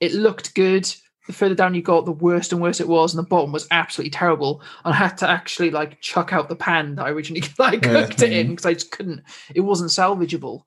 it 0.00 0.12
looked 0.12 0.54
good. 0.54 0.92
The 1.26 1.32
further 1.32 1.54
down 1.54 1.74
you 1.74 1.82
got, 1.82 2.06
the 2.06 2.12
worse 2.12 2.50
and 2.50 2.60
worse 2.60 2.80
it 2.80 2.88
was, 2.88 3.14
and 3.14 3.24
the 3.24 3.28
bottom 3.28 3.52
was 3.52 3.68
absolutely 3.70 4.10
terrible. 4.10 4.62
And 4.84 4.94
I 4.94 4.96
had 4.96 5.18
to 5.18 5.28
actually 5.28 5.70
like 5.70 6.00
chuck 6.00 6.32
out 6.32 6.48
the 6.48 6.56
pan 6.56 6.96
that 6.96 7.06
I 7.06 7.10
originally 7.10 7.46
like 7.58 7.82
cooked 7.82 8.22
it 8.22 8.32
in 8.32 8.50
because 8.50 8.66
I 8.66 8.74
just 8.74 8.90
couldn't. 8.90 9.22
It 9.54 9.60
wasn't 9.60 9.90
salvageable. 9.90 10.62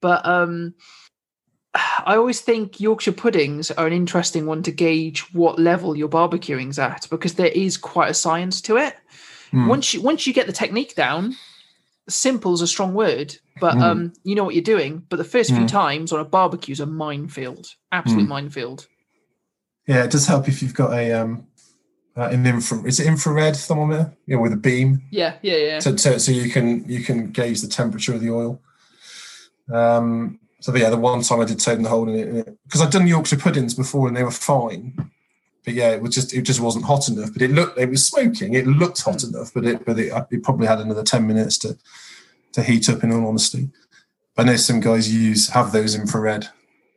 But 0.00 0.26
um, 0.26 0.74
I 1.74 2.16
always 2.16 2.40
think 2.40 2.80
Yorkshire 2.80 3.12
puddings 3.12 3.70
are 3.70 3.86
an 3.86 3.92
interesting 3.92 4.44
one 4.44 4.62
to 4.64 4.70
gauge 4.70 5.20
what 5.32 5.58
level 5.58 5.96
your 5.96 6.08
barbecuing's 6.08 6.78
at 6.78 7.06
because 7.10 7.34
there 7.34 7.46
is 7.46 7.76
quite 7.78 8.10
a 8.10 8.14
science 8.14 8.60
to 8.62 8.76
it. 8.76 8.94
Hmm. 9.50 9.68
Once 9.68 9.94
you 9.94 10.02
once 10.02 10.26
you 10.26 10.34
get 10.34 10.46
the 10.46 10.52
technique 10.52 10.94
down, 10.94 11.34
simple's 12.08 12.60
a 12.60 12.66
strong 12.66 12.92
word, 12.92 13.36
but 13.60 13.74
Hmm. 13.76 13.82
um, 13.82 14.12
you 14.24 14.34
know 14.34 14.44
what 14.44 14.54
you're 14.54 14.62
doing. 14.62 15.02
But 15.08 15.16
the 15.16 15.24
first 15.24 15.50
few 15.50 15.60
Hmm. 15.60 15.66
times 15.66 16.12
on 16.12 16.20
a 16.20 16.24
barbecue's 16.24 16.80
a 16.80 16.86
minefield, 16.86 17.68
absolute 17.90 18.24
Hmm. 18.24 18.28
minefield. 18.30 18.86
Yeah, 19.86 20.04
it 20.04 20.10
does 20.10 20.26
help 20.26 20.48
if 20.48 20.62
you've 20.62 20.74
got 20.74 20.92
a 20.92 21.12
um 21.12 21.46
uh, 22.14 22.28
an 22.30 22.44
infra 22.44 22.82
is 22.84 23.00
it 23.00 23.06
infrared 23.06 23.56
thermometer? 23.56 24.12
Yeah, 24.26 24.36
with 24.36 24.52
a 24.52 24.56
beam. 24.56 25.00
Yeah, 25.10 25.36
yeah, 25.40 25.56
yeah. 25.56 25.78
So, 25.78 25.96
so, 25.96 26.18
so 26.18 26.32
you 26.32 26.50
can 26.50 26.84
you 26.86 27.02
can 27.02 27.30
gauge 27.30 27.62
the 27.62 27.68
temperature 27.68 28.12
of 28.12 28.20
the 28.20 28.30
oil. 28.30 28.60
Um 29.72 30.38
so 30.62 30.74
yeah, 30.76 30.90
the 30.90 30.96
one 30.96 31.22
time 31.22 31.40
I 31.40 31.44
did 31.44 31.58
toad 31.58 31.78
in 31.78 31.82
the 31.82 31.88
hole 31.88 32.08
in 32.08 32.38
it 32.38 32.58
because 32.64 32.80
I'd 32.80 32.92
done 32.92 33.08
Yorkshire 33.08 33.36
puddings 33.36 33.74
before 33.74 34.06
and 34.06 34.16
they 34.16 34.22
were 34.22 34.30
fine. 34.30 35.10
But 35.64 35.74
yeah, 35.74 35.90
it 35.90 36.00
was 36.00 36.14
just 36.14 36.32
it 36.32 36.42
just 36.42 36.60
wasn't 36.60 36.84
hot 36.84 37.08
enough. 37.08 37.32
But 37.32 37.42
it 37.42 37.50
looked 37.50 37.78
it 37.78 37.90
was 37.90 38.06
smoking. 38.06 38.54
It 38.54 38.68
looked 38.68 39.02
hot 39.02 39.24
enough, 39.24 39.52
but 39.52 39.64
it 39.64 39.84
but 39.84 39.98
it, 39.98 40.12
it 40.30 40.44
probably 40.44 40.68
had 40.68 40.78
another 40.78 41.02
ten 41.02 41.26
minutes 41.26 41.58
to 41.58 41.76
to 42.52 42.62
heat 42.62 42.88
up. 42.88 43.02
In 43.02 43.12
all 43.12 43.26
honesty, 43.26 43.70
I 44.38 44.44
know 44.44 44.54
some 44.54 44.78
guys 44.78 45.12
use 45.12 45.48
have 45.48 45.72
those 45.72 45.96
infrared 45.96 46.46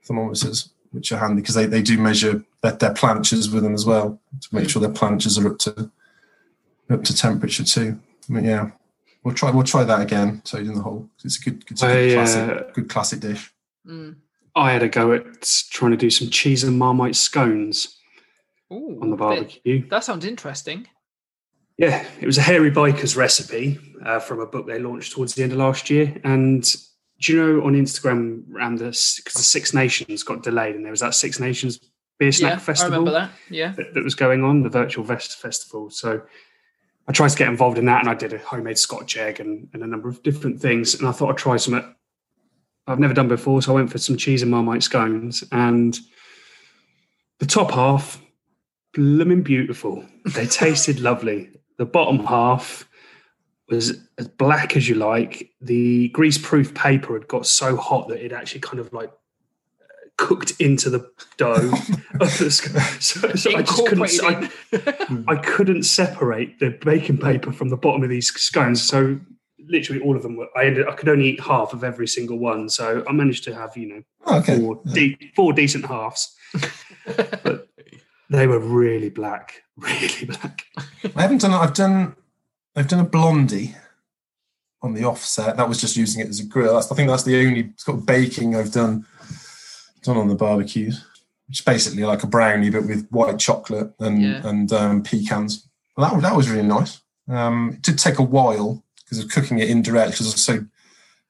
thermometers, 0.03 0.69
which 0.91 1.11
are 1.11 1.17
handy 1.17 1.41
because 1.41 1.55
they, 1.55 1.65
they 1.65 1.81
do 1.81 1.97
measure 1.97 2.45
their, 2.61 2.73
their 2.73 2.93
planchas 2.93 3.51
with 3.51 3.63
them 3.63 3.73
as 3.73 3.85
well 3.87 4.19
to 4.41 4.55
make 4.55 4.69
sure 4.69 4.79
their 4.79 4.91
planchas 4.91 5.43
are 5.43 5.47
up 5.47 5.57
to 5.59 5.91
up 6.91 7.03
to 7.03 7.15
temperature 7.15 7.63
too. 7.63 7.99
But 8.29 8.43
yeah, 8.43 8.69
we'll 9.23 9.33
try 9.33 9.49
we'll 9.49 9.63
try 9.63 9.83
that 9.83 10.01
again. 10.01 10.43
Toad 10.45 10.67
in 10.67 10.75
the 10.75 10.81
hole. 10.81 11.09
It's 11.23 11.39
a 11.39 11.49
good 11.49 11.63
it's 11.71 11.81
a 11.81 11.87
good 11.87 12.11
I, 12.11 12.13
classic 12.13 12.49
uh, 12.49 12.71
good 12.73 12.89
classic 12.89 13.19
dish. 13.21 13.51
Mm. 13.87 14.17
I 14.55 14.71
had 14.71 14.83
a 14.83 14.89
go 14.89 15.13
at 15.13 15.41
trying 15.69 15.91
to 15.91 15.97
do 15.97 16.09
some 16.09 16.29
cheese 16.29 16.63
and 16.63 16.79
marmite 16.79 17.15
scones 17.15 17.97
Ooh, 18.71 18.99
on 19.01 19.09
the 19.09 19.17
barbecue. 19.17 19.87
That 19.89 20.03
sounds 20.03 20.25
interesting. 20.25 20.87
Yeah, 21.77 22.05
it 22.21 22.25
was 22.25 22.37
a 22.37 22.41
hairy 22.41 22.71
biker's 22.71 23.17
recipe 23.17 23.77
uh, 24.05 24.19
from 24.19 24.39
a 24.39 24.45
book 24.45 24.65
they 24.65 24.79
launched 24.79 25.11
towards 25.11 25.35
the 25.35 25.43
end 25.43 25.51
of 25.51 25.57
last 25.57 25.89
year. 25.89 26.15
And 26.23 26.63
do 27.19 27.33
you 27.33 27.41
know 27.41 27.65
on 27.65 27.73
Instagram 27.73 28.49
around 28.53 28.77
this 28.77 29.17
because 29.17 29.33
the 29.33 29.43
Six 29.43 29.73
Nations 29.73 30.23
got 30.23 30.41
delayed 30.41 30.75
and 30.75 30.85
there 30.85 30.91
was 30.91 31.01
that 31.01 31.15
Six 31.15 31.39
Nations 31.39 31.79
beer 32.17 32.31
snack 32.31 32.51
yeah, 32.51 32.55
I 32.55 32.59
festival 32.59 32.99
remember 32.99 33.11
that. 33.11 33.31
Yeah. 33.49 33.71
that, 33.71 33.93
that 33.93 34.03
was 34.03 34.15
going 34.15 34.43
on, 34.43 34.63
the 34.63 34.69
virtual 34.69 35.03
vest 35.03 35.37
festival. 35.37 35.89
So 35.89 36.21
I 37.07 37.11
tried 37.11 37.29
to 37.29 37.37
get 37.37 37.49
involved 37.49 37.77
in 37.77 37.85
that, 37.85 37.99
and 37.99 38.09
I 38.09 38.15
did 38.15 38.33
a 38.33 38.39
homemade 38.39 38.77
Scotch 38.77 39.17
egg 39.17 39.39
and, 39.39 39.67
and 39.73 39.83
a 39.83 39.87
number 39.87 40.09
of 40.09 40.23
different 40.23 40.59
things. 40.59 40.95
And 40.95 41.07
I 41.07 41.11
thought 41.11 41.29
I'd 41.29 41.37
try 41.37 41.57
some 41.57 41.95
I've 42.87 42.99
never 42.99 43.13
done 43.13 43.27
before, 43.27 43.61
so 43.61 43.71
I 43.71 43.75
went 43.75 43.91
for 43.91 43.97
some 43.97 44.17
cheese 44.17 44.41
and 44.41 44.51
marmite 44.51 44.83
scones. 44.83 45.43
And 45.51 45.97
the 47.39 47.45
top 47.45 47.71
half, 47.71 48.21
blooming 48.93 49.41
beautiful. 49.41 50.05
They 50.25 50.45
tasted 50.45 50.99
lovely. 50.99 51.49
The 51.77 51.85
bottom 51.85 52.25
half 52.25 52.87
was 53.69 53.99
as 54.17 54.27
black 54.27 54.77
as 54.77 54.87
you 54.87 54.95
like. 54.95 55.51
The 55.61 56.09
grease-proof 56.09 56.73
paper 56.73 57.13
had 57.13 57.27
got 57.27 57.45
so 57.45 57.75
hot 57.75 58.07
that 58.09 58.23
it 58.23 58.31
actually 58.31 58.61
kind 58.61 58.79
of 58.79 58.93
like 58.93 59.11
cooked 60.17 60.53
into 60.59 60.89
the 60.89 61.09
dough 61.37 61.71
of 62.21 62.37
the 62.37 62.49
so, 62.99 63.33
so 63.33 63.57
I 63.57 63.61
just 63.63 63.85
couldn't 63.85 64.23
I, 64.23 64.49
I, 65.33 65.35
couldn't 65.35 65.83
separate 65.83 66.57
the 66.59 66.69
baking 66.69 67.17
paper 67.17 67.51
from 67.51 67.67
the 67.67 67.75
bottom 67.75 68.01
of 68.01 68.09
these 68.09 68.29
scones 68.29 68.81
so 68.81 69.19
literally 69.67 70.01
all 70.01 70.15
of 70.15 70.23
them 70.23 70.35
were 70.37 70.47
I 70.55 70.65
ended 70.65 70.87
I 70.87 70.93
could 70.93 71.09
only 71.09 71.29
eat 71.29 71.39
half 71.41 71.73
of 71.73 71.83
every 71.83 72.07
single 72.07 72.37
one 72.39 72.69
so 72.69 73.03
I 73.07 73.11
managed 73.11 73.43
to 73.45 73.55
have 73.55 73.75
you 73.77 73.87
know 73.87 74.03
Oh, 74.25 74.39
okay. 74.39 74.59
four, 74.59 74.81
de- 74.93 75.31
four 75.35 75.53
decent 75.53 75.85
halves 75.85 76.35
but 77.43 77.67
they 78.29 78.47
were 78.47 78.59
really 78.59 79.09
black 79.09 79.63
really 79.77 80.25
black 80.25 80.65
I 81.15 81.21
haven't 81.21 81.41
done. 81.41 81.51
I've 81.53 81.73
done. 81.73 82.15
I've 82.75 82.87
done 82.87 82.99
a 82.99 83.05
blondie 83.09 83.75
on 84.81 84.93
the 84.93 85.05
offset. 85.05 85.55
That 85.57 85.69
was 85.69 85.79
just 85.79 85.95
using 85.95 86.21
it 86.21 86.27
as 86.29 86.39
a 86.39 86.45
grill. 86.45 86.73
That's, 86.73 86.91
I 86.91 86.95
think 86.95 87.09
that's 87.09 87.23
the 87.23 87.45
only 87.45 87.71
sort 87.77 87.97
of 87.99 88.05
baking 88.05 88.55
I've 88.55 88.71
done 88.71 89.05
done 90.03 90.17
on 90.17 90.27
the 90.27 90.35
barbecues. 90.35 91.03
Which 91.47 91.59
is 91.59 91.65
basically 91.65 92.03
like 92.03 92.23
a 92.23 92.27
brownie, 92.27 92.69
but 92.71 92.87
with 92.87 93.07
white 93.09 93.37
chocolate 93.39 93.93
and 93.99 94.21
Yeah. 94.21 94.47
and 94.47 94.71
um, 94.73 95.03
pecans. 95.03 95.67
Well, 95.95 96.09
that 96.11 96.21
that 96.21 96.35
was 96.35 96.49
really 96.49 96.67
nice. 96.67 97.01
Um, 97.29 97.71
it 97.75 97.81
did 97.81 97.97
take 97.99 98.17
a 98.19 98.23
while 98.23 98.83
because 99.05 99.23
of 99.23 99.29
cooking 99.29 99.59
it 99.59 99.69
indirect 99.69 100.11
because 100.11 100.27
I 100.27 100.31
was 100.31 100.43
so 100.43 100.65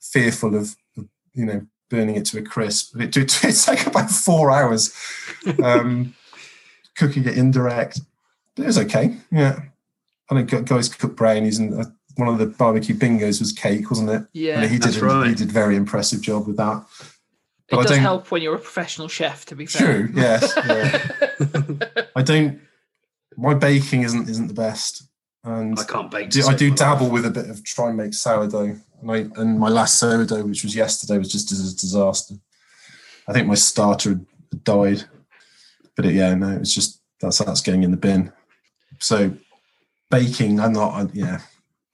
fearful 0.01 0.55
of, 0.55 0.75
of, 0.97 1.05
you 1.33 1.45
know 1.45 1.67
burning 1.89 2.15
it 2.15 2.25
to 2.25 2.39
a 2.39 2.41
crisp. 2.41 2.93
But 2.93 3.03
it 3.03 3.11
did 3.11 3.33
it 3.43 3.53
took 3.53 3.87
about 3.87 4.09
four 4.09 4.51
hours 4.51 4.93
um, 5.63 6.15
cooking 6.97 7.25
it 7.25 7.37
indirect. 7.37 8.01
But 8.55 8.63
it 8.63 8.67
was 8.67 8.77
okay. 8.79 9.17
Yeah. 9.31 9.59
I 10.29 10.35
know 10.35 10.43
guys 10.43 10.89
cook 10.89 11.15
brownies, 11.15 11.59
and 11.59 11.79
uh, 11.79 11.85
one 12.15 12.27
of 12.27 12.39
the 12.39 12.47
barbecue 12.47 12.95
bingos 12.95 13.39
was 13.39 13.51
cake, 13.51 13.91
wasn't 13.91 14.09
it? 14.09 14.23
Yeah, 14.33 14.61
and 14.61 14.71
he 14.71 14.77
did. 14.79 14.83
that's 14.83 14.97
A, 14.97 15.05
right. 15.05 15.27
He 15.27 15.35
did 15.35 15.51
very 15.51 15.75
impressive 15.75 16.21
job 16.21 16.47
with 16.47 16.57
that. 16.57 16.83
it 16.99 17.71
but 17.71 17.79
I 17.79 17.83
does 17.83 17.97
help 17.97 18.31
when 18.31 18.41
you're 18.41 18.55
a 18.55 18.59
professional 18.59 19.07
chef. 19.07 19.45
To 19.45 19.55
be 19.55 19.67
fair. 19.67 20.07
True. 20.07 20.13
Yes. 20.15 20.51
Yeah. 20.57 22.05
I 22.15 22.23
don't. 22.23 22.59
My 23.37 23.53
baking 23.53 24.01
isn't 24.01 24.29
isn't 24.29 24.47
the 24.47 24.53
best, 24.53 25.03
and 25.45 25.79
I 25.79 25.83
can't 25.83 26.09
bake 26.09 26.29
do, 26.31 26.45
I 26.45 26.55
do 26.55 26.73
dabble 26.73 27.05
life. 27.05 27.13
with 27.13 27.25
a 27.25 27.29
bit 27.29 27.49
of 27.49 27.63
try 27.63 27.89
and 27.89 27.97
make 27.97 28.13
sourdough. 28.13 28.77
And 29.01 29.11
I 29.11 29.17
and 29.39 29.59
my 29.59 29.69
last 29.69 29.99
sourdough, 29.99 30.45
which 30.45 30.63
was 30.63 30.75
yesterday, 30.75 31.17
was 31.17 31.31
just 31.31 31.51
a 31.51 31.55
disaster. 31.55 32.35
I 33.27 33.33
think 33.33 33.47
my 33.47 33.55
starter 33.55 34.19
died, 34.63 35.03
but 35.95 36.05
it, 36.05 36.15
yeah, 36.15 36.33
no, 36.33 36.49
it's 36.57 36.73
just 36.73 37.01
that's 37.21 37.37
that's 37.37 37.61
going 37.61 37.83
in 37.83 37.91
the 37.91 37.97
bin. 37.97 38.31
So 38.99 39.33
baking, 40.09 40.59
I'm 40.59 40.73
not. 40.73 40.93
I, 40.93 41.09
yeah, 41.13 41.41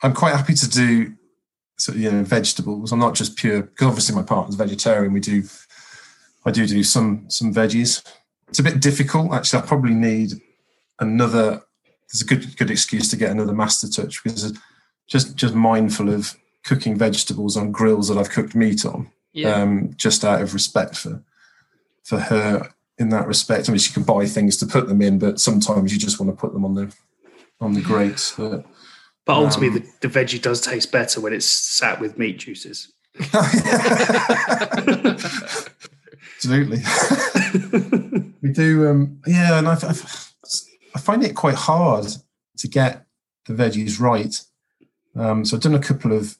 I'm 0.01 0.13
quite 0.13 0.35
happy 0.35 0.53
to 0.53 0.69
do. 0.69 1.13
So 1.77 1.93
you 1.93 2.11
know, 2.11 2.23
vegetables. 2.23 2.91
I'm 2.91 2.99
not 2.99 3.15
just 3.15 3.35
pure 3.35 3.63
because 3.63 3.87
obviously 3.87 4.15
my 4.15 4.23
partner's 4.23 4.55
vegetarian. 4.55 5.13
We 5.13 5.19
do. 5.19 5.43
I 6.45 6.51
do 6.51 6.65
do 6.65 6.83
some 6.83 7.29
some 7.29 7.53
veggies. 7.53 8.03
It's 8.47 8.59
a 8.59 8.63
bit 8.63 8.81
difficult 8.81 9.33
actually. 9.33 9.63
I 9.63 9.65
probably 9.65 9.93
need 9.93 10.33
another 10.99 11.63
there's 12.11 12.21
a 12.21 12.25
good 12.25 12.57
good 12.57 12.69
excuse 12.71 13.09
to 13.09 13.15
get 13.17 13.31
another 13.31 13.53
master 13.53 13.87
touch 13.89 14.23
because 14.23 14.53
just 15.07 15.35
just 15.35 15.53
mindful 15.55 16.09
of 16.09 16.35
cooking 16.63 16.95
vegetables 16.97 17.57
on 17.57 17.71
grills 17.71 18.07
that 18.07 18.17
I've 18.17 18.29
cooked 18.29 18.53
meat 18.55 18.85
on, 18.85 19.09
Yeah. 19.33 19.55
um, 19.61 19.93
just 19.95 20.23
out 20.23 20.41
of 20.41 20.53
respect 20.53 20.97
for 20.97 21.23
for 22.03 22.19
her 22.19 22.69
in 22.97 23.09
that 23.09 23.27
respect. 23.27 23.67
I 23.67 23.71
mean, 23.71 23.79
she 23.79 23.93
can 23.93 24.03
buy 24.03 24.25
things 24.27 24.57
to 24.57 24.65
put 24.67 24.87
them 24.87 25.01
in, 25.01 25.17
but 25.19 25.39
sometimes 25.39 25.91
you 25.93 25.99
just 25.99 26.19
want 26.19 26.31
to 26.31 26.35
put 26.39 26.53
them 26.53 26.65
on 26.65 26.75
the 26.75 26.93
on 27.59 27.73
the 27.73 27.81
grates. 27.81 28.33
But 28.37 28.65
But 29.25 29.35
ultimately, 29.35 29.79
Um, 29.81 29.85
the, 30.01 30.07
the 30.07 30.19
veggie 30.19 30.41
does 30.41 30.61
taste 30.61 30.91
better 30.91 31.21
when 31.21 31.33
it's 31.33 31.45
sat 31.45 31.99
with 31.99 32.17
meat 32.17 32.37
juices. 32.39 32.91
Absolutely. 36.35 36.81
we 38.41 38.49
do 38.51 38.87
um 38.89 39.19
yeah 39.27 39.59
and 39.59 39.67
I, 39.67 39.73
I, 39.73 39.93
I 40.93 40.99
find 40.99 41.23
it 41.23 41.35
quite 41.35 41.55
hard 41.55 42.05
to 42.57 42.67
get 42.67 43.05
the 43.45 43.53
veggies 43.53 43.99
right. 43.99 44.39
Um 45.15 45.43
so 45.45 45.55
i've 45.55 45.63
done 45.63 45.75
a 45.75 45.79
couple 45.79 46.13
of 46.13 46.37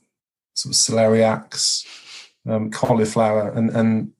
sort 0.53 0.75
of 0.75 0.79
celeriacs 0.79 1.85
um 2.47 2.71
cauliflower 2.71 3.49
and 3.51 3.69
and 3.71 4.11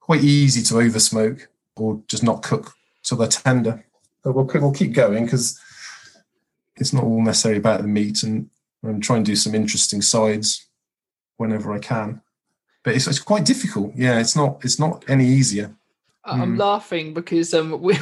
quite 0.00 0.22
easy 0.22 0.62
to 0.62 0.80
over 0.80 0.98
smoke 0.98 1.48
or 1.76 2.02
just 2.08 2.22
not 2.22 2.42
cook 2.42 2.72
till 3.02 3.18
they're 3.18 3.28
tender. 3.28 3.84
But 4.24 4.32
we'll, 4.32 4.46
we'll 4.46 4.72
keep 4.72 4.92
going 4.92 5.24
because 5.24 5.60
it's 6.76 6.92
not 6.92 7.04
all 7.04 7.22
necessarily 7.22 7.58
about 7.58 7.82
the 7.82 7.88
meat 7.88 8.22
and 8.22 8.48
i'm 8.84 9.00
trying 9.00 9.24
to 9.24 9.30
do 9.30 9.36
some 9.36 9.54
interesting 9.54 10.02
sides 10.02 10.66
whenever 11.36 11.72
i 11.72 11.78
can. 11.78 12.20
But 12.84 12.94
it's, 12.94 13.06
it's 13.06 13.18
quite 13.18 13.44
difficult. 13.44 13.92
Yeah 13.96 14.18
it's 14.18 14.36
not 14.36 14.64
it's 14.64 14.78
not 14.78 15.04
any 15.08 15.26
easier 15.26 15.74
I'm 16.30 16.54
Mm. 16.56 16.58
laughing 16.58 17.14
because 17.14 17.52
um, 17.54 17.80
we, 17.82 17.98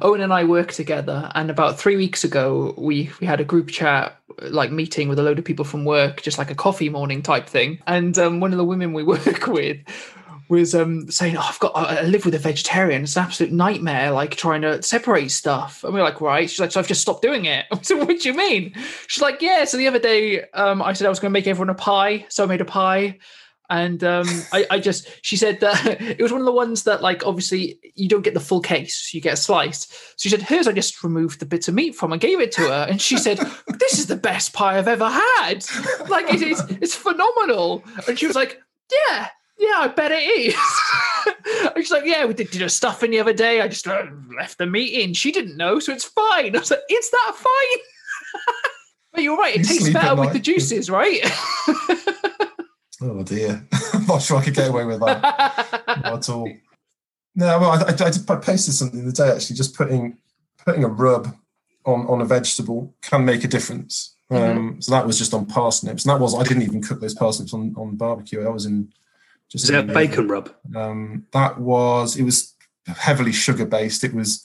Owen 0.00 0.20
and 0.20 0.32
I 0.32 0.44
work 0.44 0.72
together, 0.72 1.30
and 1.34 1.50
about 1.50 1.78
three 1.78 1.96
weeks 1.96 2.24
ago, 2.24 2.74
we 2.76 3.10
we 3.20 3.26
had 3.26 3.40
a 3.40 3.44
group 3.44 3.68
chat, 3.68 4.16
like 4.42 4.70
meeting 4.72 5.08
with 5.08 5.18
a 5.18 5.22
load 5.22 5.38
of 5.38 5.44
people 5.44 5.64
from 5.64 5.84
work, 5.84 6.22
just 6.22 6.38
like 6.38 6.50
a 6.50 6.54
coffee 6.54 6.88
morning 6.88 7.22
type 7.22 7.46
thing. 7.46 7.78
And 7.86 8.18
um, 8.18 8.40
one 8.40 8.52
of 8.52 8.58
the 8.58 8.64
women 8.64 8.92
we 8.92 9.02
work 9.16 9.46
with 9.46 9.78
was 10.48 10.74
um, 10.74 11.10
saying, 11.10 11.36
oh, 11.36 11.40
"I've 11.48 11.58
got 11.60 11.72
I 11.74 12.02
live 12.02 12.24
with 12.24 12.34
a 12.34 12.38
vegetarian. 12.38 13.02
It's 13.04 13.16
an 13.16 13.22
absolute 13.24 13.52
nightmare, 13.52 14.10
like 14.10 14.36
trying 14.36 14.62
to 14.62 14.82
separate 14.82 15.30
stuff." 15.30 15.82
And 15.84 15.94
we're 15.94 16.02
like, 16.02 16.20
"Right?" 16.20 16.48
She's 16.50 16.60
like, 16.60 16.72
"So 16.72 16.80
I've 16.80 16.88
just 16.88 17.00
stopped 17.02 17.22
doing 17.22 17.44
it." 17.46 17.66
So 17.82 17.96
what 17.96 18.20
do 18.20 18.28
you 18.28 18.34
mean? 18.34 18.74
She's 19.06 19.22
like, 19.22 19.40
"Yeah." 19.40 19.64
So 19.64 19.76
the 19.76 19.88
other 19.88 19.98
day, 19.98 20.42
um, 20.52 20.82
I 20.82 20.92
said 20.92 21.06
I 21.06 21.10
was 21.10 21.20
going 21.20 21.30
to 21.30 21.38
make 21.38 21.46
everyone 21.46 21.70
a 21.70 21.74
pie, 21.74 22.26
so 22.28 22.44
I 22.44 22.46
made 22.46 22.60
a 22.60 22.66
pie 22.66 23.18
and 23.72 24.04
um, 24.04 24.26
I, 24.52 24.66
I 24.72 24.78
just 24.78 25.08
she 25.22 25.38
said 25.38 25.60
that 25.60 25.86
it 26.00 26.20
was 26.20 26.30
one 26.30 26.42
of 26.42 26.44
the 26.44 26.52
ones 26.52 26.82
that 26.82 27.00
like 27.00 27.26
obviously 27.26 27.78
you 27.94 28.06
don't 28.06 28.20
get 28.22 28.34
the 28.34 28.40
full 28.40 28.60
case 28.60 29.14
you 29.14 29.20
get 29.20 29.32
a 29.32 29.36
slice. 29.36 29.86
So 29.86 30.14
she 30.18 30.28
said 30.28 30.42
hers 30.42 30.68
i 30.68 30.72
just 30.72 31.02
removed 31.02 31.40
the 31.40 31.46
bits 31.46 31.68
of 31.68 31.74
meat 31.74 31.94
from 31.94 32.12
and 32.12 32.20
gave 32.20 32.38
it 32.38 32.52
to 32.52 32.60
her. 32.62 32.86
And 32.88 33.00
she 33.00 33.16
said 33.16 33.38
this 33.78 33.98
is 33.98 34.08
the 34.08 34.16
best 34.16 34.52
pie 34.52 34.76
i've 34.76 34.88
ever 34.88 35.08
had. 35.08 35.64
Like 36.08 36.32
it 36.32 36.42
is 36.42 36.60
it's 36.82 36.94
phenomenal. 36.94 37.82
And 38.06 38.18
she 38.18 38.26
was 38.26 38.36
like 38.36 38.60
yeah 38.92 39.28
yeah 39.58 39.76
i 39.78 39.88
bet 39.88 40.12
it 40.12 40.22
is. 40.22 40.54
And 41.74 41.76
she's 41.76 41.90
like 41.90 42.04
yeah 42.04 42.26
we 42.26 42.34
did, 42.34 42.50
did 42.50 42.60
a 42.60 42.68
stuffing 42.68 43.10
the 43.10 43.20
other 43.20 43.32
day. 43.32 43.62
I 43.62 43.68
just 43.68 43.88
uh, 43.88 44.04
left 44.36 44.58
the 44.58 44.66
meat 44.66 44.92
in. 44.92 45.14
She 45.14 45.32
didn't 45.32 45.56
know 45.56 45.78
so 45.78 45.94
it's 45.94 46.04
fine. 46.04 46.54
I 46.54 46.58
was 46.58 46.70
like 46.70 46.80
is 46.90 47.10
that 47.10 47.32
fine. 47.36 47.84
But 49.12 49.22
you're 49.22 49.36
right 49.36 49.54
it 49.54 49.60
You 49.60 49.64
tastes 49.64 49.88
better 49.90 50.14
with 50.14 50.34
the 50.34 50.38
juices 50.38 50.90
right 50.90 51.22
oh 53.02 53.22
dear. 53.22 53.66
I'm 53.92 54.06
not 54.06 54.22
sure 54.22 54.38
i 54.38 54.44
could 54.44 54.54
get 54.54 54.70
away 54.70 54.84
with 54.84 55.00
that. 55.00 55.22
Not 56.02 56.18
at 56.18 56.28
all. 56.28 56.52
No 57.34 57.58
well 57.58 57.70
i, 57.70 57.76
I, 57.76 57.90
I 57.90 58.34
I 58.34 58.36
posted 58.36 58.74
something 58.74 59.00
the 59.00 59.08
other 59.08 59.12
day 59.12 59.34
actually 59.34 59.56
just 59.56 59.74
putting 59.74 60.18
putting 60.64 60.84
a 60.84 60.88
rub 60.88 61.34
on 61.84 62.06
on 62.06 62.20
a 62.20 62.24
vegetable 62.24 62.94
can 63.02 63.24
make 63.24 63.44
a 63.44 63.48
difference. 63.48 64.14
Um 64.30 64.80
so 64.80 64.92
that 64.92 65.06
was 65.06 65.18
just 65.18 65.34
on 65.34 65.46
parsnips. 65.46 66.04
And 66.04 66.10
that 66.10 66.20
was 66.20 66.34
i 66.34 66.42
didn't 66.42 66.62
even 66.62 66.82
cook 66.82 67.00
those 67.00 67.14
parsnips 67.14 67.54
on 67.54 67.74
on 67.76 67.96
barbecue. 67.96 68.42
That 68.42 68.52
was 68.52 68.66
in 68.66 68.92
just 69.52 69.64
Is 69.64 69.70
that 69.70 69.80
in 69.80 69.86
the 69.88 69.92
bacon 69.92 70.28
rub? 70.28 70.50
Um, 70.74 71.26
that 71.32 71.60
was 71.60 72.16
it 72.16 72.22
was 72.22 72.54
heavily 72.86 73.32
sugar 73.32 73.66
based. 73.66 74.02
It 74.02 74.14
was 74.14 74.42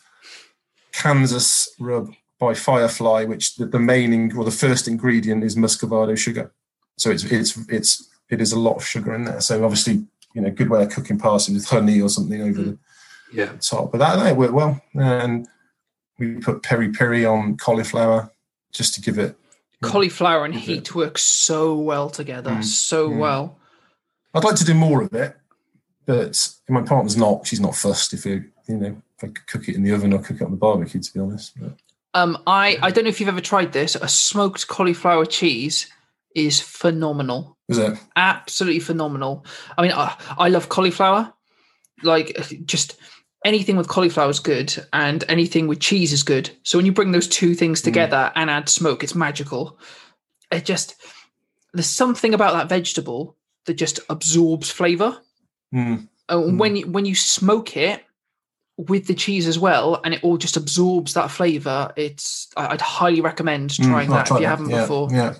Kansas 0.91 1.69
rub 1.79 2.13
by 2.39 2.53
Firefly, 2.53 3.23
which 3.23 3.55
the, 3.55 3.65
the 3.67 3.79
main 3.79 4.11
ing- 4.11 4.37
or 4.37 4.43
the 4.43 4.51
first 4.51 4.85
ingredient 4.85 5.45
is 5.45 5.55
muscovado 5.55 6.17
sugar. 6.17 6.51
So 6.97 7.09
it's 7.09 7.23
it's 7.23 7.57
it's 7.69 8.09
it 8.29 8.41
is 8.41 8.51
a 8.51 8.59
lot 8.59 8.75
of 8.75 8.85
sugar 8.85 9.13
in 9.15 9.25
there. 9.25 9.41
So 9.41 9.63
obviously, 9.63 10.05
you 10.33 10.41
know, 10.41 10.51
good 10.51 10.69
way 10.69 10.83
of 10.83 10.89
cooking 10.91 11.17
parsnips 11.17 11.61
with 11.61 11.69
honey 11.69 12.01
or 12.01 12.09
something 12.09 12.41
over 12.41 12.61
the 12.61 12.77
Yeah. 13.31 13.53
top. 13.61 13.91
But 13.91 13.99
that, 13.99 14.15
that 14.17 14.35
worked 14.37 14.53
well. 14.53 14.81
And 14.95 15.47
we 16.19 16.35
put 16.35 16.63
peri 16.63 16.91
peri 16.91 17.25
on 17.25 17.57
cauliflower 17.57 18.31
just 18.73 18.93
to 18.95 19.01
give 19.01 19.17
it. 19.17 19.35
cauliflower 19.83 20.43
and 20.45 20.55
Is 20.55 20.61
it? 20.61 20.65
heat 20.65 20.95
work 20.95 21.17
so 21.17 21.75
well 21.75 22.09
together 22.09 22.49
Mm, 22.51 22.63
so 22.63 23.09
mm. 23.09 23.19
well 23.19 23.57
I'd 24.33 24.43
like 24.43 24.55
to 24.55 24.65
do 24.65 24.73
more 24.73 25.01
of 25.03 25.13
it, 25.13 25.35
but 26.05 26.49
my 26.69 26.81
partner's 26.81 27.15
not. 27.17 27.47
She's 27.47 27.59
not 27.61 27.75
fussed 27.75 28.13
if 28.13 28.25
you 28.25 28.43
you 28.67 28.77
know 28.77 29.01
if 29.17 29.23
I 29.23 29.27
could 29.27 29.47
cook 29.47 29.69
it 29.69 29.75
in 29.75 29.83
the 29.83 29.93
oven 29.93 30.13
or 30.13 30.19
cook 30.19 30.41
it 30.41 30.43
on 30.43 30.51
the 30.51 30.57
barbecue. 30.57 31.01
To 31.01 31.13
be 31.13 31.19
honest, 31.19 31.53
but 31.59 31.71
um 32.13 32.37
i 32.47 32.77
i 32.81 32.89
don't 32.91 33.03
know 33.03 33.09
if 33.09 33.19
you've 33.19 33.29
ever 33.29 33.41
tried 33.41 33.73
this 33.73 33.95
a 33.95 34.07
smoked 34.07 34.67
cauliflower 34.67 35.25
cheese 35.25 35.91
is 36.37 36.61
phenomenal 36.61 37.57
was 37.67 37.77
it? 37.79 37.97
absolutely 38.15 38.79
phenomenal 38.79 39.45
i 39.77 39.81
mean 39.81 39.91
i, 39.91 40.15
I 40.37 40.47
love 40.49 40.69
cauliflower 40.69 41.33
like 42.03 42.37
just 42.65 42.97
anything 43.45 43.77
with 43.77 43.87
cauliflower 43.87 44.29
is 44.29 44.39
good 44.39 44.75
and 44.93 45.23
anything 45.29 45.67
with 45.67 45.79
cheese 45.79 46.11
is 46.11 46.23
good. 46.23 46.49
So 46.63 46.77
when 46.77 46.85
you 46.85 46.91
bring 46.91 47.11
those 47.11 47.27
two 47.27 47.55
things 47.55 47.81
together 47.81 48.31
and 48.35 48.49
add 48.49 48.69
smoke, 48.69 49.03
it's 49.03 49.15
magical. 49.15 49.79
It 50.51 50.65
just 50.65 50.95
there's 51.73 51.87
something 51.87 52.33
about 52.33 52.53
that 52.53 52.69
vegetable 52.69 53.35
that 53.65 53.75
just 53.75 53.99
absorbs 54.09 54.69
flavor. 54.69 55.17
Mm. 55.73 56.07
And 56.29 56.59
when 56.59 56.75
you 56.75 56.87
when 56.87 57.05
you 57.05 57.15
smoke 57.15 57.77
it 57.77 58.03
with 58.77 59.07
the 59.07 59.15
cheese 59.15 59.47
as 59.47 59.57
well, 59.57 60.01
and 60.03 60.13
it 60.13 60.23
all 60.23 60.37
just 60.37 60.57
absorbs 60.57 61.13
that 61.13 61.31
flavor, 61.31 61.91
it's 61.95 62.49
I'd 62.57 62.81
highly 62.81 63.21
recommend 63.21 63.71
Mm, 63.71 63.85
trying 63.85 64.11
I'll 64.11 64.17
that 64.17 64.31
if 64.31 64.31
you 64.31 64.39
that. 64.41 64.47
haven't 64.47 64.69
yeah, 64.69 64.81
before. 64.81 65.09
Yeah. 65.11 65.35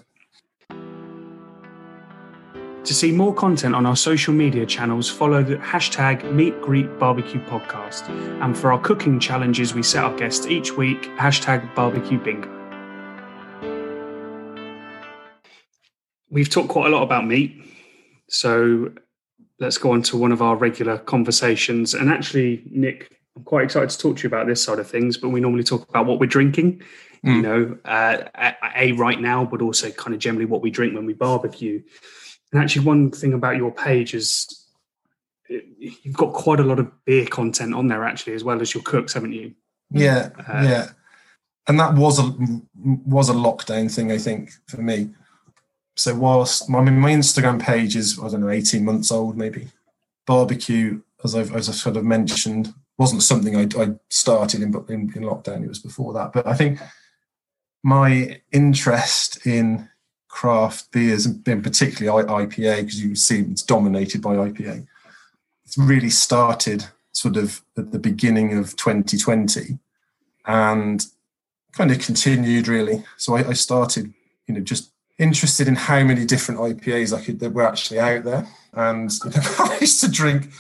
To 2.88 2.94
see 2.94 3.12
more 3.12 3.34
content 3.34 3.76
on 3.76 3.86
our 3.86 3.98
social 3.98 4.34
media 4.34 4.66
channels, 4.66 5.10
follow 5.10 5.44
the 5.44 5.58
hashtag 5.58 6.32
Meat 6.32 6.62
Greet 6.62 6.98
Barbecue 6.98 7.42
Podcast. 7.42 8.08
And 8.42 8.58
for 8.58 8.72
our 8.72 8.80
cooking 8.80 9.20
challenges, 9.20 9.74
we 9.74 9.84
set 9.84 10.06
our 10.06 10.16
guests 10.16 10.48
each 10.48 10.72
week, 10.78 11.02
hashtag 11.18 11.76
Barbecue 11.76 12.18
Bingo. 12.18 12.48
We've 16.30 16.50
talked 16.50 16.70
quite 16.70 16.88
a 16.88 16.96
lot 16.96 17.04
about 17.04 17.28
meat, 17.28 17.62
so 18.30 18.94
let's 19.60 19.78
go 19.78 19.92
on 19.92 20.02
to 20.04 20.16
one 20.16 20.32
of 20.32 20.42
our 20.42 20.56
regular 20.56 20.98
conversations. 20.98 21.94
And 21.94 22.10
actually, 22.10 22.64
Nick, 22.72 23.18
I'm 23.36 23.44
quite 23.44 23.66
excited 23.66 23.90
to 23.90 23.98
talk 23.98 24.16
to 24.18 24.24
you 24.24 24.28
about 24.28 24.48
this 24.48 24.64
side 24.64 24.80
of 24.80 24.90
things, 24.90 25.18
but 25.18 25.28
we 25.30 25.42
normally 25.42 25.64
talk 25.64 25.90
about 25.90 26.06
what 26.06 26.22
we're 26.22 26.28
drinking, 26.28 26.82
you 27.24 27.34
Mm. 27.34 27.42
know, 27.42 27.78
uh, 27.84 28.24
a, 28.36 28.54
a 28.78 28.92
right 28.94 29.20
now, 29.20 29.44
but 29.44 29.62
also 29.62 29.92
kind 29.92 30.14
of 30.14 30.22
generally 30.22 30.46
what 30.46 30.62
we 30.62 30.70
drink 30.70 30.96
when 30.96 31.06
we 31.06 31.12
barbecue. 31.14 31.82
And 32.52 32.62
actually, 32.62 32.86
one 32.86 33.12
thing 33.12 33.34
about 33.34 33.58
your 33.58 33.72
page 33.72 34.14
is 34.14 34.68
you've 35.50 36.16
got 36.16 36.34
quite 36.34 36.60
a 36.60 36.64
lot 36.64 36.80
of 36.80 36.92
beer 37.06 37.26
content 37.26 37.74
on 37.74 37.88
there, 37.88 38.04
actually, 38.04 38.34
as 38.34 38.44
well 38.44 38.62
as 38.62 38.74
your 38.74 38.84
cooks, 38.84 39.14
haven't 39.14 39.34
you? 39.34 39.54
Yeah, 39.90 40.30
Uh, 40.40 40.64
yeah, 40.64 40.90
and 41.68 41.80
that 41.80 41.94
was 41.96 42.20
a 42.20 42.36
was 43.06 43.30
a 43.30 43.34
lockdown 43.34 43.94
thing, 43.94 44.12
I 44.12 44.18
think, 44.18 44.52
for 44.68 44.82
me. 44.82 45.10
So 45.96 46.16
whilst 46.16 46.70
I 46.70 46.82
mean, 46.82 47.00
my 47.00 47.12
Instagram 47.12 47.62
page 47.62 47.96
is 47.96 48.20
I 48.20 48.30
don't 48.30 48.42
know, 48.42 48.50
eighteen 48.50 48.86
months 48.86 49.12
old, 49.12 49.38
maybe. 49.38 49.70
Barbecue, 50.26 51.02
as 51.24 51.36
I've 51.36 51.56
as 51.56 51.70
I 51.70 51.72
sort 51.72 51.96
of 51.96 52.04
mentioned, 52.04 52.74
wasn't 52.98 53.24
something 53.24 53.56
I, 53.56 53.82
I 53.82 53.96
started 54.10 54.62
in, 54.62 54.74
in 54.90 55.12
in 55.16 55.24
lockdown. 55.24 55.64
It 55.64 55.70
was 55.70 55.80
before 55.80 56.14
that, 56.14 56.34
but 56.34 56.46
I 56.46 56.54
think 56.54 56.80
my 57.84 58.42
interest 58.52 59.46
in 59.46 59.90
craft 60.38 60.92
beers, 60.92 61.26
and 61.26 61.44
particularly 61.64 62.28
IPA, 62.28 62.82
because 62.82 63.04
you 63.04 63.16
see 63.16 63.40
it's 63.40 63.64
dominated 63.64 64.22
by 64.22 64.36
IPA. 64.36 64.86
It's 65.66 65.80
really 65.80 66.12
started 66.12 66.86
sort 67.12 67.38
of 67.38 67.64
at 67.76 67.92
the 67.92 67.98
beginning 67.98 68.56
of 68.56 68.76
2020 68.76 69.80
and 70.46 71.04
kind 71.72 71.90
of 71.90 71.98
continued 71.98 72.68
really. 72.68 73.04
So 73.18 73.36
I, 73.36 73.50
I 73.50 73.54
started, 73.54 74.14
you 74.46 74.54
know, 74.54 74.60
just 74.60 74.92
interested 75.18 75.68
in 75.68 75.76
how 75.76 76.04
many 76.04 76.24
different 76.24 76.60
IPAs 76.62 77.18
I 77.18 77.26
could 77.26 77.40
that 77.40 77.54
were 77.54 77.68
actually 77.68 78.00
out 78.00 78.24
there. 78.24 78.48
And 78.74 79.12
you 79.26 79.32
know, 79.32 79.42
I 79.58 79.80
used 79.82 80.02
to 80.02 80.12
drink, 80.12 80.52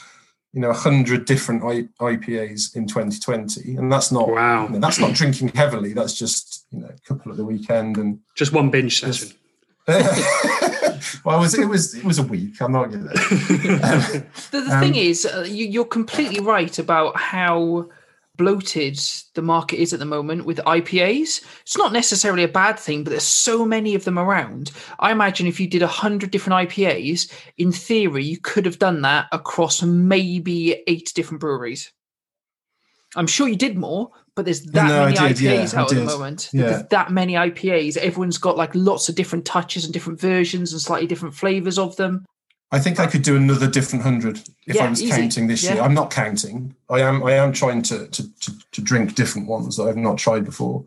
you 0.53 0.61
know, 0.61 0.73
hundred 0.73 1.25
different 1.25 1.61
IPAs 1.61 2.75
in 2.75 2.87
2020, 2.87 3.75
and 3.75 3.91
that's 3.91 4.11
not 4.11 4.27
Wow. 4.27 4.65
you 4.65 4.73
know, 4.73 4.79
that's 4.79 4.99
not 4.99 5.13
drinking 5.13 5.49
heavily. 5.49 5.93
That's 5.93 6.17
just 6.17 6.65
you 6.71 6.79
know 6.79 6.87
a 6.87 7.07
couple 7.07 7.31
at 7.31 7.37
the 7.37 7.45
weekend 7.45 7.97
and. 7.99 8.21
Just 8.35 8.53
one 8.53 8.71
binge 8.71 9.01
session. 9.01 9.33
well, 11.23 11.38
it 11.38 11.39
was 11.39 11.57
it 11.57 11.65
was 11.69 11.93
it 11.95 12.03
was 12.03 12.19
a 12.19 12.23
week. 12.23 12.61
I'm 12.61 12.73
not 12.73 12.91
gonna. 12.91 13.05
Um, 13.05 13.11
The, 14.51 14.61
the 14.61 14.73
Um, 14.73 14.80
thing 14.81 14.95
is, 14.95 15.26
uh, 15.26 15.45
you, 15.47 15.65
you're 15.65 15.85
completely 15.85 16.41
right 16.41 16.77
about 16.77 17.15
how 17.18 17.89
bloated 18.35 18.99
the 19.34 19.41
market 19.41 19.77
is 19.80 19.93
at 19.93 19.99
the 19.99 20.05
moment 20.05 20.45
with 20.45 20.57
IPAs. 20.59 21.41
It's 21.61 21.77
not 21.77 21.93
necessarily 21.93 22.43
a 22.43 22.47
bad 22.47 22.77
thing, 22.77 23.03
but 23.03 23.11
there's 23.11 23.23
so 23.23 23.65
many 23.65 23.95
of 23.95 24.03
them 24.03 24.19
around. 24.19 24.72
I 24.99 25.11
imagine 25.11 25.47
if 25.47 25.59
you 25.59 25.68
did 25.68 25.81
100 25.81 26.31
different 26.31 26.69
IPAs, 26.69 27.31
in 27.57 27.72
theory, 27.72 28.23
you 28.26 28.38
could 28.39 28.65
have 28.65 28.77
done 28.77 29.01
that 29.01 29.27
across 29.31 29.81
maybe 29.81 30.84
eight 30.88 31.11
different 31.15 31.39
breweries. 31.41 31.91
I'm 33.15 33.27
sure 33.27 33.47
you 33.47 33.55
did 33.55 33.77
more, 33.77 34.11
but 34.38 34.45
there's 34.45 34.61
that 34.61 34.88
No, 34.88 35.05
many 35.05 35.34
did, 35.34 35.38
IPAs 35.38 35.73
I 35.76 35.81
out 35.81 35.91
at 35.91 35.97
the 35.97 36.05
moment. 36.05 36.49
Yeah. 36.53 36.65
There's 36.65 36.84
that 36.89 37.11
many 37.11 37.34
IPAs. 37.34 37.97
Everyone's 37.97 38.38
got 38.38 38.55
like 38.55 38.69
lots 38.76 39.09
of 39.09 39.15
different 39.15 39.45
touches 39.45 39.84
and 39.84 39.91
different 39.91 40.22
versions 40.22 40.72
and 40.72 40.80
slightly 40.80 41.07
different 41.07 41.34
flavors 41.34 41.80
of 41.80 41.95
them. 41.95 42.23
I 42.72 42.77
think 42.77 42.99
I 42.99 43.07
could 43.07 43.23
do 43.23 43.35
another 43.35 43.68
different 43.68 44.03
hundred 44.03 44.38
if 44.68 44.76
Yeah, 44.76 44.85
I 44.85 44.89
was 44.91 45.01
easy. 45.01 45.11
counting 45.19 45.47
this 45.47 45.64
year. 45.64 45.76
Yeah. 45.77 45.84
I'm 45.84 45.95
not 45.95 46.11
counting. 46.11 46.76
I 46.88 47.01
am. 47.01 47.23
I 47.23 47.31
am 47.31 47.51
trying 47.51 47.81
to 47.84 48.07
to 48.07 48.39
to, 48.41 48.51
to 48.73 48.81
drink 48.81 49.15
different 49.15 49.47
ones 49.47 49.76
that 49.77 49.84
I've 49.84 49.97
not 49.97 50.19
tried 50.19 50.45
before, 50.45 50.85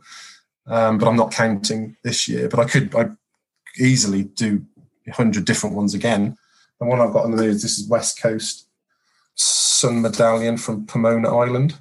um, 0.68 0.98
but 0.98 1.08
I'm 1.08 1.16
not 1.16 1.32
counting 1.32 1.96
this 2.04 2.28
year. 2.28 2.48
But 2.48 2.60
I 2.60 2.64
could. 2.66 2.94
I 2.94 3.08
easily 3.78 4.24
do 4.24 4.64
hundred 5.12 5.44
different 5.44 5.74
ones 5.74 5.92
again. 5.92 6.36
The 6.78 6.86
one 6.86 7.00
I've 7.00 7.12
got 7.12 7.24
on 7.24 7.32
the 7.32 7.42
news. 7.42 7.62
This 7.62 7.78
is 7.78 7.88
West 7.88 8.22
Coast 8.22 8.68
Sun 9.34 10.02
Medallion 10.02 10.56
from 10.56 10.86
Pomona 10.86 11.36
Island 11.36 11.74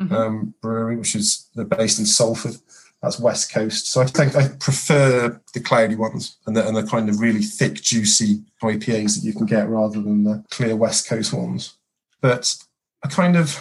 Mhm. 0.00 0.12
um, 0.12 0.54
Brewery, 0.62 0.96
which 0.96 1.14
is 1.14 1.46
they're 1.54 1.64
based 1.64 1.98
in 1.98 2.06
Salford. 2.06 2.56
That's 3.02 3.18
West 3.18 3.52
Coast. 3.52 3.90
So 3.90 4.02
I 4.02 4.06
think 4.06 4.36
I 4.36 4.48
prefer 4.48 5.40
the 5.54 5.60
cloudy 5.60 5.96
ones 5.96 6.36
and 6.46 6.54
the, 6.54 6.66
and 6.66 6.76
the 6.76 6.82
kind 6.82 7.08
of 7.08 7.18
really 7.20 7.42
thick, 7.42 7.74
juicy 7.74 8.42
IPAs 8.62 9.14
that 9.16 9.24
you 9.24 9.32
can 9.32 9.46
get 9.46 9.68
rather 9.70 10.00
than 10.02 10.24
the 10.24 10.44
clear 10.50 10.76
West 10.76 11.08
Coast 11.08 11.32
ones. 11.32 11.74
But 12.20 12.54
I 13.02 13.08
kind 13.08 13.36
of, 13.36 13.58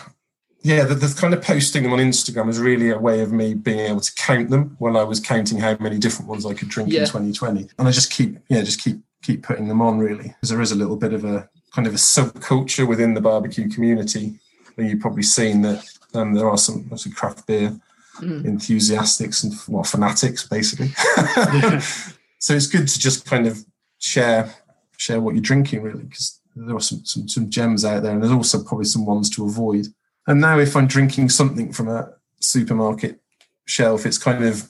yeah, 0.62 0.84
the, 0.84 0.94
the 0.96 1.16
kind 1.18 1.34
of 1.34 1.42
posting 1.42 1.84
them 1.84 1.94
on 1.94 2.00
Instagram 2.00 2.50
is 2.50 2.60
really 2.60 2.90
a 2.90 3.00
way 3.00 3.22
of 3.22 3.32
me 3.32 3.54
being 3.54 3.80
able 3.80 4.02
to 4.02 4.14
count 4.16 4.50
them 4.50 4.76
while 4.80 4.98
I 4.98 5.04
was 5.04 5.22
counting 5.22 5.58
how 5.60 5.78
many 5.80 5.98
different 5.98 6.28
ones 6.30 6.46
I 6.46 6.54
could 6.54 6.68
drink 6.68 6.92
Yeah. 6.92 7.02
in 7.02 7.06
2020. 7.08 7.70
And 7.80 7.88
I 7.88 7.92
just 7.92 8.12
keep, 8.12 8.40
yeah, 8.50 8.62
just 8.62 8.82
keep 8.84 9.00
keep 9.22 9.44
putting 9.44 9.68
them 9.68 9.82
on 9.82 10.00
really 10.00 10.30
because 10.30 10.50
there 10.50 10.62
is 10.62 10.72
a 10.72 10.76
little 10.76 10.96
bit 10.96 11.12
of 11.12 11.24
a 11.26 11.50
kind 11.76 11.86
of 11.88 11.94
a 11.94 11.98
subculture 11.98 12.88
within 12.88 13.14
the 13.14 13.22
barbecue 13.22 13.68
community. 13.70 14.40
And 14.78 14.90
you've 14.90 15.02
probably 15.02 15.24
seen 15.24 15.62
that 15.64 15.84
um, 16.14 16.34
there 16.34 16.50
are 16.50 16.58
some, 16.58 16.90
some 16.98 17.14
craft 17.14 17.48
beer 17.48 17.80
Mm. 18.22 18.44
enthusiastics 18.46 19.46
and 19.46 19.54
well 19.70 19.84
fanatics 19.84 20.46
basically. 20.46 20.90
So 22.40 22.54
it's 22.54 22.68
good 22.68 22.88
to 22.88 23.00
just 23.00 23.26
kind 23.26 23.48
of 23.48 23.64
share 24.00 24.54
share 24.98 25.20
what 25.22 25.36
you're 25.36 25.42
drinking 25.42 25.82
really 25.84 26.04
because 26.04 26.40
there 26.56 26.76
are 26.76 26.82
some, 26.82 27.04
some 27.06 27.28
some 27.28 27.50
gems 27.50 27.86
out 27.86 28.04
there 28.04 28.12
and 28.14 28.22
there's 28.22 28.32
also 28.34 28.64
probably 28.64 28.86
some 28.86 29.06
ones 29.06 29.30
to 29.32 29.46
avoid. 29.46 29.88
And 30.28 30.42
now 30.42 30.58
if 30.60 30.76
i'm 30.76 30.88
drinking 30.88 31.30
something 31.30 31.72
from 31.72 31.88
a 31.90 32.10
supermarket 32.40 33.20
shelf 33.66 34.06
it's 34.06 34.18
kind 34.18 34.44
of 34.44 34.70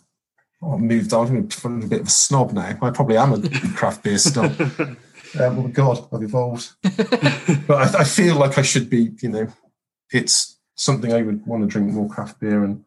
oh, 0.61 0.73
I've 0.73 0.81
moved 0.81 1.13
on 1.13 1.27
I'm 1.63 1.81
a 1.83 1.87
bit 1.87 2.01
of 2.01 2.07
a 2.07 2.11
snob 2.11 2.53
now. 2.53 2.77
I 2.81 2.89
probably 2.89 3.17
am 3.17 3.33
a 3.33 3.49
craft 3.75 4.03
beer 4.03 4.17
snob. 4.17 4.51
Uh, 4.59 4.95
oh 5.43 5.67
god 5.71 6.07
i've 6.11 6.23
evolved. 6.23 6.71
But 7.67 7.95
I, 7.95 7.99
I 7.99 8.03
feel 8.03 8.35
like 8.35 8.57
i 8.57 8.63
should 8.63 8.89
be 8.89 9.11
you 9.21 9.29
know 9.29 9.47
it's 10.11 10.48
something 10.79 11.11
i 11.13 11.21
would 11.21 11.45
want 11.45 11.61
to 11.61 11.67
drink 11.67 11.91
more 11.91 12.09
craft 12.09 12.39
beer 12.39 12.63
and 12.63 12.83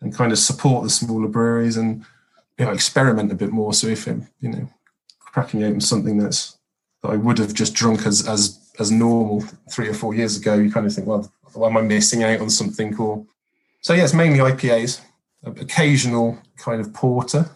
and 0.00 0.14
kind 0.14 0.32
of 0.32 0.38
support 0.38 0.84
the 0.84 0.90
smaller 0.90 1.28
breweries 1.28 1.76
and 1.76 2.04
you 2.56 2.64
know 2.64 2.72
experiment 2.72 3.32
a 3.32 3.34
bit 3.34 3.50
more. 3.50 3.72
So 3.74 3.88
if 3.88 4.06
I'm 4.06 4.28
you 4.40 4.50
know 4.50 4.68
cracking 5.18 5.64
open 5.64 5.80
something 5.80 6.18
that's 6.18 6.56
that 7.02 7.10
I 7.10 7.16
would 7.16 7.38
have 7.38 7.52
just 7.54 7.74
drunk 7.74 8.06
as 8.06 8.26
as 8.28 8.40
as 8.78 8.90
normal 8.90 9.40
three 9.72 9.88
or 9.88 9.94
four 9.94 10.14
years 10.14 10.36
ago, 10.36 10.54
you 10.54 10.70
kind 10.70 10.86
of 10.86 10.94
think, 10.94 11.06
well, 11.08 11.30
am 11.56 11.76
I 11.76 11.82
missing 11.82 12.22
out 12.22 12.40
on 12.40 12.50
something? 12.50 12.96
Or 12.96 13.24
so 13.80 13.92
yeah, 13.92 14.04
it's 14.04 14.14
mainly 14.14 14.38
IPAs, 14.38 15.00
occasional 15.44 16.38
kind 16.56 16.80
of 16.80 16.92
porter. 16.92 17.50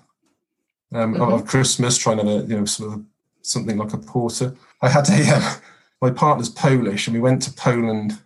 Um, 0.95 1.15
Mhm. 1.15 1.33
Of 1.33 1.47
Christmas, 1.47 1.97
trying 1.97 2.19
to 2.19 2.45
you 2.49 2.59
know 2.59 2.65
sort 2.67 2.93
of 2.95 3.05
something 3.43 3.79
like 3.79 3.93
a 3.95 3.99
porter. 3.99 4.55
I 4.83 4.89
had 4.89 5.09
a 5.09 5.37
uh, 5.37 5.55
my 6.03 6.11
partner's 6.11 6.49
Polish, 6.51 7.07
and 7.07 7.15
we 7.15 7.21
went 7.21 7.41
to 7.43 7.53
Poland 7.53 8.19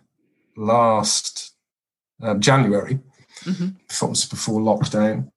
last 0.57 1.53
um, 2.21 2.39
January 2.41 2.99
Mhm. 3.45 3.75
before, 3.87 4.09
before 4.09 4.59
lockdown. 4.59 5.31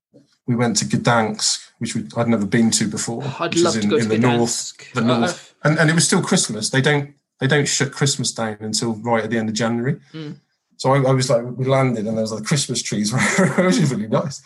We 0.46 0.56
went 0.56 0.76
to 0.78 0.84
Gdansk, 0.86 1.60
which 1.78 1.94
we, 1.94 2.06
I'd 2.16 2.26
never 2.28 2.46
been 2.46 2.70
to 2.72 2.88
before. 2.88 3.22
I'd 3.38 3.54
which 3.54 3.62
love 3.62 3.76
is 3.76 3.82
to 3.82 3.88
go 3.88 3.98
to 4.00 4.06
the 4.06 4.18
north, 4.18 4.72
Gdansk. 4.78 4.92
the 4.94 5.00
Uh, 5.02 5.18
north, 5.18 5.54
and, 5.62 5.78
and 5.78 5.90
it 5.90 5.94
was 5.94 6.06
still 6.06 6.22
Christmas. 6.22 6.70
They 6.70 6.80
don't 6.80 7.10
they 7.38 7.46
don't 7.46 7.66
shut 7.68 7.92
Christmas 7.92 8.32
down 8.32 8.56
until 8.60 8.94
right 8.96 9.24
at 9.24 9.30
the 9.30 9.38
end 9.38 9.48
of 9.48 9.54
January. 9.54 9.98
Mm. 10.12 10.36
So 10.76 10.92
I, 10.92 10.98
I 11.10 11.12
was 11.12 11.30
like, 11.30 11.42
we 11.56 11.64
landed, 11.66 12.06
and 12.06 12.16
there 12.16 12.22
was 12.22 12.32
like 12.32 12.44
Christmas 12.44 12.82
trees, 12.82 13.12
which 13.38 13.78
was 13.80 13.90
really 13.90 14.08
nice. 14.08 14.42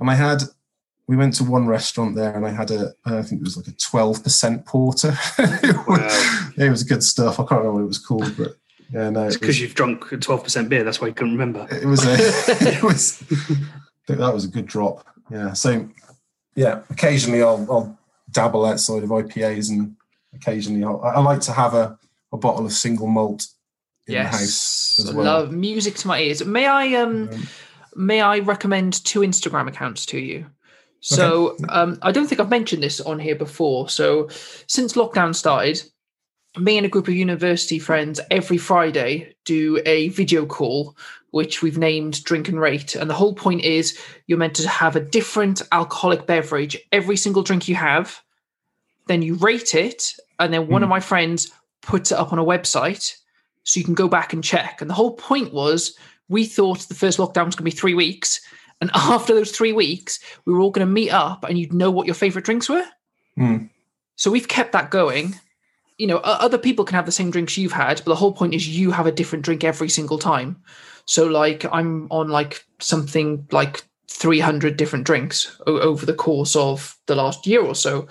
And 0.00 0.10
I 0.10 0.14
had, 0.14 0.42
we 1.06 1.16
went 1.16 1.34
to 1.34 1.44
one 1.44 1.66
restaurant 1.68 2.16
there, 2.16 2.34
and 2.34 2.44
I 2.46 2.50
had 2.50 2.70
a, 2.72 2.94
I 3.04 3.22
think 3.22 3.40
it 3.42 3.44
was 3.44 3.56
like 3.56 3.68
a 3.68 3.72
twelve 3.90 4.22
percent 4.24 4.64
porter. 4.66 5.16
it, 5.38 5.76
was, 5.86 5.98
Wow. 5.98 6.50
it 6.56 6.70
was 6.70 6.82
good 6.84 7.02
stuff. 7.04 7.34
I 7.38 7.42
can't 7.44 7.60
remember 7.60 7.72
what 7.74 7.82
it 7.84 7.86
was 7.94 7.98
called, 7.98 8.36
but 8.36 8.56
yeah, 8.92 9.10
no, 9.10 9.26
It's 9.26 9.36
it 9.36 9.40
because 9.40 9.60
you've 9.60 9.74
drunk 9.74 10.04
12% 10.04 10.68
beer. 10.68 10.84
That's 10.84 11.00
why 11.00 11.08
you 11.08 11.14
couldn't 11.14 11.32
remember. 11.32 11.66
it 11.70 11.86
was 11.86 12.04
a 12.04 12.14
it 12.76 12.82
was 12.82 13.22
I 13.30 14.06
think 14.06 14.18
that 14.18 14.34
was 14.34 14.44
a 14.44 14.48
good 14.48 14.66
drop 14.66 15.06
yeah 15.30 15.52
so 15.52 15.88
yeah 16.56 16.80
occasionally 16.90 17.40
i'll, 17.42 17.64
I'll 17.70 17.98
dabble 18.32 18.64
outside 18.64 19.04
of 19.04 19.10
ipas 19.10 19.70
and 19.70 19.94
occasionally 20.34 20.82
I'll, 20.82 21.00
i 21.04 21.20
like 21.20 21.40
to 21.42 21.52
have 21.52 21.74
a, 21.74 21.96
a 22.32 22.36
bottle 22.36 22.66
of 22.66 22.72
single 22.72 23.06
malt 23.06 23.46
in 24.08 24.14
the 24.14 24.24
house 24.24 24.40
Yes, 24.40 25.06
as 25.08 25.14
well. 25.14 25.24
love 25.24 25.52
music 25.52 25.94
to 25.96 26.08
my 26.08 26.20
ears. 26.20 26.44
May 26.44 26.66
I 26.66 26.94
um 26.94 27.28
Um, 27.32 27.46
may 27.94 28.20
I 28.20 28.38
recommend 28.40 29.04
two 29.04 29.20
Instagram 29.20 29.68
accounts 29.68 30.04
to 30.06 30.18
you? 30.18 30.46
So 31.00 31.56
um, 31.68 31.98
I 32.02 32.10
don't 32.12 32.26
think 32.26 32.40
I've 32.40 32.50
mentioned 32.50 32.82
this 32.82 33.00
on 33.00 33.18
here 33.18 33.34
before. 33.36 33.88
So 33.88 34.28
since 34.66 34.92
lockdown 34.94 35.34
started, 35.34 35.82
me 36.58 36.76
and 36.76 36.86
a 36.86 36.88
group 36.88 37.08
of 37.08 37.14
university 37.14 37.78
friends 37.78 38.20
every 38.30 38.58
Friday 38.58 39.34
do 39.44 39.80
a 39.86 40.08
video 40.08 40.44
call, 40.46 40.96
which 41.30 41.62
we've 41.62 41.78
named 41.78 42.24
Drink 42.24 42.48
and 42.48 42.60
Rate. 42.60 42.96
And 42.96 43.08
the 43.08 43.14
whole 43.14 43.34
point 43.34 43.62
is 43.62 43.98
you're 44.26 44.38
meant 44.38 44.56
to 44.56 44.68
have 44.68 44.96
a 44.96 45.00
different 45.00 45.62
alcoholic 45.70 46.26
beverage 46.26 46.76
every 46.92 47.16
single 47.16 47.42
drink 47.42 47.68
you 47.68 47.76
have. 47.76 48.20
Then 49.06 49.22
you 49.22 49.34
rate 49.36 49.74
it, 49.74 50.14
and 50.38 50.52
then 50.52 50.68
one 50.68 50.82
of 50.82 50.88
my 50.88 51.00
friends 51.00 51.50
puts 51.82 52.12
it 52.12 52.18
up 52.18 52.32
on 52.32 52.38
a 52.38 52.44
website 52.44 53.16
so 53.64 53.78
you 53.78 53.84
can 53.84 53.94
go 53.94 54.08
back 54.08 54.32
and 54.32 54.42
check. 54.42 54.80
And 54.80 54.88
the 54.88 54.94
whole 54.94 55.14
point 55.14 55.52
was 55.52 55.96
we 56.28 56.44
thought 56.44 56.80
the 56.80 56.94
first 56.94 57.18
lockdown 57.18 57.46
was 57.46 57.56
going 57.56 57.58
to 57.58 57.62
be 57.64 57.70
three 57.70 57.94
weeks. 57.94 58.40
And 58.80 58.90
after 58.94 59.34
those 59.34 59.50
three 59.50 59.72
weeks, 59.72 60.20
we 60.44 60.52
were 60.52 60.60
all 60.60 60.70
going 60.70 60.86
to 60.86 60.92
meet 60.92 61.10
up 61.10 61.44
and 61.44 61.58
you'd 61.58 61.72
know 61.72 61.90
what 61.90 62.06
your 62.06 62.14
favorite 62.14 62.44
drinks 62.44 62.68
were. 62.68 62.84
Mm. 63.38 63.70
So 64.16 64.30
we've 64.30 64.48
kept 64.48 64.72
that 64.72 64.90
going. 64.90 65.34
You 66.00 66.06
know, 66.06 66.16
other 66.18 66.56
people 66.58 66.84
can 66.86 66.94
have 66.96 67.04
the 67.06 67.12
same 67.12 67.30
drinks 67.30 67.58
you've 67.58 67.72
had, 67.72 67.98
but 67.98 68.06
the 68.06 68.14
whole 68.14 68.32
point 68.32 68.54
is 68.54 68.66
you 68.66 68.90
have 68.90 69.06
a 69.06 69.12
different 69.12 69.44
drink 69.44 69.64
every 69.64 69.90
single 69.90 70.18
time. 70.18 70.56
So, 71.04 71.26
like, 71.26 71.66
I'm 71.70 72.06
on 72.10 72.28
like 72.28 72.64
something 72.78 73.46
like 73.50 73.84
300 74.08 74.76
different 74.76 75.04
drinks 75.04 75.60
over 75.66 76.06
the 76.06 76.14
course 76.14 76.56
of 76.56 76.96
the 77.06 77.14
last 77.14 77.46
year 77.46 77.60
or 77.62 77.74
so. 77.74 78.08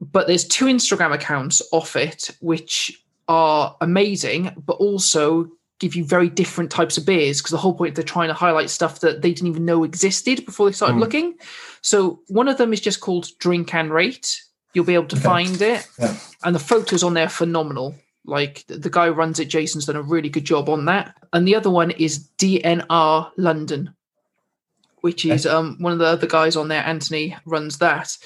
But 0.00 0.26
there's 0.26 0.46
two 0.46 0.66
Instagram 0.66 1.12
accounts 1.14 1.62
off 1.72 1.94
it, 1.94 2.30
which 2.40 3.02
are 3.28 3.76
amazing, 3.80 4.50
but 4.66 4.74
also 4.74 5.48
give 5.78 5.94
you 5.94 6.04
very 6.04 6.28
different 6.28 6.70
types 6.70 6.98
of 6.98 7.06
beers 7.06 7.38
because 7.40 7.50
the 7.50 7.56
whole 7.56 7.74
point 7.74 7.94
they're 7.94 8.04
trying 8.04 8.28
to 8.28 8.34
highlight 8.34 8.70
stuff 8.70 9.00
that 9.00 9.22
they 9.22 9.32
didn't 9.32 9.48
even 9.48 9.64
know 9.64 9.84
existed 9.84 10.44
before 10.44 10.66
they 10.68 10.72
started 10.72 10.96
Mm. 10.96 11.00
looking. 11.00 11.34
So 11.82 12.20
one 12.28 12.48
of 12.48 12.56
them 12.58 12.72
is 12.72 12.80
just 12.80 13.00
called 13.00 13.28
Drink 13.38 13.74
and 13.74 13.92
Rate. 13.92 14.42
You'll 14.74 14.84
be 14.84 14.94
able 14.94 15.06
to 15.08 15.16
Okay. 15.16 15.22
find 15.24 15.60
it, 15.60 15.86
Yeah. 15.98 16.16
and 16.44 16.54
the 16.54 16.58
photos 16.60 17.02
on 17.02 17.14
there 17.14 17.26
are 17.26 17.30
phenomenal. 17.30 17.94
Like 18.24 18.64
the 18.68 18.88
guy 18.90 19.06
who 19.08 19.12
runs 19.12 19.38
it, 19.40 19.46
Jason's 19.46 19.86
done 19.86 19.96
a 19.96 20.02
really 20.02 20.28
good 20.28 20.44
job 20.44 20.68
on 20.68 20.84
that. 20.86 21.16
And 21.32 21.46
the 21.46 21.56
other 21.56 21.70
one 21.70 21.90
is 21.90 22.28
DNR 22.38 23.30
London, 23.36 23.94
which 25.00 25.24
is 25.24 25.44
um, 25.46 25.76
one 25.80 25.92
of 25.92 25.98
the 25.98 26.06
other 26.06 26.26
guys 26.26 26.56
on 26.56 26.68
there. 26.68 26.82
Anthony 26.84 27.36
runs 27.44 27.78
that, 27.78 28.16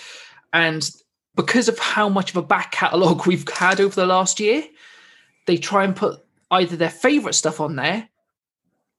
and 0.52 0.88
because 1.34 1.68
of 1.68 1.78
how 1.78 2.08
much 2.08 2.30
of 2.30 2.36
a 2.36 2.42
back 2.42 2.72
catalogue 2.72 3.26
we've 3.26 3.48
had 3.48 3.80
over 3.80 3.94
the 3.94 4.06
last 4.06 4.38
year, 4.38 4.64
they 5.46 5.56
try 5.56 5.82
and 5.84 5.96
put 5.96 6.20
either 6.50 6.76
their 6.76 6.90
favorite 6.90 7.34
stuff 7.34 7.60
on 7.60 7.76
there 7.76 8.08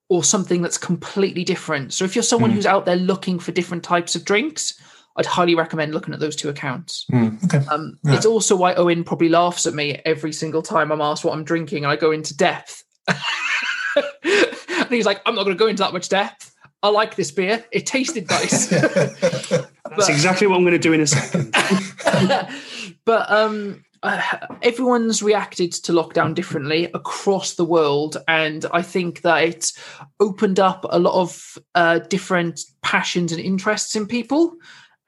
or 0.10 0.24
something 0.24 0.62
that's 0.62 0.78
completely 0.78 1.44
different. 1.44 1.94
So 1.94 2.06
if 2.06 2.16
you're 2.16 2.24
someone 2.24 2.52
Mm. 2.52 2.56
who's 2.56 2.66
out 2.66 2.86
there 2.86 2.96
looking 2.96 3.40
for 3.40 3.52
different 3.52 3.84
types 3.84 4.16
of 4.16 4.24
drinks, 4.26 4.74
I'd 5.18 5.26
highly 5.26 5.56
recommend 5.56 5.94
looking 5.94 6.14
at 6.14 6.20
those 6.20 6.36
two 6.36 6.50
accounts. 6.50 7.06
Mm, 7.12 7.44
okay. 7.46 7.66
Um, 7.68 7.98
Yeah. 8.04 8.16
It's 8.16 8.26
also 8.26 8.56
why 8.56 8.76
Owen 8.76 9.04
probably 9.04 9.30
laughs 9.30 9.66
at 9.66 9.74
me 9.74 10.00
every 10.06 10.32
single 10.32 10.62
time 10.62 10.92
I'm 10.92 11.02
asked 11.02 11.26
what 11.26 11.34
I'm 11.34 11.44
drinking 11.44 11.84
and 11.84 11.92
I 11.92 11.96
go 11.96 12.12
into 12.12 12.36
depth. 12.38 12.84
and 13.08 14.90
he's 14.90 15.06
like, 15.06 15.22
I'm 15.26 15.36
not 15.36 15.44
going 15.44 15.56
to 15.56 15.60
go 15.60 15.68
into 15.68 15.84
that 15.84 15.94
much 15.94 16.10
depth. 16.10 16.54
I 16.84 16.90
like 16.90 17.16
this 17.16 17.32
beer. 17.32 17.66
It 17.72 17.86
tasted 17.88 18.30
nice. 18.30 18.68
That's 18.68 19.66
But- 19.84 20.10
exactly 20.10 20.46
what 20.48 20.58
I'm 20.58 20.64
going 20.64 20.74
to 20.74 20.80
do 20.80 20.94
in 20.94 21.02
a 21.02 21.08
second. 21.08 21.52
but 23.06 23.32
um, 23.32 23.84
uh, 24.04 24.22
everyone's 24.62 25.24
reacted 25.24 25.72
to 25.72 25.92
lockdown 25.92 26.36
differently 26.36 26.86
across 26.94 27.56
the 27.56 27.66
world, 27.66 28.18
and 28.28 28.66
I 28.72 28.84
think 28.84 29.22
that 29.22 29.44
it's 29.44 29.74
opened 30.20 30.60
up 30.60 30.86
a 30.90 31.00
lot 31.00 31.20
of 31.20 31.58
uh, 31.74 32.00
different 32.00 32.62
passions 32.84 33.32
and 33.32 33.42
interests 33.42 33.96
in 33.96 34.06
people. 34.06 34.54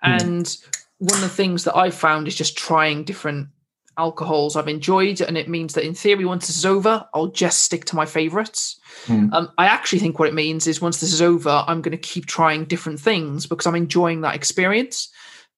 And 0.03 0.57
one 0.99 1.15
of 1.15 1.21
the 1.21 1.29
things 1.29 1.63
that 1.63 1.75
I've 1.75 1.95
found 1.95 2.27
is 2.27 2.35
just 2.35 2.57
trying 2.57 3.03
different 3.03 3.49
alcohols 3.97 4.55
I've 4.55 4.67
enjoyed, 4.67 5.19
and 5.21 5.37
it 5.37 5.49
means 5.49 5.73
that 5.73 5.85
in 5.85 5.93
theory, 5.93 6.25
once 6.25 6.47
this 6.47 6.57
is 6.57 6.65
over, 6.65 7.05
I'll 7.13 7.27
just 7.27 7.63
stick 7.63 7.85
to 7.85 7.95
my 7.95 8.05
favorites. 8.05 8.79
Mm. 9.05 9.31
Um, 9.33 9.51
I 9.57 9.65
actually 9.65 9.99
think 9.99 10.17
what 10.17 10.29
it 10.29 10.33
means 10.33 10.67
is 10.67 10.81
once 10.81 11.01
this 11.01 11.13
is 11.13 11.21
over, 11.21 11.63
I'm 11.67 11.81
going 11.81 11.91
to 11.91 11.97
keep 11.97 12.25
trying 12.25 12.65
different 12.65 12.99
things 12.99 13.45
because 13.45 13.67
I'm 13.67 13.75
enjoying 13.75 14.21
that 14.21 14.35
experience. 14.35 15.09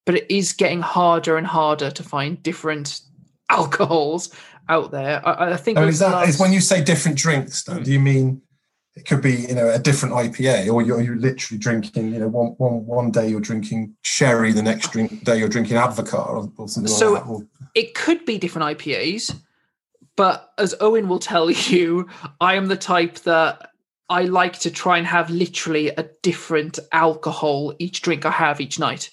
But 0.05 0.15
it 0.15 0.35
is 0.35 0.53
getting 0.53 0.81
harder 0.81 1.37
and 1.37 1.45
harder 1.45 1.91
to 1.91 2.03
find 2.03 2.41
different 2.41 3.01
alcohols 3.49 4.33
out 4.67 4.89
there. 4.89 5.21
I, 5.27 5.53
I 5.53 5.57
think 5.57 5.77
over 5.77 5.87
is 5.87 5.99
that 5.99 6.07
is 6.07 6.13
last- 6.13 6.39
when 6.39 6.51
you 6.51 6.61
say 6.61 6.83
different 6.83 7.17
drinks? 7.17 7.63
Though, 7.63 7.79
do 7.79 7.91
you 7.91 7.99
mean 7.99 8.41
it 8.95 9.05
could 9.05 9.21
be 9.21 9.33
you 9.33 9.55
know 9.55 9.69
a 9.69 9.79
different 9.79 10.13
IPA, 10.15 10.71
or 10.71 10.81
you're, 10.81 11.01
you're 11.01 11.15
literally 11.15 11.57
drinking 11.57 12.13
you 12.13 12.19
know 12.19 12.27
one 12.27 12.55
one 12.57 12.85
one 12.85 13.11
day 13.11 13.27
you're 13.29 13.39
drinking 13.39 13.95
sherry, 14.01 14.51
the 14.51 14.61
next 14.61 14.91
drink 14.91 15.23
day 15.23 15.37
you're 15.39 15.49
drinking 15.49 15.77
Advocaat 15.77 16.27
or, 16.27 16.51
or 16.57 16.67
something 16.67 16.91
So- 16.91 17.13
like 17.13 17.23
that. 17.23 17.29
Or, 17.29 17.41
it 17.73 17.93
could 17.95 18.25
be 18.25 18.37
different 18.37 18.77
IPAs, 18.77 19.33
but 20.17 20.51
as 20.57 20.75
Owen 20.81 21.07
will 21.07 21.19
tell 21.19 21.49
you, 21.71 22.07
I 22.41 22.55
am 22.55 22.67
the 22.67 22.75
type 22.75 23.19
that 23.19 23.69
I 24.09 24.23
like 24.23 24.59
to 24.59 24.71
try 24.71 24.97
and 24.97 25.07
have 25.07 25.29
literally 25.29 25.87
a 25.89 26.09
different 26.21 26.79
alcohol 26.91 27.73
each 27.79 28.01
drink 28.01 28.25
I 28.25 28.31
have 28.31 28.59
each 28.59 28.77
night. 28.77 29.09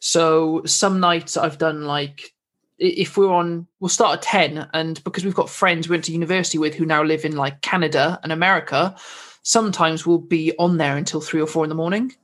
So 0.00 0.62
some 0.64 1.00
nights 1.00 1.36
I've 1.36 1.58
done 1.58 1.82
like 1.84 2.30
if 2.78 3.16
we're 3.16 3.32
on 3.32 3.66
we'll 3.80 3.88
start 3.88 4.18
at 4.18 4.22
10 4.22 4.68
and 4.74 5.02
because 5.04 5.24
we've 5.24 5.34
got 5.34 5.48
friends 5.48 5.88
we 5.88 5.94
went 5.94 6.04
to 6.04 6.12
university 6.12 6.58
with 6.58 6.74
who 6.74 6.84
now 6.84 7.02
live 7.02 7.24
in 7.24 7.36
like 7.36 7.62
Canada 7.62 8.18
and 8.22 8.32
America, 8.32 8.94
sometimes 9.42 10.04
we'll 10.04 10.18
be 10.18 10.52
on 10.58 10.76
there 10.76 10.96
until 10.96 11.20
three 11.20 11.40
or 11.40 11.46
four 11.46 11.64
in 11.64 11.68
the 11.68 11.74
morning. 11.74 12.14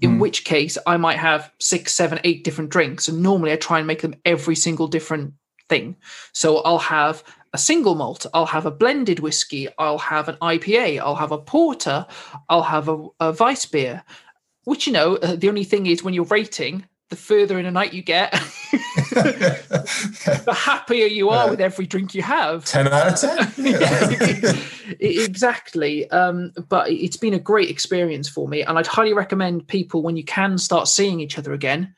In 0.00 0.12
Hmm. 0.12 0.18
which 0.20 0.44
case 0.44 0.78
I 0.86 0.96
might 0.96 1.18
have 1.18 1.50
six, 1.58 1.92
seven, 1.92 2.20
eight 2.22 2.44
different 2.44 2.70
drinks. 2.70 3.08
And 3.08 3.20
normally 3.20 3.50
I 3.50 3.56
try 3.56 3.78
and 3.78 3.86
make 3.86 4.00
them 4.00 4.14
every 4.24 4.54
single 4.54 4.86
different 4.86 5.34
thing. 5.68 5.96
So 6.32 6.58
I'll 6.58 6.78
have 6.78 7.24
a 7.52 7.58
single 7.58 7.94
malt, 7.94 8.26
I'll 8.32 8.46
have 8.46 8.66
a 8.66 8.70
blended 8.70 9.20
whiskey, 9.20 9.68
I'll 9.78 9.98
have 9.98 10.28
an 10.28 10.36
IPA, 10.36 11.00
I'll 11.00 11.16
have 11.16 11.32
a 11.32 11.38
porter, 11.38 12.06
I'll 12.48 12.62
have 12.62 12.88
a, 12.88 13.06
a 13.20 13.32
vice 13.32 13.66
beer. 13.66 14.04
Which 14.64 14.86
you 14.86 14.92
know, 14.92 15.16
uh, 15.16 15.34
the 15.34 15.48
only 15.48 15.64
thing 15.64 15.86
is 15.86 16.04
when 16.04 16.14
you're 16.14 16.24
rating, 16.24 16.84
the 17.10 17.16
further 17.16 17.58
in 17.58 17.66
a 17.66 17.70
night 17.70 17.92
you 17.94 18.02
get, 18.02 18.32
the 19.12 20.54
happier 20.56 21.06
you 21.06 21.30
are 21.30 21.44
Yeah. 21.46 21.50
with 21.50 21.60
every 21.60 21.86
drink 21.86 22.14
you 22.14 22.22
have. 22.22 22.64
ten 22.64 22.88
out 22.88 23.12
of 23.12 23.20
ten. 23.20 23.52
Yeah, 25.00 25.20
exactly. 25.26 26.10
Um, 26.10 26.52
but 26.68 26.90
it's 26.90 27.16
been 27.16 27.34
a 27.34 27.38
great 27.38 27.70
experience 27.70 28.28
for 28.28 28.48
me, 28.48 28.62
and 28.62 28.78
I'd 28.78 28.86
highly 28.86 29.12
recommend 29.12 29.66
people 29.68 30.02
when 30.02 30.16
you 30.16 30.24
can 30.24 30.58
start 30.58 30.88
seeing 30.88 31.20
each 31.20 31.38
other 31.38 31.52
again. 31.52 31.94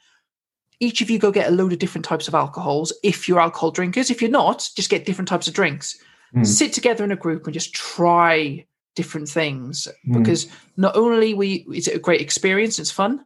Each 0.80 1.00
of 1.00 1.10
you 1.10 1.18
go 1.18 1.30
get 1.30 1.48
a 1.48 1.50
load 1.54 1.72
of 1.72 1.78
different 1.78 2.04
types 2.04 2.26
of 2.26 2.34
alcohols. 2.34 2.92
If 3.04 3.28
you're 3.28 3.40
alcohol 3.40 3.70
drinkers, 3.70 4.10
if 4.10 4.22
you're 4.22 4.30
not, 4.30 4.68
just 4.76 4.90
get 4.90 5.04
different 5.04 5.28
types 5.28 5.46
of 5.46 5.54
drinks. 5.54 5.98
Mm. 6.34 6.46
Sit 6.46 6.72
together 6.72 7.04
in 7.04 7.12
a 7.12 7.16
group 7.16 7.44
and 7.46 7.52
just 7.54 7.74
try 7.74 8.64
different 8.96 9.28
things 9.28 9.86
Mm. 10.08 10.18
because 10.18 10.46
not 10.76 10.96
only 10.96 11.32
we 11.34 11.66
is 11.72 11.86
it 11.86 11.94
a 11.96 11.98
great 12.00 12.20
experience, 12.20 12.78
it's 12.78 12.90
fun, 12.90 13.24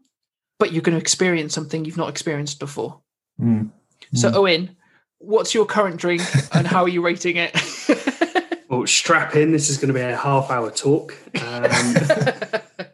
but 0.64 0.72
you're 0.72 0.80
going 0.80 0.96
to 0.96 1.00
experience 1.00 1.52
something 1.52 1.84
you've 1.84 1.98
not 1.98 2.08
experienced 2.08 2.58
before. 2.58 2.98
Mm. 3.38 3.70
So, 4.14 4.30
Mm. 4.30 4.34
Owen, 4.34 4.76
what's 5.18 5.52
your 5.52 5.66
current 5.66 5.98
drink 5.98 6.22
and 6.54 6.66
how 6.66 6.84
are 6.84 6.88
you 6.88 7.02
rating 7.02 7.36
it? 7.36 7.54
Well, 8.70 8.86
strap 8.86 9.36
in. 9.36 9.52
This 9.52 9.68
is 9.68 9.76
going 9.76 9.88
to 9.88 9.94
be 9.94 10.00
a 10.00 10.16
half 10.16 10.50
hour 10.50 10.70
talk. 10.70 11.14
Um, 11.42 11.68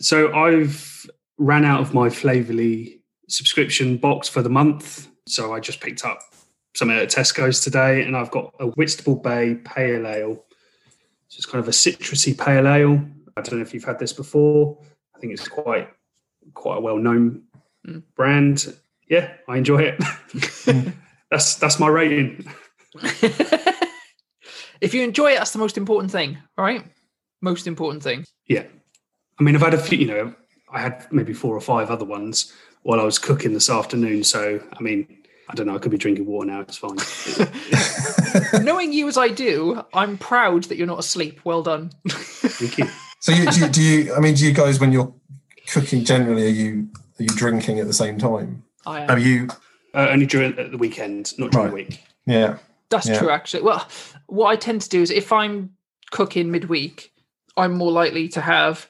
so 0.00 0.32
I've 0.32 1.06
ran 1.36 1.66
out 1.66 1.82
of 1.82 1.92
my 1.92 2.08
Flavourly 2.08 3.02
subscription 3.28 3.98
box 3.98 4.26
for 4.26 4.40
the 4.40 4.48
month. 4.48 5.08
So 5.28 5.52
I 5.52 5.60
just 5.60 5.82
picked 5.82 6.06
up 6.06 6.20
something 6.74 6.96
at 6.96 7.10
Tesco's 7.10 7.60
today, 7.60 8.02
and 8.02 8.16
I've 8.16 8.30
got 8.30 8.54
a 8.58 8.68
Whitstable 8.68 9.16
Bay 9.16 9.56
Pale 9.62 10.06
Ale. 10.06 10.44
So 11.28 11.36
it's 11.36 11.46
kind 11.46 11.62
of 11.62 11.68
a 11.68 11.72
citrusy 11.72 12.36
pale 12.36 12.66
ale. 12.66 13.04
I 13.36 13.42
don't 13.42 13.58
know 13.58 13.62
if 13.62 13.74
you've 13.74 13.84
had 13.84 13.98
this 13.98 14.14
before. 14.14 14.78
I 15.14 15.18
think 15.18 15.32
it's 15.32 15.48
quite 15.48 15.88
quite 16.54 16.78
a 16.78 16.80
well 16.80 16.98
known 16.98 17.42
Mm. 17.86 18.02
brand. 18.16 18.74
Yeah, 19.08 19.32
I 19.48 19.58
enjoy 19.58 19.78
it. 19.78 20.02
that's 21.30 21.54
that's 21.54 21.78
my 21.78 21.86
rating. 21.86 22.44
if 24.80 24.92
you 24.92 25.02
enjoy 25.02 25.32
it, 25.32 25.38
that's 25.38 25.52
the 25.52 25.58
most 25.58 25.76
important 25.78 26.10
thing, 26.10 26.38
right? 26.56 26.84
Most 27.40 27.66
important 27.66 28.02
thing. 28.02 28.24
Yeah. 28.48 28.64
I 29.38 29.42
mean, 29.42 29.54
I've 29.54 29.62
had 29.62 29.74
a 29.74 29.78
few, 29.78 29.98
you 29.98 30.06
know, 30.06 30.34
I 30.72 30.80
had 30.80 31.06
maybe 31.12 31.32
four 31.32 31.54
or 31.54 31.60
five 31.60 31.90
other 31.90 32.04
ones 32.04 32.52
while 32.82 32.98
I 33.00 33.04
was 33.04 33.18
cooking 33.18 33.52
this 33.52 33.68
afternoon. 33.70 34.24
So, 34.24 34.60
I 34.72 34.82
mean, 34.82 35.06
I 35.48 35.54
don't 35.54 35.66
know. 35.66 35.74
I 35.76 35.78
could 35.78 35.90
be 35.90 35.98
drinking 35.98 36.26
water 36.26 36.46
now. 36.50 36.60
It's 36.60 36.78
fine. 36.78 36.96
Knowing 38.64 38.92
you 38.92 39.06
as 39.08 39.16
I 39.18 39.28
do, 39.28 39.84
I'm 39.92 40.18
proud 40.18 40.64
that 40.64 40.76
you're 40.76 40.86
not 40.86 40.98
asleep. 40.98 41.40
Well 41.44 41.62
done. 41.62 41.90
Thank 42.08 42.78
you. 42.78 42.88
So 43.20 43.32
you, 43.32 43.50
do, 43.50 43.60
you, 43.60 43.68
do 43.68 43.82
you? 43.82 44.14
I 44.14 44.20
mean, 44.20 44.34
do 44.34 44.44
you 44.46 44.52
guys 44.52 44.80
when 44.80 44.92
you're 44.92 45.12
cooking 45.66 46.04
generally 46.04 46.46
are 46.46 46.50
you 46.50 46.88
are 47.18 47.22
you 47.22 47.28
drinking 47.30 47.78
at 47.80 47.86
the 47.86 47.92
same 47.92 48.18
time? 48.18 48.62
I 48.84 49.04
Are 49.06 49.12
am. 49.12 49.18
you? 49.18 49.48
Uh, 49.94 50.08
only 50.10 50.26
during 50.26 50.58
at 50.58 50.70
the 50.70 50.76
weekend, 50.78 51.32
not 51.38 51.50
during 51.50 51.72
Right. 51.72 51.88
the 51.88 51.94
week. 51.94 52.00
Yeah. 52.26 52.58
That's 52.90 53.08
Yeah. 53.08 53.18
true, 53.18 53.30
actually. 53.30 53.62
Well, 53.62 53.88
what 54.26 54.48
I 54.48 54.56
tend 54.56 54.82
to 54.82 54.88
do 54.88 55.00
is 55.02 55.10
if 55.10 55.32
I'm 55.32 55.70
cooking 56.10 56.50
midweek, 56.50 57.12
I'm 57.56 57.72
more 57.72 57.90
likely 57.90 58.28
to 58.28 58.40
have 58.42 58.88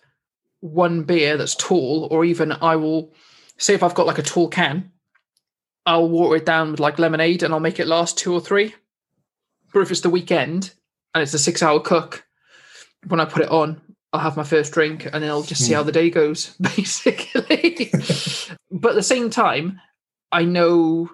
one 0.61 1.05
beer 1.05 1.37
that's 1.37 1.55
tall, 1.55 2.09
or 2.11 2.25
even 2.25 2.51
I 2.53 2.75
will 2.77 3.13
say 3.59 3.75
if 3.75 3.83
I've 3.85 3.95
got 3.95 4.07
like 4.07 4.19
a 4.19 4.23
tall 4.23 4.49
can, 4.49 4.91
I'll 5.87 6.09
water 6.09 6.37
it 6.37 6.45
down 6.47 6.73
with 6.73 6.81
like 6.81 6.99
lemonade 6.99 7.43
and 7.45 7.55
I'll 7.55 7.61
make 7.61 7.79
it 7.79 7.87
last 7.87 8.19
two 8.19 8.33
or 8.35 8.41
three. 8.41 8.75
But 9.73 9.81
if 9.81 9.91
it's 9.93 10.01
the 10.01 10.11
weekend 10.11 10.73
and 11.15 11.23
it's 11.23 11.33
a 11.35 11.39
six 11.39 11.63
hour 11.63 11.79
cook, 11.79 12.27
when 13.07 13.21
I 13.21 13.25
put 13.25 13.43
it 13.43 13.49
on, 13.51 13.81
I'll 14.13 14.21
have 14.21 14.37
my 14.37 14.45
first 14.45 14.73
drink 14.73 15.05
and 15.05 15.23
then 15.23 15.31
I'll 15.31 15.43
just 15.43 15.63
see 15.65 15.73
Hmm. 15.73 15.77
how 15.77 15.83
the 15.83 15.93
day 15.93 16.11
goes, 16.11 16.57
basically. 16.61 17.91
but 18.71 18.91
at 18.91 18.95
the 18.95 19.03
same 19.03 19.31
time, 19.31 19.81
I 20.33 20.45
know 20.45 21.11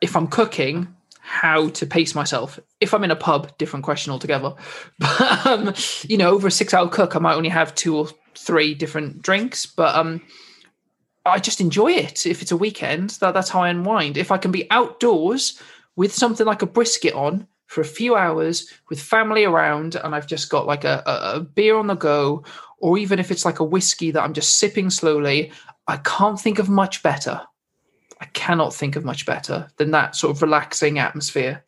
if 0.00 0.14
I'm 0.16 0.26
cooking, 0.26 0.88
how 1.20 1.68
to 1.70 1.86
pace 1.86 2.14
myself. 2.14 2.58
If 2.80 2.92
I'm 2.92 3.02
in 3.04 3.10
a 3.10 3.16
pub, 3.16 3.56
different 3.56 3.84
question 3.84 4.12
altogether. 4.12 4.54
But 4.98 5.46
um, 5.46 5.74
you 6.02 6.18
know, 6.18 6.30
over 6.32 6.48
a 6.48 6.50
six-hour 6.50 6.88
cook, 6.88 7.16
I 7.16 7.18
might 7.18 7.34
only 7.36 7.48
have 7.48 7.74
two 7.74 7.96
or 7.96 8.08
three 8.36 8.74
different 8.74 9.22
drinks. 9.22 9.64
But 9.64 9.94
um, 9.94 10.20
I 11.24 11.38
just 11.38 11.60
enjoy 11.62 11.92
it. 11.92 12.26
If 12.26 12.42
it's 12.42 12.52
a 12.52 12.56
weekend, 12.58 13.10
that, 13.20 13.32
that's 13.32 13.48
how 13.48 13.62
I 13.62 13.70
unwind. 13.70 14.18
If 14.18 14.30
I 14.30 14.36
can 14.36 14.50
be 14.50 14.70
outdoors 14.70 15.58
with 15.96 16.12
something 16.12 16.44
like 16.46 16.60
a 16.60 16.66
brisket 16.66 17.14
on 17.14 17.46
for 17.66 17.80
a 17.80 17.84
few 17.84 18.14
hours 18.14 18.72
with 18.88 19.00
family 19.00 19.44
around, 19.44 19.96
and 19.96 20.14
I've 20.14 20.26
just 20.26 20.50
got 20.50 20.66
like 20.66 20.84
a, 20.84 21.02
a, 21.06 21.36
a 21.36 21.40
beer 21.40 21.76
on 21.76 21.86
the 21.86 21.94
go, 21.94 22.44
or 22.78 22.98
even 22.98 23.18
if 23.18 23.30
it's 23.30 23.44
like 23.44 23.60
a 23.60 23.64
whiskey 23.64 24.10
that 24.10 24.22
I'm 24.22 24.34
just 24.34 24.58
sipping 24.58 24.90
slowly, 24.90 25.52
I 25.86 25.96
can't 25.98 26.40
think 26.40 26.58
of 26.58 26.68
much 26.68 27.02
better. 27.02 27.40
I 28.20 28.26
cannot 28.26 28.74
think 28.74 28.96
of 28.96 29.04
much 29.04 29.26
better 29.26 29.68
than 29.76 29.90
that 29.90 30.16
sort 30.16 30.36
of 30.36 30.42
relaxing 30.42 30.98
atmosphere. 30.98 31.64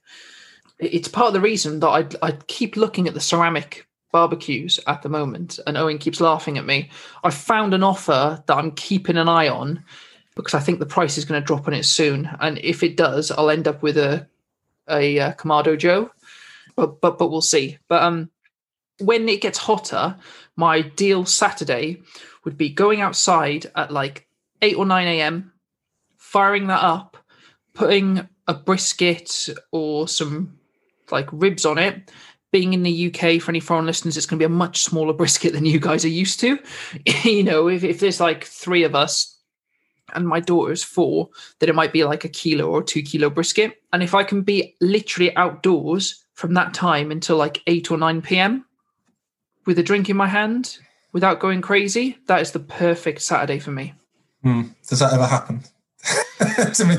It's 0.79 1.09
part 1.09 1.29
of 1.29 1.33
the 1.35 1.41
reason 1.41 1.81
that 1.81 1.89
I 1.89 2.27
I 2.27 2.33
keep 2.47 2.77
looking 2.77 3.09
at 3.09 3.15
the 3.15 3.21
ceramic 3.21 3.87
barbecues 4.13 4.79
at 4.87 5.03
the 5.03 5.09
moment, 5.09 5.59
and 5.67 5.77
Owen 5.77 5.99
keeps 5.99 6.21
laughing 6.21 6.59
at 6.59 6.67
me. 6.67 6.91
I 7.25 7.31
found 7.31 7.75
an 7.75 7.83
offer 7.83 8.43
that 8.47 8.57
I'm 8.57 8.71
keeping 8.73 9.17
an 9.17 9.29
eye 9.29 9.49
on 9.49 9.83
because 10.35 10.55
I 10.55 10.61
think 10.61 10.79
the 10.79 10.87
price 10.87 11.17
is 11.19 11.25
going 11.25 11.41
to 11.41 11.47
drop 11.47 11.67
on 11.67 11.75
it 11.75 11.85
soon, 11.85 12.31
and 12.41 12.59
if 12.59 12.83
it 12.83 12.97
does, 12.97 13.31
I'll 13.31 13.51
end 13.51 13.67
up 13.67 13.83
with 13.83 13.97
a 13.97 14.27
a 14.89 15.19
uh, 15.19 15.77
Joe, 15.77 16.11
but 16.75 17.01
but 17.01 17.19
but 17.19 17.31
we'll 17.31 17.41
see. 17.41 17.79
But 17.89 18.03
um, 18.03 18.31
when 19.01 19.29
it 19.29 19.41
gets 19.41 19.59
hotter, 19.59 20.17
my 20.57 20.77
ideal 20.77 21.25
Saturday 21.25 22.03
would 22.45 22.57
be 22.57 22.71
going 22.71 23.01
outside 23.01 23.71
at 23.75 23.91
like 23.91 24.27
eight 24.63 24.77
or 24.77 24.87
nine 24.87 25.07
a.m 25.07 25.53
firing 26.27 26.67
that 26.67 26.83
up, 26.83 27.17
putting 27.73 28.29
a 28.49 28.53
brisket 28.53 29.49
or 29.71 30.09
some 30.09 30.59
like 31.11 31.29
ribs 31.33 31.65
on 31.65 31.79
it. 31.79 32.11
Being 32.53 32.75
in 32.75 32.83
the 32.83 33.07
UK 33.07 33.41
for 33.41 33.51
any 33.51 33.61
foreign 33.61 33.87
listeners, 33.87 34.17
it's 34.17 34.27
going 34.27 34.39
to 34.39 34.43
be 34.43 34.53
a 34.53 34.55
much 34.55 34.83
smaller 34.83 35.13
brisket 35.21 35.53
than 35.53 35.65
you 35.65 35.79
guys 35.79 36.05
are 36.05 36.09
used 36.09 36.41
to. 36.41 36.59
you 37.23 37.45
know, 37.45 37.69
if, 37.69 37.85
if 37.85 38.01
there's 38.01 38.21
like 38.21 38.45
three 38.45 38.83
of 38.83 38.95
us 38.95 39.36
and 40.15 40.27
my 40.27 40.41
daughter's 40.41 40.83
four, 40.83 41.29
that 41.59 41.69
it 41.69 41.75
might 41.75 41.93
be 41.93 42.05
like 42.05 42.25
a 42.25 42.29
kilo 42.29 42.67
or 42.67 42.83
two 42.83 43.03
kilo 43.03 43.31
brisket. 43.31 43.83
And 43.93 44.03
if 44.03 44.15
I 44.15 44.25
can 44.25 44.43
be 44.43 44.75
literally 44.81 45.35
outdoors 45.37 46.25
from 46.35 46.55
that 46.55 46.75
time 46.75 47.11
until 47.11 47.37
like 47.37 47.63
8 47.67 47.91
or 47.91 47.99
9 47.99 48.23
p.m. 48.23 48.65
with 49.65 49.79
a 49.79 49.83
drink 49.83 50.09
in 50.09 50.17
my 50.17 50.29
hand 50.29 50.79
without 51.13 51.41
going 51.41 51.63
crazy, 51.63 52.19
that 52.27 52.41
is 52.41 52.53
the 52.53 52.61
perfect 52.61 53.23
Saturday 53.23 53.59
for 53.59 53.71
me. 53.71 53.95
Hmm. 54.43 54.63
Does 54.87 55.01
that 55.01 55.13
ever 55.13 55.27
happen? 55.27 55.63
to 56.75 56.85
me, 56.85 56.97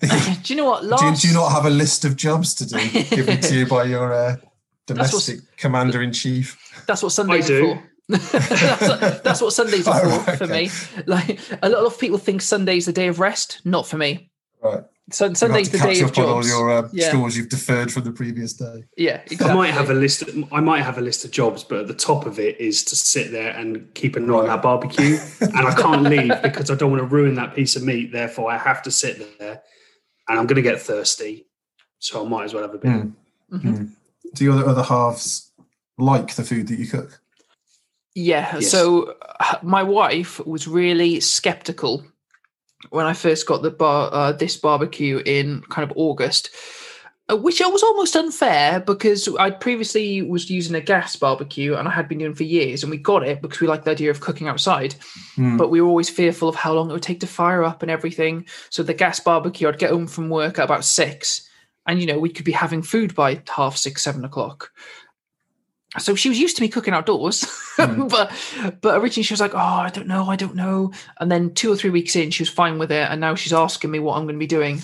do 0.42 0.52
you 0.52 0.56
know 0.56 0.68
what? 0.68 0.82
do, 0.82 0.88
Last, 0.88 1.22
do 1.22 1.28
you 1.28 1.34
not 1.34 1.50
have 1.50 1.64
a 1.64 1.70
list 1.70 2.04
of 2.04 2.16
jobs 2.16 2.54
to 2.56 2.66
do 2.66 3.04
given 3.04 3.40
to 3.40 3.54
you 3.54 3.66
by 3.66 3.84
your 3.84 4.12
uh, 4.12 4.36
domestic 4.86 5.40
commander 5.56 6.02
in 6.02 6.12
chief? 6.12 6.58
That's 6.86 7.02
what 7.02 7.12
Sundays 7.12 7.50
I 7.50 7.54
are 7.54 7.60
do. 7.60 7.74
for. 7.74 7.89
That's, 8.10 9.20
that's 9.22 9.40
what 9.40 9.52
Sundays 9.52 9.86
are 9.86 10.00
Oh, 10.04 10.18
for 10.20 10.36
for 10.38 10.46
me. 10.46 10.70
Like 11.06 11.38
a 11.62 11.68
lot 11.68 11.84
of 11.84 11.98
people 11.98 12.18
think 12.18 12.42
Sunday's 12.42 12.86
the 12.86 12.92
day 12.92 13.08
of 13.08 13.20
rest. 13.20 13.60
Not 13.64 13.86
for 13.86 13.96
me. 13.96 14.30
Right. 14.62 14.84
Sun, 15.12 15.30
You'll 15.30 15.34
Sunday's 15.36 15.68
have 15.72 15.80
the 15.80 15.86
day 15.92 16.00
of 16.02 16.10
up 16.10 16.18
on 16.18 16.24
all 16.26 16.46
your 16.46 16.70
uh, 16.70 16.88
Yeah. 16.92 17.10
chores 17.10 17.36
you've 17.36 17.48
deferred 17.48 17.90
from 17.92 18.04
the 18.04 18.12
previous 18.12 18.52
day. 18.52 18.84
yeah, 18.96 19.20
exactly. 19.26 19.48
I 19.50 19.54
might 19.54 19.70
have 19.74 19.90
a 19.90 19.94
list. 19.94 20.22
Of, 20.22 20.52
I 20.52 20.60
might 20.60 20.82
have 20.82 20.98
a 20.98 21.00
list 21.00 21.24
of 21.24 21.32
jobs, 21.32 21.64
but 21.64 21.78
at 21.80 21.88
the 21.88 21.94
top 21.94 22.26
of 22.26 22.38
it 22.38 22.60
is 22.60 22.84
to 22.84 22.94
sit 22.96 23.32
there 23.32 23.50
and 23.50 23.92
keep 23.94 24.14
an 24.14 24.30
eye 24.30 24.34
on 24.34 24.46
that 24.46 24.62
barbecue, 24.62 25.18
and 25.40 25.56
I 25.66 25.74
can't 25.74 26.02
leave 26.04 26.40
because 26.42 26.70
I 26.70 26.76
don't 26.76 26.92
want 26.92 27.02
to 27.02 27.06
ruin 27.08 27.34
that 27.36 27.56
piece 27.56 27.74
of 27.74 27.82
meat. 27.82 28.12
Therefore, 28.12 28.52
I 28.52 28.58
have 28.58 28.82
to 28.82 28.92
sit 28.92 29.38
there, 29.40 29.60
and 30.28 30.38
I'm 30.38 30.46
going 30.46 30.62
to 30.62 30.70
get 30.70 30.80
thirsty, 30.80 31.48
so 31.98 32.24
I 32.24 32.28
might 32.28 32.44
as 32.44 32.54
well 32.54 32.62
have 32.62 32.74
a 32.74 32.78
bit. 32.78 32.90
Hmm. 32.92 33.10
Mhm. 33.52 33.90
Do 34.34 34.44
your 34.44 34.64
other 34.68 34.84
halves 34.84 35.50
like 35.98 36.36
the 36.36 36.44
food 36.44 36.68
that 36.68 36.78
you 36.78 36.86
cook? 36.86 37.20
Yeah. 38.14 38.56
Yes. 38.56 38.70
So 38.70 39.14
uh, 39.40 39.58
my 39.62 39.82
wife 39.82 40.44
was 40.46 40.66
really 40.66 41.20
skeptical 41.20 42.04
when 42.88 43.06
I 43.06 43.12
first 43.12 43.46
got 43.46 43.62
the 43.62 43.70
bar 43.70 44.10
uh, 44.12 44.32
this 44.32 44.56
barbecue 44.56 45.22
in 45.24 45.62
kind 45.68 45.88
of 45.88 45.96
August, 45.96 46.50
uh, 47.30 47.36
which 47.36 47.60
I 47.62 47.68
was 47.68 47.82
almost 47.82 48.16
unfair 48.16 48.80
because 48.80 49.28
I 49.38 49.50
previously 49.50 50.22
was 50.22 50.50
using 50.50 50.74
a 50.74 50.80
gas 50.80 51.14
barbecue 51.14 51.74
and 51.74 51.86
I 51.86 51.92
had 51.92 52.08
been 52.08 52.18
doing 52.18 52.34
for 52.34 52.42
years, 52.42 52.82
and 52.82 52.90
we 52.90 52.96
got 52.96 53.22
it 53.22 53.42
because 53.42 53.60
we 53.60 53.68
liked 53.68 53.84
the 53.84 53.92
idea 53.92 54.10
of 54.10 54.20
cooking 54.20 54.48
outside. 54.48 54.94
Hmm. 55.36 55.56
But 55.56 55.70
we 55.70 55.80
were 55.80 55.88
always 55.88 56.10
fearful 56.10 56.48
of 56.48 56.56
how 56.56 56.72
long 56.72 56.90
it 56.90 56.94
would 56.94 57.02
take 57.02 57.20
to 57.20 57.26
fire 57.26 57.62
up 57.62 57.82
and 57.82 57.90
everything. 57.90 58.46
So 58.70 58.82
the 58.82 58.94
gas 58.94 59.20
barbecue, 59.20 59.68
I'd 59.68 59.78
get 59.78 59.90
home 59.90 60.06
from 60.06 60.30
work 60.30 60.58
at 60.58 60.64
about 60.64 60.84
six, 60.84 61.48
and 61.86 62.00
you 62.00 62.06
know 62.06 62.18
we 62.18 62.30
could 62.30 62.44
be 62.44 62.52
having 62.52 62.82
food 62.82 63.14
by 63.14 63.42
half 63.48 63.76
six, 63.76 64.02
seven 64.02 64.24
o'clock. 64.24 64.70
So 65.98 66.14
she 66.14 66.28
was 66.28 66.38
used 66.38 66.56
to 66.56 66.62
me 66.62 66.68
cooking 66.68 66.94
outdoors, 66.94 67.42
Mm. 67.80 68.10
but 68.10 68.30
but 68.82 69.00
originally 69.00 69.22
she 69.24 69.32
was 69.32 69.40
like, 69.40 69.54
"Oh, 69.54 69.58
I 69.58 69.88
don't 69.90 70.06
know, 70.06 70.26
I 70.28 70.36
don't 70.36 70.54
know." 70.54 70.92
And 71.18 71.32
then 71.32 71.54
two 71.54 71.72
or 71.72 71.76
three 71.76 71.90
weeks 71.90 72.14
in, 72.14 72.30
she 72.30 72.42
was 72.42 72.50
fine 72.50 72.78
with 72.78 72.92
it, 72.92 73.08
and 73.10 73.20
now 73.20 73.34
she's 73.34 73.52
asking 73.54 73.90
me 73.90 73.98
what 73.98 74.16
I'm 74.16 74.24
going 74.24 74.34
to 74.34 74.38
be 74.38 74.46
doing. 74.46 74.82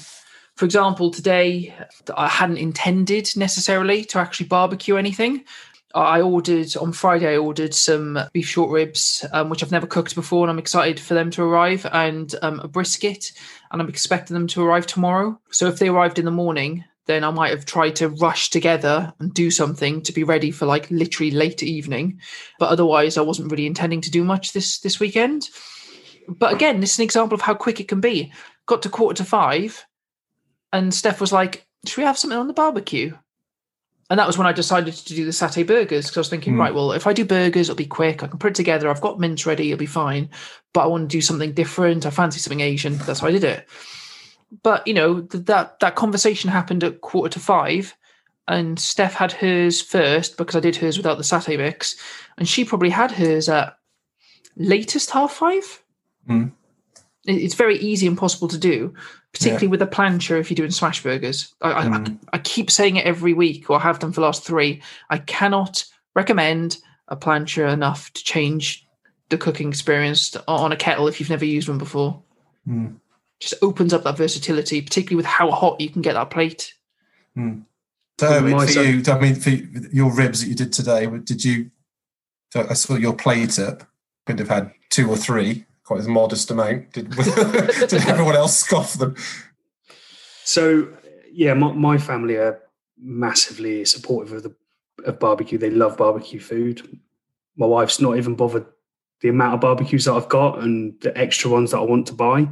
For 0.56 0.64
example, 0.64 1.10
today 1.10 1.74
I 2.16 2.28
hadn't 2.28 2.56
intended 2.56 3.28
necessarily 3.36 4.04
to 4.06 4.18
actually 4.18 4.46
barbecue 4.46 4.96
anything. 4.96 5.44
I 5.94 6.22
ordered 6.22 6.74
on 6.78 6.92
Friday. 6.92 7.34
I 7.34 7.36
ordered 7.38 7.74
some 7.74 8.18
beef 8.32 8.48
short 8.48 8.70
ribs, 8.70 9.24
um, 9.32 9.48
which 9.50 9.62
I've 9.62 9.72
never 9.72 9.86
cooked 9.86 10.14
before, 10.14 10.44
and 10.44 10.50
I'm 10.50 10.58
excited 10.58 10.98
for 10.98 11.14
them 11.14 11.30
to 11.32 11.42
arrive, 11.42 11.86
and 11.92 12.34
um, 12.42 12.60
a 12.60 12.68
brisket, 12.68 13.32
and 13.70 13.80
I'm 13.82 13.88
expecting 13.88 14.34
them 14.34 14.46
to 14.48 14.62
arrive 14.64 14.86
tomorrow. 14.86 15.38
So 15.50 15.68
if 15.68 15.78
they 15.78 15.88
arrived 15.88 16.18
in 16.18 16.24
the 16.24 16.30
morning, 16.30 16.84
then 17.06 17.24
I 17.24 17.30
might 17.30 17.50
have 17.50 17.64
tried 17.64 17.96
to 17.96 18.08
rush 18.08 18.50
together 18.50 19.12
and 19.20 19.32
do 19.32 19.50
something 19.50 20.02
to 20.02 20.12
be 20.12 20.24
ready 20.24 20.50
for 20.50 20.66
like 20.66 20.90
literally 20.90 21.30
late 21.30 21.62
evening. 21.62 22.20
But 22.58 22.70
otherwise, 22.70 23.16
I 23.16 23.22
wasn't 23.22 23.50
really 23.50 23.66
intending 23.66 24.00
to 24.02 24.10
do 24.10 24.24
much 24.24 24.52
this 24.52 24.80
this 24.80 25.00
weekend. 25.00 25.48
But 26.28 26.52
again, 26.52 26.80
this 26.80 26.94
is 26.94 26.98
an 26.98 27.04
example 27.04 27.34
of 27.36 27.42
how 27.42 27.54
quick 27.54 27.80
it 27.80 27.88
can 27.88 28.00
be. 28.00 28.32
Got 28.66 28.82
to 28.82 28.88
quarter 28.88 29.22
to 29.22 29.28
five, 29.28 29.86
and 30.72 30.92
Steph 30.92 31.20
was 31.20 31.32
like, 31.32 31.66
"Should 31.86 31.98
we 31.98 32.04
have 32.04 32.18
something 32.18 32.38
on 32.38 32.48
the 32.48 32.52
barbecue?" 32.52 33.16
And 34.08 34.20
that 34.20 34.26
was 34.26 34.38
when 34.38 34.46
I 34.46 34.52
decided 34.52 34.94
to 34.94 35.14
do 35.14 35.24
the 35.24 35.32
satay 35.32 35.66
burgers 35.66 36.06
because 36.06 36.16
I 36.16 36.20
was 36.20 36.28
thinking, 36.28 36.54
Hmm. 36.54 36.60
right, 36.60 36.74
well, 36.74 36.92
if 36.92 37.08
I 37.08 37.12
do 37.12 37.24
burgers, 37.24 37.68
it'll 37.68 37.76
be 37.76 37.86
quick. 37.86 38.22
I 38.22 38.28
can 38.28 38.38
put 38.38 38.52
it 38.52 38.54
together. 38.54 38.88
I've 38.88 39.00
got 39.00 39.18
mince 39.18 39.46
ready. 39.46 39.72
It'll 39.72 39.80
be 39.80 39.86
fine. 39.86 40.30
But 40.72 40.82
I 40.82 40.86
want 40.86 41.10
to 41.10 41.16
do 41.16 41.20
something 41.20 41.52
different. 41.52 42.06
I 42.06 42.10
fancy 42.10 42.38
something 42.38 42.60
Asian. 42.60 42.98
That's 42.98 43.20
why 43.20 43.28
I 43.28 43.32
did 43.32 43.42
it. 43.42 43.68
But 44.62 44.86
you 44.86 44.94
know 44.94 45.22
th- 45.22 45.44
that 45.46 45.80
that 45.80 45.96
conversation 45.96 46.50
happened 46.50 46.84
at 46.84 47.00
quarter 47.00 47.30
to 47.34 47.40
five, 47.40 47.94
and 48.48 48.78
Steph 48.78 49.14
had 49.14 49.32
hers 49.32 49.80
first 49.80 50.36
because 50.36 50.54
I 50.56 50.60
did 50.60 50.76
hers 50.76 50.96
without 50.96 51.18
the 51.18 51.24
satay 51.24 51.56
mix, 51.58 51.96
and 52.38 52.48
she 52.48 52.64
probably 52.64 52.90
had 52.90 53.10
hers 53.10 53.48
at 53.48 53.76
latest 54.56 55.10
half 55.10 55.32
five. 55.32 55.82
Mm. 56.28 56.52
It- 57.26 57.42
It's 57.42 57.54
very 57.54 57.76
easy 57.78 58.06
and 58.06 58.16
possible 58.16 58.46
to 58.48 58.56
do, 58.58 58.94
particularly 59.32 59.66
Yeah. 59.66 59.70
with 59.72 59.82
a 59.82 59.86
plancha 59.86 60.38
if 60.38 60.48
you're 60.50 60.54
doing 60.56 60.70
smash 60.70 61.02
burgers. 61.02 61.52
I, 61.60 61.72
I, 61.72 61.84
Mm. 61.86 62.18
I 62.32 62.38
keep 62.38 62.70
saying 62.70 62.96
it 62.96 63.04
every 63.04 63.32
week, 63.34 63.68
or 63.68 63.78
I 63.78 63.82
have 63.82 63.98
done 63.98 64.12
for 64.12 64.20
the 64.20 64.26
last 64.26 64.44
three. 64.44 64.80
I 65.10 65.18
cannot 65.18 65.84
recommend 66.14 66.78
a 67.08 67.16
plancha 67.16 67.70
enough 67.72 68.12
to 68.12 68.22
change 68.24 68.86
the 69.28 69.36
cooking 69.38 69.68
experience 69.68 70.36
on 70.46 70.70
a 70.70 70.76
kettle 70.76 71.08
if 71.08 71.18
you've 71.18 71.30
never 71.30 71.44
used 71.44 71.68
one 71.68 71.78
before. 71.78 72.22
Mm. 72.68 72.94
Just 73.40 73.54
opens 73.62 73.92
up 73.92 74.04
that 74.04 74.16
versatility, 74.16 74.80
particularly 74.80 75.16
with 75.16 75.26
how 75.26 75.50
hot 75.50 75.80
you 75.80 75.90
can 75.90 76.02
get 76.02 76.14
that 76.14 76.30
plate. 76.30 76.74
Hmm. 77.34 77.60
So, 78.18 78.28
I 78.28 78.40
mean, 78.40 78.58
for 78.58 78.66
son- 78.66 78.86
you, 78.86 79.12
I 79.12 79.18
mean, 79.18 79.34
for 79.34 79.50
your 79.50 80.10
ribs 80.10 80.40
that 80.40 80.48
you 80.48 80.54
did 80.54 80.72
today, 80.72 81.06
did 81.06 81.44
you? 81.44 81.70
So 82.52 82.66
I 82.68 82.74
saw 82.74 82.94
your 82.94 83.14
plate 83.14 83.58
up. 83.58 83.82
Could 84.24 84.38
have 84.38 84.48
had 84.48 84.72
two 84.90 85.10
or 85.10 85.16
three, 85.16 85.66
quite 85.84 86.04
a 86.04 86.08
modest 86.08 86.50
amount. 86.50 86.92
Did, 86.92 87.10
did 87.10 87.94
everyone 88.08 88.36
else 88.36 88.56
scoff 88.56 88.94
them? 88.94 89.16
So 90.44 90.88
yeah, 91.30 91.52
my, 91.54 91.72
my 91.72 91.98
family 91.98 92.36
are 92.36 92.60
massively 92.98 93.84
supportive 93.84 94.32
of 94.32 94.42
the 94.44 94.54
of 95.04 95.18
barbecue. 95.18 95.58
They 95.58 95.70
love 95.70 95.98
barbecue 95.98 96.40
food. 96.40 96.98
My 97.56 97.66
wife's 97.66 98.00
not 98.00 98.16
even 98.16 98.34
bothered 98.34 98.66
the 99.20 99.28
amount 99.28 99.54
of 99.54 99.60
barbecues 99.60 100.04
that 100.04 100.14
I've 100.14 100.28
got 100.28 100.60
and 100.60 100.98
the 101.00 101.16
extra 101.16 101.50
ones 101.50 101.70
that 101.70 101.78
I 101.78 101.82
want 101.82 102.06
to 102.08 102.12
buy, 102.12 102.48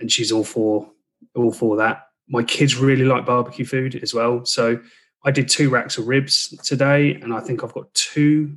and 0.00 0.10
she's 0.10 0.30
all 0.32 0.44
for 0.44 0.90
all 1.34 1.52
for 1.52 1.76
that. 1.76 2.08
my 2.28 2.42
kids 2.42 2.76
really 2.76 3.04
like 3.04 3.26
barbecue 3.26 3.64
food 3.64 3.94
as 4.02 4.14
well. 4.14 4.44
So 4.46 4.80
I 5.24 5.30
did 5.30 5.48
two 5.48 5.68
racks 5.70 5.98
of 5.98 6.06
ribs 6.06 6.54
today, 6.64 7.14
and 7.14 7.32
I 7.34 7.40
think 7.40 7.62
I've 7.64 7.74
got 7.74 7.92
two 7.94 8.56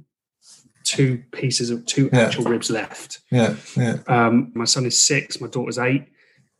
two 0.84 1.22
pieces 1.34 1.70
of 1.70 1.86
two 1.86 2.10
Yeah. 2.14 2.22
actual 2.22 2.46
ribs 2.46 2.70
left. 2.70 3.20
Yeah, 3.32 3.56
yeah. 3.76 3.98
Um, 4.08 4.52
my 4.56 4.64
son 4.66 4.86
is 4.86 4.98
six, 5.00 5.42
my 5.42 5.48
daughter's 5.48 5.78
eight, 5.78 6.06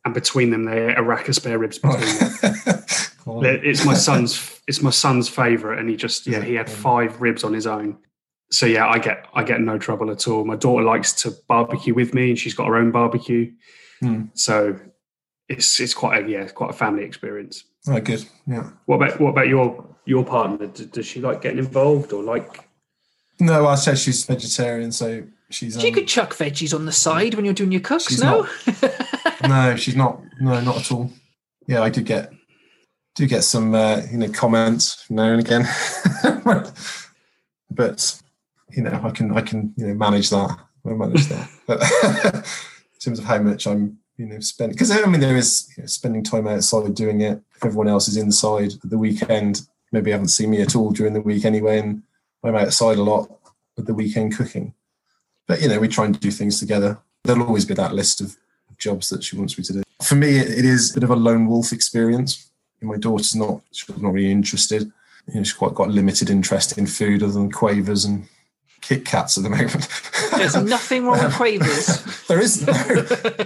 and 0.04 0.12
between 0.12 0.50
them, 0.50 0.64
they're 0.64 0.94
a 0.98 1.02
rack 1.02 1.28
of 1.28 1.34
spare 1.34 1.58
ribs 1.58 1.78
between 1.78 2.00
them. 2.00 2.84
It's 3.30 3.84
my 3.84 3.92
son's 3.94 4.60
it's 4.66 4.80
my 4.82 4.90
son's 4.90 5.28
favorite, 5.28 5.78
and 5.78 5.88
he 5.90 5.96
just 5.96 6.26
yeah 6.26 6.42
he 6.42 6.54
had 6.54 6.68
five 6.70 7.20
ribs 7.20 7.44
on 7.44 7.52
his 7.52 7.66
own. 7.66 7.98
So 8.50 8.64
yeah, 8.64 8.86
I 8.88 8.98
get 8.98 9.26
I 9.34 9.44
get 9.44 9.60
no 9.60 9.76
trouble 9.78 10.10
at 10.10 10.26
all. 10.26 10.44
My 10.46 10.56
daughter 10.56 10.82
likes 10.84 11.12
to 11.22 11.32
barbecue 11.46 11.92
with 11.94 12.14
me, 12.14 12.30
and 12.30 12.38
she's 12.38 12.54
got 12.54 12.66
her 12.68 12.76
own 12.76 12.90
barbecue. 12.90 13.52
Hmm. 14.00 14.24
So 14.34 14.78
it's 15.48 15.80
it's 15.80 15.94
quite 15.94 16.24
a 16.24 16.28
yeah 16.28 16.42
it's 16.42 16.52
quite 16.52 16.70
a 16.70 16.74
family 16.74 17.04
experience. 17.04 17.64
Oh, 17.86 18.00
good. 18.00 18.24
Yeah. 18.46 18.70
What 18.86 18.96
about 18.96 19.20
what 19.20 19.30
about 19.30 19.48
your 19.48 19.86
your 20.04 20.24
partner? 20.24 20.66
D- 20.66 20.86
Does 20.86 21.06
she 21.06 21.20
like 21.20 21.42
getting 21.42 21.58
involved 21.58 22.12
or 22.12 22.22
like? 22.22 22.68
No, 23.40 23.66
I 23.66 23.76
said 23.76 23.98
she's 23.98 24.24
vegetarian, 24.24 24.90
so 24.92 25.24
she's. 25.50 25.74
So 25.74 25.80
you 25.80 25.88
um, 25.88 25.94
could 25.94 26.08
chuck 26.08 26.34
veggies 26.34 26.74
on 26.74 26.86
the 26.86 26.92
side 26.92 27.34
when 27.34 27.44
you're 27.44 27.54
doing 27.54 27.72
your 27.72 27.80
cooks, 27.80 28.08
She's 28.08 28.20
no? 28.20 28.48
no, 29.48 29.76
she's 29.76 29.96
not. 29.96 30.20
No, 30.40 30.60
not 30.60 30.78
at 30.78 30.92
all. 30.92 31.10
Yeah, 31.66 31.82
I 31.82 31.90
do 31.90 32.02
get 32.02 32.32
do 33.14 33.26
get 33.26 33.44
some 33.44 33.74
uh, 33.74 34.02
you 34.10 34.18
know 34.18 34.28
comments 34.28 35.04
now 35.10 35.24
and 35.32 35.40
again, 35.40 35.66
but 37.70 38.20
you 38.70 38.82
know 38.82 39.00
I 39.04 39.10
can 39.10 39.36
I 39.36 39.40
can 39.40 39.72
you 39.76 39.88
know 39.88 39.94
manage 39.94 40.30
that. 40.30 40.58
I 40.84 40.90
manage 40.90 41.26
that. 41.26 41.48
But 41.66 41.82
in 42.98 43.04
terms 43.04 43.18
of 43.20 43.24
how 43.24 43.38
much 43.38 43.66
I'm 43.66 43.98
you 44.16 44.26
know 44.26 44.40
spending, 44.40 44.74
because 44.74 44.90
I 44.90 45.04
mean 45.06 45.20
there 45.20 45.36
is 45.36 45.72
you 45.76 45.82
know, 45.82 45.86
spending 45.86 46.24
time 46.24 46.48
outside 46.48 46.94
doing 46.94 47.20
it. 47.20 47.40
If 47.56 47.64
everyone 47.64 47.88
else 47.88 48.08
is 48.08 48.16
inside 48.16 48.72
at 48.72 48.90
the 48.90 48.98
weekend, 48.98 49.62
maybe 49.92 50.10
haven't 50.10 50.28
seen 50.28 50.50
me 50.50 50.60
at 50.60 50.74
all 50.74 50.90
during 50.90 51.14
the 51.14 51.20
week 51.20 51.44
anyway, 51.44 51.78
and 51.78 52.02
I'm 52.42 52.56
outside 52.56 52.98
a 52.98 53.02
lot 53.02 53.30
at 53.78 53.86
the 53.86 53.94
weekend 53.94 54.36
cooking. 54.36 54.74
But 55.46 55.62
you 55.62 55.68
know 55.68 55.78
we 55.78 55.88
try 55.88 56.06
and 56.06 56.18
do 56.18 56.32
things 56.32 56.58
together. 56.58 56.98
There'll 57.22 57.44
always 57.44 57.64
be 57.64 57.74
that 57.74 57.94
list 57.94 58.20
of 58.20 58.36
jobs 58.78 59.08
that 59.10 59.22
she 59.22 59.36
wants 59.36 59.56
me 59.56 59.64
to 59.64 59.72
do. 59.74 59.82
For 60.02 60.16
me, 60.16 60.38
it 60.38 60.48
it 60.48 60.64
is 60.64 60.90
a 60.90 60.94
bit 60.94 61.04
of 61.04 61.10
a 61.10 61.16
lone 61.16 61.46
wolf 61.46 61.72
experience. 61.72 62.50
My 62.80 62.96
daughter's 62.96 63.36
not 63.36 63.62
she's 63.70 63.96
not 63.98 64.12
really 64.12 64.32
interested. 64.32 64.90
You 65.28 65.34
know, 65.34 65.42
she's 65.42 65.52
quite 65.52 65.74
got 65.74 65.90
limited 65.90 66.30
interest 66.30 66.78
in 66.78 66.86
food 66.86 67.22
other 67.22 67.32
than 67.32 67.52
quavers 67.52 68.04
and 68.04 68.26
Kit 68.88 69.04
Kats 69.04 69.36
at 69.36 69.44
the 69.44 69.50
moment. 69.50 69.86
There's 70.34 70.56
nothing 70.56 71.04
wrong 71.04 71.22
with 71.22 71.34
quavers. 71.34 72.26
there 72.26 72.40
is 72.40 72.66
no, 72.66 72.72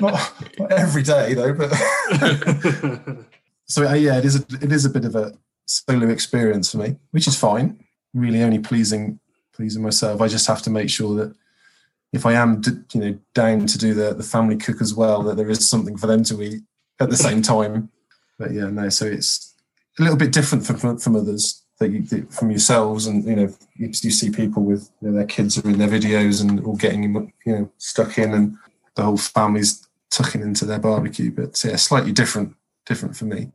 not, 0.01 0.33
not 0.57 0.73
every 0.73 1.03
day 1.03 1.35
though, 1.35 1.53
but 1.53 1.73
so 3.67 3.89
uh, 3.89 3.95
yeah, 3.95 4.19
it 4.19 4.25
is 4.25 4.37
a, 4.37 4.45
it 4.61 4.71
is 4.71 4.85
a 4.85 4.91
bit 4.91 5.05
of 5.05 5.17
a 5.17 5.37
solo 5.67 6.09
experience 6.11 6.71
for 6.71 6.79
me, 6.79 6.95
which 7.11 7.27
is 7.27 7.37
fine. 7.37 7.85
Really, 8.15 8.41
only 8.41 8.61
pleasing 8.61 9.19
pleasing 9.53 9.83
myself. 9.83 10.21
I 10.21 10.29
just 10.29 10.47
have 10.47 10.63
to 10.63 10.71
make 10.71 10.89
sure 10.89 11.17
that 11.17 11.35
if 12.13 12.25
I 12.25 12.35
am, 12.35 12.61
d- 12.61 12.71
you 12.93 13.01
know, 13.01 13.19
down 13.35 13.67
to 13.67 13.79
do 13.79 13.95
the 13.95 14.15
the 14.15 14.23
family 14.23 14.57
cook 14.57 14.81
as 14.81 14.95
well, 14.95 15.25
that 15.25 15.37
there 15.37 15.51
is 15.51 15.69
something 15.69 15.97
for 15.97 16.07
them 16.07 16.23
to 16.23 16.41
eat 16.41 16.63
at 17.01 17.11
the 17.11 17.17
same 17.17 17.43
time. 17.43 17.91
But 18.39 18.53
yeah, 18.53 18.71
no. 18.71 18.91
So 18.91 19.07
it's 19.07 19.57
a 19.99 20.03
little 20.03 20.17
bit 20.17 20.31
different 20.31 20.65
from 20.65 20.77
from, 20.77 20.99
from 20.99 21.17
others 21.17 21.62
that 21.83 21.91
you 21.91 22.03
that- 22.03 22.33
from 22.33 22.51
yourselves, 22.51 23.07
and 23.07 23.25
you 23.25 23.37
know, 23.37 23.55
you, 23.77 23.87
you 23.89 24.11
see 24.11 24.31
people 24.31 24.63
with 24.63 24.91
you 25.01 25.09
know, 25.09 25.17
their 25.17 25.27
kids 25.27 25.59
are 25.59 25.69
in 25.69 25.79
their 25.79 25.89
videos 25.89 26.41
and 26.41 26.65
all 26.65 26.77
getting 26.77 27.33
you 27.45 27.53
know 27.53 27.71
stuck 27.79 28.19
in, 28.19 28.33
and 28.33 28.57
the 28.95 29.03
whole 29.03 29.17
family's 29.17 29.87
tucking 30.11 30.43
into 30.43 30.65
their 30.65 30.79
barbecue. 30.79 31.31
But 31.31 31.63
yeah, 31.65 31.77
slightly 31.77 32.13
different 32.13 32.55
different 32.87 33.17
for 33.17 33.25
me. 33.25 33.51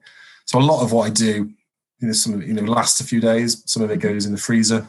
So 0.45 0.59
a 0.59 0.61
lot 0.61 0.83
of 0.83 0.91
what 0.91 1.07
I 1.07 1.09
do, 1.09 1.51
you 1.99 2.07
know, 2.07 2.13
some 2.13 2.33
of 2.33 2.41
it, 2.41 2.47
you 2.47 2.53
know, 2.53 2.63
lasts 2.63 3.01
a 3.01 3.03
few 3.03 3.19
days. 3.19 3.63
Some 3.65 3.83
of 3.83 3.91
it 3.91 3.99
goes 3.99 4.25
in 4.25 4.31
the 4.31 4.37
freezer. 4.37 4.87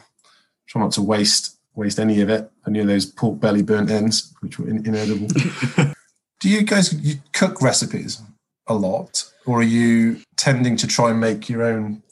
Try 0.67 0.81
not 0.81 0.91
to 0.93 1.01
waste 1.01 1.57
waste 1.75 1.99
any 1.99 2.21
of 2.21 2.29
it. 2.29 2.51
And 2.65 2.75
you 2.75 2.83
know 2.83 2.91
those 2.93 3.05
pork 3.05 3.39
belly 3.39 3.63
burnt 3.63 3.89
ends, 3.89 4.33
which 4.41 4.59
were 4.59 4.69
in, 4.69 4.85
inedible. 4.85 5.27
do 6.39 6.49
you 6.49 6.63
guys 6.63 6.93
you 6.93 7.15
cook 7.33 7.61
recipes 7.61 8.21
a 8.67 8.73
lot, 8.73 9.23
or 9.45 9.59
are 9.59 9.63
you 9.63 10.21
tending 10.35 10.77
to 10.77 10.87
try 10.87 11.09
and 11.09 11.19
make 11.19 11.49
your 11.49 11.63
own 11.63 12.03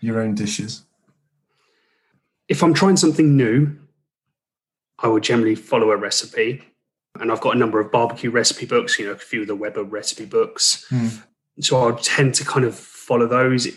your 0.00 0.20
own 0.20 0.34
dishes? 0.34 0.82
if 2.48 2.64
I'm 2.64 2.74
trying 2.74 2.96
something 2.96 3.36
new, 3.36 3.76
I 4.98 5.06
will 5.06 5.20
generally 5.20 5.54
follow 5.54 5.92
a 5.92 5.96
recipe. 5.96 6.64
And 7.20 7.30
I've 7.30 7.40
got 7.40 7.54
a 7.54 7.58
number 7.58 7.78
of 7.78 7.92
barbecue 7.92 8.28
recipe 8.30 8.66
books, 8.66 8.98
you 8.98 9.06
know, 9.06 9.12
a 9.12 9.16
few 9.16 9.42
of 9.42 9.46
the 9.46 9.54
Weber 9.54 9.84
recipe 9.84 10.24
books. 10.24 10.84
Hmm. 10.90 11.06
So 11.60 11.78
I'll 11.80 11.94
tend 11.96 12.34
to 12.34 12.44
kind 12.44 12.64
of 12.64 12.74
follow 12.74 13.28
those. 13.28 13.68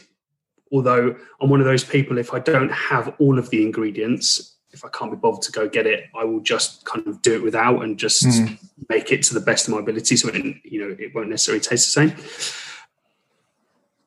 Although 0.72 1.16
I'm 1.40 1.50
one 1.52 1.60
of 1.60 1.68
those 1.68 1.84
people, 1.84 2.18
if 2.18 2.34
I 2.34 2.40
don't 2.40 2.72
have 2.72 3.14
all 3.20 3.38
of 3.38 3.52
the 3.52 3.62
ingredients, 3.64 4.56
if 4.72 4.84
I 4.84 4.90
can't 4.90 5.12
be 5.12 5.18
bothered 5.18 5.44
to 5.44 5.52
go 5.52 5.70
get 5.70 5.86
it, 5.86 6.06
I 6.16 6.24
will 6.24 6.40
just 6.40 6.84
kind 6.86 7.06
of 7.08 7.22
do 7.22 7.36
it 7.36 7.44
without 7.44 7.84
and 7.84 7.98
just 8.00 8.24
Hmm. 8.26 8.56
make 8.90 9.12
it 9.12 9.22
to 9.24 9.36
the 9.36 9.40
best 9.40 9.68
of 9.68 9.76
my 9.76 9.82
ability. 9.82 10.16
So 10.16 10.30
it, 10.30 10.44
you 10.64 10.80
know, 10.82 10.96
it 10.98 11.14
won't 11.14 11.30
necessarily 11.30 11.62
taste 11.62 11.94
the 11.94 12.10
same. 12.10 12.63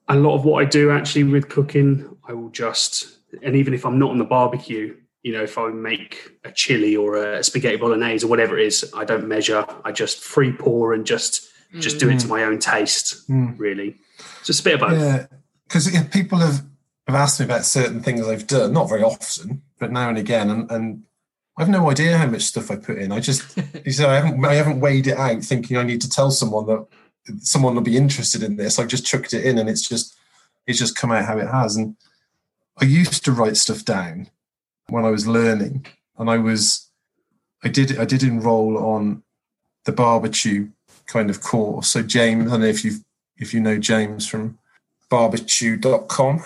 A 0.09 0.16
lot 0.16 0.35
of 0.35 0.45
what 0.45 0.65
I 0.65 0.69
do 0.69 0.91
actually 0.91 1.24
with 1.24 1.49
cooking, 1.49 2.16
I 2.28 2.33
will 2.33 2.51
just, 2.51 3.19
and 3.43 3.57
even 3.57 3.74
if 3.74 3.85
I'm 3.85 3.99
not 3.99 4.11
on 4.11 4.19
the 4.19 4.24
barbecue, 4.24 4.97
you 5.23 5.33
know, 5.33 5.43
if 5.43 5.59
I 5.59 5.69
make 5.70 6.31
a 6.45 6.53
chili 6.53 6.95
or 6.95 7.16
a 7.16 7.43
spaghetti 7.43 7.77
bolognese 7.77 8.24
or 8.24 8.28
whatever 8.28 8.57
it 8.57 8.66
is, 8.66 8.93
I 8.97 9.05
don't 9.05 9.27
measure. 9.27 9.66
I 9.85 9.91
just 9.91 10.20
free 10.20 10.53
pour 10.53 10.93
and 10.93 11.05
just 11.05 11.51
just 11.81 11.99
do 11.99 12.09
it 12.09 12.20
to 12.20 12.28
my 12.28 12.45
own 12.45 12.59
taste. 12.59 13.28
Mm. 13.28 13.59
Really, 13.59 13.97
just 14.45 14.61
a 14.61 14.62
bit 14.62 14.74
of 14.74 14.81
both. 14.81 15.01
Yeah, 15.01 15.27
because 15.66 15.91
people 16.12 16.39
have, 16.39 16.65
have 17.07 17.16
asked 17.16 17.41
me 17.41 17.47
about 17.47 17.65
certain 17.65 18.01
things 18.03 18.27
I've 18.27 18.47
done, 18.47 18.73
not 18.73 18.89
very 18.89 19.03
often, 19.03 19.62
but 19.78 19.93
now 19.93 20.09
and 20.09 20.19
again, 20.19 20.51
and, 20.51 20.70
and 20.70 21.03
I've 21.59 21.69
no 21.69 21.91
idea 21.91 22.19
how 22.19 22.27
much 22.27 22.43
stuff 22.43 22.70
I 22.70 22.77
put 22.77 22.99
in. 22.99 23.12
I 23.12 23.20
just, 23.20 23.59
you 23.85 23.93
say, 23.93 24.05
I 24.05 24.16
haven't, 24.20 24.45
I 24.45 24.55
haven't 24.55 24.81
weighed 24.81 25.07
it 25.07 25.16
out, 25.16 25.43
thinking 25.43 25.77
I 25.77 25.83
need 25.83 26.01
to 26.03 26.09
tell 26.09 26.31
someone 26.31 26.66
that 26.66 26.87
someone 27.40 27.74
will 27.74 27.82
be 27.82 27.97
interested 27.97 28.43
in 28.43 28.57
this. 28.57 28.78
I've 28.78 28.89
just 28.89 29.07
chucked 29.07 29.35
it 29.35 29.44
in, 29.44 29.59
and 29.59 29.69
it's 29.69 29.89
just, 29.89 30.15
it's 30.66 30.78
just 30.78 30.97
come 30.97 31.12
out 31.12 31.24
how 31.24 31.39
it 31.39 31.48
has. 31.48 31.77
And 31.77 31.97
I 32.81 32.85
used 32.85 33.24
to 33.24 33.32
write 33.32 33.57
stuff 33.57 33.85
down 33.85 34.28
when 34.89 35.05
I 35.05 35.11
was 35.11 35.27
learning, 35.27 35.86
and 36.19 36.31
I 36.31 36.39
was, 36.39 36.89
I 37.65 37.69
did, 37.69 37.98
I 37.98 38.05
did 38.05 38.23
enroll 38.23 38.78
on 38.78 39.23
the 39.85 39.93
barbecue 39.93 40.69
kind 41.07 41.31
of 41.31 41.40
course. 41.40 41.89
So 41.89 42.03
James, 42.03 42.48
I 42.48 42.51
don't 42.51 42.61
know 42.61 42.66
if 42.66 42.85
you 42.85 42.93
if 43.39 43.55
you 43.55 43.61
know 43.61 43.78
James 43.78 44.27
from 44.27 44.59
barbecue.com. 45.09 46.43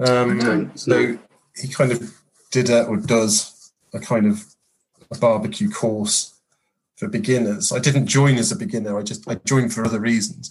Um, 0.00 0.72
so 0.74 1.00
no. 1.00 1.18
he 1.56 1.68
kind 1.68 1.92
of 1.92 2.14
did 2.50 2.68
a, 2.68 2.84
or 2.84 2.96
does 2.96 3.72
a 3.94 4.00
kind 4.00 4.26
of 4.26 4.44
a 5.10 5.18
barbecue 5.18 5.70
course 5.70 6.34
for 6.96 7.08
beginners. 7.08 7.72
I 7.72 7.78
didn't 7.78 8.06
join 8.06 8.36
as 8.36 8.50
a 8.50 8.56
beginner. 8.56 8.98
I 8.98 9.02
just 9.02 9.28
I 9.28 9.36
joined 9.46 9.72
for 9.72 9.84
other 9.84 10.00
reasons. 10.00 10.50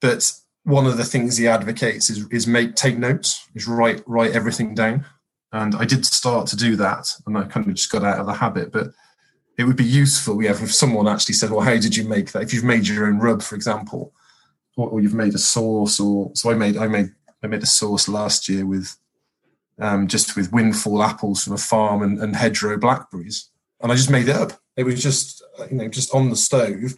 But 0.00 0.32
one 0.64 0.86
of 0.86 0.96
the 0.96 1.04
things 1.04 1.36
he 1.36 1.48
advocates 1.48 2.10
is 2.10 2.26
is 2.30 2.46
make 2.46 2.74
take 2.74 2.98
notes, 2.98 3.48
is 3.54 3.66
write 3.66 4.02
write 4.06 4.32
everything 4.32 4.74
down. 4.74 5.04
And 5.52 5.74
I 5.74 5.84
did 5.84 6.06
start 6.06 6.46
to 6.48 6.56
do 6.56 6.76
that, 6.76 7.08
and 7.26 7.36
I 7.36 7.44
kind 7.44 7.66
of 7.66 7.74
just 7.74 7.92
got 7.92 8.04
out 8.04 8.18
of 8.18 8.26
the 8.26 8.32
habit. 8.32 8.72
But 8.72 8.92
it 9.58 9.64
would 9.64 9.76
be 9.76 9.84
useful, 9.84 10.42
yeah, 10.42 10.52
if 10.52 10.74
someone 10.74 11.08
actually 11.08 11.34
said, 11.34 11.50
"Well, 11.50 11.60
how 11.60 11.76
did 11.76 11.96
you 11.96 12.08
make 12.08 12.32
that?" 12.32 12.42
If 12.42 12.54
you've 12.54 12.64
made 12.64 12.88
your 12.88 13.06
own 13.06 13.18
rub, 13.18 13.42
for 13.42 13.54
example, 13.54 14.14
or, 14.76 14.88
or 14.88 15.00
you've 15.00 15.14
made 15.14 15.34
a 15.34 15.38
sauce, 15.38 16.00
or 16.00 16.30
so 16.34 16.50
I 16.50 16.54
made 16.54 16.76
I 16.76 16.86
made 16.88 17.10
I 17.42 17.48
made 17.48 17.62
a 17.62 17.66
sauce 17.66 18.08
last 18.08 18.48
year 18.48 18.64
with 18.64 18.96
um, 19.78 20.06
just 20.06 20.36
with 20.36 20.52
windfall 20.52 21.02
apples 21.02 21.44
from 21.44 21.54
a 21.54 21.58
farm 21.58 22.02
and, 22.02 22.18
and 22.18 22.34
hedgerow 22.36 22.78
blackberries, 22.78 23.50
and 23.80 23.92
I 23.92 23.94
just 23.94 24.10
made 24.10 24.28
it 24.28 24.36
up. 24.36 24.61
It 24.76 24.84
was 24.84 25.02
just 25.02 25.42
you 25.70 25.76
know 25.76 25.88
just 25.88 26.14
on 26.14 26.30
the 26.30 26.36
stove, 26.36 26.94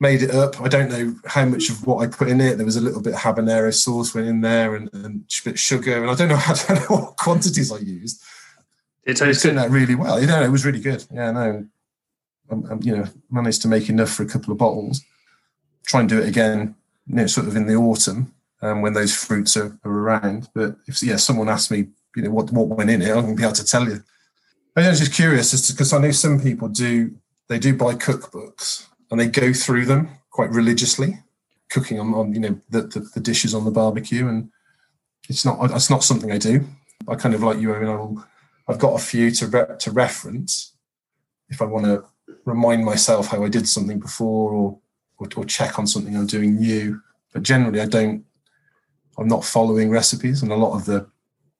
made 0.00 0.22
it 0.22 0.32
up. 0.32 0.60
I 0.60 0.68
don't 0.68 0.90
know 0.90 1.14
how 1.26 1.44
much 1.44 1.70
of 1.70 1.86
what 1.86 2.02
I 2.02 2.06
put 2.06 2.28
in 2.28 2.40
it. 2.40 2.56
There 2.56 2.66
was 2.66 2.76
a 2.76 2.80
little 2.80 3.00
bit 3.00 3.14
of 3.14 3.20
habanero 3.20 3.72
sauce 3.72 4.14
went 4.14 4.26
in 4.26 4.40
there 4.40 4.74
and, 4.74 4.90
and 4.92 5.20
a 5.20 5.44
bit 5.44 5.54
of 5.54 5.60
sugar, 5.60 6.02
and 6.02 6.10
I 6.10 6.14
don't 6.14 6.28
know 6.28 6.34
I 6.46 6.54
don't 6.66 6.90
know 6.90 6.96
what 6.96 7.16
quantities 7.16 7.72
I 7.72 7.78
used. 7.78 8.22
It 9.04 9.16
turned 9.16 9.58
out 9.58 9.70
really 9.70 9.94
well. 9.94 10.20
You 10.20 10.26
know, 10.26 10.42
it 10.42 10.50
was 10.50 10.64
really 10.64 10.80
good. 10.80 11.04
Yeah, 11.12 11.32
no, 11.32 11.66
I'm, 12.50 12.64
I'm, 12.70 12.82
you 12.82 12.96
know, 12.96 13.06
managed 13.30 13.62
to 13.62 13.68
make 13.68 13.88
enough 13.88 14.10
for 14.10 14.22
a 14.22 14.28
couple 14.28 14.52
of 14.52 14.58
bottles. 14.58 15.02
Try 15.86 16.00
and 16.00 16.08
do 16.08 16.20
it 16.20 16.28
again, 16.28 16.76
you 17.06 17.16
know, 17.16 17.26
sort 17.26 17.48
of 17.48 17.56
in 17.56 17.66
the 17.66 17.74
autumn 17.74 18.32
um, 18.60 18.80
when 18.80 18.92
those 18.92 19.14
fruits 19.14 19.56
are, 19.56 19.76
are 19.84 19.90
around. 19.90 20.48
But 20.54 20.76
if 20.86 21.02
yeah, 21.02 21.16
someone 21.16 21.48
asked 21.48 21.70
me, 21.70 21.88
you 22.14 22.22
know, 22.22 22.30
what 22.30 22.52
what 22.52 22.68
went 22.68 22.90
in 22.90 23.02
it, 23.02 23.10
I'm 23.10 23.22
gonna 23.22 23.34
be 23.34 23.42
able 23.42 23.52
to 23.54 23.64
tell 23.64 23.88
you. 23.88 24.02
I 24.74 24.88
was 24.88 25.00
just 25.00 25.12
curious, 25.12 25.70
because 25.70 25.92
I 25.92 25.98
know 25.98 26.12
some 26.12 26.40
people 26.40 26.68
do. 26.68 27.14
They 27.48 27.58
do 27.58 27.76
buy 27.76 27.94
cookbooks 27.94 28.86
and 29.10 29.20
they 29.20 29.26
go 29.26 29.52
through 29.52 29.84
them 29.84 30.08
quite 30.30 30.50
religiously, 30.50 31.18
cooking 31.68 32.00
on, 32.00 32.14
on 32.14 32.32
you 32.32 32.40
know 32.40 32.60
the, 32.70 32.82
the, 32.82 33.00
the 33.14 33.20
dishes 33.20 33.54
on 33.54 33.66
the 33.66 33.70
barbecue, 33.70 34.26
and 34.26 34.50
it's 35.28 35.44
not 35.44 35.58
it's 35.70 35.90
not 35.90 36.02
something 36.02 36.32
I 36.32 36.38
do. 36.38 36.64
I 37.06 37.16
kind 37.16 37.34
of 37.34 37.42
like 37.42 37.58
you. 37.58 37.74
I 37.74 37.80
will 37.80 38.24
I've 38.68 38.78
got 38.78 38.98
a 38.98 39.04
few 39.04 39.30
to 39.32 39.46
re- 39.46 39.76
to 39.78 39.90
reference 39.90 40.74
if 41.50 41.60
I 41.60 41.66
want 41.66 41.84
to 41.84 42.04
remind 42.46 42.84
myself 42.84 43.26
how 43.28 43.44
I 43.44 43.48
did 43.48 43.68
something 43.68 44.00
before 44.00 44.52
or, 44.52 44.78
or 45.18 45.28
or 45.36 45.44
check 45.44 45.78
on 45.78 45.86
something 45.86 46.16
I'm 46.16 46.26
doing 46.26 46.56
new. 46.56 47.02
But 47.34 47.42
generally, 47.42 47.80
I 47.80 47.86
don't 47.86 48.24
I'm 49.18 49.28
not 49.28 49.44
following 49.44 49.90
recipes, 49.90 50.42
and 50.42 50.50
a 50.50 50.56
lot 50.56 50.74
of 50.74 50.86
the 50.86 51.06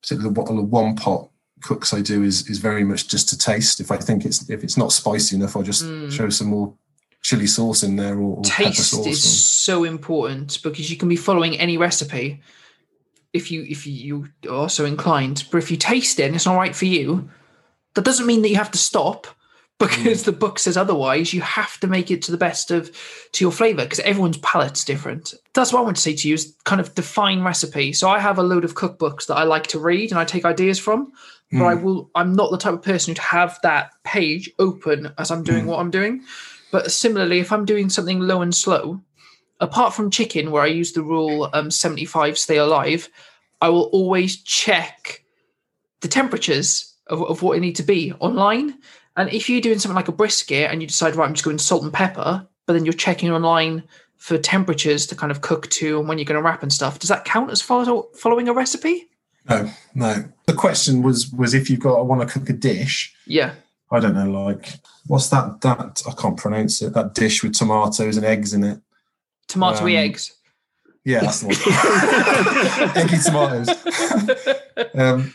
particularly 0.01 0.35
the 0.35 0.63
one 0.63 0.97
pot 0.97 1.29
cooks 1.63 1.95
I 1.95 2.01
do 2.01 2.23
is 2.23 2.49
is 2.49 2.59
very 2.59 2.85
much 2.85 3.09
just 3.09 3.29
to 3.31 3.39
taste. 3.39 3.81
If 3.81 3.91
I 3.91 3.97
think 3.97 4.25
it's 4.25 4.49
if 4.51 4.63
it's 4.65 4.77
not 4.77 4.93
spicy 4.93 5.37
enough, 5.37 5.57
I'll 5.57 5.63
just 5.63 5.85
Mm. 5.85 6.11
show 6.11 6.29
some 6.29 6.49
more 6.49 6.75
chili 7.23 7.47
sauce 7.47 7.83
in 7.85 7.97
there 7.97 8.17
or, 8.19 8.39
or 8.39 8.43
taste 8.45 8.91
sauce. 8.91 9.07
is 9.07 9.23
so 9.23 9.85
important 9.85 10.61
because 10.63 10.91
you 10.91 10.97
can 10.97 11.09
be 11.09 11.15
following 11.17 11.57
any 11.59 11.77
recipe 11.77 12.41
if 13.33 13.51
you 13.51 13.65
if 13.69 13.87
you 13.87 14.29
are 14.51 14.69
so 14.69 14.85
inclined 14.85 15.45
but 15.51 15.59
if 15.59 15.71
you 15.71 15.77
taste 15.77 16.19
it 16.19 16.25
and 16.25 16.35
it's 16.35 16.47
not 16.47 16.57
right 16.57 16.75
for 16.75 16.85
you 16.85 17.31
that 17.95 18.05
doesn't 18.05 18.27
mean 18.27 18.43
that 18.43 18.49
you 18.49 18.57
have 18.57 18.71
to 18.73 18.79
stop 18.79 19.27
because 19.79 20.25
the 20.25 20.33
book 20.33 20.59
says 20.59 20.77
otherwise 20.77 21.33
you 21.33 21.41
have 21.41 21.79
to 21.81 21.87
make 21.87 22.11
it 22.11 22.23
to 22.23 22.31
the 22.33 22.37
best 22.37 22.71
of 22.73 22.91
to 23.33 23.45
your 23.45 23.53
flavor 23.53 23.85
because 23.85 24.01
everyone's 24.01 24.39
palate's 24.39 24.85
different 24.85 25.33
that's 25.55 25.73
what 25.73 25.79
i 25.81 25.83
want 25.83 25.97
to 25.97 26.03
say 26.03 26.15
to 26.15 26.29
you 26.29 26.35
is 26.35 26.55
kind 26.65 26.81
of 26.81 26.95
define 26.95 27.41
recipe 27.43 27.93
so 27.93 28.09
i 28.09 28.19
have 28.19 28.39
a 28.39 28.43
load 28.43 28.65
of 28.65 28.75
cookbooks 28.75 29.27
that 29.27 29.37
i 29.37 29.45
like 29.45 29.67
to 29.69 29.79
read 29.79 30.11
and 30.11 30.19
i 30.21 30.25
take 30.25 30.45
ideas 30.45 30.79
from 30.79 31.13
but 31.53 31.65
i 31.65 31.74
will 31.74 32.11
i'm 32.15 32.33
not 32.35 32.51
the 32.51 32.59
type 32.59 32.73
of 32.74 32.83
person 32.83 33.11
who'd 33.11 33.19
have 33.19 33.59
that 33.62 33.93
page 34.05 34.51
open 34.59 35.12
as 35.19 35.31
i'm 35.31 35.45
doing 35.45 35.65
Mm. 35.65 35.69
what 35.69 35.81
i'm 35.81 35.91
doing 35.91 36.23
but 36.73 36.91
similarly, 36.91 37.39
if 37.39 37.53
I'm 37.53 37.66
doing 37.66 37.91
something 37.91 38.19
low 38.20 38.41
and 38.41 38.55
slow, 38.55 39.03
apart 39.61 39.93
from 39.93 40.11
chicken, 40.11 40.51
where 40.51 40.62
I 40.62 40.69
use 40.69 40.93
the 40.93 41.03
rule 41.03 41.51
um, 41.53 41.70
75 41.70 42.39
stay 42.39 42.57
alive, 42.57 43.11
I 43.61 43.69
will 43.69 43.91
always 43.93 44.43
check 44.43 45.23
the 46.01 46.09
temperatures 46.09 46.95
of, 47.09 47.23
of 47.24 47.43
what 47.43 47.59
it 47.59 47.61
need 47.61 47.77
to 47.77 47.83
be 47.83 48.15
online. 48.20 48.79
And 49.19 49.29
if 49.31 49.51
you're 49.51 49.61
doing 49.61 49.79
something 49.79 49.95
like 49.95 50.09
a 50.09 50.12
brisket 50.12 50.70
and 50.70 50.81
you 50.81 50.89
decide, 50.89 51.15
right, 51.15 51.27
I'm 51.27 51.35
just 51.35 51.45
going 51.45 51.59
salt 51.59 51.83
and 51.83 51.93
pepper, 51.93 52.49
but 52.66 52.73
then 52.73 52.87
you're 52.87 52.95
checking 52.95 53.31
online 53.31 53.83
for 54.16 54.39
temperatures 54.39 55.07
to 55.09 55.15
kind 55.15 55.31
of 55.31 55.43
cook 55.43 55.69
to 55.73 55.99
and 55.99 56.09
when 56.09 56.16
you're 56.16 56.24
going 56.24 56.41
to 56.41 56.43
wrap 56.43 56.62
and 56.62 56.73
stuff, 56.73 56.99
does 56.99 57.11
that 57.11 57.27
count 57.27 57.51
as 57.51 57.61
follow, 57.61 58.09
following 58.15 58.49
a 58.49 58.55
recipe? 58.55 59.11
No, 59.48 59.70
no. 59.94 60.24
The 60.47 60.55
question 60.55 61.02
was 61.02 61.31
was 61.32 61.55
if 61.55 61.69
you've 61.70 61.81
got 61.81 61.98
I 61.98 62.02
want 62.02 62.20
to 62.27 62.39
cook 62.39 62.48
a 62.48 62.52
dish. 62.52 63.14
Yeah. 63.27 63.55
I 63.90 64.01
don't 64.01 64.14
know, 64.14 64.31
like 64.44 64.69
what's 65.06 65.28
that? 65.28 65.60
That 65.60 66.02
I 66.09 66.12
can't 66.20 66.36
pronounce 66.36 66.81
it. 66.82 66.94
That 66.94 67.14
dish 67.14 67.43
with 67.43 67.55
tomatoes 67.55 68.16
and 68.16 68.24
eggs 68.24 68.55
in 68.55 68.64
it. 68.64 68.81
Tomatoey 69.48 69.81
Um, 69.98 70.05
eggs. 70.05 70.32
Yeah, 71.05 71.20
that's 71.20 71.40
the 71.40 71.48
one. 71.48 72.97
Eggy 72.97 73.19
tomatoes. 73.24 73.69
um, 74.94 75.35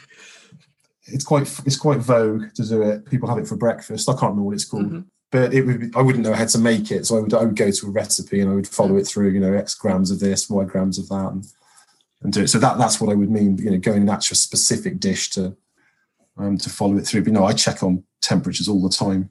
it's 1.08 1.24
quite 1.24 1.44
it's 1.66 1.78
quite 1.78 2.00
vogue 2.00 2.54
to 2.56 2.64
do 2.68 2.82
it. 2.82 3.06
People 3.10 3.30
have 3.30 3.38
it 3.38 3.48
for 3.48 3.56
breakfast. 3.58 4.10
I 4.10 4.14
can't 4.14 4.24
remember 4.24 4.44
what 4.44 4.56
it's 4.56 4.66
called, 4.66 4.92
Mhm. 4.92 5.06
but 5.32 5.54
it 5.54 5.66
would 5.66 5.80
be, 5.80 5.90
I 5.96 6.02
wouldn't 6.02 6.24
know 6.24 6.34
how 6.34 6.46
to 6.46 6.58
make 6.58 6.90
it, 6.92 7.06
so 7.06 7.18
I 7.18 7.22
would 7.22 7.34
I 7.34 7.44
would 7.44 7.56
go 7.56 7.70
to 7.70 7.88
a 7.88 7.90
recipe 7.92 8.40
and 8.40 8.50
I 8.50 8.54
would 8.56 8.68
follow 8.68 8.98
it 8.98 9.06
through. 9.08 9.30
You 9.32 9.40
know, 9.40 9.54
X 9.54 9.76
grams 9.76 10.10
of 10.12 10.20
this, 10.20 10.50
Y 10.50 10.64
grams 10.66 10.98
of 10.98 11.10
that, 11.10 11.32
and, 11.34 11.46
and 12.22 12.34
do 12.34 12.44
it. 12.44 12.48
So 12.48 12.60
that 12.60 12.78
that's 12.78 13.00
what 13.00 13.12
I 13.12 13.16
would 13.16 13.30
mean. 13.30 13.58
You 13.58 13.72
know, 13.72 13.78
going 13.78 14.04
an 14.04 14.10
actual 14.10 14.36
specific 14.36 15.00
dish 15.00 15.30
to 15.32 15.56
um, 16.38 16.58
to 16.58 16.70
follow 16.70 16.98
it 16.98 17.06
through. 17.06 17.24
But 17.24 17.34
no, 17.34 17.46
I 17.46 17.54
check 17.54 17.84
on 17.84 18.04
temperatures 18.22 18.68
all 18.68 18.82
the 18.82 18.90
time, 18.90 19.30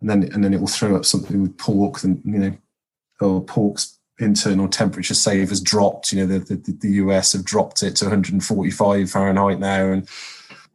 and 0.00 0.10
then 0.10 0.30
and 0.32 0.44
then 0.44 0.54
it 0.54 0.60
will 0.60 0.66
throw 0.66 0.96
up 0.96 1.04
something 1.04 1.42
with 1.42 1.58
pork, 1.58 2.02
and 2.04 2.22
you 2.24 2.38
know, 2.38 2.56
or 3.20 3.44
pork's 3.44 3.98
internal 4.18 4.68
temperature 4.68 5.14
save 5.14 5.50
has 5.50 5.60
dropped. 5.60 6.12
You 6.12 6.26
know, 6.26 6.38
the, 6.38 6.54
the, 6.54 6.72
the 6.80 6.88
US 6.94 7.32
have 7.32 7.44
dropped 7.44 7.82
it 7.82 7.96
to 7.96 8.06
145 8.06 9.10
Fahrenheit 9.10 9.58
now, 9.58 9.92
and 9.92 10.08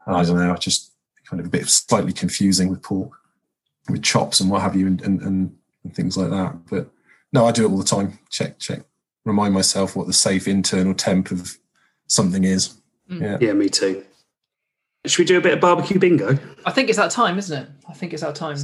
I 0.05 0.23
don't 0.23 0.37
know, 0.37 0.55
just 0.55 0.91
kind 1.25 1.39
of 1.39 1.47
a 1.47 1.49
bit 1.49 1.67
slightly 1.67 2.13
confusing 2.13 2.69
with 2.69 2.83
pork, 2.83 3.11
with 3.89 4.03
chops 4.03 4.39
and 4.39 4.49
what 4.49 4.61
have 4.61 4.75
you, 4.75 4.87
and, 4.87 5.01
and, 5.01 5.21
and, 5.21 5.55
and 5.83 5.95
things 5.95 6.17
like 6.17 6.29
that. 6.29 6.55
But 6.69 6.89
no, 7.33 7.45
I 7.45 7.51
do 7.51 7.65
it 7.65 7.71
all 7.71 7.77
the 7.77 7.83
time. 7.83 8.19
Check, 8.29 8.59
check, 8.59 8.81
remind 9.25 9.53
myself 9.53 9.95
what 9.95 10.07
the 10.07 10.13
safe 10.13 10.47
internal 10.47 10.93
temp 10.93 11.31
of 11.31 11.57
something 12.07 12.43
is. 12.43 12.75
Yeah. 13.07 13.37
Yeah, 13.41 13.53
me 13.53 13.69
too. 13.69 14.03
Should 15.05 15.19
we 15.19 15.25
do 15.25 15.37
a 15.37 15.41
bit 15.41 15.53
of 15.53 15.59
barbecue 15.59 15.99
bingo? 15.99 16.37
I 16.65 16.71
think 16.71 16.89
it's 16.89 16.97
that 16.97 17.11
time, 17.11 17.37
isn't 17.37 17.63
it? 17.63 17.69
I 17.89 17.93
think 17.93 18.13
it's 18.13 18.21
that 18.21 18.35
time. 18.35 18.57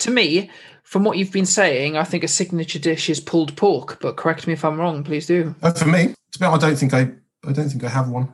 To 0.00 0.10
me, 0.10 0.50
from 0.82 1.04
what 1.04 1.18
you've 1.18 1.32
been 1.32 1.46
saying, 1.46 1.96
I 1.96 2.04
think 2.04 2.24
a 2.24 2.28
signature 2.28 2.78
dish 2.78 3.10
is 3.10 3.20
pulled 3.20 3.56
pork. 3.56 3.98
But 4.00 4.16
correct 4.16 4.46
me 4.46 4.52
if 4.52 4.64
I'm 4.64 4.78
wrong, 4.78 5.04
please 5.04 5.26
do. 5.26 5.54
Uh, 5.62 5.72
for 5.72 5.86
me, 5.86 6.14
to 6.32 6.38
be 6.38 6.44
honest, 6.44 6.64
I 6.64 6.68
don't 6.68 6.76
think 6.76 6.94
I, 6.94 7.00
I 7.48 7.52
don't 7.52 7.68
think 7.68 7.84
I 7.84 7.88
have 7.88 8.08
one. 8.08 8.32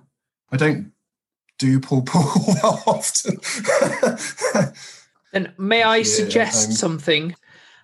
I 0.53 0.57
don't 0.57 0.93
do 1.59 1.81
pulled 1.81 2.07
pork 2.07 2.27
that 2.47 2.83
often. 2.87 3.37
Then 5.33 5.53
may 5.59 5.83
I 5.83 5.99
Yeah, 5.99 6.03
suggest 6.05 6.71
um, 6.71 6.75
something? 6.75 7.35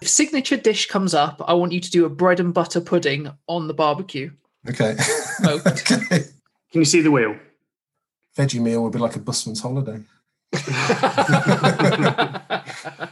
If 0.00 0.08
signature 0.08 0.56
dish 0.56 0.86
comes 0.86 1.14
up, 1.14 1.40
I 1.46 1.54
want 1.54 1.72
you 1.72 1.80
to 1.80 1.90
do 1.90 2.04
a 2.04 2.10
bread 2.10 2.40
and 2.40 2.52
butter 2.52 2.80
pudding 2.80 3.30
on 3.46 3.68
the 3.68 3.74
barbecue. 3.74 4.30
okay. 4.68 4.96
Okay. 5.46 6.24
Can 6.72 6.80
you 6.80 6.84
see 6.84 7.00
the 7.00 7.10
wheel? 7.10 7.36
Veggie 8.36 8.60
meal 8.60 8.82
would 8.82 8.92
be 8.92 8.98
like 8.98 9.16
a 9.16 9.18
busman's 9.18 9.60
holiday. 9.60 10.00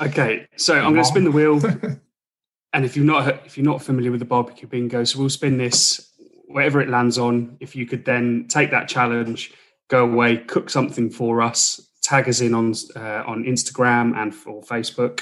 Okay, 0.00 0.46
so 0.56 0.74
I'm 0.74 0.94
going 0.94 0.96
to 0.96 1.04
spin 1.04 1.24
the 1.24 1.30
wheel, 1.30 1.60
and 2.72 2.84
if 2.86 2.96
you're 2.96 3.04
not 3.04 3.44
if 3.44 3.58
you're 3.58 3.66
not 3.66 3.82
familiar 3.82 4.10
with 4.10 4.20
the 4.20 4.26
barbecue 4.26 4.66
bingo, 4.66 5.04
so 5.04 5.18
we'll 5.18 5.28
spin 5.28 5.58
this 5.58 6.10
wherever 6.46 6.80
it 6.80 6.88
lands 6.88 7.18
on. 7.18 7.58
If 7.60 7.76
you 7.76 7.84
could 7.84 8.06
then 8.06 8.46
take 8.48 8.70
that 8.70 8.88
challenge, 8.88 9.52
go 9.88 10.04
away, 10.04 10.38
cook 10.38 10.70
something 10.70 11.10
for 11.10 11.42
us, 11.42 11.86
tag 12.00 12.30
us 12.30 12.40
in 12.40 12.54
on 12.54 12.72
uh, 12.96 13.24
on 13.26 13.44
Instagram 13.44 14.16
and 14.16 14.34
for 14.34 14.62
Facebook. 14.62 15.20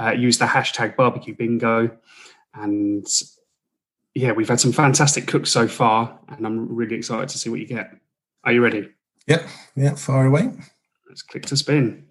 Uh, 0.00 0.12
use 0.12 0.38
the 0.38 0.44
hashtag 0.46 0.94
barbecue 0.96 1.34
bingo, 1.34 1.90
and 2.54 3.06
yeah, 4.14 4.30
we've 4.32 4.48
had 4.48 4.60
some 4.60 4.72
fantastic 4.72 5.26
cooks 5.26 5.50
so 5.50 5.66
far, 5.66 6.18
and 6.28 6.46
I'm 6.46 6.74
really 6.74 6.94
excited 6.96 7.28
to 7.30 7.38
see 7.38 7.50
what 7.50 7.58
you 7.60 7.66
get. 7.66 7.90
Are 8.44 8.52
you 8.52 8.62
ready? 8.62 8.88
Yep. 9.26 9.46
Yeah. 9.76 9.94
Far 9.96 10.26
away. 10.26 10.50
Let's 11.08 11.22
click 11.22 11.46
to 11.46 11.56
spin. 11.56 12.06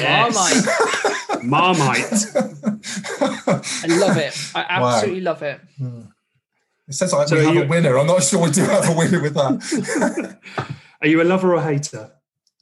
Marmite. 0.00 0.64
Marmite. 1.42 2.26
I 2.34 3.86
love 3.88 4.16
it. 4.16 4.36
I 4.54 4.80
Wow. 4.80 4.88
absolutely 4.96 5.20
love 5.20 5.42
it. 5.42 5.60
It 6.88 6.94
says 6.94 7.12
like 7.12 7.28
So 7.28 7.36
we 7.36 7.44
have 7.44 7.54
you- 7.54 7.62
a 7.62 7.66
winner. 7.66 7.98
I'm 7.98 8.06
not 8.06 8.22
sure 8.22 8.42
we 8.44 8.50
do 8.50 8.62
have 8.62 8.88
a 8.88 8.92
winner 8.96 9.20
with 9.20 9.34
that. 9.34 10.38
Are 11.02 11.08
you 11.08 11.22
a 11.22 11.24
lover 11.24 11.52
or 11.52 11.56
a 11.56 11.62
hater? 11.62 12.12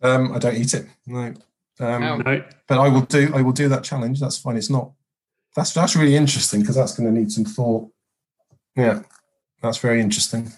um, 0.02 0.32
I 0.32 0.38
don't 0.38 0.56
eat 0.56 0.74
it. 0.74 0.86
No. 1.06 1.34
Um, 1.80 2.22
No. 2.24 2.44
but 2.68 2.78
I 2.78 2.88
will 2.88 3.02
do. 3.02 3.32
I 3.34 3.42
will 3.42 3.52
do 3.52 3.68
that 3.68 3.82
challenge. 3.84 4.20
That's 4.20 4.38
fine. 4.38 4.56
It's 4.56 4.70
not. 4.70 4.92
That's 5.54 5.72
that's 5.72 5.96
really 5.96 6.16
interesting 6.16 6.60
because 6.60 6.76
that's 6.76 6.94
going 6.96 7.12
to 7.12 7.18
need 7.18 7.30
some 7.32 7.44
thought. 7.44 7.88
Yeah, 8.76 9.02
that's 9.62 9.78
very 9.78 10.00
interesting. 10.00 10.52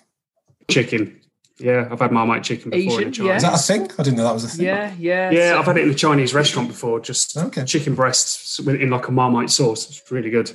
Chicken. 0.68 1.20
Yeah, 1.60 1.88
I've 1.90 1.98
had 2.00 2.12
Marmite 2.12 2.44
chicken 2.44 2.70
before 2.70 3.00
in 3.00 3.06
a 3.06 3.08
Asian, 3.08 3.12
Chinese. 3.12 3.28
yeah. 3.30 3.36
Is 3.36 3.42
that 3.42 3.54
a 3.54 3.58
thing? 3.58 3.90
I 3.98 4.02
didn't 4.04 4.16
know 4.16 4.24
that 4.24 4.34
was 4.34 4.44
a 4.44 4.48
thing. 4.48 4.66
Yeah, 4.66 4.92
yeah. 4.98 5.30
Yeah, 5.30 5.50
so- 5.52 5.58
I've 5.58 5.66
had 5.66 5.76
it 5.78 5.84
in 5.84 5.90
a 5.90 5.94
Chinese 5.94 6.32
restaurant 6.34 6.68
before. 6.68 7.00
Just 7.00 7.36
Okay. 7.36 7.64
chicken 7.64 7.94
breasts 7.96 8.58
in 8.60 8.90
like 8.90 9.08
a 9.08 9.12
Marmite 9.12 9.50
sauce. 9.50 9.88
It's 9.88 10.10
really 10.12 10.30
good. 10.30 10.52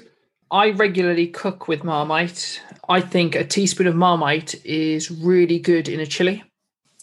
I 0.50 0.70
regularly 0.72 1.28
cook 1.28 1.68
with 1.68 1.84
Marmite. 1.84 2.62
I 2.88 3.02
think 3.02 3.36
a 3.36 3.44
teaspoon 3.44 3.88
of 3.88 3.96
Marmite 3.96 4.56
is 4.66 5.10
really 5.12 5.60
good 5.60 5.90
in 5.90 6.00
a 6.00 6.06
chili. 6.06 6.44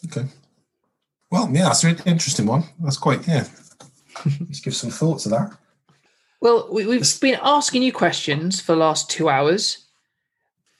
Okay. 0.06 0.26
Well, 1.30 1.48
yeah, 1.52 1.64
that's 1.64 1.84
an 1.84 1.98
interesting 2.06 2.46
one. 2.46 2.64
That's 2.80 2.96
quite 2.96 3.26
yeah. 3.26 3.46
Let's 4.40 4.60
give 4.60 4.74
some 4.74 4.90
thought 4.90 5.20
to 5.20 5.28
that. 5.30 5.56
Well, 6.40 6.68
we, 6.72 6.86
we've 6.86 7.20
been 7.20 7.38
asking 7.42 7.82
you 7.82 7.92
questions 7.92 8.60
for 8.60 8.72
the 8.72 8.78
last 8.78 9.10
two 9.10 9.28
hours, 9.28 9.86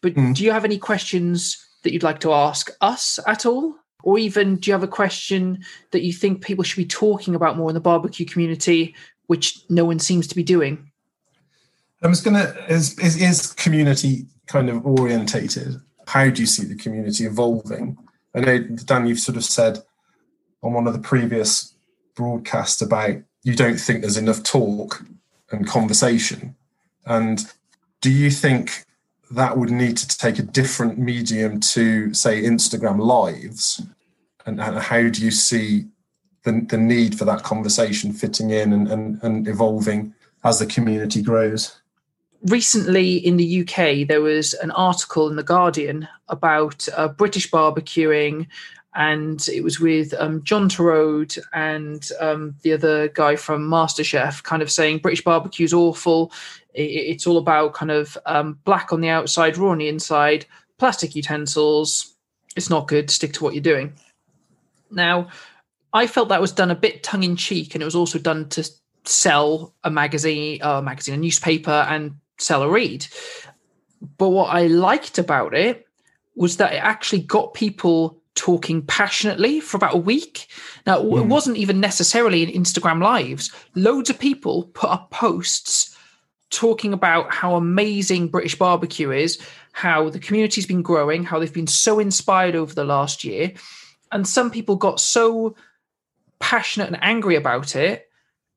but 0.00 0.14
Mm. 0.14 0.34
do 0.34 0.42
you 0.44 0.52
have 0.52 0.64
any 0.64 0.78
questions 0.78 1.64
that 1.82 1.92
you'd 1.92 2.02
like 2.02 2.20
to 2.20 2.32
ask 2.32 2.70
us 2.80 3.18
at 3.26 3.44
all? 3.46 3.74
Or 4.02 4.18
even 4.18 4.56
do 4.56 4.70
you 4.70 4.72
have 4.72 4.82
a 4.82 4.88
question 4.88 5.62
that 5.90 6.02
you 6.02 6.12
think 6.12 6.42
people 6.42 6.64
should 6.64 6.78
be 6.78 6.86
talking 6.86 7.34
about 7.34 7.58
more 7.58 7.68
in 7.68 7.74
the 7.74 7.80
barbecue 7.80 8.24
community, 8.24 8.94
which 9.26 9.60
no 9.68 9.84
one 9.84 9.98
seems 9.98 10.26
to 10.28 10.34
be 10.34 10.42
doing? 10.42 10.90
I 12.02 12.06
was 12.08 12.22
gonna 12.22 12.54
is, 12.68 12.98
is 12.98 13.20
is 13.20 13.52
community 13.52 14.26
kind 14.46 14.70
of 14.70 14.86
orientated? 14.86 15.78
How 16.06 16.30
do 16.30 16.40
you 16.40 16.46
see 16.46 16.64
the 16.64 16.76
community 16.76 17.26
evolving? 17.26 17.98
I 18.34 18.40
know 18.40 18.58
Dan, 18.58 19.06
you've 19.06 19.20
sort 19.20 19.36
of 19.36 19.44
said 19.44 19.82
on 20.62 20.72
one 20.72 20.86
of 20.86 20.92
the 20.92 20.98
previous 21.00 21.74
broadcasts 22.14 22.82
about 22.82 23.16
you 23.42 23.54
don't 23.54 23.78
think 23.78 24.00
there's 24.00 24.16
enough 24.16 24.42
talk 24.42 25.04
and 25.50 25.66
conversation. 25.66 26.54
And 27.06 27.44
do 28.00 28.10
you 28.10 28.30
think 28.30 28.84
that 29.30 29.56
would 29.56 29.70
need 29.70 29.96
to 29.96 30.18
take 30.18 30.38
a 30.38 30.42
different 30.42 30.98
medium 30.98 31.60
to 31.60 32.12
say 32.12 32.42
Instagram 32.42 33.00
lives? 33.00 33.82
And, 34.46 34.60
and 34.60 34.78
how 34.78 35.08
do 35.08 35.24
you 35.24 35.30
see 35.30 35.86
the, 36.44 36.64
the 36.68 36.78
need 36.78 37.18
for 37.18 37.24
that 37.24 37.42
conversation 37.42 38.12
fitting 38.12 38.50
in 38.50 38.72
and, 38.72 38.88
and, 38.88 39.22
and 39.22 39.48
evolving 39.48 40.14
as 40.44 40.58
the 40.58 40.66
community 40.66 41.22
grows? 41.22 41.79
Recently 42.42 43.16
in 43.16 43.36
the 43.36 43.60
UK, 43.60 44.06
there 44.06 44.22
was 44.22 44.54
an 44.54 44.70
article 44.70 45.28
in 45.28 45.36
The 45.36 45.42
Guardian 45.42 46.08
about 46.28 46.88
uh, 46.96 47.08
British 47.08 47.50
barbecuing 47.50 48.46
and 48.94 49.48
it 49.48 49.62
was 49.62 49.78
with 49.78 50.14
um, 50.14 50.42
John 50.42 50.68
Torode 50.68 51.38
and 51.52 52.08
um, 52.18 52.56
the 52.62 52.72
other 52.72 53.08
guy 53.08 53.36
from 53.36 53.68
MasterChef, 53.68 54.42
kind 54.42 54.62
of 54.62 54.70
saying 54.70 54.98
British 54.98 55.22
barbecue's 55.22 55.72
awful. 55.72 56.32
It, 56.74 56.82
it's 56.82 57.26
all 57.26 57.38
about 57.38 57.74
kind 57.74 57.92
of 57.92 58.18
um, 58.26 58.58
black 58.64 58.92
on 58.92 59.00
the 59.00 59.08
outside, 59.08 59.56
raw 59.56 59.70
on 59.70 59.78
the 59.78 59.88
inside, 59.88 60.44
plastic 60.78 61.14
utensils. 61.14 62.14
It's 62.56 62.70
not 62.70 62.88
good. 62.88 63.10
Stick 63.10 63.32
to 63.34 63.44
what 63.44 63.54
you're 63.54 63.62
doing. 63.62 63.92
Now, 64.90 65.28
I 65.92 66.08
felt 66.08 66.28
that 66.30 66.40
was 66.40 66.52
done 66.52 66.72
a 66.72 66.76
bit 66.76 67.04
tongue 67.04 67.22
in 67.22 67.36
cheek, 67.36 67.74
and 67.74 67.82
it 67.82 67.84
was 67.84 67.94
also 67.94 68.18
done 68.18 68.48
to 68.50 68.68
sell 69.04 69.72
a 69.84 69.90
magazine, 69.90 70.58
a 70.62 70.82
magazine, 70.82 71.14
a 71.14 71.18
newspaper, 71.18 71.86
and 71.88 72.16
sell 72.40 72.62
a 72.62 72.70
read. 72.70 73.06
But 74.18 74.30
what 74.30 74.54
I 74.54 74.66
liked 74.66 75.18
about 75.18 75.54
it 75.54 75.86
was 76.34 76.56
that 76.56 76.72
it 76.72 76.82
actually 76.82 77.20
got 77.20 77.54
people 77.54 78.20
talking 78.34 78.82
passionately 78.82 79.60
for 79.60 79.76
about 79.76 79.94
a 79.94 79.98
week. 79.98 80.46
Now, 80.86 81.00
mm. 81.00 81.20
it 81.20 81.26
wasn't 81.26 81.58
even 81.58 81.80
necessarily 81.80 82.42
in 82.42 82.62
Instagram 82.62 83.02
lives. 83.02 83.50
Loads 83.74 84.08
of 84.08 84.18
people 84.18 84.64
put 84.72 84.90
up 84.90 85.10
posts 85.10 85.96
talking 86.50 86.92
about 86.92 87.32
how 87.32 87.54
amazing 87.54 88.28
British 88.28 88.56
barbecue 88.56 89.10
is, 89.10 89.38
how 89.72 90.10
the 90.10 90.18
community's 90.18 90.66
been 90.66 90.82
growing, 90.82 91.24
how 91.24 91.38
they've 91.38 91.52
been 91.52 91.66
so 91.66 91.98
inspired 91.98 92.56
over 92.56 92.74
the 92.74 92.84
last 92.84 93.24
year. 93.24 93.52
And 94.10 94.26
some 94.26 94.50
people 94.50 94.76
got 94.76 95.00
so 95.00 95.54
passionate 96.40 96.88
and 96.88 96.98
angry 97.02 97.36
about 97.36 97.76
it 97.76 98.08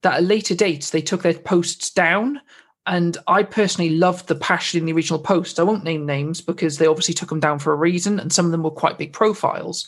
that 0.01 0.15
at 0.15 0.23
later 0.23 0.55
dates 0.55 0.89
they 0.89 1.01
took 1.01 1.21
their 1.21 1.33
posts 1.33 1.89
down 1.91 2.41
and 2.85 3.17
I 3.27 3.43
personally 3.43 3.91
loved 3.91 4.27
the 4.27 4.35
passion 4.35 4.79
in 4.79 4.85
the 4.85 4.93
original 4.93 5.19
post. 5.19 5.59
I 5.59 5.63
won't 5.63 5.83
name 5.83 6.05
names 6.05 6.41
because 6.41 6.77
they 6.77 6.87
obviously 6.87 7.13
took 7.13 7.29
them 7.29 7.39
down 7.39 7.59
for 7.59 7.71
a 7.71 7.77
reason, 7.77 8.19
and 8.19 8.31
some 8.31 8.45
of 8.45 8.51
them 8.51 8.63
were 8.63 8.71
quite 8.71 8.97
big 8.97 9.13
profiles. 9.13 9.87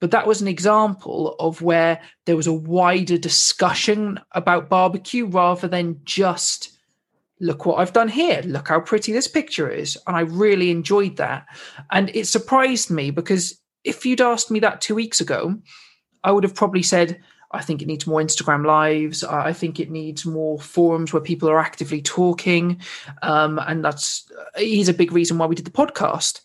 But 0.00 0.12
that 0.12 0.26
was 0.26 0.40
an 0.40 0.48
example 0.48 1.36
of 1.38 1.60
where 1.60 2.00
there 2.24 2.36
was 2.36 2.46
a 2.46 2.52
wider 2.52 3.18
discussion 3.18 4.18
about 4.32 4.70
barbecue 4.70 5.26
rather 5.26 5.68
than 5.68 6.00
just 6.04 6.78
look 7.40 7.66
what 7.66 7.78
I've 7.78 7.92
done 7.92 8.08
here, 8.08 8.42
look 8.44 8.68
how 8.68 8.80
pretty 8.80 9.12
this 9.12 9.28
picture 9.28 9.68
is. 9.68 9.98
And 10.06 10.16
I 10.16 10.20
really 10.20 10.70
enjoyed 10.70 11.16
that. 11.16 11.46
And 11.90 12.10
it 12.14 12.26
surprised 12.26 12.90
me 12.90 13.10
because 13.10 13.58
if 13.84 14.04
you'd 14.04 14.20
asked 14.20 14.50
me 14.50 14.60
that 14.60 14.80
two 14.80 14.94
weeks 14.94 15.20
ago, 15.20 15.56
I 16.22 16.32
would 16.32 16.44
have 16.44 16.54
probably 16.54 16.82
said, 16.82 17.20
I 17.52 17.62
think 17.62 17.82
it 17.82 17.88
needs 17.88 18.06
more 18.06 18.20
Instagram 18.20 18.64
lives. 18.64 19.24
I 19.24 19.52
think 19.52 19.80
it 19.80 19.90
needs 19.90 20.24
more 20.24 20.60
forums 20.60 21.12
where 21.12 21.22
people 21.22 21.50
are 21.50 21.58
actively 21.58 22.00
talking. 22.00 22.80
Um, 23.22 23.58
and 23.66 23.84
that's 23.84 24.30
is 24.56 24.88
a 24.88 24.94
big 24.94 25.12
reason 25.12 25.38
why 25.38 25.46
we 25.46 25.56
did 25.56 25.64
the 25.64 25.70
podcast. 25.70 26.42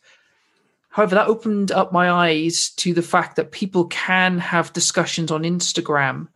However, 0.89 1.15
that 1.15 1.27
opened 1.27 1.71
up 1.71 1.91
my 1.91 2.09
eyes 2.09 2.69
to 2.77 2.93
the 2.93 3.01
fact 3.01 3.35
that 3.35 3.51
people 3.51 3.85
can 3.87 4.39
have 4.39 4.73
discussions 4.73 5.29
on 5.29 5.43
Instagram 5.43 6.29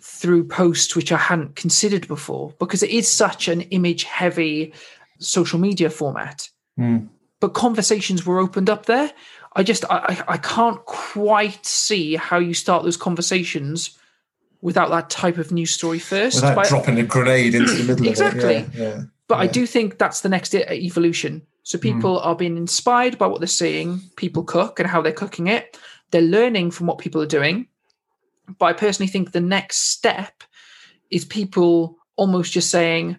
through 0.00 0.44
posts 0.44 0.94
which 0.94 1.10
I 1.10 1.16
hadn't 1.16 1.56
considered 1.56 2.06
before 2.06 2.54
because 2.58 2.82
it 2.82 2.90
is 2.90 3.08
such 3.08 3.48
an 3.48 3.62
image 3.62 4.04
heavy 4.04 4.74
social 5.18 5.58
media 5.58 5.90
format. 5.90 6.50
Mm. 6.78 7.08
But 7.40 7.54
conversations 7.54 8.26
were 8.26 8.38
opened 8.38 8.68
up 8.68 8.86
there. 8.86 9.10
I 9.54 9.62
just 9.62 9.84
I, 9.90 10.22
I 10.28 10.36
can't 10.38 10.82
quite 10.84 11.64
see 11.64 12.16
how 12.16 12.38
you 12.38 12.54
start 12.54 12.84
those 12.84 12.96
conversations 12.96 13.98
without 14.60 14.90
that 14.90 15.10
type 15.10 15.38
of 15.38 15.52
news 15.52 15.70
story 15.70 15.98
first. 15.98 16.36
Without 16.36 16.54
but, 16.54 16.68
dropping 16.68 16.98
a 16.98 17.02
grenade 17.02 17.54
into 17.54 17.72
the 17.74 17.84
middle 17.84 18.08
exactly. 18.08 18.42
of 18.42 18.50
it. 18.50 18.56
Exactly. 18.56 18.82
Yeah, 18.82 18.88
yeah, 18.88 19.02
but 19.28 19.36
yeah. 19.36 19.42
I 19.42 19.46
do 19.48 19.66
think 19.66 19.98
that's 19.98 20.20
the 20.20 20.28
next 20.28 20.54
evolution. 20.54 21.42
So 21.64 21.78
hmm. 21.78 21.82
people 21.82 22.18
mm. 22.18 22.26
are 22.26 22.34
being 22.34 22.56
inspired 22.56 23.18
by 23.18 23.26
what 23.26 23.40
they're 23.40 23.46
seeing 23.46 24.00
people 24.16 24.44
cook 24.44 24.80
and 24.80 24.88
how 24.88 25.02
they're 25.02 25.12
cooking 25.12 25.48
it. 25.48 25.78
They're 26.10 26.22
learning 26.22 26.70
from 26.70 26.86
what 26.86 26.98
people 26.98 27.20
are 27.22 27.26
doing. 27.26 27.68
But 28.58 28.66
I 28.66 28.72
personally 28.72 29.08
think 29.08 29.32
the 29.32 29.40
next 29.40 29.90
step 29.90 30.42
is 31.10 31.24
people 31.24 31.98
almost 32.16 32.52
just 32.52 32.70
saying, 32.70 33.18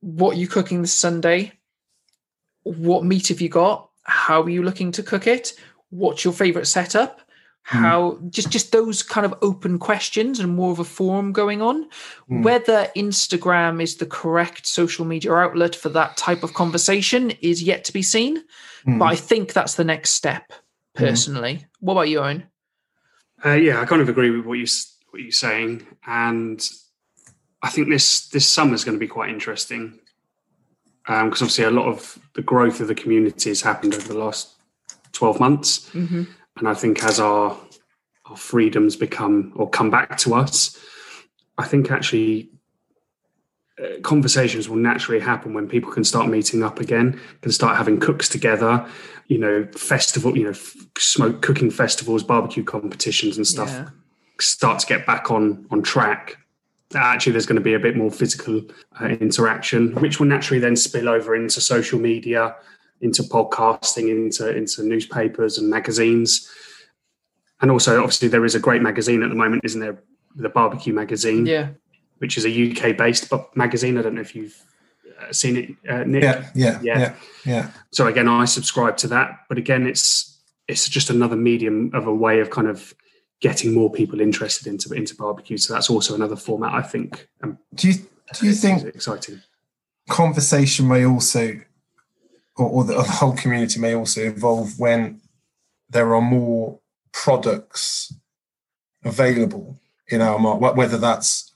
What 0.00 0.36
are 0.36 0.40
you 0.40 0.48
cooking 0.48 0.82
this 0.82 0.92
Sunday? 0.92 1.52
What 2.62 3.04
meat 3.04 3.28
have 3.28 3.40
you 3.40 3.48
got? 3.48 3.90
How 4.06 4.42
are 4.42 4.48
you 4.48 4.62
looking 4.62 4.92
to 4.92 5.02
cook 5.02 5.26
it 5.26 5.52
what's 5.90 6.24
your 6.24 6.32
favorite 6.32 6.66
setup 6.66 7.20
hmm. 7.64 7.78
how 7.78 8.12
mm. 8.12 8.30
just 8.30 8.50
just 8.50 8.72
those 8.72 9.02
kind 9.02 9.26
of 9.26 9.34
open 9.42 9.78
questions 9.78 10.40
and 10.40 10.54
more 10.54 10.72
of 10.72 10.78
a 10.78 10.84
forum 10.84 11.32
going 11.32 11.60
on 11.60 11.88
mm. 12.30 12.42
whether 12.42 12.88
instagram 12.96 13.82
is 13.82 13.96
the 13.96 14.06
correct 14.06 14.66
social 14.66 15.04
media 15.04 15.32
outlet 15.32 15.74
for 15.74 15.88
that 15.88 16.16
type 16.16 16.42
of 16.42 16.54
conversation 16.54 17.30
is 17.42 17.62
yet 17.62 17.84
to 17.84 17.92
be 17.92 18.02
seen 18.02 18.42
mm. 18.86 18.98
but 18.98 19.06
i 19.06 19.16
think 19.16 19.52
that's 19.52 19.74
the 19.74 19.84
next 19.84 20.10
step 20.10 20.52
hmm. 20.96 21.04
personally 21.04 21.66
what 21.80 21.92
about 21.92 22.08
you 22.08 22.20
owen 22.20 22.44
uh, 23.44 23.50
yeah 23.50 23.80
i 23.80 23.84
kind 23.84 24.02
of 24.02 24.08
agree 24.08 24.30
with 24.30 24.46
what 24.46 24.58
you 24.58 24.66
what 25.10 25.22
you're 25.22 25.30
saying 25.30 25.86
and 26.06 26.68
i 27.62 27.68
think 27.68 27.88
this 27.88 28.28
this 28.28 28.46
summer 28.46 28.74
is 28.74 28.84
going 28.84 28.96
to 28.96 29.00
be 29.00 29.08
quite 29.08 29.30
interesting 29.30 29.98
because 31.06 31.22
um, 31.22 31.46
obviously 31.46 31.64
a 31.64 31.70
lot 31.70 31.86
of 31.86 32.18
the 32.34 32.42
growth 32.42 32.80
of 32.80 32.88
the 32.88 32.94
community 32.94 33.50
has 33.50 33.62
happened 33.62 33.94
over 33.94 34.08
the 34.08 34.18
last 34.18 34.54
12 35.12 35.38
months. 35.38 35.88
Mm-hmm. 35.90 36.24
And 36.58 36.68
I 36.68 36.74
think 36.74 37.04
as 37.04 37.20
our, 37.20 37.56
our 38.24 38.36
freedoms 38.36 38.96
become 38.96 39.52
or 39.54 39.70
come 39.70 39.88
back 39.88 40.18
to 40.18 40.34
us, 40.34 40.76
I 41.58 41.64
think 41.64 41.92
actually 41.92 42.50
uh, 43.80 44.00
conversations 44.02 44.68
will 44.68 44.78
naturally 44.78 45.20
happen 45.20 45.54
when 45.54 45.68
people 45.68 45.92
can 45.92 46.02
start 46.02 46.28
meeting 46.28 46.64
up 46.64 46.80
again, 46.80 47.20
can 47.40 47.52
start 47.52 47.76
having 47.76 48.00
cooks 48.00 48.28
together, 48.28 48.84
you 49.28 49.38
know, 49.38 49.68
festival, 49.76 50.36
you 50.36 50.44
know, 50.44 50.50
f- 50.50 50.76
smoke 50.98 51.40
cooking 51.40 51.70
festivals, 51.70 52.24
barbecue 52.24 52.64
competitions 52.64 53.36
and 53.36 53.46
stuff 53.46 53.68
yeah. 53.68 53.88
start 54.40 54.80
to 54.80 54.86
get 54.86 55.06
back 55.06 55.30
on 55.30 55.66
on 55.70 55.82
track 55.82 56.38
actually 56.94 57.32
there's 57.32 57.46
going 57.46 57.56
to 57.56 57.62
be 57.62 57.74
a 57.74 57.78
bit 57.78 57.96
more 57.96 58.10
physical 58.10 58.62
uh, 59.00 59.06
interaction, 59.06 59.94
which 59.96 60.20
will 60.20 60.26
naturally 60.26 60.60
then 60.60 60.76
spill 60.76 61.08
over 61.08 61.34
into 61.34 61.60
social 61.60 61.98
media, 61.98 62.54
into 63.00 63.22
podcasting, 63.22 64.10
into 64.10 64.56
into 64.56 64.82
newspapers 64.82 65.58
and 65.58 65.68
magazines. 65.68 66.50
And 67.60 67.70
also, 67.70 67.98
obviously, 67.98 68.28
there 68.28 68.44
is 68.44 68.54
a 68.54 68.60
great 68.60 68.82
magazine 68.82 69.22
at 69.22 69.30
the 69.30 69.34
moment, 69.34 69.64
isn't 69.64 69.80
there? 69.80 70.02
The 70.36 70.50
Barbecue 70.50 70.92
Magazine, 70.92 71.46
yeah, 71.46 71.68
which 72.18 72.36
is 72.36 72.44
a 72.44 72.50
UK 72.50 72.96
based 72.96 73.32
magazine. 73.54 73.98
I 73.98 74.02
don't 74.02 74.14
know 74.14 74.20
if 74.20 74.34
you've 74.34 74.60
uh, 75.20 75.32
seen 75.32 75.56
it, 75.56 75.70
uh, 75.88 76.04
Nick. 76.04 76.22
Yeah, 76.22 76.46
yeah, 76.54 76.78
yeah, 76.82 76.98
yeah, 76.98 77.14
yeah. 77.44 77.70
So 77.90 78.06
again, 78.06 78.28
I 78.28 78.44
subscribe 78.44 78.98
to 78.98 79.08
that, 79.08 79.40
but 79.48 79.56
again, 79.58 79.86
it's 79.86 80.38
it's 80.68 80.88
just 80.88 81.10
another 81.10 81.36
medium 81.36 81.90
of 81.94 82.06
a 82.06 82.14
way 82.14 82.40
of 82.40 82.50
kind 82.50 82.68
of 82.68 82.94
getting 83.40 83.74
more 83.74 83.90
people 83.90 84.20
interested 84.20 84.66
into 84.66 84.92
into 84.92 85.14
barbecue. 85.14 85.58
So 85.58 85.74
that's 85.74 85.90
also 85.90 86.14
another 86.14 86.36
format 86.36 86.74
I 86.74 86.82
think. 86.82 87.28
Um, 87.42 87.58
do 87.74 87.88
you 87.88 87.94
do 88.34 88.46
you 88.46 88.52
think 88.52 88.84
exciting 88.84 89.42
conversation 90.08 90.88
may 90.88 91.04
also, 91.04 91.60
or, 92.56 92.66
or 92.66 92.84
the 92.84 93.02
whole 93.02 93.34
community 93.36 93.80
may 93.80 93.94
also 93.94 94.22
evolve 94.22 94.78
when 94.78 95.20
there 95.88 96.14
are 96.14 96.22
more 96.22 96.80
products 97.12 98.14
available 99.04 99.78
in 100.08 100.20
our 100.20 100.38
market, 100.38 100.76
whether 100.76 100.98
that's 100.98 101.52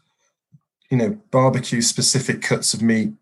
you 0.90 0.96
know 0.96 1.18
barbecue 1.30 1.80
specific 1.80 2.42
cuts 2.42 2.74
of 2.74 2.82
meat 2.82 3.12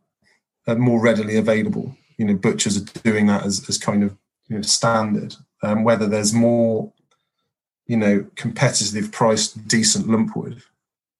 are 0.66 0.76
more 0.76 1.00
readily 1.00 1.36
available. 1.36 1.96
You 2.16 2.26
know, 2.26 2.34
butchers 2.34 2.76
are 2.76 3.00
doing 3.02 3.26
that 3.26 3.44
as, 3.44 3.68
as 3.68 3.78
kind 3.78 4.02
of 4.02 4.16
you 4.48 4.56
know, 4.56 4.62
standard. 4.62 5.36
Um, 5.62 5.82
whether 5.82 6.06
there's 6.06 6.32
more 6.32 6.92
you 7.88 7.96
know, 7.96 8.26
competitive 8.36 9.10
priced, 9.10 9.66
decent 9.66 10.06
lumpwood 10.06 10.62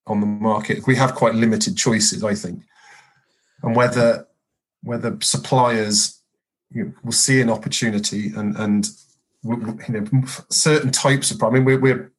on 0.06 0.20
the 0.20 0.26
market. 0.26 0.86
We 0.86 0.96
have 0.96 1.14
quite 1.14 1.34
limited 1.34 1.76
choices, 1.76 2.22
I 2.22 2.34
think, 2.34 2.62
and 3.62 3.74
whether 3.74 4.26
whether 4.82 5.18
suppliers 5.20 6.20
you 6.70 6.84
know, 6.84 6.92
will 7.02 7.12
see 7.12 7.40
an 7.40 7.50
opportunity 7.50 8.32
and 8.36 8.56
and 8.56 8.88
you 9.42 9.82
know 9.88 10.06
certain 10.50 10.92
types 10.92 11.30
of. 11.30 11.42
I 11.42 11.50
mean, 11.50 11.64
we're 11.64 11.80
we're 11.80 12.12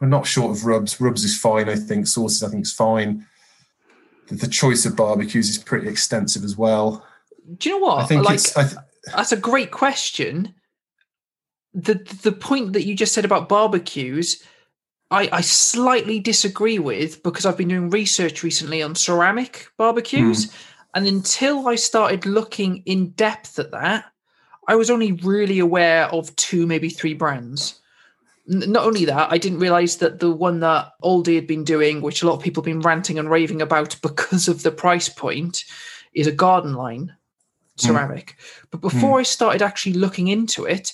we're 0.00 0.08
not 0.08 0.26
short 0.26 0.56
of 0.56 0.64
rubs. 0.64 1.00
Rubs 1.00 1.22
is 1.22 1.38
fine, 1.38 1.68
I 1.68 1.76
think. 1.76 2.06
Sauces, 2.06 2.42
I 2.42 2.48
think, 2.48 2.64
is 2.64 2.72
fine. 2.72 3.26
The, 4.28 4.36
the 4.36 4.48
choice 4.48 4.86
of 4.86 4.96
barbecues 4.96 5.50
is 5.50 5.58
pretty 5.58 5.88
extensive 5.88 6.44
as 6.44 6.56
well. 6.56 7.06
Do 7.58 7.68
you 7.68 7.78
know 7.78 7.86
what? 7.86 7.98
I 7.98 8.06
think 8.06 8.24
like, 8.24 8.40
I 8.56 8.64
th- 8.64 8.76
that's 9.14 9.32
a 9.32 9.36
great 9.36 9.70
question 9.70 10.54
the 11.74 11.94
the 12.22 12.32
point 12.32 12.72
that 12.74 12.84
you 12.84 12.94
just 12.94 13.14
said 13.14 13.24
about 13.24 13.48
barbecues, 13.48 14.42
I, 15.10 15.28
I 15.32 15.40
slightly 15.40 16.20
disagree 16.20 16.78
with 16.78 17.22
because 17.22 17.46
I've 17.46 17.56
been 17.56 17.68
doing 17.68 17.90
research 17.90 18.42
recently 18.42 18.82
on 18.82 18.94
ceramic 18.94 19.68
barbecues, 19.78 20.46
mm. 20.46 20.54
and 20.94 21.06
until 21.06 21.68
I 21.68 21.76
started 21.76 22.26
looking 22.26 22.82
in 22.86 23.10
depth 23.10 23.58
at 23.58 23.70
that, 23.72 24.04
I 24.68 24.76
was 24.76 24.90
only 24.90 25.12
really 25.12 25.58
aware 25.58 26.06
of 26.06 26.34
two, 26.36 26.66
maybe 26.66 26.88
three 26.88 27.14
brands. 27.14 27.80
Not 28.46 28.84
only 28.84 29.04
that, 29.04 29.30
I 29.30 29.38
didn't 29.38 29.60
realize 29.60 29.98
that 29.98 30.18
the 30.18 30.30
one 30.30 30.60
that 30.60 30.90
Aldi 31.02 31.36
had 31.36 31.46
been 31.46 31.62
doing, 31.62 32.00
which 32.00 32.22
a 32.22 32.26
lot 32.26 32.34
of 32.34 32.42
people 32.42 32.60
have 32.60 32.66
been 32.66 32.80
ranting 32.80 33.18
and 33.18 33.30
raving 33.30 33.62
about 33.62 33.96
because 34.02 34.48
of 34.48 34.62
the 34.62 34.72
price 34.72 35.08
point, 35.08 35.64
is 36.12 36.26
a 36.26 36.32
Gardenline 36.32 37.08
hmm. 37.08 37.16
ceramic. 37.76 38.36
Mm. 38.36 38.64
But 38.70 38.80
before 38.80 39.16
mm. 39.16 39.20
I 39.20 39.22
started 39.22 39.62
actually 39.62 39.94
looking 39.94 40.28
into 40.28 40.64
it, 40.64 40.92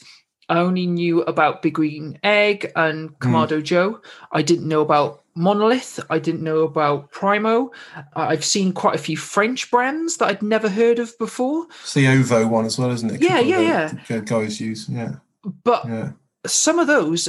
I 0.49 0.59
only 0.59 0.87
knew 0.87 1.23
about 1.23 1.63
Big 1.63 1.75
Green 1.75 2.19
Egg 2.23 2.73
and 2.75 3.17
Kamado 3.19 3.63
Joe. 3.63 4.01
I 4.33 4.43
didn't 4.43 4.67
know 4.69 4.81
about 4.81 5.23
Monolith. 5.35 6.01
I 6.11 6.19
didn't 6.19 6.43
know 6.43 6.61
about 6.61 7.11
Primo. 7.11 7.71
I've 8.17 8.45
seen 8.45 8.73
quite 8.73 8.95
a 8.95 8.99
few 8.99 9.17
French 9.17 9.71
brands 9.71 10.17
that 10.17 10.29
I'd 10.29 10.43
never 10.43 10.69
heard 10.69 10.99
of 10.99 11.17
before. 11.19 11.67
It's 11.83 11.95
the 11.95 12.09
Ovo 12.09 12.47
one 12.49 12.65
as 12.65 12.79
well, 12.79 12.91
isn't 12.91 13.11
it? 13.11 13.23
Yeah, 13.23 13.41
yeah, 13.41 13.93
the- 14.09 14.15
the 14.15 14.21
Guys 14.23 14.61
use, 14.61 14.89
yeah, 14.89 15.17
But 15.65 15.85
yeah. 15.87 16.11
some 16.47 16.79
of 16.79 16.87
those 16.87 17.29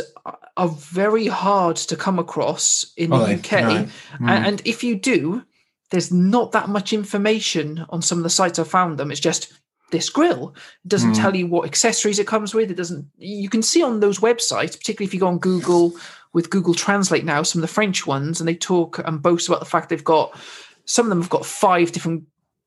are 0.55 0.67
very 0.69 1.27
hard 1.27 1.75
to 1.75 1.95
come 1.95 2.19
across 2.19 2.93
in 2.97 3.09
the 3.09 3.17
they? 3.17 3.35
UK. 3.35 3.51
A- 3.53 3.89
Mm. 4.21 4.29
And 4.29 4.61
if 4.65 4.83
you 4.83 4.95
do, 4.95 5.43
there's 5.91 6.11
not 6.11 6.51
that 6.53 6.69
much 6.69 6.93
information 6.93 7.85
on 7.89 8.01
some 8.01 8.17
of 8.19 8.23
the 8.23 8.29
sites 8.29 8.59
I 8.59 8.63
found 8.63 8.97
them. 8.97 9.11
It's 9.11 9.19
just 9.19 9.51
this 9.91 10.10
grill. 10.10 10.53
It 10.86 10.90
doesn't 10.90 11.11
Mm. 11.14 11.18
tell 11.22 11.36
you 11.36 11.48
what 11.48 11.66
accessories 11.66 12.20
it 12.20 12.28
comes 12.28 12.53
with. 12.53 12.70
It 12.72 12.78
doesn't. 12.78 13.07
You 13.18 13.49
can 13.49 13.61
see 13.61 13.82
on 13.84 13.99
those 13.99 14.20
websites, 14.20 14.78
particularly 14.78 15.07
if 15.07 15.14
you 15.14 15.20
go 15.20 15.28
on 15.28 15.40
Google 15.40 15.94
with 16.34 16.49
Google 16.49 16.74
Translate 16.76 17.26
now, 17.26 17.41
some 17.44 17.60
of 17.61 17.68
the 17.68 17.74
French 17.74 18.06
ones, 18.06 18.40
and 18.40 18.48
they 18.48 18.56
talk 18.56 18.99
and 18.99 19.22
boast 19.22 19.48
about 19.48 19.60
the 19.60 19.66
fact 19.66 19.90
they've 19.90 20.03
got 20.03 20.38
some 20.86 21.06
of 21.06 21.10
them 21.10 21.22
have 21.22 21.30
got 21.30 21.45
five 21.45 21.91
different 21.91 22.24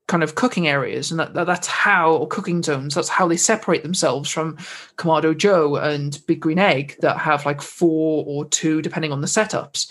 kind 0.08 0.22
of 0.24 0.34
cooking 0.34 0.66
areas, 0.68 1.10
and 1.10 1.18
that, 1.20 1.32
that- 1.34 1.46
that's 1.46 1.66
how 1.68 2.12
or 2.12 2.26
cooking 2.26 2.62
zones. 2.62 2.94
That's 2.94 3.08
how 3.08 3.26
they 3.28 3.36
separate 3.36 3.82
themselves 3.84 4.28
from 4.30 4.56
Kamado 4.96 5.36
Joe 5.36 5.76
and 5.76 6.20
Big 6.26 6.40
Green 6.40 6.58
Egg 6.58 6.96
that 7.00 7.18
have 7.18 7.46
like 7.46 7.62
four 7.62 8.24
or 8.26 8.44
two, 8.44 8.82
depending 8.82 9.12
on 9.12 9.20
the 9.20 9.26
setups. 9.28 9.90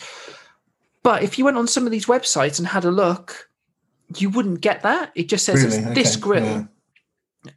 But 1.04 1.24
if 1.24 1.40
you 1.40 1.46
went 1.46 1.58
on 1.58 1.68
some 1.68 1.86
of 1.86 1.92
these 1.92 2.06
websites 2.06 2.60
and 2.60 2.68
had 2.68 2.86
a 2.86 2.92
look, 2.92 3.50
you 4.18 4.30
wouldn't 4.30 4.62
get 4.62 4.84
that. 4.84 5.12
It 5.16 5.30
just 5.30 5.46
says 5.46 5.64
Really? 5.64 5.78
it's 5.78 5.96
this 5.96 6.16
grill. 6.18 6.44
yeah. 6.44 6.64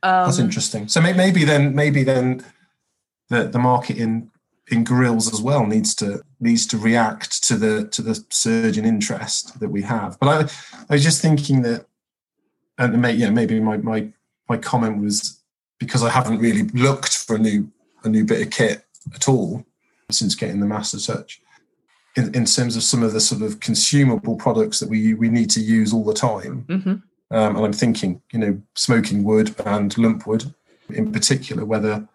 Um, 0.03 0.27
That's 0.27 0.39
interesting. 0.39 0.89
So 0.89 1.01
maybe 1.01 1.45
then, 1.45 1.75
maybe 1.75 2.05
then, 2.05 2.45
the 3.29 3.45
the 3.45 3.59
market 3.59 3.97
in 3.97 4.31
in 4.69 4.85
grills 4.85 5.33
as 5.33 5.41
well 5.43 5.67
needs 5.67 5.95
to 5.97 6.23
needs 6.41 6.67
to 6.67 6.79
react 6.79 7.43
to 7.45 7.57
the 7.57 7.89
to 7.89 8.03
the 8.03 8.25
surge 8.31 8.79
in 8.79 8.85
interest 8.85 9.59
that 9.61 9.69
we 9.69 9.83
have. 9.83 10.19
But 10.19 10.29
I 10.29 10.85
I 10.89 10.95
was 10.95 11.05
just 11.05 11.21
thinking 11.21 11.63
that, 11.63 11.87
and 12.79 13.01
may, 13.01 13.13
yeah, 13.13 13.31
maybe 13.31 13.61
my 13.61 13.77
my 13.79 14.09
my 14.49 14.57
comment 14.57 15.03
was 15.03 15.41
because 15.79 16.03
I 16.03 16.11
haven't 16.11 16.39
really 16.39 16.63
looked 16.69 17.17
for 17.17 17.37
a 17.37 17.39
new 17.39 17.71
a 18.05 18.09
new 18.09 18.25
bit 18.25 18.47
of 18.47 18.53
kit 18.53 18.87
at 19.15 19.29
all 19.29 19.65
since 20.11 20.35
getting 20.35 20.61
the 20.61 20.67
Master 20.67 20.99
Touch. 20.99 21.41
In, 22.17 22.33
in 22.33 22.45
terms 22.45 22.77
of 22.77 22.85
some 22.85 23.03
of 23.03 23.13
the 23.13 23.21
sort 23.21 23.43
of 23.43 23.59
consumable 23.59 24.37
products 24.37 24.79
that 24.79 24.89
we 24.89 25.15
we 25.15 25.29
need 25.29 25.51
to 25.51 25.61
use 25.61 25.93
all 25.93 26.05
the 26.05 26.15
time, 26.15 26.65
mhm. 26.69 27.03
Um, 27.35 27.57
and 27.57 27.65
I'm 27.67 27.73
thinking, 27.73 28.23
you 28.33 28.39
know, 28.39 28.63
smoking 28.77 29.25
wood 29.25 29.55
and 29.67 29.97
lump 29.99 30.25
wood 30.25 30.55
in 30.89 31.11
particular, 31.11 31.65
whether, 31.65 32.07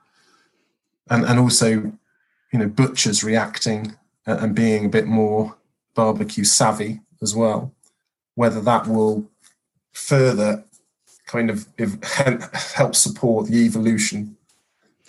and, 1.09 1.25
and 1.25 1.37
also, 1.37 1.69
you 1.69 2.59
know, 2.59 2.67
butchers 2.67 3.21
reacting 3.21 3.95
and, 4.25 4.55
being 4.55 4.85
a 4.85 4.89
bit 4.89 5.07
more 5.07 5.57
barbecue 5.93 6.45
savvy 6.45 7.01
as 7.21 7.35
well, 7.35 7.73
whether 8.35 8.61
that 8.61 8.87
will 8.87 9.29
further 9.91 10.63
kind 11.27 11.49
of 11.49 11.67
help 12.73 12.95
support 12.95 13.47
the 13.47 13.57
evolution 13.65 14.37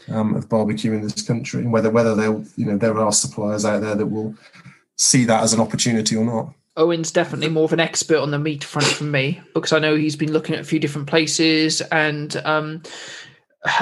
um, 0.08 0.34
of 0.34 0.48
barbecue 0.48 0.92
in 0.92 1.02
this 1.02 1.22
country, 1.22 1.60
and 1.60 1.72
whether 1.72 1.90
whether 1.90 2.16
they'll, 2.16 2.44
you 2.56 2.66
know, 2.66 2.76
there 2.76 2.98
are 2.98 3.12
suppliers 3.12 3.64
out 3.64 3.80
there 3.82 3.94
that 3.94 4.06
will 4.06 4.34
see 4.96 5.24
that 5.24 5.44
as 5.44 5.52
an 5.52 5.60
opportunity 5.60 6.16
or 6.16 6.24
not. 6.24 6.52
Owen's 6.76 7.10
definitely 7.10 7.48
more 7.48 7.64
of 7.64 7.72
an 7.72 7.80
expert 7.80 8.18
on 8.18 8.30
the 8.30 8.38
meat 8.38 8.64
front 8.64 8.88
than 8.98 9.10
me 9.10 9.40
because 9.54 9.72
I 9.72 9.78
know 9.78 9.96
he's 9.96 10.16
been 10.16 10.32
looking 10.32 10.54
at 10.54 10.60
a 10.60 10.64
few 10.64 10.78
different 10.78 11.08
places. 11.08 11.80
And 11.80 12.36
um, 12.44 12.82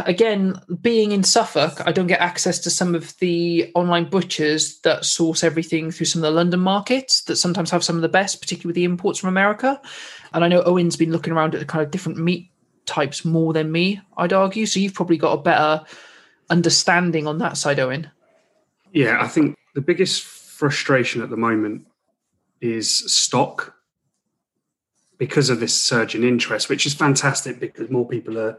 again, 0.06 0.60
being 0.80 1.12
in 1.12 1.22
Suffolk, 1.22 1.86
I 1.86 1.92
don't 1.92 2.06
get 2.06 2.20
access 2.20 2.58
to 2.60 2.70
some 2.70 2.94
of 2.94 3.16
the 3.18 3.70
online 3.74 4.08
butchers 4.08 4.80
that 4.80 5.04
source 5.04 5.44
everything 5.44 5.90
through 5.90 6.06
some 6.06 6.20
of 6.20 6.30
the 6.30 6.36
London 6.36 6.60
markets 6.60 7.22
that 7.22 7.36
sometimes 7.36 7.70
have 7.70 7.84
some 7.84 7.96
of 7.96 8.02
the 8.02 8.08
best, 8.08 8.40
particularly 8.40 8.70
with 8.70 8.76
the 8.76 8.84
imports 8.84 9.18
from 9.18 9.28
America. 9.28 9.80
And 10.32 10.42
I 10.42 10.48
know 10.48 10.62
Owen's 10.62 10.96
been 10.96 11.12
looking 11.12 11.32
around 11.32 11.54
at 11.54 11.60
the 11.60 11.66
kind 11.66 11.84
of 11.84 11.90
different 11.90 12.18
meat 12.18 12.50
types 12.86 13.24
more 13.24 13.52
than 13.52 13.70
me, 13.70 14.00
I'd 14.16 14.32
argue. 14.32 14.64
So 14.64 14.80
you've 14.80 14.94
probably 14.94 15.18
got 15.18 15.38
a 15.38 15.42
better 15.42 15.84
understanding 16.50 17.26
on 17.26 17.38
that 17.38 17.58
side, 17.58 17.78
Owen. 17.78 18.10
Yeah, 18.92 19.18
I 19.20 19.28
think 19.28 19.56
the 19.74 19.82
biggest 19.82 20.22
frustration 20.24 21.22
at 21.22 21.28
the 21.28 21.36
moment 21.36 21.86
is 22.60 23.12
stock 23.12 23.74
because 25.18 25.50
of 25.50 25.60
this 25.60 25.76
surge 25.76 26.14
in 26.14 26.24
interest, 26.24 26.68
which 26.68 26.86
is 26.86 26.94
fantastic 26.94 27.60
because 27.60 27.90
more 27.90 28.08
people 28.08 28.38
are 28.38 28.58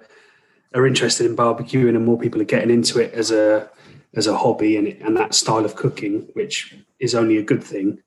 are 0.76 0.86
interested 0.86 1.26
in 1.26 1.36
barbecuing 1.36 1.96
and 1.96 2.06
more 2.06 2.20
people 2.20 2.40
are 2.40 2.46
getting 2.46 2.70
into 2.70 3.00
it 3.00 3.14
as 3.14 3.32
a 3.32 3.70
as 4.16 4.28
a 4.28 4.38
hobby 4.38 4.78
and 4.78 4.88
and 4.88 5.18
that 5.18 5.34
style 5.34 5.66
of 5.66 5.76
cooking, 5.76 6.28
which 6.34 6.76
is 7.00 7.16
only 7.16 7.38
a 7.38 7.44
good 7.44 7.64
thing. 7.64 8.02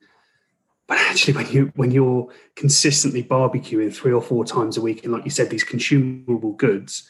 But 0.87 0.97
actually, 0.99 1.33
when 1.33 1.51
you 1.51 1.71
when 1.75 1.91
you're 1.91 2.29
consistently 2.55 3.23
barbecuing 3.23 3.93
three 3.93 4.13
or 4.13 4.21
four 4.21 4.45
times 4.45 4.77
a 4.77 4.81
week, 4.81 5.03
and 5.03 5.13
like 5.13 5.25
you 5.25 5.31
said, 5.31 5.49
these 5.49 5.63
consumable 5.63 6.53
goods, 6.53 7.09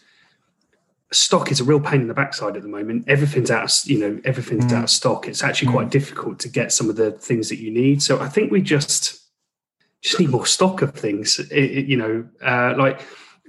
stock 1.14 1.52
is 1.52 1.60
a 1.60 1.64
real 1.64 1.80
pain 1.80 2.02
in 2.02 2.08
the 2.08 2.14
backside 2.14 2.56
at 2.56 2.62
the 2.64 2.68
moment. 2.68 3.06
Everything's 3.08 3.52
out, 3.52 3.64
of, 3.66 3.90
you 3.90 4.00
know, 4.00 4.20
everything's 4.26 4.66
Mm. 4.66 4.74
out 4.74 4.84
of 4.86 4.90
stock. 4.90 5.28
It's 5.28 5.44
actually 5.44 5.72
quite 5.72 5.90
difficult 5.90 6.40
to 6.40 6.50
get 6.50 6.72
some 6.72 6.90
of 6.90 6.96
the 6.96 7.12
things 7.12 7.50
that 7.50 7.60
you 7.60 7.72
need. 7.72 8.02
So 8.02 8.20
I 8.20 8.28
think 8.30 8.52
we 8.52 8.62
just 8.62 9.20
just 10.02 10.20
need 10.20 10.30
more 10.32 10.46
stock 10.46 10.82
of 10.82 10.94
things. 10.94 11.40
It- 11.40 11.52
it- 11.52 11.86
you 11.86 11.96
know, 11.96 12.26
uh, 12.46 12.74
like 12.78 13.00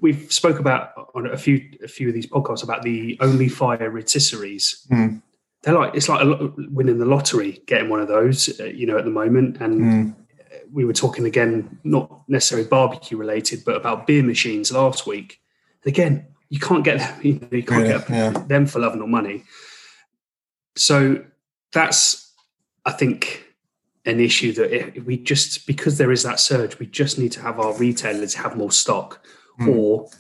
we've 0.01 0.33
spoke 0.33 0.61
about 0.61 0.91
on 1.15 1.27
a 1.27 1.37
few 1.37 1.61
a 1.83 1.89
few 1.89 2.07
of 2.09 2.15
these 2.15 2.27
podcasts 2.29 2.63
about 2.63 2.83
the 2.83 3.17
Onlyfire 3.21 3.91
rotisseries. 3.91 4.87
Mm. 4.89 5.21
They're 5.63 5.75
like 5.75 5.95
it's 5.97 6.09
like 6.09 6.21
a 6.21 6.25
lot, 6.25 6.55
winning 6.71 6.99
the 6.99 7.07
lottery, 7.07 7.61
getting 7.67 7.89
one 7.89 8.01
of 8.01 8.07
those. 8.09 8.61
Uh, 8.61 8.65
you 8.65 8.87
know, 8.87 8.97
at 8.99 9.05
the 9.05 9.11
moment, 9.11 9.57
and 9.61 9.81
Mm. 9.81 10.15
we 10.73 10.85
were 10.85 10.93
talking 10.93 11.25
again, 11.25 11.79
not 11.83 12.23
necessarily 12.29 12.69
barbecue 12.69 13.17
related, 13.17 13.65
but 13.65 13.75
about 13.77 14.07
beer 14.07 14.23
machines 14.23 14.71
last 14.71 15.07
week. 15.07 15.41
And 15.83 15.93
again, 15.93 16.27
you 16.51 16.59
can't 16.61 16.85
get 16.85 16.99
them, 16.99 17.19
you, 17.23 17.35
know, 17.35 17.49
you 17.51 17.63
can't 17.63 17.87
Yeah, 17.87 17.99
get 17.99 18.11
yeah. 18.11 18.31
them 18.47 18.67
for 18.67 18.79
love 18.81 18.95
nor 18.97 19.09
money. 19.09 19.45
So 20.77 21.25
that's, 21.73 22.33
I 22.85 22.93
think, 22.93 23.45
an 24.07 24.21
issue 24.21 24.53
that 24.53 24.73
if 24.99 25.05
we 25.05 25.17
just 25.17 25.67
because 25.67 25.97
there 25.99 26.13
is 26.13 26.23
that 26.25 26.39
surge, 26.41 26.79
we 26.79 26.87
just 26.87 27.19
need 27.19 27.33
to 27.33 27.41
have 27.41 27.59
our 27.59 27.75
retailers 27.75 28.35
have 28.35 28.57
more 28.57 28.71
stock, 28.73 29.25
Mm. 29.61 29.69
or 29.77 30.11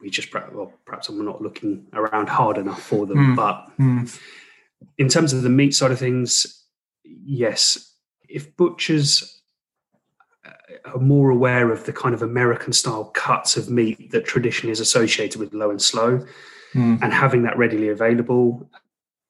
we 0.00 0.08
just 0.10 0.30
perhaps, 0.30 0.52
well, 0.54 0.72
perhaps 0.84 1.08
I'm 1.08 1.24
not 1.24 1.42
looking 1.42 1.86
around 1.92 2.28
hard 2.28 2.56
enough 2.56 2.80
for 2.82 3.04
them. 3.06 3.18
Mm. 3.18 3.36
But 3.36 3.68
Mm. 3.80 4.20
in 4.96 5.08
terms 5.08 5.32
of 5.32 5.42
the 5.42 5.48
meat 5.50 5.74
side 5.74 5.90
of 5.90 5.98
things, 5.98 6.64
yes, 7.04 7.94
if 8.28 8.56
butchers 8.56 9.41
are 10.84 10.98
more 10.98 11.30
aware 11.30 11.70
of 11.70 11.84
the 11.84 11.92
kind 11.92 12.14
of 12.14 12.22
American 12.22 12.72
style 12.72 13.04
cuts 13.14 13.56
of 13.56 13.70
meat 13.70 14.10
that 14.12 14.24
traditionally 14.24 14.72
is 14.72 14.80
associated 14.80 15.40
with 15.40 15.52
low 15.54 15.70
and 15.70 15.80
slow, 15.80 16.24
Mm. 16.74 16.98
and 17.02 17.12
having 17.12 17.42
that 17.42 17.58
readily 17.58 17.88
available 17.88 18.66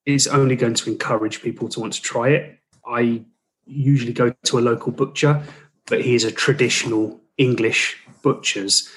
is 0.07 0.29
only 0.29 0.55
going 0.55 0.75
to 0.75 0.91
encourage 0.91 1.43
people 1.43 1.69
to 1.69 1.81
want 1.81 1.93
to 1.93 2.01
try 2.03 2.29
it. 2.29 2.59
I 2.87 3.25
usually 3.67 4.13
go 4.13 4.33
to 4.45 4.59
a 4.59 4.61
local 4.61 4.93
butcher, 4.93 5.43
but 5.87 6.01
he 6.03 6.15
is 6.15 6.25
a 6.25 6.31
traditional 6.31 7.21
English 7.39 7.97
butcher's, 8.23 8.89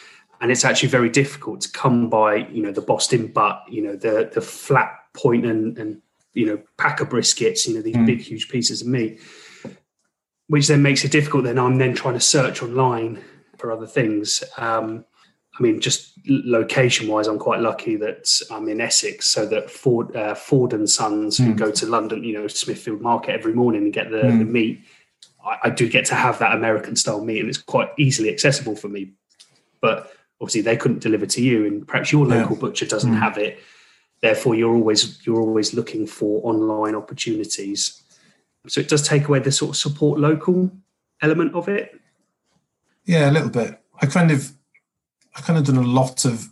and 0.41 0.51
it's 0.51 0.63
actually 0.63 0.89
very 0.89 1.09
difficult 1.09 1.61
to 1.61 1.71
come 1.71 2.07
by, 2.09 2.35
you 2.51 2.61
know, 2.61 2.71
the 2.71 2.81
Boston 2.81 3.27
butt, 3.27 3.63
you 3.69 3.81
know, 3.81 3.95
the 3.95 4.29
the 4.31 4.41
flat 4.41 4.91
point 5.13 5.45
and 5.45 5.77
and 5.79 6.01
you 6.33 6.45
know 6.45 6.59
pack 6.77 6.99
of 7.01 7.09
briskets, 7.09 7.67
you 7.67 7.73
know, 7.73 7.81
these 7.81 7.95
Mm. 7.95 8.05
big 8.05 8.21
huge 8.21 8.47
pieces 8.49 8.81
of 8.81 8.87
meat, 8.87 9.19
which 10.47 10.67
then 10.67 10.81
makes 10.81 11.03
it 11.03 11.11
difficult. 11.11 11.43
Then 11.43 11.57
I'm 11.59 11.77
then 11.77 11.93
trying 11.93 12.13
to 12.15 12.19
search 12.19 12.61
online 12.61 13.21
for 13.57 13.71
other 13.71 13.87
things. 13.87 14.43
Um, 14.57 15.05
I 15.57 15.63
mean, 15.63 15.79
just 15.79 16.13
location 16.27 17.07
wise, 17.07 17.27
I'm 17.27 17.39
quite 17.39 17.61
lucky 17.61 17.95
that 17.97 18.29
I'm 18.51 18.67
in 18.67 18.81
Essex, 18.81 19.25
so 19.27 19.45
that 19.45 19.71
Ford, 19.71 20.13
uh, 20.15 20.35
Ford 20.35 20.73
and 20.73 20.89
Sons, 20.89 21.37
who 21.37 21.53
Mm. 21.53 21.57
go 21.57 21.71
to 21.71 21.85
London, 21.85 22.23
you 22.25 22.33
know, 22.33 22.47
Smithfield 22.47 22.99
Market 23.01 23.31
every 23.31 23.53
morning 23.53 23.83
and 23.83 23.93
get 23.93 24.11
the, 24.11 24.17
Mm. 24.17 24.39
the 24.39 24.45
meat, 24.45 24.81
I, 25.45 25.57
I 25.63 25.69
do 25.69 25.87
get 25.87 26.05
to 26.07 26.15
have 26.15 26.39
that 26.39 26.53
American 26.55 26.95
style 26.97 27.23
meat, 27.23 27.39
and 27.39 27.47
it's 27.47 27.57
quite 27.57 27.89
easily 27.97 28.29
accessible 28.29 28.75
for 28.75 28.89
me. 28.89 29.13
But 29.79 30.11
obviously, 30.41 30.61
they 30.61 30.75
couldn't 30.75 30.99
deliver 30.99 31.25
to 31.27 31.41
you, 31.41 31.65
and 31.65 31.87
perhaps 31.87 32.11
your 32.11 32.27
Yeah. 32.27 32.41
local 32.41 32.57
butcher 32.57 32.85
doesn't 32.85 33.13
Mm. 33.13 33.19
have 33.19 33.37
it. 33.37 33.57
Therefore, 34.21 34.55
you're 34.55 34.73
always 34.75 35.25
you're 35.25 35.39
always 35.41 35.73
looking 35.73 36.05
for 36.05 36.41
online 36.43 36.95
opportunities. 36.95 38.01
So 38.67 38.81
it 38.81 38.89
does 38.89 39.07
take 39.07 39.27
away 39.27 39.39
the 39.39 39.51
sort 39.51 39.71
of 39.71 39.77
support 39.77 40.19
local 40.19 40.71
element 41.21 41.53
of 41.55 41.67
it. 41.67 41.99
Yeah, 43.05 43.29
a 43.29 43.31
little 43.31 43.49
bit. 43.49 43.79
I 44.01 44.05
kind 44.07 44.31
of, 44.31 44.51
I 45.35 45.41
kind 45.41 45.59
of 45.59 45.65
done 45.65 45.77
a 45.77 45.87
lot 45.87 46.25
of 46.25 46.49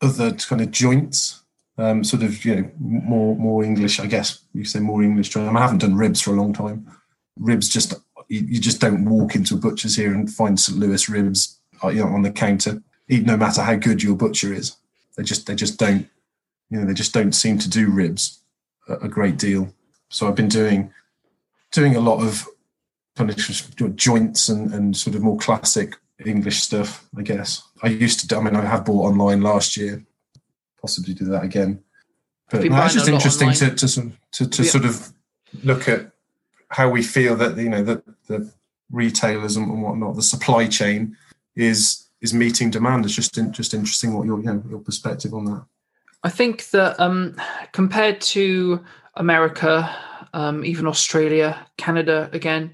other 0.00 0.32
kind 0.32 0.60
of 0.60 0.70
joints, 0.70 1.42
um, 1.78 2.04
sort 2.04 2.22
of, 2.22 2.44
you 2.44 2.56
know, 2.56 2.70
more 2.78 3.36
more 3.36 3.64
English. 3.64 4.00
I 4.00 4.06
guess 4.06 4.40
you 4.52 4.64
say 4.64 4.80
more 4.80 5.02
English. 5.02 5.36
I, 5.36 5.48
I 5.48 5.60
haven't 5.60 5.78
done 5.78 5.96
ribs 5.96 6.20
for 6.20 6.32
a 6.32 6.36
long 6.36 6.52
time. 6.52 6.90
Ribs 7.36 7.68
just 7.68 7.94
you, 8.28 8.40
you 8.40 8.60
just 8.60 8.80
don't 8.80 9.04
walk 9.04 9.34
into 9.34 9.54
a 9.54 9.58
butcher's 9.58 9.96
here 9.96 10.12
and 10.12 10.30
find 10.30 10.58
St. 10.58 10.78
Louis 10.78 11.08
ribs, 11.08 11.60
uh, 11.82 11.88
you 11.88 12.00
know, 12.00 12.08
on 12.08 12.22
the 12.22 12.30
counter. 12.30 12.82
Even 13.08 13.26
no 13.26 13.36
matter 13.36 13.62
how 13.62 13.74
good 13.74 14.02
your 14.02 14.16
butcher 14.16 14.52
is, 14.52 14.76
they 15.16 15.22
just 15.22 15.46
they 15.46 15.54
just 15.54 15.78
don't 15.78 16.08
you 16.70 16.78
know 16.78 16.86
they 16.86 16.94
just 16.94 17.14
don't 17.14 17.32
seem 17.32 17.58
to 17.58 17.70
do 17.70 17.90
ribs 17.90 18.42
a, 18.88 18.94
a 18.96 19.08
great 19.08 19.38
deal. 19.38 19.72
So 20.08 20.26
I've 20.26 20.34
been 20.34 20.48
doing 20.48 20.92
doing 21.72 21.96
a 21.96 22.00
lot 22.00 22.22
of 22.22 22.46
kind 23.16 23.30
of 23.30 23.96
joints 23.96 24.48
and, 24.48 24.72
and 24.72 24.96
sort 24.96 25.16
of 25.16 25.22
more 25.22 25.36
classic 25.36 25.96
English 26.24 26.60
stuff, 26.60 27.06
I 27.16 27.22
guess. 27.22 27.62
I 27.82 27.88
used 27.88 28.20
to, 28.20 28.28
do, 28.28 28.36
I 28.36 28.40
mean, 28.40 28.56
I 28.56 28.64
have 28.64 28.84
bought 28.84 29.08
online 29.08 29.42
last 29.42 29.76
year, 29.76 30.04
possibly 30.80 31.14
do 31.14 31.26
that 31.26 31.44
again. 31.44 31.82
But 32.50 32.64
no, 32.64 32.84
it's 32.84 32.94
just 32.94 33.08
interesting 33.08 33.52
to, 33.52 33.74
to, 33.74 34.12
to, 34.32 34.48
to 34.48 34.62
yeah. 34.62 34.70
sort 34.70 34.84
of 34.84 35.12
look 35.62 35.88
at 35.88 36.10
how 36.70 36.88
we 36.88 37.02
feel 37.02 37.36
that, 37.36 37.56
you 37.58 37.68
know, 37.68 37.82
that 37.84 38.02
the 38.26 38.50
retailers 38.90 39.56
and 39.56 39.82
whatnot, 39.82 40.16
the 40.16 40.22
supply 40.22 40.66
chain 40.66 41.16
is 41.54 42.06
is 42.20 42.34
meeting 42.34 42.70
demand. 42.70 43.04
It's 43.04 43.14
just 43.14 43.38
in, 43.38 43.52
just 43.52 43.74
interesting 43.74 44.14
what 44.14 44.26
your 44.26 44.38
you 44.38 44.46
know, 44.46 44.62
your 44.68 44.80
perspective 44.80 45.34
on 45.34 45.44
that. 45.44 45.64
I 46.24 46.30
think 46.30 46.70
that 46.70 46.98
um, 46.98 47.36
compared 47.72 48.20
to 48.22 48.84
America, 49.18 49.94
um, 50.32 50.64
even 50.64 50.86
Australia, 50.86 51.66
Canada, 51.76 52.30
again, 52.32 52.72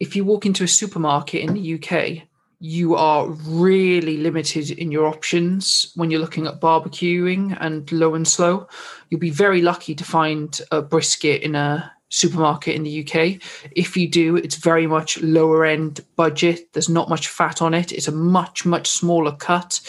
if 0.00 0.16
you 0.16 0.24
walk 0.24 0.44
into 0.46 0.64
a 0.64 0.68
supermarket 0.68 1.42
in 1.42 1.54
the 1.54 1.74
UK, 1.74 2.26
you 2.58 2.94
are 2.94 3.28
really 3.28 4.16
limited 4.16 4.70
in 4.70 4.90
your 4.90 5.06
options 5.06 5.92
when 5.94 6.10
you're 6.10 6.20
looking 6.20 6.46
at 6.46 6.60
barbecuing 6.60 7.56
and 7.60 7.90
low 7.92 8.14
and 8.14 8.26
slow. 8.26 8.66
You'll 9.10 9.20
be 9.20 9.30
very 9.30 9.60
lucky 9.60 9.94
to 9.94 10.04
find 10.04 10.58
a 10.70 10.80
brisket 10.80 11.42
in 11.42 11.54
a 11.54 11.92
supermarket 12.08 12.74
in 12.74 12.84
the 12.84 13.02
UK. 13.02 13.42
If 13.72 13.96
you 13.96 14.08
do, 14.08 14.36
it's 14.36 14.56
very 14.56 14.86
much 14.86 15.20
lower 15.20 15.66
end 15.66 16.00
budget. 16.16 16.72
There's 16.72 16.88
not 16.88 17.10
much 17.10 17.28
fat 17.28 17.60
on 17.60 17.74
it. 17.74 17.92
It's 17.92 18.08
a 18.08 18.12
much, 18.12 18.64
much 18.64 18.88
smaller 18.88 19.32
cut. 19.32 19.80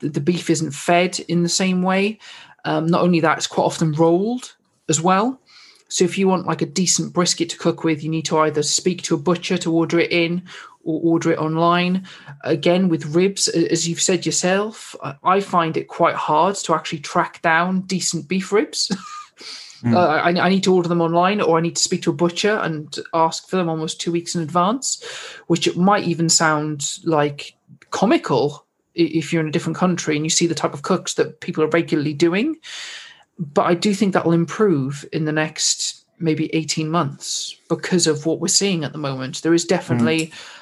The 0.00 0.20
beef 0.20 0.50
isn't 0.50 0.72
fed 0.72 1.20
in 1.28 1.44
the 1.44 1.48
same 1.48 1.82
way. 1.82 2.18
Um, 2.64 2.86
not 2.86 3.02
only 3.02 3.20
that, 3.20 3.38
it's 3.38 3.46
quite 3.46 3.64
often 3.64 3.92
rolled 3.92 4.54
as 4.88 5.00
well. 5.00 5.40
So 5.88 6.04
if 6.04 6.18
you 6.18 6.28
want 6.28 6.46
like 6.46 6.62
a 6.62 6.66
decent 6.66 7.12
brisket 7.12 7.48
to 7.50 7.58
cook 7.58 7.82
with, 7.82 8.02
you 8.02 8.10
need 8.10 8.26
to 8.26 8.38
either 8.38 8.62
speak 8.62 9.02
to 9.02 9.14
a 9.14 9.18
butcher 9.18 9.56
to 9.58 9.72
order 9.72 9.98
it 9.98 10.12
in 10.12 10.42
or 10.84 11.00
order 11.02 11.32
it 11.32 11.38
online. 11.38 12.06
Again, 12.44 12.88
with 12.88 13.14
ribs, 13.14 13.48
as 13.48 13.88
you've 13.88 14.00
said 14.00 14.26
yourself, 14.26 14.94
I 15.24 15.40
find 15.40 15.76
it 15.76 15.88
quite 15.88 16.14
hard 16.14 16.56
to 16.56 16.74
actually 16.74 17.00
track 17.00 17.40
down 17.42 17.82
decent 17.82 18.28
beef 18.28 18.52
ribs. 18.52 18.94
Mm. 19.82 19.94
Uh, 19.94 20.08
I, 20.08 20.46
I, 20.46 20.48
need 20.48 20.64
to 20.64 20.74
order 20.74 20.88
them 20.88 21.00
online 21.00 21.40
or 21.40 21.56
I 21.56 21.60
need 21.60 21.76
to 21.76 21.82
speak 21.82 22.02
to 22.02 22.10
a 22.10 22.12
butcher 22.12 22.56
and 22.56 22.98
ask 23.14 23.48
for 23.48 23.54
them 23.54 23.68
almost 23.68 24.00
two 24.00 24.10
weeks 24.10 24.34
in 24.34 24.42
advance, 24.42 25.00
which 25.46 25.76
might 25.76 26.02
even 26.02 26.28
sound 26.28 26.98
like 27.04 27.54
comical 27.90 28.66
if 28.96 29.32
you're 29.32 29.40
in 29.40 29.46
a 29.46 29.52
different 29.52 29.78
country 29.78 30.16
and 30.16 30.24
you 30.26 30.30
see 30.30 30.48
the 30.48 30.54
type 30.54 30.74
of 30.74 30.82
cooks 30.82 31.14
that 31.14 31.38
people 31.40 31.62
are 31.62 31.68
regularly 31.68 32.12
doing. 32.12 32.56
But 33.38 33.66
I 33.66 33.74
do 33.74 33.94
think 33.94 34.14
that 34.14 34.24
will 34.24 34.32
improve 34.32 35.04
in 35.12 35.24
the 35.24 35.32
next 35.32 36.04
maybe 36.18 36.52
18 36.54 36.88
months 36.88 37.56
because 37.68 38.08
of 38.08 38.26
what 38.26 38.40
we're 38.40 38.48
seeing 38.48 38.82
at 38.82 38.92
the 38.92 38.98
moment. 38.98 39.42
There 39.42 39.54
is 39.54 39.64
definitely. 39.64 40.26
Mm 40.26 40.54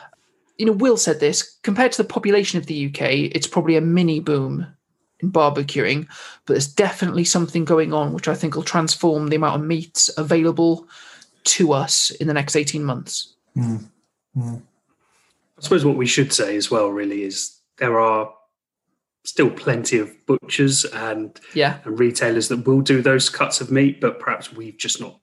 you 0.58 0.66
know, 0.66 0.72
Will 0.72 0.96
said 0.96 1.20
this 1.20 1.58
compared 1.62 1.92
to 1.92 2.02
the 2.02 2.08
population 2.08 2.58
of 2.58 2.66
the 2.66 2.86
UK, 2.86 3.00
it's 3.34 3.46
probably 3.46 3.76
a 3.76 3.80
mini 3.80 4.20
boom 4.20 4.66
in 5.20 5.30
barbecuing, 5.30 6.06
but 6.44 6.54
there's 6.54 6.66
definitely 6.68 7.24
something 7.24 7.64
going 7.64 7.92
on 7.92 8.12
which 8.12 8.28
I 8.28 8.34
think 8.34 8.54
will 8.54 8.62
transform 8.62 9.28
the 9.28 9.36
amount 9.36 9.60
of 9.60 9.66
meats 9.66 10.10
available 10.16 10.88
to 11.44 11.72
us 11.72 12.10
in 12.10 12.26
the 12.26 12.34
next 12.34 12.56
18 12.56 12.84
months. 12.84 13.34
Mm. 13.56 13.84
Mm. 14.36 14.62
I 15.58 15.62
suppose 15.62 15.84
what 15.84 15.96
we 15.96 16.06
should 16.06 16.32
say 16.32 16.56
as 16.56 16.70
well, 16.70 16.88
really, 16.88 17.22
is 17.22 17.58
there 17.78 17.98
are 17.98 18.32
still 19.26 19.50
plenty 19.50 19.98
of 19.98 20.10
butchers 20.26 20.84
and 20.86 21.38
yeah 21.52 21.78
and 21.84 21.98
retailers 21.98 22.48
that 22.48 22.66
will 22.66 22.80
do 22.80 23.02
those 23.02 23.28
cuts 23.28 23.60
of 23.60 23.70
meat, 23.70 24.00
but 24.00 24.18
perhaps 24.18 24.52
we've 24.52 24.78
just 24.78 25.00
not 25.00 25.20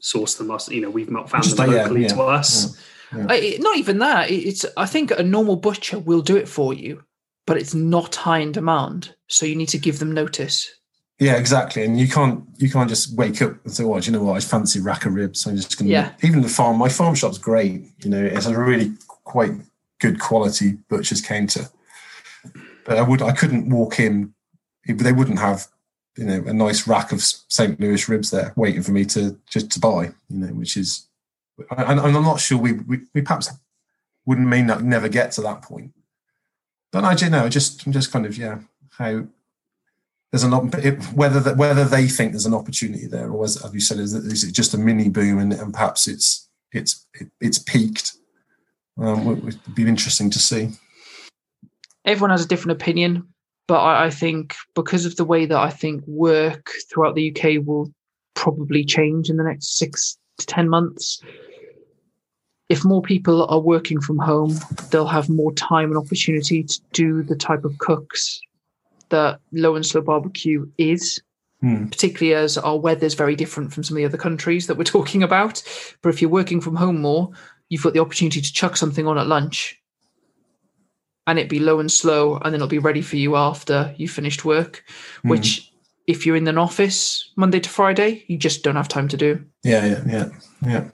sourced 0.00 0.36
them. 0.36 0.50
Us, 0.50 0.68
you 0.68 0.80
know, 0.80 0.90
we've 0.90 1.10
not 1.10 1.30
found 1.30 1.44
just 1.44 1.56
them 1.56 1.70
locally 1.70 2.02
yeah, 2.02 2.08
yeah, 2.08 2.14
to 2.14 2.22
us. 2.22 2.82
Yeah, 3.14 3.26
I, 3.28 3.56
not 3.60 3.76
even 3.78 3.98
that. 3.98 4.30
It's 4.30 4.66
I 4.76 4.86
think 4.86 5.10
a 5.10 5.22
normal 5.22 5.56
butcher 5.56 5.98
will 5.98 6.22
do 6.22 6.36
it 6.36 6.48
for 6.48 6.74
you 6.74 7.04
but 7.46 7.56
it's 7.56 7.74
not 7.74 8.14
high 8.14 8.38
in 8.38 8.52
demand. 8.52 9.14
So 9.28 9.46
you 9.46 9.56
need 9.56 9.68
to 9.70 9.78
give 9.78 9.98
them 9.98 10.12
notice. 10.12 10.72
Yeah, 11.18 11.36
exactly. 11.36 11.84
And 11.84 11.98
you 11.98 12.08
can't 12.08 12.44
you 12.56 12.68
can't 12.68 12.88
just 12.88 13.16
wake 13.16 13.40
up 13.40 13.52
and 13.64 13.72
say, 13.72 13.84
"Well, 13.84 14.00
do 14.00 14.06
you 14.06 14.12
know 14.12 14.24
what? 14.24 14.36
I 14.36 14.40
fancy 14.40 14.80
rack 14.80 15.06
of 15.06 15.14
ribs. 15.14 15.46
I'm 15.46 15.56
just 15.56 15.78
going 15.78 15.88
to." 15.88 15.92
Yeah. 15.92 16.12
Even 16.22 16.40
the 16.40 16.48
farm, 16.48 16.76
my 16.76 16.88
farm 16.88 17.14
shop's 17.14 17.38
great. 17.38 17.82
You 18.02 18.10
know, 18.10 18.24
it's 18.24 18.46
a 18.46 18.58
really 18.58 18.92
quite 19.08 19.52
good 20.00 20.18
quality 20.18 20.72
butcher's 20.88 21.20
counter. 21.20 21.68
But 22.84 22.98
I 22.98 23.02
would 23.02 23.22
I 23.22 23.32
couldn't 23.32 23.70
walk 23.70 23.98
in. 23.98 24.34
They 24.86 25.12
wouldn't 25.12 25.38
have 25.38 25.66
you 26.16 26.24
know 26.24 26.44
a 26.46 26.52
nice 26.52 26.86
rack 26.86 27.12
of 27.12 27.22
St. 27.22 27.80
Louis 27.80 28.08
ribs 28.08 28.30
there 28.30 28.52
waiting 28.56 28.82
for 28.82 28.92
me 28.92 29.04
to 29.06 29.38
just 29.50 29.70
to 29.72 29.80
buy. 29.80 30.12
You 30.28 30.38
know, 30.38 30.48
which 30.48 30.76
is, 30.76 31.06
and 31.76 32.00
I'm 32.00 32.12
not 32.12 32.40
sure 32.40 32.58
we 32.58 32.72
we, 32.72 33.00
we 33.14 33.22
perhaps 33.22 33.50
wouldn't 34.26 34.48
mean 34.48 34.66
that 34.68 34.82
never 34.82 35.08
get 35.08 35.32
to 35.32 35.42
that 35.42 35.62
point 35.62 35.92
but 36.94 37.02
I 37.02 37.14
don't 37.14 37.32
know. 37.32 37.48
Just 37.48 37.84
I'm 37.84 37.92
just 37.92 38.12
kind 38.12 38.24
of 38.24 38.38
yeah, 38.38 38.60
how 38.90 39.24
there's 40.30 40.44
an 40.44 40.52
whether 40.52 41.40
that 41.40 41.56
whether 41.56 41.84
they 41.84 42.06
think 42.06 42.30
there's 42.30 42.46
an 42.46 42.54
opportunity 42.54 43.08
there, 43.08 43.28
or 43.32 43.44
as, 43.44 43.60
you 43.72 43.80
said, 43.80 43.98
is, 43.98 44.14
is 44.14 44.44
it 44.44 44.52
just 44.52 44.74
a 44.74 44.78
mini 44.78 45.08
boom 45.08 45.40
and, 45.40 45.52
and 45.52 45.74
perhaps 45.74 46.06
it's 46.06 46.48
it's 46.70 47.04
it, 47.14 47.30
it's 47.40 47.58
peaked. 47.58 48.12
Um, 48.96 49.26
it 49.28 49.42
would 49.42 49.74
be 49.74 49.88
interesting 49.88 50.30
to 50.30 50.38
see. 50.38 50.68
Everyone 52.04 52.30
has 52.30 52.44
a 52.44 52.48
different 52.48 52.80
opinion, 52.80 53.26
but 53.66 53.78
I, 53.78 54.06
I 54.06 54.10
think 54.10 54.54
because 54.74 55.06
of 55.06 55.16
the 55.16 55.24
way 55.24 55.46
that 55.46 55.58
I 55.58 55.70
think 55.70 56.06
work 56.06 56.70
throughout 56.90 57.14
the 57.14 57.30
UK 57.30 57.64
will 57.66 57.92
probably 58.34 58.84
change 58.84 59.30
in 59.30 59.36
the 59.36 59.44
next 59.44 59.78
six 59.78 60.18
to 60.38 60.46
ten 60.46 60.68
months 60.68 61.22
if 62.68 62.84
more 62.84 63.02
people 63.02 63.46
are 63.46 63.60
working 63.60 64.00
from 64.00 64.18
home, 64.18 64.58
they'll 64.90 65.06
have 65.06 65.28
more 65.28 65.52
time 65.52 65.90
and 65.90 65.98
opportunity 65.98 66.62
to 66.62 66.80
do 66.92 67.22
the 67.22 67.36
type 67.36 67.64
of 67.64 67.76
cooks 67.78 68.40
that 69.10 69.38
low 69.52 69.76
and 69.76 69.84
slow 69.84 70.00
barbecue 70.00 70.68
is. 70.78 71.20
Mm. 71.62 71.90
Particularly 71.90 72.34
as 72.34 72.58
our 72.58 72.78
weather 72.78 73.06
is 73.06 73.14
very 73.14 73.36
different 73.36 73.72
from 73.72 73.84
some 73.84 73.96
of 73.96 73.98
the 73.98 74.04
other 74.04 74.18
countries 74.18 74.66
that 74.66 74.76
we're 74.76 74.84
talking 74.98 75.22
about. 75.22 75.62
But 76.02 76.10
if 76.10 76.20
you're 76.20 76.30
working 76.30 76.60
from 76.60 76.76
home 76.76 77.00
more, 77.00 77.30
you've 77.68 77.82
got 77.82 77.92
the 77.92 78.00
opportunity 78.00 78.40
to 78.40 78.52
chuck 78.52 78.76
something 78.76 79.06
on 79.06 79.18
at 79.18 79.26
lunch 79.26 79.80
and 81.26 81.38
it 81.38 81.48
be 81.48 81.58
low 81.58 81.80
and 81.80 81.90
slow, 81.90 82.36
and 82.36 82.46
then 82.46 82.54
it'll 82.54 82.68
be 82.68 82.78
ready 82.78 83.02
for 83.02 83.16
you 83.16 83.36
after 83.36 83.94
you 83.96 84.08
finished 84.08 84.44
work, 84.44 84.84
mm. 85.24 85.30
which 85.30 85.72
if 86.06 86.26
you're 86.26 86.36
in 86.36 86.46
an 86.48 86.58
office 86.58 87.32
Monday 87.36 87.60
to 87.60 87.70
Friday, 87.70 88.24
you 88.28 88.36
just 88.36 88.62
don't 88.62 88.76
have 88.76 88.88
time 88.88 89.08
to 89.08 89.16
do. 89.16 89.44
Yeah, 89.62 89.86
yeah, 89.86 90.02
yeah, 90.06 90.28
yeah. 90.66 90.84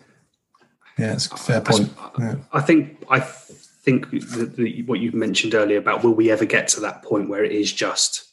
Yeah, 0.98 1.14
it's 1.14 1.26
a 1.26 1.36
fair 1.36 1.60
point. 1.62 1.90
Yeah. 2.18 2.36
I 2.52 2.60
think 2.60 3.04
I 3.08 3.20
think 3.20 4.10
the, 4.10 4.52
the, 4.54 4.82
what 4.82 5.00
you 5.00 5.10
mentioned 5.12 5.54
earlier 5.54 5.78
about 5.78 6.04
will 6.04 6.12
we 6.12 6.30
ever 6.30 6.44
get 6.44 6.68
to 6.68 6.80
that 6.80 7.02
point 7.02 7.30
where 7.30 7.42
it 7.42 7.52
is 7.52 7.72
just 7.72 8.30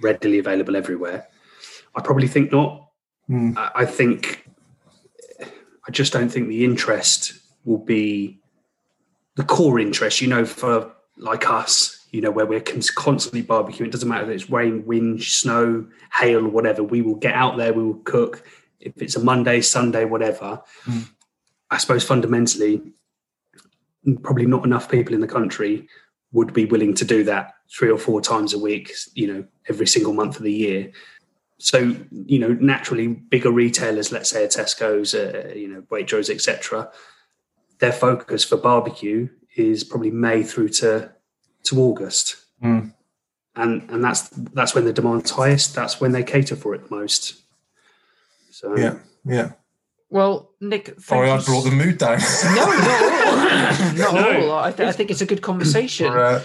readily 0.00 0.38
available 0.38 0.74
everywhere? 0.74 1.28
I 1.94 2.00
probably 2.00 2.26
think 2.26 2.50
not. 2.50 2.88
Mm. 3.28 3.58
I, 3.58 3.82
I 3.82 3.84
think 3.84 4.48
I 5.86 5.90
just 5.90 6.12
don't 6.14 6.30
think 6.30 6.48
the 6.48 6.64
interest 6.64 7.34
will 7.64 7.84
be 7.84 8.40
the 9.36 9.44
core 9.44 9.78
interest. 9.78 10.22
You 10.22 10.28
know, 10.28 10.46
for 10.46 10.90
like 11.18 11.48
us, 11.50 12.06
you 12.10 12.20
know, 12.20 12.30
where 12.30 12.46
we're 12.46 12.60
constantly 12.60 13.42
barbecuing. 13.42 13.86
It 13.86 13.92
doesn't 13.92 14.08
matter 14.08 14.30
if 14.30 14.40
it's 14.40 14.50
rain, 14.50 14.84
wind, 14.86 15.22
snow, 15.22 15.86
hail, 16.12 16.46
whatever. 16.48 16.82
We 16.82 17.02
will 17.02 17.16
get 17.16 17.34
out 17.34 17.56
there. 17.56 17.72
We 17.72 17.84
will 17.84 18.00
cook. 18.04 18.44
If 18.80 19.00
it's 19.02 19.16
a 19.16 19.20
Monday, 19.20 19.60
Sunday, 19.60 20.04
whatever. 20.04 20.62
Mm. 20.84 21.10
I 21.70 21.78
suppose 21.78 22.04
fundamentally, 22.04 22.82
probably 24.22 24.46
not 24.46 24.64
enough 24.64 24.90
people 24.90 25.14
in 25.14 25.20
the 25.20 25.26
country 25.26 25.88
would 26.32 26.52
be 26.52 26.64
willing 26.64 26.94
to 26.94 27.04
do 27.04 27.24
that 27.24 27.54
three 27.70 27.90
or 27.90 27.98
four 27.98 28.20
times 28.20 28.54
a 28.54 28.58
week, 28.58 28.92
you 29.14 29.26
know, 29.26 29.44
every 29.68 29.86
single 29.86 30.12
month 30.12 30.36
of 30.36 30.42
the 30.42 30.52
year. 30.52 30.92
So, 31.58 31.96
you 32.10 32.38
know, 32.38 32.52
naturally, 32.60 33.08
bigger 33.08 33.50
retailers, 33.50 34.12
let's 34.12 34.30
say 34.30 34.44
a 34.44 34.48
Tesco's, 34.48 35.14
uh, 35.14 35.52
you 35.54 35.68
know, 35.68 35.82
Waitrose, 35.90 36.30
etc., 36.30 36.90
their 37.80 37.92
focus 37.92 38.44
for 38.44 38.56
barbecue 38.56 39.28
is 39.58 39.84
probably 39.84 40.10
May 40.10 40.42
through 40.42 40.68
to 40.68 41.12
to 41.64 41.80
August, 41.80 42.36
mm. 42.62 42.92
and 43.56 43.90
and 43.90 44.04
that's 44.04 44.28
that's 44.30 44.74
when 44.74 44.84
the 44.84 44.92
demand's 44.92 45.30
highest. 45.30 45.74
That's 45.74 46.00
when 46.00 46.12
they 46.12 46.22
cater 46.22 46.56
for 46.56 46.74
it 46.74 46.88
the 46.88 46.94
most. 46.94 47.40
So 48.50 48.76
yeah, 48.76 48.98
yeah. 49.24 49.52
Well, 50.10 50.50
Nick, 50.60 50.98
sorry, 51.00 51.30
I 51.30 51.40
brought 51.42 51.64
the 51.64 51.70
mood 51.70 51.98
down. 51.98 52.18
no, 52.44 52.64
not 52.64 53.02
all. 53.02 53.36
not 53.96 54.14
no. 54.14 54.50
all. 54.50 54.58
I, 54.58 54.72
th- 54.72 54.88
I, 54.88 54.92
think 54.92 55.10
it's 55.10 55.20
a 55.20 55.26
good 55.26 55.42
conversation, 55.42 56.06
uh, 56.06 56.42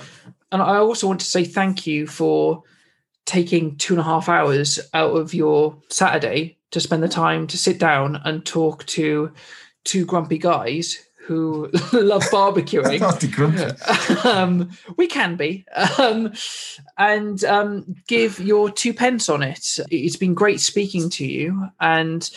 and 0.52 0.62
I 0.62 0.78
also 0.78 1.08
want 1.08 1.22
to 1.22 1.26
say 1.26 1.46
thank 1.46 1.88
you 1.88 2.06
for 2.08 2.64
taking 3.26 3.78
two 3.78 3.94
and 3.94 4.02
a 4.02 4.04
half 4.04 4.28
hours 4.28 4.80
out 4.94 5.16
of 5.16 5.34
your 5.34 5.78
Saturday 5.90 6.58
to 6.72 6.80
spend 6.80 7.04
the 7.04 7.08
time 7.08 7.48
to 7.48 7.58
sit 7.58 7.80
down 7.80 8.20
and 8.26 8.46
talk 8.46 8.86
to 8.88 9.32
two 9.86 10.06
grumpy 10.06 10.38
guys 10.38 11.06
who 11.24 11.70
love 11.94 12.24
barbecuing. 12.24 13.00
Not 13.00 13.22
be 13.22 13.28
grumpy. 13.28 13.64
um, 14.28 14.70
we 14.98 15.08
can 15.08 15.36
be, 15.36 15.66
um, 15.98 16.34
and 16.98 17.44
um, 17.46 17.96
give 18.08 18.40
your 18.40 18.70
two 18.70 18.94
pence 18.94 19.30
on 19.30 19.42
it. 19.42 19.80
It's 19.90 20.18
been 20.18 20.34
great 20.34 20.60
speaking 20.60 21.10
to 21.12 21.26
you, 21.26 21.70
and 21.80 22.30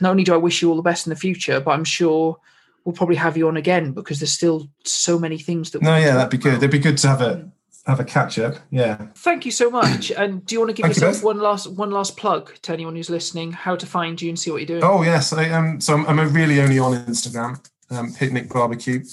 not 0.00 0.10
only 0.10 0.24
do 0.24 0.34
I 0.34 0.38
wish 0.38 0.60
you 0.60 0.70
all 0.70 0.76
the 0.76 0.82
best 0.82 1.06
in 1.06 1.10
the 1.10 1.16
future, 1.16 1.60
but 1.60 1.72
I'm 1.72 1.84
sure 1.84 2.38
we'll 2.84 2.94
probably 2.94 3.16
have 3.16 3.36
you 3.36 3.48
on 3.48 3.56
again 3.56 3.92
because 3.92 4.18
there's 4.18 4.32
still 4.32 4.68
so 4.84 5.18
many 5.18 5.38
things 5.38 5.70
that. 5.70 5.82
No, 5.82 5.96
yeah, 5.96 6.14
that'd 6.14 6.30
be 6.30 6.38
good. 6.38 6.54
It'd 6.54 6.70
be 6.70 6.78
good 6.78 6.98
to 6.98 7.08
have 7.08 7.20
a 7.20 7.48
have 7.86 8.00
a 8.00 8.04
catch 8.04 8.38
up. 8.38 8.56
Yeah. 8.70 9.06
Thank 9.14 9.44
you 9.44 9.52
so 9.52 9.70
much. 9.70 10.10
And 10.24 10.44
do 10.46 10.54
you 10.54 10.60
want 10.60 10.70
to 10.70 10.74
give 10.74 10.84
Thank 10.84 10.96
you 10.96 11.06
yourself 11.06 11.22
both. 11.22 11.24
one 11.24 11.38
last 11.40 11.70
one 11.70 11.90
last 11.90 12.16
plug 12.16 12.54
to 12.62 12.72
anyone 12.72 12.96
who's 12.96 13.10
listening, 13.10 13.52
how 13.52 13.76
to 13.76 13.86
find 13.86 14.20
you 14.20 14.28
and 14.28 14.38
see 14.38 14.50
what 14.50 14.58
you're 14.58 14.80
doing? 14.80 14.84
Oh 14.84 15.02
yes, 15.02 15.32
I 15.32 15.50
um. 15.50 15.80
So 15.80 15.94
I'm, 15.94 16.18
I'm 16.18 16.32
really 16.32 16.60
only 16.60 16.78
on 16.78 16.92
Instagram. 17.06 17.60
Um, 17.94 18.12
PitNick 18.12 18.52
barbecue, 18.52 19.04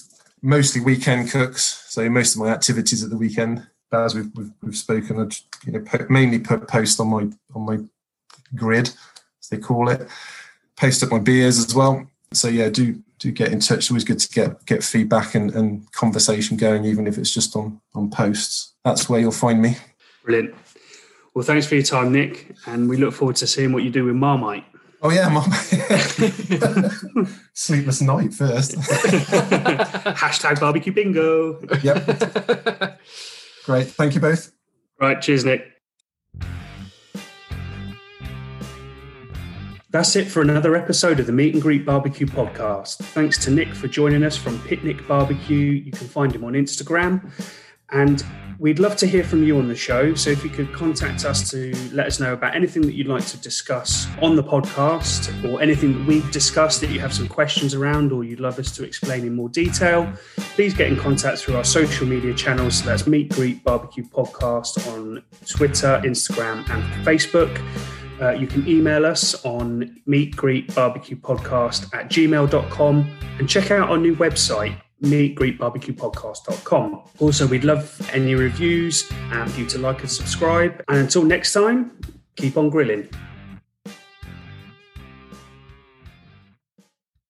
mostly 0.41 0.81
weekend 0.81 1.29
cooks. 1.29 1.85
So 1.89 2.09
most 2.09 2.35
of 2.35 2.41
my 2.41 2.49
activities 2.49 3.03
at 3.03 3.11
the 3.11 3.17
weekend, 3.17 3.67
as 3.91 4.15
we've 4.15 4.31
we've, 4.35 4.51
we've 4.63 4.77
spoken, 4.77 5.19
I 5.19 5.27
you 5.65 5.73
know 5.73 5.85
mainly 6.09 6.39
put 6.39 6.67
post 6.67 6.99
on 6.99 7.07
my 7.07 7.29
on 7.53 7.61
my 7.61 7.77
grid, 8.55 8.87
as 9.39 9.49
they 9.49 9.57
call 9.57 9.89
it. 9.89 10.07
Post 10.77 11.03
up 11.03 11.11
my 11.11 11.19
beers 11.19 11.59
as 11.59 11.75
well. 11.75 12.07
So 12.33 12.47
yeah, 12.47 12.69
do 12.69 13.01
do 13.19 13.31
get 13.31 13.51
in 13.51 13.59
touch. 13.59 13.79
It's 13.79 13.91
always 13.91 14.03
good 14.03 14.19
to 14.19 14.29
get 14.29 14.65
get 14.65 14.83
feedback 14.83 15.35
and, 15.35 15.51
and 15.51 15.91
conversation 15.91 16.57
going, 16.57 16.85
even 16.85 17.05
if 17.05 17.17
it's 17.17 17.33
just 17.33 17.55
on 17.55 17.79
on 17.93 18.09
posts. 18.09 18.73
That's 18.83 19.07
where 19.07 19.19
you'll 19.19 19.31
find 19.31 19.61
me. 19.61 19.77
Brilliant. 20.23 20.55
Well, 21.35 21.45
thanks 21.45 21.67
for 21.67 21.75
your 21.75 21.83
time, 21.83 22.11
Nick, 22.11 22.55
and 22.65 22.89
we 22.89 22.97
look 22.97 23.13
forward 23.13 23.35
to 23.37 23.47
seeing 23.47 23.73
what 23.73 23.83
you 23.83 23.89
do 23.89 24.05
with 24.05 24.15
Marmite. 24.15 24.65
Oh 25.03 25.09
yeah, 25.09 25.29
mom. 25.29 25.51
Sleepless 27.53 28.01
night 28.01 28.33
first. 28.33 28.73
Hashtag 28.75 30.59
barbecue 30.59 30.93
bingo. 30.93 31.59
yep. 31.81 32.99
Great. 33.65 33.87
Thank 33.87 34.13
you 34.13 34.21
both. 34.21 34.51
Right, 34.99 35.19
cheers, 35.19 35.43
Nick. 35.43 35.65
That's 39.89 40.15
it 40.15 40.25
for 40.25 40.41
another 40.41 40.75
episode 40.75 41.19
of 41.19 41.25
the 41.25 41.33
Meat 41.33 41.53
and 41.53 41.61
Greet 41.61 41.85
Barbecue 41.85 42.27
podcast. 42.27 42.97
Thanks 42.97 43.43
to 43.43 43.51
Nick 43.51 43.73
for 43.73 43.87
joining 43.87 44.23
us 44.23 44.37
from 44.37 44.57
PitNick 44.59 45.05
Barbecue. 45.07 45.57
You 45.57 45.91
can 45.91 46.07
find 46.07 46.33
him 46.33 46.43
on 46.43 46.53
Instagram. 46.53 47.29
And 47.91 48.23
we'd 48.61 48.77
love 48.77 48.95
to 48.95 49.07
hear 49.07 49.23
from 49.23 49.43
you 49.43 49.57
on 49.57 49.67
the 49.67 49.75
show. 49.75 50.13
So 50.13 50.29
if 50.29 50.43
you 50.43 50.49
could 50.49 50.71
contact 50.71 51.25
us 51.25 51.49
to 51.49 51.73
let 51.91 52.05
us 52.05 52.19
know 52.19 52.33
about 52.33 52.55
anything 52.55 52.83
that 52.83 52.93
you'd 52.93 53.07
like 53.07 53.25
to 53.25 53.37
discuss 53.37 54.07
on 54.21 54.35
the 54.35 54.43
podcast 54.43 55.51
or 55.51 55.59
anything 55.59 55.97
that 55.97 56.07
we've 56.07 56.31
discussed 56.31 56.79
that 56.81 56.91
you 56.91 56.99
have 56.99 57.11
some 57.11 57.27
questions 57.27 57.73
around 57.73 58.11
or 58.11 58.23
you'd 58.23 58.39
love 58.39 58.59
us 58.59 58.71
to 58.75 58.83
explain 58.83 59.25
in 59.25 59.33
more 59.33 59.49
detail, 59.49 60.11
please 60.55 60.75
get 60.75 60.87
in 60.87 60.95
contact 60.95 61.39
through 61.39 61.55
our 61.55 61.63
social 61.63 62.05
media 62.05 62.35
channels. 62.35 62.77
So 62.77 62.85
that's 62.85 63.07
Meat 63.07 63.29
Greet 63.29 63.63
Barbecue 63.63 64.03
Podcast 64.03 64.87
on 64.93 65.23
Twitter, 65.47 65.99
Instagram, 66.05 66.69
and 66.69 66.83
Facebook. 67.05 67.59
Uh, 68.21 68.33
you 68.33 68.45
can 68.45 68.67
email 68.67 69.07
us 69.07 69.43
on 69.43 69.99
meatgreetbarbecuepodcast 70.07 71.91
at 71.95 72.11
gmail.com 72.11 73.17
and 73.39 73.49
check 73.49 73.71
out 73.71 73.89
our 73.89 73.97
new 73.97 74.15
website, 74.17 74.79
meatgreetbarbecuepodcast.com. 75.03 77.01
Also, 77.19 77.47
we'd 77.47 77.63
love 77.63 78.09
any 78.13 78.35
reviews 78.35 79.11
and 79.31 79.51
for 79.51 79.59
you 79.59 79.65
to 79.67 79.77
like 79.77 80.01
and 80.01 80.11
subscribe. 80.11 80.83
And 80.87 80.97
until 80.99 81.23
next 81.23 81.53
time, 81.53 81.99
keep 82.35 82.57
on 82.57 82.69
grilling. 82.69 83.09